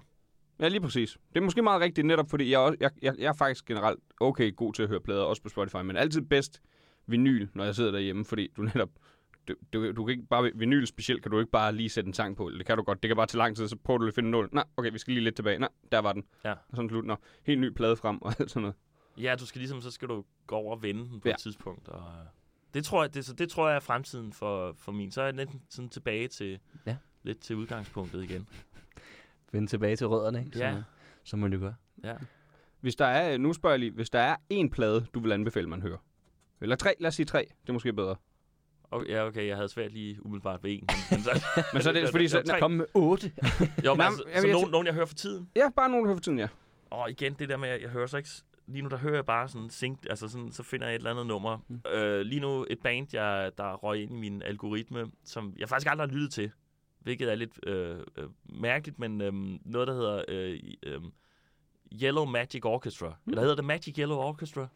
ja, 0.61 0.69
lige 0.69 0.81
præcis. 0.81 1.19
Det 1.35 1.41
er 1.41 1.45
måske 1.45 1.63
meget 1.63 1.81
rigtigt, 1.81 2.07
netop 2.07 2.31
fordi 2.31 2.51
jeg, 2.51 2.59
også, 2.59 2.77
jeg, 2.81 2.91
jeg, 3.03 3.15
jeg 3.19 3.29
er 3.29 3.33
faktisk 3.33 3.65
generelt 3.65 4.01
okay 4.21 4.57
god 4.57 4.73
til 4.73 4.83
at 4.83 4.89
høre 4.89 5.01
plader, 5.01 5.23
også 5.23 5.43
på 5.43 5.49
Spotify, 5.49 5.77
men 5.77 5.97
altid 5.97 6.23
bedst 6.23 6.61
vinyl, 7.07 7.49
når 7.55 7.65
jeg 7.65 7.75
sidder 7.75 7.91
derhjemme, 7.91 8.25
fordi 8.25 8.49
du 8.57 8.63
netop, 8.63 8.89
du, 9.49 9.55
du, 9.73 9.93
du 9.93 10.05
kan 10.05 10.13
ikke 10.13 10.27
bare, 10.27 10.51
vinyl 10.55 10.87
specielt 10.87 11.23
kan 11.23 11.31
du 11.31 11.39
ikke 11.39 11.51
bare 11.51 11.73
lige 11.73 11.89
sætte 11.89 12.09
en 12.09 12.15
sang 12.15 12.37
på, 12.37 12.51
det 12.51 12.67
kan 12.67 12.77
du 12.77 12.83
godt, 12.83 13.03
det 13.03 13.09
kan 13.09 13.17
bare 13.17 13.27
tage 13.27 13.39
lang 13.39 13.57
tid, 13.57 13.69
så 13.69 13.77
prøver 13.77 13.99
du 13.99 14.05
lige 14.05 14.11
at 14.11 14.15
finde 14.15 14.31
nål. 14.31 14.49
Nej, 14.53 14.65
okay, 14.77 14.93
vi 14.93 14.99
skal 14.99 15.15
lige 15.15 15.25
lidt 15.25 15.37
tilbage. 15.37 15.59
Nej, 15.59 15.69
der 15.93 15.99
var 15.99 16.13
den. 16.13 16.25
Ja. 16.45 16.53
Og 16.53 16.77
sådan 16.77 16.89
slut, 16.89 17.05
når 17.05 17.23
helt 17.43 17.61
ny 17.61 17.69
plade 17.73 17.97
frem 17.97 18.23
og 18.23 18.33
alt 18.41 18.51
sådan 18.51 18.63
noget. 18.63 18.77
Ja, 19.19 19.35
du 19.41 19.47
skal 19.47 19.59
ligesom, 19.59 19.81
så 19.81 19.91
skal 19.91 20.09
du 20.09 20.25
gå 20.47 20.55
over 20.57 20.77
og 20.77 20.83
vende 20.83 21.01
den 21.01 21.21
på 21.21 21.29
Ja. 21.29 21.31
ja. 21.31 21.35
et 21.35 21.41
tidspunkt. 21.41 21.89
Og, 21.89 22.01
øh, 22.01 22.27
det 22.75 22.85
tror 22.85 23.03
jeg, 23.05 23.15
det, 23.15 23.25
så 23.25 23.33
det 23.35 23.51
tror 23.51 23.69
jeg 23.69 23.77
er 23.77 23.81
fremtiden 23.81 24.33
for, 24.33 24.73
for 24.79 24.93
min. 24.93 25.11
Så 25.11 25.21
er 25.21 25.25
jeg 25.25 25.35
lidt 25.35 25.51
sådan 25.71 25.89
tilbage 25.89 26.29
til, 26.29 26.59
Ja. 26.87 26.97
lidt 27.23 27.41
til 27.41 27.57
udgangspunktet 27.57 28.23
igen. 28.25 28.49
Vende 29.53 29.67
tilbage 29.67 29.97
til 29.97 30.07
rødderne, 30.07 30.45
ikke? 30.45 30.59
Ja. 30.59 30.73
Som, 30.73 30.83
som 31.25 31.39
man 31.39 31.53
jo 31.53 31.59
gør. 31.59 31.73
Ja. 32.05 32.15
Hvis 32.81 32.97
der 32.97 33.07
er, 33.07 33.39
nu 33.39 33.53
spørger 33.53 33.73
jeg 33.75 33.81
lige, 33.81 33.91
hvis 33.91 34.11
der 34.11 34.19
er 34.19 34.37
en 34.51 34.71
plade, 34.71 35.07
du 35.15 35.21
vil 35.21 35.33
anbefale, 35.33 35.69
man 35.69 35.83
hører. 35.83 35.99
Eller 36.61 36.77
tre, 36.77 36.95
lad 37.01 37.09
os 37.09 37.15
sige 37.15 37.27
tre, 37.27 37.41
det 37.63 37.69
er 37.69 37.73
måske 37.73 37.93
bedre. 37.93 38.17
Okay, 38.91 39.09
ja, 39.09 39.27
okay, 39.27 39.47
jeg 39.47 39.57
havde 39.57 39.69
svært 39.69 39.93
lige 39.93 40.27
umiddelbart 40.27 40.65
ved 40.65 40.71
en. 40.73 40.85
Men, 40.89 40.97
men 41.11 41.21
så, 41.21 41.45
Men 41.73 41.83
så 41.83 41.89
er 41.89 41.93
det 41.93 42.11
fordi, 42.15 42.29
så, 42.29 42.43
tre. 42.49 42.61
Kom 42.61 42.71
med 42.71 42.87
otte. 42.95 43.33
Jo, 43.85 43.95
men 43.95 44.01
altså, 44.01 44.23
jeg 44.33 44.41
så 44.41 44.47
vil- 44.47 44.53
nogen, 44.53 44.71
nogen, 44.71 44.87
jeg 44.87 44.95
hører 44.95 45.07
for 45.07 45.15
tiden. 45.15 45.49
ja, 45.57 45.69
bare 45.77 45.89
nogen, 45.89 46.05
der 46.05 46.09
hører 46.09 46.17
for 46.17 46.23
tiden, 46.23 46.39
ja. 46.39 46.49
Og 46.91 47.11
igen, 47.11 47.35
det 47.39 47.49
der 47.49 47.57
med, 47.57 47.69
at 47.69 47.83
jeg 47.83 47.91
hører 47.91 48.07
så 48.07 48.17
ikke... 48.17 48.29
Lige 48.67 48.83
nu, 48.83 48.89
der 48.89 48.97
hører 48.97 49.15
jeg 49.15 49.27
bare 49.27 49.49
sådan 49.49 49.71
sync, 49.71 49.99
altså 50.11 50.29
sådan, 50.29 50.53
så 50.53 50.63
finder 50.63 50.87
jeg 50.87 50.95
et 50.95 50.99
eller 50.99 51.11
andet 51.11 51.27
nummer. 51.27 51.57
Mm. 51.69 51.81
Mm. 51.85 51.91
Øh, 51.99 52.21
lige 52.21 52.41
nu 52.41 52.67
et 52.71 52.79
band, 52.83 53.07
jeg, 53.13 53.51
der 53.59 53.73
røg 53.75 54.03
ind 54.03 54.13
i 54.13 54.15
min 54.17 54.43
algoritme, 54.43 55.07
som 55.25 55.55
jeg 55.59 55.69
faktisk 55.69 55.91
aldrig 55.91 56.09
har 56.09 56.15
lyttet 56.15 56.33
til. 56.33 56.51
Hvilket 57.01 57.31
er 57.31 57.35
lidt 57.35 57.51
øh, 57.67 57.97
øh, 58.17 58.25
mærkeligt, 58.61 58.99
men 58.99 59.21
øh, 59.21 59.33
noget, 59.65 59.89
der 59.89 59.95
hedder 59.95 60.23
øh, 60.29 60.59
øh, 60.87 61.01
Yellow 62.03 62.25
Magic 62.25 62.65
Orchestra. 62.65 63.07
Mm. 63.09 63.31
Eller 63.31 63.41
hedder 63.43 63.57
det 63.57 63.65
Magic 63.65 63.95
Yellow 63.99 64.19
Orchestra? 64.19 64.67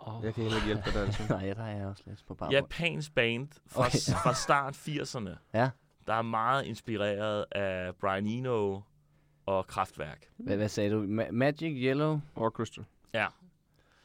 Oh. 0.00 0.24
Jeg 0.24 0.34
kan 0.34 0.42
heller 0.42 0.56
ikke 0.58 0.66
hjælpe 0.66 0.90
dig, 0.92 1.02
altså. 1.06 1.22
Nej, 1.30 1.44
ja, 1.46 1.54
der 1.54 1.62
er 1.64 1.76
jeg 1.76 1.86
også 1.86 2.02
lidt 2.06 2.24
på 2.28 2.34
bare. 2.34 2.50
Japansk 2.52 3.14
band 3.14 3.48
fra, 3.66 3.80
Okay. 3.86 3.98
fra 4.22 4.34
start 4.34 4.74
80'erne. 4.76 5.30
Ja. 5.54 5.70
Der 6.06 6.14
er 6.14 6.22
meget 6.22 6.64
inspireret 6.64 7.44
af 7.52 7.94
Brian 7.96 8.26
Eno 8.26 8.80
og 9.46 9.66
Kraftwerk. 9.66 10.26
Hvad, 10.36 10.56
hvad 10.56 10.68
sagde 10.68 10.90
du? 10.90 11.02
Ma- 11.22 11.30
Magic 11.30 11.72
Yellow? 11.76 12.20
Orchestra. 12.36 12.82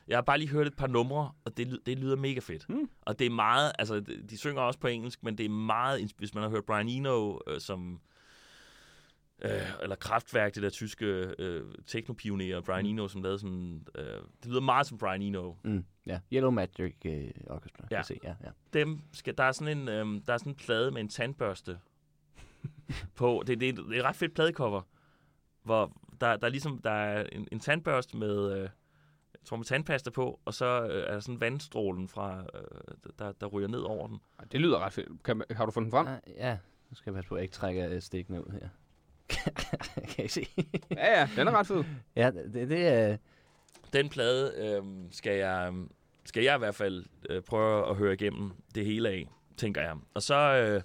Jeg 0.07 0.17
har 0.17 0.21
bare 0.21 0.37
lige 0.37 0.49
hørt 0.49 0.67
et 0.67 0.75
par 0.75 0.87
numre, 0.87 1.31
og 1.45 1.57
det, 1.57 1.79
det 1.85 1.99
lyder 1.99 2.15
mega 2.15 2.39
fedt. 2.39 2.69
Mm. 2.69 2.89
Og 3.01 3.19
det 3.19 3.25
er 3.27 3.31
meget, 3.31 3.71
altså 3.79 3.99
de 3.99 4.21
de 4.29 4.37
synger 4.37 4.61
også 4.61 4.79
på 4.79 4.87
engelsk, 4.87 5.23
men 5.23 5.37
det 5.37 5.45
er 5.45 5.49
meget, 5.49 6.13
hvis 6.17 6.33
man 6.33 6.43
har 6.43 6.49
hørt 6.49 6.65
Brian 6.65 6.89
Eno 6.89 7.37
øh, 7.47 7.59
som, 7.59 7.99
øh, 9.41 9.51
eller 9.81 9.95
Kraftwerk, 9.95 10.55
det 10.55 10.63
der 10.63 10.69
tyske 10.69 11.05
øh, 11.39 11.63
teknopionerer, 11.87 12.61
Brian 12.61 12.85
Mm. 12.85 12.89
Eno, 12.89 13.07
som 13.07 13.21
lavede 13.21 13.39
sådan, 13.39 13.87
øh, 13.95 14.05
det 14.43 14.45
lyder 14.45 14.61
meget 14.61 14.87
som 14.87 14.97
Brian 14.97 15.21
Eno. 15.21 15.53
Mm, 15.63 15.85
ja. 16.05 16.19
Yellow 16.33 16.51
Magic 16.51 16.95
øh, 17.05 17.31
Orchestra. 17.47 17.87
Ja. 17.91 17.97
Ja. 17.97 18.03
Se, 18.03 18.19
ja, 18.23 18.35
ja. 18.43 18.49
Dem 18.73 19.01
skal, 19.13 19.37
der 19.37 19.43
er 19.43 19.51
sådan 19.51 19.77
en, 19.77 19.87
øh, 19.87 20.21
der 20.25 20.33
er 20.33 20.37
sådan 20.37 20.51
en 20.51 20.55
plade 20.55 20.91
med 20.91 21.01
en 21.01 21.09
tandbørste 21.09 21.79
på. 23.15 23.43
Det, 23.47 23.59
det, 23.59 23.69
er, 23.69 23.73
det 23.73 23.95
er 23.95 23.99
et 23.99 24.05
ret 24.05 24.15
fedt 24.15 24.33
pladecover, 24.33 24.81
hvor 25.63 25.97
der, 26.21 26.37
der 26.37 26.47
er 26.47 26.51
ligesom, 26.51 26.77
der 26.77 26.91
er 26.91 27.25
en, 27.31 27.47
en 27.51 27.59
tandbørste 27.59 28.17
med, 28.17 28.51
øh, 28.51 28.69
jeg 29.33 29.45
tror 29.45 29.57
med 29.57 29.65
tandpasta 29.65 30.09
på, 30.09 30.39
og 30.45 30.53
så 30.53 30.65
øh, 30.65 31.03
er 31.07 31.13
der 31.13 31.19
sådan 31.19 31.41
vandstrålen 31.41 32.07
fra, 32.07 32.45
øh, 32.53 33.11
der, 33.19 33.31
der 33.31 33.47
ryger 33.47 33.67
ned 33.67 33.79
over 33.79 34.07
den. 34.07 34.19
Det 34.51 34.61
lyder 34.61 34.79
ret 34.79 34.93
fedt. 34.93 35.23
Kan, 35.23 35.43
har 35.51 35.65
du 35.65 35.71
fundet 35.71 35.91
den 35.91 35.97
frem? 35.97 36.07
Ah, 36.07 36.19
ja. 36.27 36.57
Nu 36.89 36.95
skal 36.95 37.11
jeg 37.11 37.15
passe 37.15 37.29
på, 37.29 37.35
at 37.35 37.39
jeg 37.39 37.43
ikke 37.43 37.53
trækker 37.53 37.89
øh, 37.89 38.01
stikkene 38.01 38.47
ud 38.47 38.51
her. 38.51 38.69
kan 40.15 40.25
I 40.25 40.27
se? 40.27 40.45
Ja, 40.91 41.19
ja, 41.19 41.29
den 41.35 41.47
er 41.47 41.51
ret 41.51 41.67
fed. 41.67 41.83
ja, 42.15 42.31
det, 42.53 42.69
det 42.69 42.87
er... 42.87 43.17
Den 43.93 44.09
plade 44.09 44.53
øh, 44.57 44.83
skal, 45.11 45.37
jeg, 45.37 45.73
skal 46.25 46.43
jeg 46.43 46.55
i 46.55 46.59
hvert 46.59 46.75
fald 46.75 47.05
øh, 47.29 47.41
prøve 47.41 47.89
at 47.89 47.95
høre 47.95 48.13
igennem 48.13 48.51
det 48.75 48.85
hele 48.85 49.09
af, 49.09 49.27
tænker 49.57 49.81
jeg. 49.81 49.95
Og 50.13 50.21
så, 50.21 50.35
øh, 50.35 50.81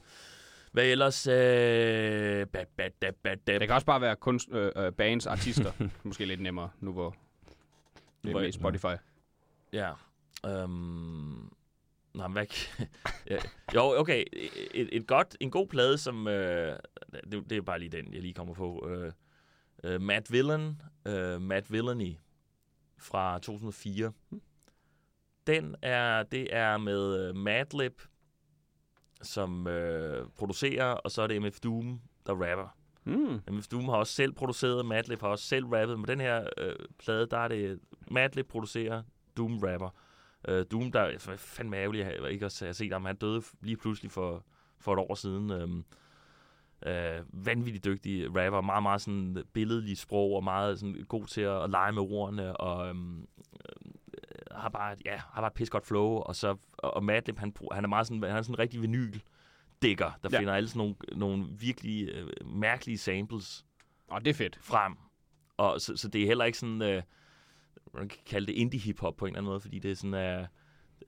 hvad 0.72 0.84
ellers? 0.84 1.26
Øh, 1.26 2.46
ba, 2.46 2.64
ba, 2.76 2.88
da, 3.02 3.10
ba, 3.22 3.34
da, 3.46 3.58
Det 3.58 3.68
kan 3.68 3.70
også 3.74 3.86
bare 3.86 4.00
være 4.00 4.16
kunst, 4.16 4.48
øh, 4.52 4.72
øh, 4.76 4.92
bands, 4.92 5.26
artister. 5.26 5.72
Måske 6.02 6.24
lidt 6.24 6.40
nemmere, 6.40 6.70
nu 6.80 6.92
hvor 6.92 7.14
det 8.24 8.30
Hvor- 8.30 8.40
er 8.40 8.50
Spotify. 8.50 8.94
Ja. 9.72 9.90
Øhm, 10.46 11.50
men 12.14 12.32
hvad... 12.32 12.46
ja. 13.30 13.38
Jo, 13.74 14.00
okay. 14.00 14.24
Et, 14.74 14.88
et 14.92 15.06
godt, 15.06 15.36
en 15.40 15.50
god 15.50 15.66
plade, 15.66 15.98
som... 15.98 16.28
Øh, 16.28 16.76
det, 17.12 17.50
det 17.50 17.58
er 17.58 17.62
bare 17.62 17.78
lige 17.78 17.88
den, 17.88 18.14
jeg 18.14 18.22
lige 18.22 18.34
kommer 18.34 18.54
på. 18.54 18.88
Øh, 18.88 19.12
øh, 19.84 20.00
Matt 20.00 20.32
Villan, 20.32 20.80
øh, 21.06 21.40
Matt 21.40 21.72
Villany 21.72 22.14
fra 22.98 23.38
2004. 23.38 24.12
Den 25.46 25.76
er, 25.82 26.22
det 26.22 26.56
er 26.56 26.76
med 26.76 27.28
øh, 27.28 27.36
Madlib, 27.36 28.00
som 29.22 29.66
øh, 29.66 30.26
producerer, 30.36 30.84
og 30.84 31.10
så 31.10 31.22
er 31.22 31.26
det 31.26 31.42
MF 31.42 31.60
Doom, 31.60 32.00
der 32.26 32.32
rapper. 32.32 32.76
Mm. 33.04 33.40
MF 33.50 33.66
Doom 33.66 33.84
har 33.84 33.96
også 33.96 34.12
selv 34.12 34.32
produceret, 34.32 34.86
Madlib 34.86 35.20
har 35.20 35.28
også 35.28 35.44
selv 35.44 35.66
rappet, 35.66 35.98
men 35.98 36.08
den 36.08 36.20
her 36.20 36.48
øh, 36.58 36.76
plade, 36.98 37.26
der 37.26 37.38
er 37.38 37.48
det 37.48 37.80
Madlib 38.10 38.48
producerer, 38.48 39.02
Doom 39.36 39.58
rapper. 39.58 39.90
Øh, 40.48 40.66
Doom, 40.72 40.92
der 40.92 41.00
er 41.00 41.36
fandme 41.36 41.76
ærgerlig 41.76 42.04
at 42.04 42.32
ikke 42.32 42.46
at 42.46 42.58
have 42.60 42.74
set 42.74 42.92
ham, 42.92 43.04
han 43.04 43.16
døde 43.16 43.42
lige 43.60 43.76
pludselig 43.76 44.10
for, 44.10 44.44
for 44.78 44.92
et 44.92 44.98
år 44.98 45.14
siden. 45.14 45.50
Øhm, 45.50 45.84
øh, 46.86 47.46
vanvittigt 47.46 47.84
dygtig 47.84 48.26
rapper, 48.26 48.60
meget, 48.60 48.82
meget 48.82 49.00
sådan 49.00 49.44
billedlig 49.52 49.98
sprog, 49.98 50.36
og 50.36 50.44
meget 50.44 50.78
sådan 50.78 51.04
god 51.08 51.26
til 51.26 51.40
at, 51.40 51.62
at 51.62 51.70
lege 51.70 51.92
med 51.92 52.02
ordene, 52.02 52.56
og 52.56 52.88
øhm, 52.88 53.20
øh, 53.20 53.26
har 54.50 54.68
bare, 54.68 54.96
ja, 55.04 55.16
har 55.16 55.40
bare 55.40 55.46
et 55.46 55.54
pis 55.54 55.70
godt 55.70 55.86
flow, 55.86 56.06
og 56.06 56.36
så, 56.36 56.56
og, 56.78 57.04
Madlib, 57.04 57.38
han, 57.38 57.54
han 57.72 57.84
er 57.84 57.88
meget 57.88 58.06
sådan, 58.06 58.22
han 58.22 58.36
er 58.36 58.42
sådan 58.42 58.54
en 58.54 58.58
rigtig 58.58 58.82
vinyl 58.82 59.20
digger, 59.82 60.10
der 60.22 60.28
ja. 60.32 60.38
finder 60.38 60.54
alle 60.54 60.68
sådan 60.68 60.78
nogle, 60.78 60.94
nogle 61.12 61.46
virkelig 61.58 62.08
øh, 62.08 62.26
mærkelige 62.46 62.98
samples 62.98 63.64
Og 64.08 64.24
det 64.24 64.30
er 64.30 64.34
fedt. 64.34 64.58
frem. 64.62 64.96
Og 65.56 65.80
så, 65.80 65.96
så 65.96 66.08
det 66.08 66.22
er 66.22 66.26
heller 66.26 66.44
ikke 66.44 66.58
sådan, 66.58 66.82
øh, 66.82 67.02
man 67.94 68.08
kan 68.08 68.18
kalde 68.26 68.46
det 68.46 68.52
indie 68.52 68.80
hiphop 68.80 69.16
på 69.16 69.24
en 69.24 69.28
eller 69.28 69.38
anden 69.38 69.50
måde, 69.50 69.60
fordi 69.60 69.78
det 69.78 69.90
er 69.90 69.94
sådan, 69.94 70.14
øh, 70.14 70.46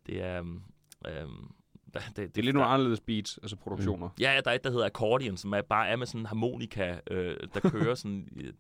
det 0.06 0.22
er, 0.22 0.38
øhm, 0.38 0.62
øhm, 1.06 1.52
det, 1.94 2.02
det, 2.16 2.16
Det 2.16 2.38
er 2.38 2.42
lidt 2.44 2.54
nogle 2.54 2.68
anderledes 2.68 3.00
beats, 3.00 3.38
altså 3.42 3.56
produktioner. 3.56 4.08
Ja, 4.20 4.32
ja, 4.34 4.40
der 4.40 4.50
er 4.50 4.54
et, 4.54 4.64
der 4.64 4.70
hedder 4.70 4.86
accordion, 4.86 5.36
som 5.36 5.52
er, 5.52 5.62
bare 5.62 5.88
er 5.88 5.96
med 5.96 6.06
sådan 6.06 6.20
en 6.20 6.26
harmonika, 6.26 6.98
øh, 7.10 7.36
der 7.54 7.60
kører 7.70 7.94
sådan 7.94 8.28
i, 8.32 8.50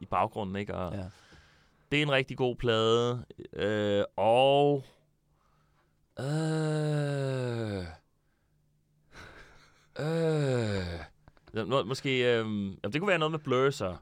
i 0.00 0.06
baggrunden, 0.06 0.56
ikke? 0.56 0.74
Og 0.74 0.94
Ja. 0.94 1.04
det 1.92 1.98
er 1.98 2.02
en 2.02 2.12
rigtig 2.12 2.36
god 2.36 2.56
plade. 2.56 3.24
Øh, 3.52 4.04
og... 4.16 4.84
Øh, 6.20 7.84
øh, 10.00 11.86
måske... 11.86 12.18
Øh, 12.18 12.24
jamen, 12.38 12.78
det 12.82 13.00
kunne 13.00 13.08
være 13.08 13.18
noget 13.18 13.32
med 13.32 13.38
Blur, 13.38 13.70
så. 13.70 13.96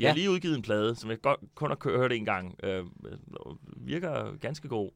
De 0.00 0.04
har 0.04 0.10
Ja. 0.10 0.14
lige 0.14 0.30
udgivet 0.30 0.56
en 0.56 0.62
plade, 0.62 0.94
som 0.96 1.10
jeg 1.10 1.20
godt 1.20 1.40
kun 1.54 1.70
har 1.70 1.96
hørt 1.98 2.12
en 2.12 2.24
gang. 2.24 2.60
Øh, 2.62 2.84
virker 3.76 4.36
ganske 4.36 4.68
god. 4.68 4.90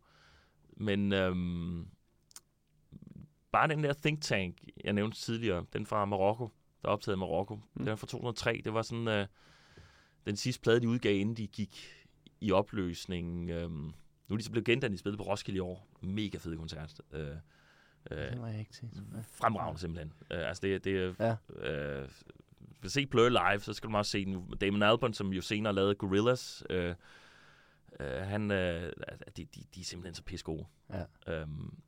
Men 0.76 1.12
øhm, 1.12 1.86
bare 3.52 3.68
den 3.68 3.84
der 3.84 3.92
think 3.92 4.22
tank, 4.22 4.58
jeg 4.84 4.92
nævnte 4.92 5.18
tidligere, 5.18 5.66
den 5.72 5.86
fra 5.86 6.04
Marokko, 6.04 6.48
der 6.82 6.88
er 6.88 6.92
optaget 6.92 7.16
i 7.16 7.18
Marokko, 7.18 7.54
mm. 7.54 7.62
den 7.78 7.88
er 7.88 7.96
fra 7.96 8.06
2003. 8.06 8.60
Det 8.64 8.74
var 8.74 8.82
sådan 8.82 9.08
øh, 9.08 9.26
den 10.26 10.36
sidste 10.36 10.62
plade, 10.62 10.80
de 10.80 10.88
udgav, 10.88 11.14
inden 11.16 11.36
de 11.36 11.46
gik 11.46 12.04
i 12.40 12.52
opløsning. 12.52 13.50
Øhm, 13.50 13.72
nu 14.28 14.34
er 14.34 14.36
de 14.36 14.42
så 14.44 14.50
blevet 14.50 14.66
gendannet, 14.66 14.92
de 14.92 14.98
spillede 15.00 15.18
på 15.18 15.24
Roskilde 15.30 15.56
i 15.56 15.60
år. 15.60 15.88
Mega 16.00 16.38
fed 16.38 16.56
koncert. 16.56 17.00
Øh, 17.12 17.28
øh, 18.10 18.30
Den 18.32 18.40
var 18.40 18.48
jeg 18.48 18.58
ikke 18.60 18.72
til. 18.72 18.88
fremragende 19.32 19.80
simpelthen. 19.80 20.12
Uh, 20.20 20.48
altså 20.48 20.60
det, 20.66 20.84
det 20.84 21.16
Ja. 21.20 21.36
uh, 22.02 22.08
hvis 22.84 22.92
du 22.92 23.00
se 23.00 23.06
Blur 23.06 23.28
live, 23.28 23.60
så 23.60 23.72
skal 23.72 23.90
du 23.90 23.96
også 23.96 24.10
se 24.10 24.24
den. 24.24 24.48
Damon 24.60 24.82
Albarn, 24.82 25.12
som 25.14 25.32
jo 25.32 25.40
senere 25.42 25.72
lavede 25.74 25.94
Gorillaz, 25.94 26.62
uh, 26.70 26.76
uh, 28.00 28.06
han, 28.06 28.50
uh, 28.50 28.56
de, 28.56 28.90
de, 29.36 29.44
de 29.74 29.80
er 29.80 29.84
simpelthen 29.84 30.14
så 30.14 30.22
pisse 30.22 30.44
gode. 30.44 30.66
Ja. 31.26 31.42
Um, 31.42 31.78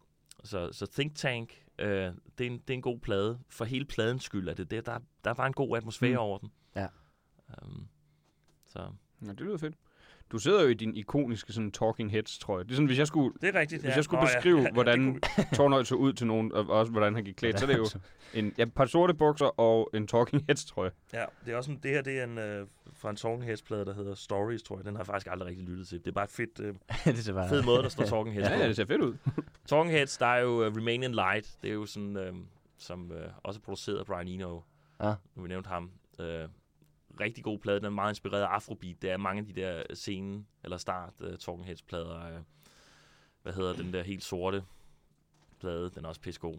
så, 0.45 0.73
så 0.73 0.87
Think 0.87 1.15
Tank, 1.17 1.65
uh, 1.83 1.87
det, 1.87 2.15
er 2.41 2.47
en, 2.47 2.59
det 2.59 2.71
er 2.71 2.75
en 2.75 2.83
god 2.83 2.99
plade. 2.99 3.39
For 3.49 3.65
hele 3.65 3.85
pladens 3.85 4.25
skyld 4.25 4.49
er 4.49 4.55
det. 4.55 4.71
det 4.71 4.87
der, 4.87 4.99
der 5.25 5.31
er 5.31 5.35
bare 5.35 5.47
en 5.47 5.53
god 5.53 5.77
atmosfære 5.77 6.11
Mm. 6.13 6.19
over 6.19 6.39
den. 6.39 6.51
Ja. 6.77 6.87
Um, 7.63 7.89
så. 8.67 8.93
Ja, 9.23 9.29
det 9.29 9.41
lyder 9.41 9.59
fedt. 9.59 9.75
Du 10.33 10.39
sidder 10.39 10.63
jo 10.63 10.69
i 10.69 10.75
din 10.75 10.95
ikoniske 10.95 11.53
sådan 11.53 11.71
talking 11.73 12.11
heads, 12.11 12.39
tror 12.39 12.59
jeg. 12.59 12.65
Det 12.65 12.71
er 12.71 12.75
sådan, 12.75 12.87
hvis 12.87 12.99
jeg 12.99 13.07
skulle, 13.07 13.35
Det 13.41 13.57
er 13.57 13.61
rigtigt, 13.61 13.83
hvis 13.83 13.97
jeg 13.97 14.05
skulle 14.05 14.23
beskrive, 14.27 14.73
hvordan 14.73 15.21
Tornøj 15.57 15.83
så 15.83 15.95
ud 15.95 16.13
til 16.13 16.27
nogen, 16.27 16.53
og 16.53 16.69
også 16.69 16.93
hvordan 16.93 17.15
han 17.15 17.25
gik 17.25 17.35
klædt, 17.35 17.59
så 17.59 17.65
er 17.65 17.71
det 17.71 17.79
jo 17.79 17.87
en, 18.35 18.55
ja, 18.59 18.65
par 18.65 18.85
sorte 18.87 19.15
bukser 19.15 19.61
og 19.61 19.91
en 19.95 20.07
talking 20.07 20.45
heads, 20.49 20.65
tror 20.65 20.85
jeg. 20.85 20.93
Ja, 21.13 21.25
det 21.47 21.53
er 21.53 21.57
også 21.57 21.71
en, 21.71 21.79
det 21.83 21.91
her 21.91 22.03
det 22.03 22.21
er 22.21 22.25
en, 22.25 22.39
øh, 22.39 22.67
fra 22.93 23.11
en 23.11 23.17
Talking 23.17 23.45
Heads-plade, 23.45 23.85
der 23.85 23.95
hedder 23.95 24.15
Stories, 24.15 24.63
tror 24.63 24.77
jeg. 24.77 24.85
Den 24.85 24.95
har 24.95 25.01
jeg 25.01 25.07
faktisk 25.07 25.27
aldrig 25.31 25.49
rigtig 25.49 25.65
lyttet 25.65 25.89
til. 25.89 25.99
Det 25.99 26.07
er 26.07 26.13
bare 26.13 26.25
et 26.25 26.31
fedt, 26.31 26.61
øh, 26.61 26.75
det 27.05 27.29
er 27.29 27.33
bare... 27.33 27.49
fed 27.49 27.63
måde, 27.63 27.83
der 27.83 27.89
står 27.89 28.05
Talking 28.05 28.35
Heads 28.35 28.49
Ja, 28.51 28.55
på. 28.55 28.61
ja, 28.61 28.69
det 28.69 28.77
ser 28.77 28.87
fedt 28.87 29.03
ud. 29.03 29.17
Talking 29.67 29.91
Heads, 29.91 30.19
der 30.19 30.27
er 30.27 30.41
jo 30.41 30.67
uh, 30.67 30.77
Remain 30.77 31.03
in 31.03 31.13
Light. 31.13 31.57
Det 31.63 31.71
er 31.71 31.75
jo 31.75 31.87
sådan, 31.87 32.17
øh, 32.17 32.35
som 32.79 33.13
øh, 33.13 33.29
også 33.45 33.61
er 33.61 33.63
produceret 33.63 33.99
af 33.99 34.07
Brian 34.07 34.29
Eno. 34.29 34.61
Ja. 35.03 35.15
Nu 35.35 35.43
vi 35.43 35.49
nævnt 35.49 35.67
ham. 35.67 35.91
Øh, 36.21 36.49
rigtig 37.21 37.45
god 37.45 37.59
plade. 37.59 37.77
Den 37.77 37.85
er 37.87 37.91
meget 37.91 38.11
inspireret 38.11 38.43
af 38.43 38.47
Afrobeat. 38.47 39.03
Det 39.03 39.11
er 39.11 39.17
mange 39.17 39.41
af 39.41 39.47
de 39.47 39.53
der 39.61 39.83
scene, 39.95 40.45
eller 40.65 40.77
start 40.77 41.13
uh, 41.21 41.27
Talking 41.29 41.67
Heads 41.67 41.83
plader. 41.83 42.37
Øh, 42.37 42.41
hvad 43.43 43.53
hedder 43.53 43.73
den 43.77 43.93
der 43.93 44.03
helt 44.03 44.25
sorte 44.25 44.65
plade? 45.61 45.91
Den 45.95 46.05
er 46.05 46.09
også 46.09 46.21
pissegod. 46.21 46.59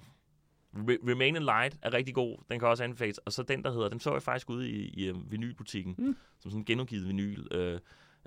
Re- 0.75 1.09
Remain 1.11 1.35
in 1.35 1.43
Light 1.43 1.77
er 1.81 1.93
rigtig 1.93 2.15
god. 2.15 2.37
Den 2.49 2.59
kan 2.59 2.67
også 2.67 2.83
anbefales. 2.83 3.17
Og 3.17 3.33
så 3.33 3.43
den, 3.43 3.63
der 3.63 3.71
hedder, 3.71 3.89
den 3.89 3.99
så 3.99 4.13
jeg 4.13 4.21
faktisk 4.23 4.49
ude 4.49 4.69
i, 4.69 4.87
i 4.87 5.11
uh, 5.11 5.31
vinylbutikken, 5.31 5.95
Mm. 5.97 6.15
som 6.39 6.51
sådan 6.51 6.61
en 6.61 6.65
genudgivet 6.65 7.07
vinyl. 7.07 7.47
Uh, 7.55 7.79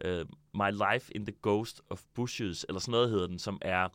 uh, 0.05 0.27
My 0.55 0.93
Life 0.93 1.15
in 1.17 1.27
the 1.27 1.35
Ghost 1.43 1.83
of 1.91 2.03
Bushes, 2.15 2.65
eller 2.69 2.81
sådan 2.81 2.93
noget 2.93 3.11
hedder 3.11 3.27
den, 3.27 3.39
som 3.39 3.59
er 3.63 3.89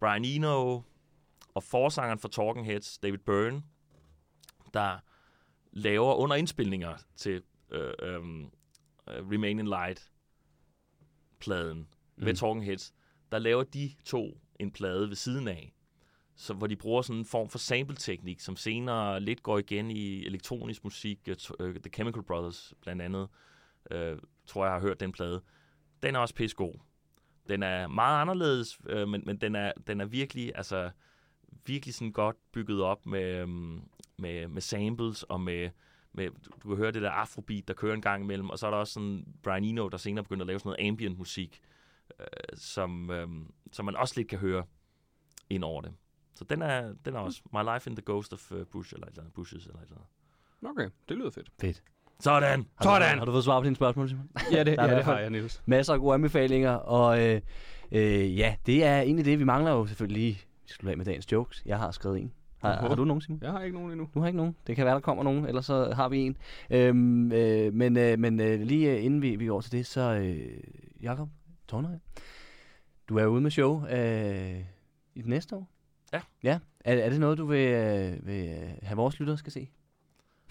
Brian 0.00 0.24
Eno 0.24 0.80
og 1.54 1.62
forsangeren 1.62 2.18
for 2.18 2.28
Talking 2.28 2.66
Heads, 2.66 2.98
David 2.98 3.18
Byrne, 3.18 3.62
der 4.74 4.98
laver 5.72 6.14
under 6.14 6.36
indspilninger 6.36 6.96
til 7.16 7.42
øh, 7.70 7.92
øh, 8.02 8.20
Remain 9.06 9.58
in 9.58 9.66
Light 9.66 10.10
pladen 11.40 11.78
mm. 11.78 12.24
med. 12.24 12.34
Talking 12.34 12.64
Heads, 12.64 12.94
der 13.32 13.38
laver 13.38 13.62
de 13.62 13.90
to 14.04 14.40
en 14.60 14.70
plade 14.70 15.08
ved 15.08 15.16
siden 15.16 15.48
af, 15.48 15.74
så, 16.36 16.54
hvor 16.54 16.66
de 16.66 16.76
bruger 16.76 17.02
sådan 17.02 17.18
en 17.18 17.24
form 17.24 17.48
for 17.48 17.58
sample-teknik, 17.58 18.40
som 18.40 18.56
senere 18.56 19.20
lidt 19.20 19.42
går 19.42 19.58
igen 19.58 19.90
i 19.90 20.26
elektronisk 20.26 20.84
musik. 20.84 21.28
øh, 21.60 21.74
The 21.74 21.90
Chemical 21.94 22.22
Brothers 22.22 22.74
blandt 22.80 23.02
andet, 23.02 23.28
øh, 23.90 24.18
tror 24.46 24.64
jeg 24.64 24.74
har 24.74 24.80
hørt 24.80 25.00
den 25.00 25.12
plade. 25.12 25.42
Den 26.02 26.14
er 26.14 26.18
også 26.18 26.34
pissegod. 26.34 26.74
Den 27.48 27.62
er 27.62 27.86
meget 27.86 28.20
anderledes, 28.20 28.78
øh, 28.88 29.08
men, 29.08 29.22
men 29.26 29.36
den, 29.36 29.54
er, 29.54 29.72
den 29.86 30.00
er 30.00 30.04
virkelig, 30.04 30.52
altså, 30.54 30.90
virkelig 31.66 31.94
sådan 31.94 32.12
godt 32.12 32.36
bygget 32.52 32.82
op 32.82 33.06
med, 33.06 33.36
øhm, 33.36 33.88
med, 34.16 34.48
med 34.48 34.62
samples 34.62 35.22
og 35.22 35.40
med, 35.40 35.70
med, 36.16 36.30
du, 36.30 36.50
du 36.62 36.68
kan 36.68 36.76
høre 36.76 36.92
det 36.92 37.02
der 37.02 37.10
afrobeat, 37.10 37.68
der 37.68 37.74
kører 37.74 37.94
en 37.94 38.02
gang 38.02 38.24
imellem, 38.24 38.50
og 38.50 38.58
så 38.58 38.66
er 38.66 38.70
der 38.70 38.78
også 38.78 38.92
sådan 38.92 39.24
Brian 39.42 39.64
Eno, 39.64 39.88
der 39.88 39.96
senere 39.96 40.24
begynder 40.24 40.42
at 40.42 40.46
lave 40.46 40.58
sådan 40.58 40.68
noget 40.68 40.88
ambient 40.88 41.18
musik, 41.18 41.60
øh, 42.20 42.26
som, 42.54 43.10
øh, 43.10 43.28
som 43.72 43.84
man 43.84 43.96
også 43.96 44.14
lidt 44.16 44.28
kan 44.28 44.38
høre 44.38 44.64
ind 45.50 45.64
over 45.64 45.80
det. 45.80 45.92
Så 46.34 46.44
den 46.44 46.62
er, 46.62 46.94
den 47.04 47.14
er 47.14 47.18
også 47.18 47.42
My 47.52 47.74
Life 47.74 47.90
in 47.90 47.96
the 47.96 48.02
Ghost 48.06 48.32
of 48.32 48.52
uh, 48.52 48.62
Bush, 48.72 48.94
eller 48.94 49.06
et 49.06 49.10
eller 49.10 49.22
andet, 49.22 49.34
Bushes, 49.34 49.66
eller 49.66 49.78
et 49.78 49.84
eller 49.84 49.96
andet. 49.96 50.70
Okay, 50.70 50.90
det 51.08 51.16
lyder 51.16 51.30
fedt. 51.30 51.50
Fedt. 51.60 51.82
Sådan. 52.20 52.66
Har 52.74 52.98
du, 52.98 53.04
Sådan. 53.04 53.18
Har 53.18 53.24
du 53.24 53.32
fået 53.32 53.44
svar 53.44 53.60
på 53.60 53.64
dine 53.64 53.76
spørgsmål, 53.76 54.08
Simon? 54.08 54.30
Ja, 54.52 54.64
det, 54.64 54.76
ja, 54.78 54.96
det 54.96 55.04
har 55.04 55.18
jeg, 55.18 55.30
Niels. 55.30 55.62
Masser 55.66 55.94
af 55.94 56.00
gode 56.00 56.14
anbefalinger, 56.14 56.70
og 56.70 57.24
øh, 57.24 57.40
øh, 57.92 58.38
ja, 58.38 58.56
det 58.66 58.84
er 58.84 59.00
egentlig 59.00 59.24
det. 59.24 59.38
Vi 59.38 59.44
mangler 59.44 59.70
jo 59.70 59.86
selvfølgelig 59.86 60.22
lige, 60.22 60.34
vi 60.62 60.68
skal 60.68 60.88
af 60.88 60.96
med 60.96 61.04
dagens 61.04 61.32
jokes. 61.32 61.62
Jeg 61.66 61.78
har 61.78 61.90
skrevet 61.90 62.20
en. 62.20 62.32
Har, 62.66 62.88
har 62.88 62.94
du 62.94 63.04
nogen, 63.04 63.20
Simon? 63.20 63.38
Jeg 63.42 63.50
har 63.50 63.62
ikke 63.62 63.76
nogen 63.76 63.92
endnu. 63.92 64.08
Du 64.14 64.20
har 64.20 64.26
ikke 64.26 64.36
nogen. 64.36 64.56
Det 64.66 64.76
kan 64.76 64.84
være, 64.84 64.94
der 64.94 65.00
kommer 65.00 65.22
nogen, 65.24 65.46
ellers 65.46 65.66
så 65.66 65.92
har 65.94 66.08
vi 66.08 66.18
en. 66.18 66.36
Øhm, 66.70 67.32
øh, 67.32 67.74
men 67.74 67.96
øh, 67.96 68.18
men 68.18 68.40
øh, 68.40 68.60
lige 68.60 68.90
øh, 68.92 69.04
inden 69.04 69.22
vi, 69.22 69.36
vi 69.36 69.46
går 69.46 69.60
til 69.60 69.72
det, 69.72 69.86
så 69.86 70.00
øh, 70.00 70.58
Jakob 71.02 71.28
Tornhøj, 71.68 71.94
du 73.08 73.18
er 73.18 73.26
ude 73.26 73.40
med 73.40 73.50
show 73.50 73.86
øh, 73.86 74.60
i 75.14 75.20
det 75.22 75.26
næste 75.26 75.56
år. 75.56 75.68
Ja. 76.12 76.20
Ja. 76.42 76.58
Er, 76.84 76.94
er 76.94 77.10
det 77.10 77.20
noget, 77.20 77.38
du 77.38 77.46
vil, 77.46 77.68
øh, 77.68 78.26
vil 78.26 78.48
øh, 78.48 78.70
have 78.82 78.96
vores 78.96 79.20
lyttere 79.20 79.38
skal 79.38 79.52
se? 79.52 79.68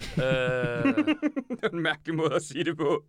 øh, 0.00 0.22
det 1.56 1.62
er 1.62 1.68
en 1.72 1.82
mærkelig 1.82 2.16
måde 2.16 2.34
at 2.34 2.42
sige 2.42 2.64
det 2.64 2.76
på. 2.76 3.04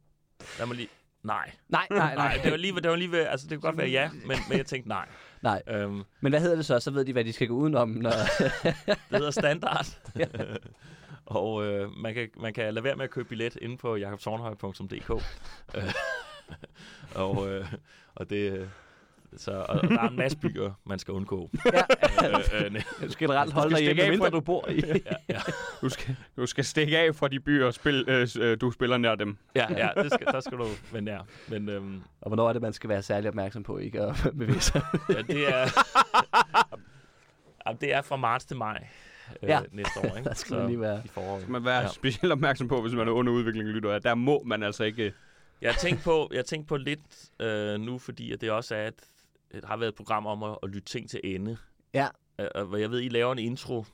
lad 0.60 0.68
mig 0.68 0.76
lige... 0.76 0.89
Nej. 1.24 1.51
Nej, 1.70 1.88
nej, 1.91 2.16
Nej, 2.16 2.39
det 2.43 2.51
var 2.51 2.58
lige, 2.58 2.76
det 2.76 2.89
var 2.89 2.95
lige 2.95 3.12
ved, 3.12 3.20
altså 3.20 3.47
det 3.47 3.58
kunne 3.58 3.70
godt 3.72 3.78
være 3.78 3.89
ja, 3.89 4.10
men, 4.12 4.38
men 4.49 4.58
jeg 4.58 4.66
tænkte 4.66 4.89
nej. 4.89 5.08
Nej. 5.48 5.62
Øhm, 5.68 6.04
Men 6.22 6.32
hvad 6.32 6.41
hedder 6.41 6.56
det 6.56 6.66
så? 6.66 6.80
Så 6.80 6.91
ved 6.91 7.06
de, 7.06 7.14
hvad 7.14 7.24
de 7.24 7.34
skal 7.34 7.48
gå 7.48 7.54
udenom. 7.54 7.89
Når... 7.89 8.12
det 8.86 8.98
hedder 9.12 9.32
standard. 9.32 9.86
og 11.26 11.66
øh, 11.66 11.98
man, 11.98 12.14
kan, 12.14 12.30
man 12.39 12.54
kan 12.54 12.74
lade 12.74 12.84
være 12.84 12.95
med 12.95 13.04
at 13.04 13.10
købe 13.10 13.30
billet 13.30 13.58
inde 13.62 13.78
på 13.78 13.95
jakobsornhøj.dk. 13.95 15.12
Øh, 15.76 15.93
og, 17.16 17.50
øh, 17.50 17.74
og 18.16 18.30
det... 18.30 18.70
øh, 19.38 19.39
Så, 19.39 19.51
og, 19.51 19.65
og 19.67 19.83
der 19.89 19.99
er 20.01 20.07
en 20.09 20.15
masse 20.15 20.38
byer, 20.38 20.71
man 20.85 20.99
skal 20.99 21.11
undgå. 21.13 21.49
ja, 21.73 21.81
øh, 22.27 22.65
øh, 22.65 22.81
du 23.01 23.11
skal 23.11 23.27
generelt 23.27 23.53
holde 23.53 23.75
dig 23.75 23.83
hjemme, 23.83 24.01
af 24.03 24.09
mindre 24.09 24.25
fra- 24.25 24.29
du 24.29 24.39
bor 24.39 24.69
i. 24.69 24.81
ja, 25.05 25.15
ja, 25.29 25.39
Du 25.81 25.89
skal, 25.89 26.15
du 26.38 26.45
skal 26.45 26.65
stikke 26.65 26.97
af 26.99 27.15
fra 27.15 27.27
de 27.27 27.39
byer, 27.39 27.71
spil, 27.71 28.05
øh, 28.07 28.27
øh, 28.39 28.57
du 28.61 28.71
spiller 28.71 28.97
nær 28.97 29.15
dem. 29.15 29.38
ja, 29.55 29.65
ja 29.77 30.01
det 30.03 30.11
skal, 30.13 30.27
der 30.27 30.39
skal 30.39 30.57
du 30.57 30.65
være 30.91 31.01
nær. 31.01 31.19
Men 31.47 31.69
øhm, 31.69 32.01
Og 32.21 32.29
hvornår 32.29 32.49
er 32.49 32.53
det, 32.53 32.61
man 32.61 32.73
skal 32.73 32.89
være 32.89 33.01
særlig 33.01 33.27
opmærksom 33.29 33.63
på 33.63 33.77
ikke 33.77 34.01
at 34.01 34.15
bevæge 34.39 34.59
sig? 34.61 34.81
ja, 35.09 35.21
det 35.21 35.49
er... 35.53 35.67
Jamen, 37.67 37.77
det 37.81 37.93
er 37.93 38.01
fra 38.01 38.15
marts 38.15 38.45
til 38.45 38.57
maj 38.57 38.88
øh, 39.43 39.49
Ja. 39.49 39.59
næste 39.71 39.99
år, 39.99 40.17
ikke? 40.17 40.29
Der 40.29 40.33
skal 40.35 40.57
man 40.57 40.67
lige 40.67 40.81
være- 40.81 41.01
I 41.05 41.07
foråret. 41.07 41.41
skal 41.41 41.51
man 41.51 41.65
være 41.65 41.75
Ja. 41.75 41.81
ja. 41.81 41.88
specielt 41.88 42.31
opmærksom 42.31 42.67
på, 42.67 42.81
hvis 42.81 42.93
man 42.93 43.07
er 43.07 43.11
under 43.11 43.33
udvikling 43.33 43.67
lytter, 43.69 43.91
at 43.91 44.03
der 44.03 44.15
må 44.15 44.43
man 44.45 44.63
altså 44.63 44.83
ikke... 44.83 45.13
Jeg 45.61 45.71
har 45.71 45.79
tænkt 45.79 46.03
på, 46.03 46.27
jeg 46.31 46.38
har 46.38 46.43
tænkt 46.43 46.67
på 46.67 46.77
lidt 46.77 46.99
øh, 47.39 47.79
nu, 47.79 47.97
fordi 47.97 48.31
at 48.31 48.41
det 48.41 48.51
også 48.51 48.75
er 48.75 48.88
et, 48.88 48.93
har 49.64 49.78
været 49.78 49.89
et 49.89 49.95
program 49.95 50.26
om 50.26 50.43
at, 50.43 50.58
at 50.64 50.70
lytte 50.70 50.86
ting 50.89 51.10
til 51.10 51.20
ende. 51.24 51.58
Ja. 51.93 52.08
Øh, 52.39 52.48
og 52.56 52.66
hvor 52.66 52.78
jeg 52.78 52.91
ved, 52.91 53.02
I 53.02 53.10
laver 53.10 53.32
en 53.32 53.39
intro 53.39 53.86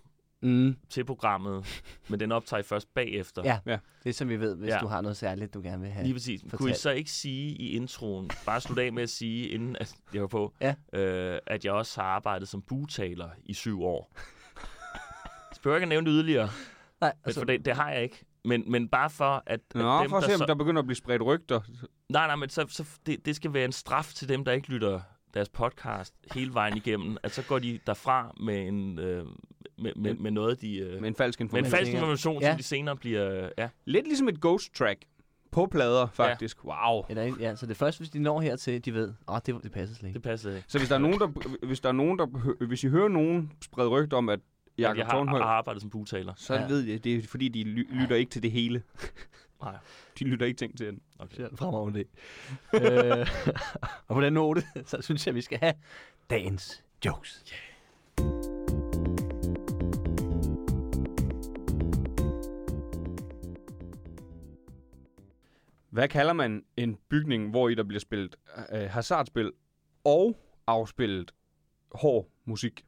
Mm, 0.41 0.75
til 0.89 1.05
programmet, 1.05 1.83
men 2.09 2.19
den 2.19 2.31
optager 2.31 2.59
I 2.59 2.63
først 2.63 2.93
bagefter. 2.93 3.41
Ja. 3.45 3.59
Ja. 3.65 3.77
det 4.03 4.09
er 4.09 4.13
som 4.13 4.29
vi 4.29 4.39
ved, 4.39 4.55
hvis 4.55 4.69
Ja. 4.69 4.77
du 4.81 4.87
har 4.87 5.01
noget 5.01 5.17
særligt, 5.17 5.53
du 5.53 5.61
gerne 5.61 5.81
vil 5.81 5.91
have. 5.91 6.03
Lige 6.03 6.13
præcis. 6.13 6.41
Kunne 6.41 6.49
I 6.51 6.57
fortalt. 6.57 6.77
så 6.77 6.89
ikke 6.91 7.11
sige 7.11 7.49
i 7.55 7.69
introen, 7.75 8.29
bare 8.45 8.61
slutte 8.61 8.83
af 8.83 8.93
med 8.93 9.03
at 9.03 9.09
sige, 9.09 9.47
inden 9.49 9.75
at 9.75 9.95
jeg 10.13 10.21
var 10.21 10.27
på, 10.27 10.53
Ja. 10.61 10.75
øh, 10.93 11.39
at 11.47 11.65
jeg 11.65 11.73
også 11.73 12.01
har 12.01 12.07
arbejdet 12.07 12.47
som 12.47 12.61
bugtaler 12.61 13.29
i 13.45 13.53
syv 13.53 13.83
år. 13.83 14.11
Jeg 15.65 15.75
ikke 15.75 15.83
at 15.83 15.87
nævne 15.87 16.05
det 16.07 16.13
yderligere, 16.13 16.49
Nej, 17.01 17.13
altså, 17.23 17.39
for 17.39 17.45
det, 17.45 17.65
det 17.65 17.75
har 17.75 17.91
jeg 17.91 18.03
ikke. 18.03 18.25
Men, 18.45 18.71
men 18.71 18.87
bare 18.87 19.09
for, 19.09 19.43
at, 19.45 19.59
Nå, 19.75 19.97
at 19.97 20.01
dem, 20.01 20.09
for 20.09 20.17
at 20.17 20.21
der 20.23 20.27
se, 20.29 20.33
om 20.33 20.37
så, 20.39 20.45
der 20.45 20.55
begynder 20.55 20.79
at 20.81 20.85
blive 20.85 20.95
spredt 20.95 21.21
rygter. 21.21 21.61
Nej, 22.09 22.27
nej, 22.27 22.35
men 22.35 22.49
så, 22.49 22.65
så 22.69 22.85
det, 23.05 23.25
det 23.25 23.35
skal 23.35 23.53
være 23.53 23.65
en 23.65 23.71
straf 23.71 24.13
til 24.13 24.29
dem, 24.29 24.45
der 24.45 24.51
ikke 24.51 24.67
lytter 24.69 25.01
deres 25.33 25.49
podcast 25.49 26.13
hele 26.33 26.53
vejen 26.53 26.77
igennem. 26.77 27.17
At 27.23 27.31
så 27.31 27.43
går 27.47 27.59
de 27.59 27.79
derfra 27.87 28.33
med, 28.39 28.67
en, 28.67 28.99
øh, 28.99 29.25
med, 29.77 29.91
med, 29.95 30.13
med 30.13 30.31
noget, 30.31 30.61
de... 30.61 30.77
Øh, 30.77 31.01
Med 31.01 31.07
en 31.09 31.15
falsk 31.15 31.39
med 31.39 31.49
en 31.49 31.57
information. 31.57 31.77
falsk 31.79 31.93
information, 31.93 32.41
Ja. 32.41 32.49
som 32.51 32.57
de 32.57 32.63
senere 32.63 32.95
bliver... 32.95 33.43
Øh, 33.43 33.49
ja. 33.57 33.69
Lidt 33.85 34.07
ligesom 34.07 34.27
et 34.27 34.41
ghost 34.41 34.73
track. 34.75 34.99
På 35.51 35.65
plader, 35.65 36.07
faktisk. 36.13 36.57
Ja. 36.63 36.91
Wow. 36.91 37.05
eller, 37.09 37.35
ja, 37.39 37.55
så 37.55 37.65
det 37.65 37.71
er 37.71 37.75
først, 37.75 37.99
hvis 37.99 38.09
de 38.09 38.19
når 38.19 38.41
hertil, 38.41 38.85
de 38.85 38.93
ved, 38.93 39.07
åh, 39.27 39.35
oh, 39.35 39.39
det, 39.45 39.63
det 39.63 39.71
passer 39.71 39.95
slet 39.95 40.07
ikke. 40.09 40.13
Det 40.17 40.23
passer 40.23 40.49
ikke. 40.55 40.63
Så 40.67 40.77
hvis 40.77 40.89
der 40.89 40.95
er 40.95 40.99
nogen, 40.99 41.19
der, 41.19 41.27
hvis 41.65 41.79
der 41.79 41.89
er 41.89 41.93
nogen, 41.93 42.19
der, 42.19 42.25
hvis 42.65 42.83
I 42.83 42.87
hører 42.87 43.07
nogen 43.07 43.51
sprede 43.61 43.89
rygter 43.89 44.17
om, 44.17 44.29
at 44.29 44.39
Jakob 44.77 44.97
jeg 44.97 45.05
har, 45.05 45.11
Tornhøj, 45.17 45.39
har 45.39 45.45
arbejdet 45.45 45.81
som 45.81 45.89
bugtaler. 45.89 46.33
så 46.37 46.53
Ja. 46.53 46.61
ja. 46.61 46.67
ved 46.67 46.79
jeg, 46.81 47.03
det 47.03 47.15
er 47.15 47.21
fordi, 47.27 47.49
de 47.49 47.63
ly- 47.63 47.87
lytter 48.01 48.15
ikke 48.15 48.31
til 48.31 48.43
det 48.43 48.51
hele. 48.51 48.81
Nej. 49.63 49.77
De 50.19 50.23
lytter 50.23 50.45
ikke 50.45 50.57
ting 50.57 50.77
til 50.77 50.87
den. 50.87 51.01
Okay. 51.19 51.35
Så 51.35 51.55
fremragende 51.55 51.99
det. 51.99 52.07
øh, 52.81 53.27
og 54.07 54.15
på 54.15 54.21
den 54.21 54.33
note, 54.33 54.63
så 54.85 55.01
synes 55.01 55.27
jeg, 55.27 55.35
vi 55.35 55.41
skal 55.41 55.57
have 55.59 55.73
dagens 56.29 56.83
jokes. 57.05 57.43
Hvad 65.89 66.07
kalder 66.07 66.33
man 66.33 66.65
en 66.77 66.97
bygning, 67.09 67.49
hvor 67.49 67.69
i 67.69 67.75
der 67.75 67.83
bliver 67.83 67.99
spillet 67.99 68.35
øh, 68.71 68.89
hasardspil 68.89 69.51
og 70.03 70.37
afspillet 70.67 71.33
hård 71.91 72.27
musik? 72.45 72.85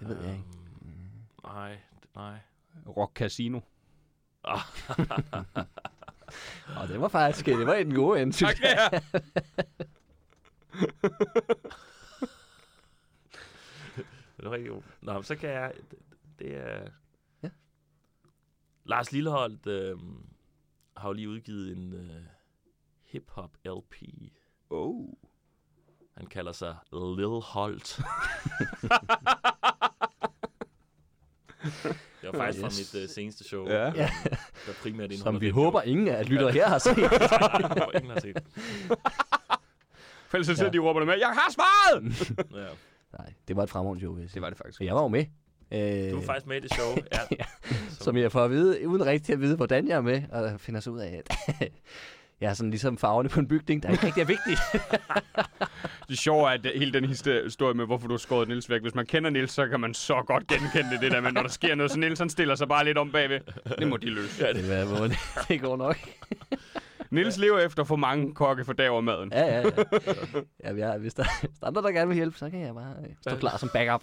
Det 0.00 0.08
ved 0.08 0.16
jeg 0.16 0.32
ikke. 0.32 0.44
Øhm, 0.82 1.22
Nej, 1.44 1.78
nej. 2.14 2.38
Rock 2.96 3.16
Casino. 3.16 3.60
Og 6.76 6.88
det 6.88 7.00
var 7.00 7.08
faktisk, 7.08 7.46
det 7.46 7.66
var 7.66 7.74
i 7.74 7.84
den 7.84 7.94
gode 7.94 8.22
ende, 8.22 8.32
synes 8.32 8.60
jeg. 8.60 9.02
Det 14.36 14.46
er 14.46 14.50
rigtig. 14.50 14.72
Nå, 15.00 15.12
men 15.12 15.22
så 15.22 15.36
kan 15.36 15.50
jeg... 15.50 15.72
Det, 15.90 15.98
det 16.38 16.56
er... 16.56 16.90
Ja. 17.42 17.48
Lars 18.84 19.12
Lilleholdt 19.12 19.66
øh, 19.66 19.98
har 20.96 21.08
jo 21.08 21.12
lige 21.12 21.28
udgivet 21.28 21.76
en 21.76 21.92
øh, 21.92 22.22
hip-hop 23.04 23.56
LP. 23.64 23.94
Oh. 24.70 25.08
Han 26.16 26.26
kalder 26.26 26.52
sig 26.52 26.76
Lil 26.92 27.26
Holt. 27.26 28.00
det 32.22 32.32
var 32.32 32.38
faktisk 32.38 32.64
Yes. 32.64 32.90
fra 32.92 32.98
mit 32.98 33.02
øh, 33.02 33.08
seneste 33.08 33.44
show, 33.44 33.68
Ja. 33.68 33.88
øh, 33.88 33.96
Ja. 33.96 34.10
der 34.66 34.72
primært 34.82 35.10
indeholder 35.12 35.16
Som 35.38 35.40
vi 35.40 35.48
håber, 35.50 35.80
joke. 35.80 35.90
ingen 35.90 36.08
af 36.08 36.28
lyttere 36.28 36.52
her 36.52 36.68
har 36.68 36.78
set. 36.78 36.96
Nej, 36.98 37.86
ingen 37.94 38.10
har 38.10 38.20
set. 38.20 38.42
For 40.28 40.36
ellers 40.36 40.46
så 40.46 40.54
sidder 40.54 40.64
Ja. 40.64 40.70
de 40.72 40.78
og 40.80 40.84
råber 40.84 41.00
det 41.00 41.06
med, 41.06 41.14
jeg 41.18 41.28
har 41.28 41.52
svaret! 41.52 42.30
Ja. 42.62 42.66
Nej, 43.18 43.32
det 43.48 43.56
var 43.56 43.62
et 43.62 43.70
fremragende 43.70 44.02
jeg 44.20 44.28
sige. 44.30 44.34
Det 44.34 44.42
var 44.42 44.48
det 44.48 44.58
faktisk. 44.58 44.80
Jeg 44.80 44.94
var 44.94 45.02
jo 45.02 45.08
med. 45.08 45.24
Øh, 45.72 46.10
Du 46.10 46.16
var 46.16 46.22
faktisk 46.26 46.46
med 46.46 46.56
i 46.56 46.60
det 46.60 46.74
show. 46.74 46.96
Ja. 47.12 47.18
Ja. 47.38 47.44
Som 47.90 48.16
jeg 48.16 48.32
får 48.32 48.44
at 48.44 48.50
vide, 48.50 48.88
uden 48.88 49.06
rigtig 49.06 49.32
at 49.32 49.40
vide, 49.40 49.56
hvordan 49.56 49.88
jeg 49.88 49.96
er 49.96 50.00
med, 50.00 50.22
og 50.32 50.60
finder 50.60 50.80
så 50.80 50.90
ud 50.90 51.00
af, 51.00 51.22
at 51.28 51.38
jeg 52.40 52.50
er 52.50 52.54
sådan 52.54 52.70
ligesom 52.70 52.98
farverne 52.98 53.28
på 53.28 53.40
en 53.40 53.48
bygning, 53.48 53.82
der 53.82 53.88
ikke 53.90 54.06
rigtig 54.06 54.20
er 54.20 54.26
vigtigt. 54.26 54.60
Det 56.08 56.18
sjove 56.18 56.42
er, 56.48 56.52
at 56.52 56.66
hele 56.74 56.92
den 56.92 57.04
histe- 57.04 57.40
historie 57.44 57.74
med, 57.74 57.86
hvorfor 57.86 58.06
du 58.08 58.12
har 58.14 58.18
skåret 58.18 58.48
Nils 58.48 58.70
væk. 58.70 58.80
Hvis 58.82 58.94
man 58.94 59.06
kender 59.06 59.30
Nils, 59.30 59.52
så 59.52 59.66
kan 59.68 59.80
man 59.80 59.94
så 59.94 60.22
godt 60.26 60.46
genkende 60.46 60.90
det, 60.92 61.00
det 61.00 61.12
der, 61.12 61.20
men 61.20 61.34
når 61.34 61.42
der 61.42 61.48
sker 61.48 61.74
noget, 61.74 61.92
så 61.92 61.98
Nils 61.98 62.18
han 62.18 62.28
stiller 62.30 62.54
sig 62.54 62.68
bare 62.68 62.84
lidt 62.84 62.98
om 62.98 63.10
bagved. 63.12 63.40
Det 63.78 63.88
må 63.88 63.96
de 63.96 64.06
løse. 64.10 64.44
Ja, 64.46 64.52
det, 64.52 64.72
er, 64.72 64.84
det, 65.08 65.18
det 65.48 65.60
går 65.60 65.76
nok. 65.76 65.96
Nils 67.10 67.38
lever 67.38 67.58
efter 67.58 67.84
for 67.84 67.96
mange 67.96 68.34
kokke 68.34 68.64
for 68.64 68.72
dag 68.72 68.90
over 68.90 69.00
maden. 69.00 69.32
Ja, 69.32 69.44
ja, 69.46 69.62
ja. 69.62 69.70
ja 70.64 70.88
jeg, 70.90 70.98
hvis, 70.98 71.14
der, 71.14 71.24
hvis 71.40 71.58
der 71.58 71.66
er 71.66 71.68
andre, 71.68 71.82
der 71.82 71.90
gerne 71.90 72.08
vil 72.08 72.14
hjælpe, 72.16 72.38
så 72.38 72.50
kan 72.50 72.60
jeg 72.60 72.74
bare 72.74 72.94
øh, 73.04 73.10
stå 73.20 73.36
klar 73.36 73.56
som 73.56 73.68
backup. 73.74 74.02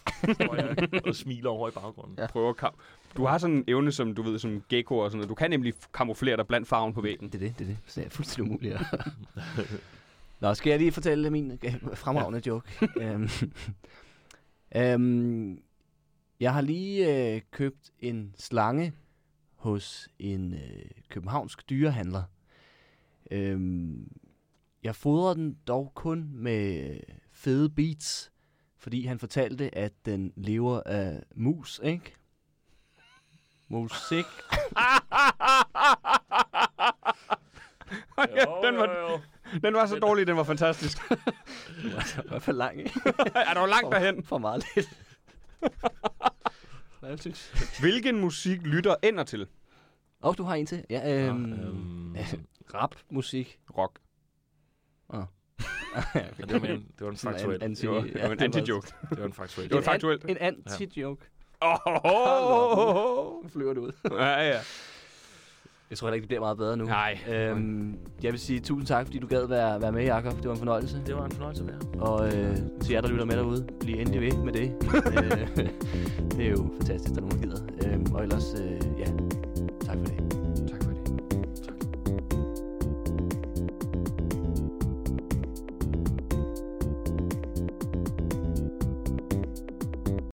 og 1.07 1.15
smiler 1.15 1.49
over 1.49 1.67
i 1.67 1.71
baggrunden. 1.71 2.15
Ja. 2.19 2.27
Prøver 2.27 2.53
kam- 2.53 2.75
du 3.17 3.25
har 3.25 3.37
sådan 3.37 3.55
en 3.55 3.63
evne, 3.67 3.91
som 3.91 4.15
du 4.15 4.21
ved, 4.21 4.39
som 4.39 4.63
gecko 4.69 4.97
og 4.97 5.11
sådan 5.11 5.17
noget. 5.17 5.29
Du 5.29 5.35
kan 5.35 5.49
nemlig 5.49 5.73
kamuflere 5.93 6.37
dig 6.37 6.47
blandt 6.47 6.67
farven 6.67 6.93
på 6.93 7.01
væggen. 7.01 7.27
Det 7.29 7.35
er 7.35 7.39
det, 7.47 7.59
det 7.59 7.63
er 7.65 7.69
det. 7.69 7.77
Så 7.87 7.99
det 7.99 8.05
er 8.05 8.09
fuldstændig 8.09 8.51
umuligt. 8.51 8.77
Nå, 10.45 10.53
skal 10.53 10.69
jeg 10.69 10.79
lige 10.79 10.91
fortælle 10.91 11.29
min 11.29 11.51
øh, 11.51 11.73
fremragende 11.93 12.41
joke? 12.47 12.89
Øhm, 12.97 13.29
øhm, 14.81 15.61
jeg 16.39 16.53
har 16.53 16.61
lige 16.61 17.33
øh, 17.35 17.41
købt 17.51 17.91
en 17.99 18.35
slange 18.37 18.93
hos 19.55 20.09
en 20.19 20.53
øh, 20.53 20.85
københavnsk 21.09 21.69
dyrehandler. 21.69 22.23
Øhm, 23.31 24.11
jeg 24.83 24.95
fodrer 24.95 25.33
den 25.33 25.57
dog 25.67 25.91
kun 25.95 26.29
med 26.33 26.89
øh, 26.89 26.99
fede 27.31 27.69
beats, 27.69 28.31
fordi 28.77 29.05
han 29.05 29.19
fortalte, 29.19 29.75
at 29.75 29.93
den 30.05 30.33
lever 30.35 30.81
af 30.85 31.23
mus, 31.35 31.81
ikke? 31.83 32.13
Musik. 33.67 34.25
ja, 38.35 38.45
den, 38.63 38.77
var, 38.77 39.21
den 39.63 39.73
var 39.73 39.85
så 39.85 39.99
dårlig, 39.99 40.27
den 40.27 40.37
var 40.37 40.43
fantastisk. 40.43 40.97
Det 41.83 42.31
var 42.31 42.39
for 42.39 42.51
lang, 42.51 42.79
ikke? 42.79 42.91
er 43.49 43.53
du 43.53 43.65
langt 43.65 43.91
derhen? 43.91 44.23
For 44.23 44.37
meget 44.37 44.65
lidt. 44.75 44.89
Hvilken 47.79 48.19
musik 48.21 48.61
lytter 48.61 48.95
ender 49.03 49.23
til? 49.23 49.47
Åh, 50.21 50.29
oh, 50.29 50.35
du 50.37 50.43
har 50.43 50.55
en 50.55 50.65
til. 50.65 50.85
Ja, 50.89 51.27
øhm, 51.27 51.53
øhm, 51.53 52.15
rap 52.73 52.95
musik. 53.09 53.59
Rock. 53.77 53.99
ja, 55.13 55.21
Ja, 56.15 56.21
det 56.37 56.53
var, 56.53 56.59
mere 56.59 56.71
en, 56.71 56.87
det 56.99 57.05
var 57.05 57.11
en 57.11 57.17
faktuel. 57.17 57.59
Det 57.59 57.89
var, 57.89 58.01
det 58.01 58.21
var 58.23 58.31
en 58.31 58.39
anti-joke. 58.39 58.93
Det 59.09 59.19
var 59.19 59.25
en 59.25 59.33
faktuel. 59.33 59.69
Det 59.69 59.75
var 59.75 59.81
faktuelt. 59.81 60.23
En, 60.23 60.29
en 60.29 60.37
anti-joke. 60.67 61.29
Oh, 61.61 61.77
oh, 61.85 61.99
oh, 62.03 62.77
oh. 62.77 63.43
Nu 63.43 63.49
flyver 63.49 63.73
det 63.73 63.81
ud. 63.81 63.91
Ja, 64.11 64.47
ja. 64.47 64.59
Jeg 65.89 65.97
tror 65.97 66.07
heller 66.07 66.15
ikke, 66.15 66.23
det 66.23 66.29
bliver 66.29 66.39
meget 66.41 66.57
bedre 66.57 66.77
nu. 66.77 66.85
Nej. 66.85 67.17
Øhm, 67.29 67.97
jeg 68.23 68.31
vil 68.31 68.39
sige 68.39 68.59
tusind 68.59 68.87
tak, 68.87 69.05
fordi 69.05 69.19
du 69.19 69.27
gad 69.27 69.47
være, 69.47 69.81
være 69.81 69.91
med, 69.91 70.03
Jacob. 70.03 70.37
Det 70.37 70.45
var 70.45 70.51
en 70.51 70.57
fornøjelse. 70.57 71.01
Det 71.05 71.15
var 71.15 71.25
en 71.25 71.31
fornøjelse 71.31 71.63
at 71.63 71.69
være. 71.69 72.01
Og 72.01 72.27
øh, 72.27 72.57
til 72.81 72.93
jer, 72.93 73.01
der 73.01 73.09
lytter 73.09 73.25
med 73.25 73.35
derude, 73.35 73.67
bliv 73.79 73.95
endelig 73.99 74.21
ved 74.21 74.43
med 74.43 74.53
det. 74.53 74.71
øh, 75.17 75.57
det 76.31 76.45
er 76.45 76.49
jo 76.49 76.69
fantastisk, 76.77 77.09
at 77.11 77.15
der 77.15 77.21
er 77.21 77.27
nogen, 77.29 77.31
der 77.31 77.47
gider. 77.47 77.93
Øhm, 77.93 78.15
og 78.15 78.23
ellers, 78.23 78.55
øh, 78.61 78.99
ja. 78.99 79.05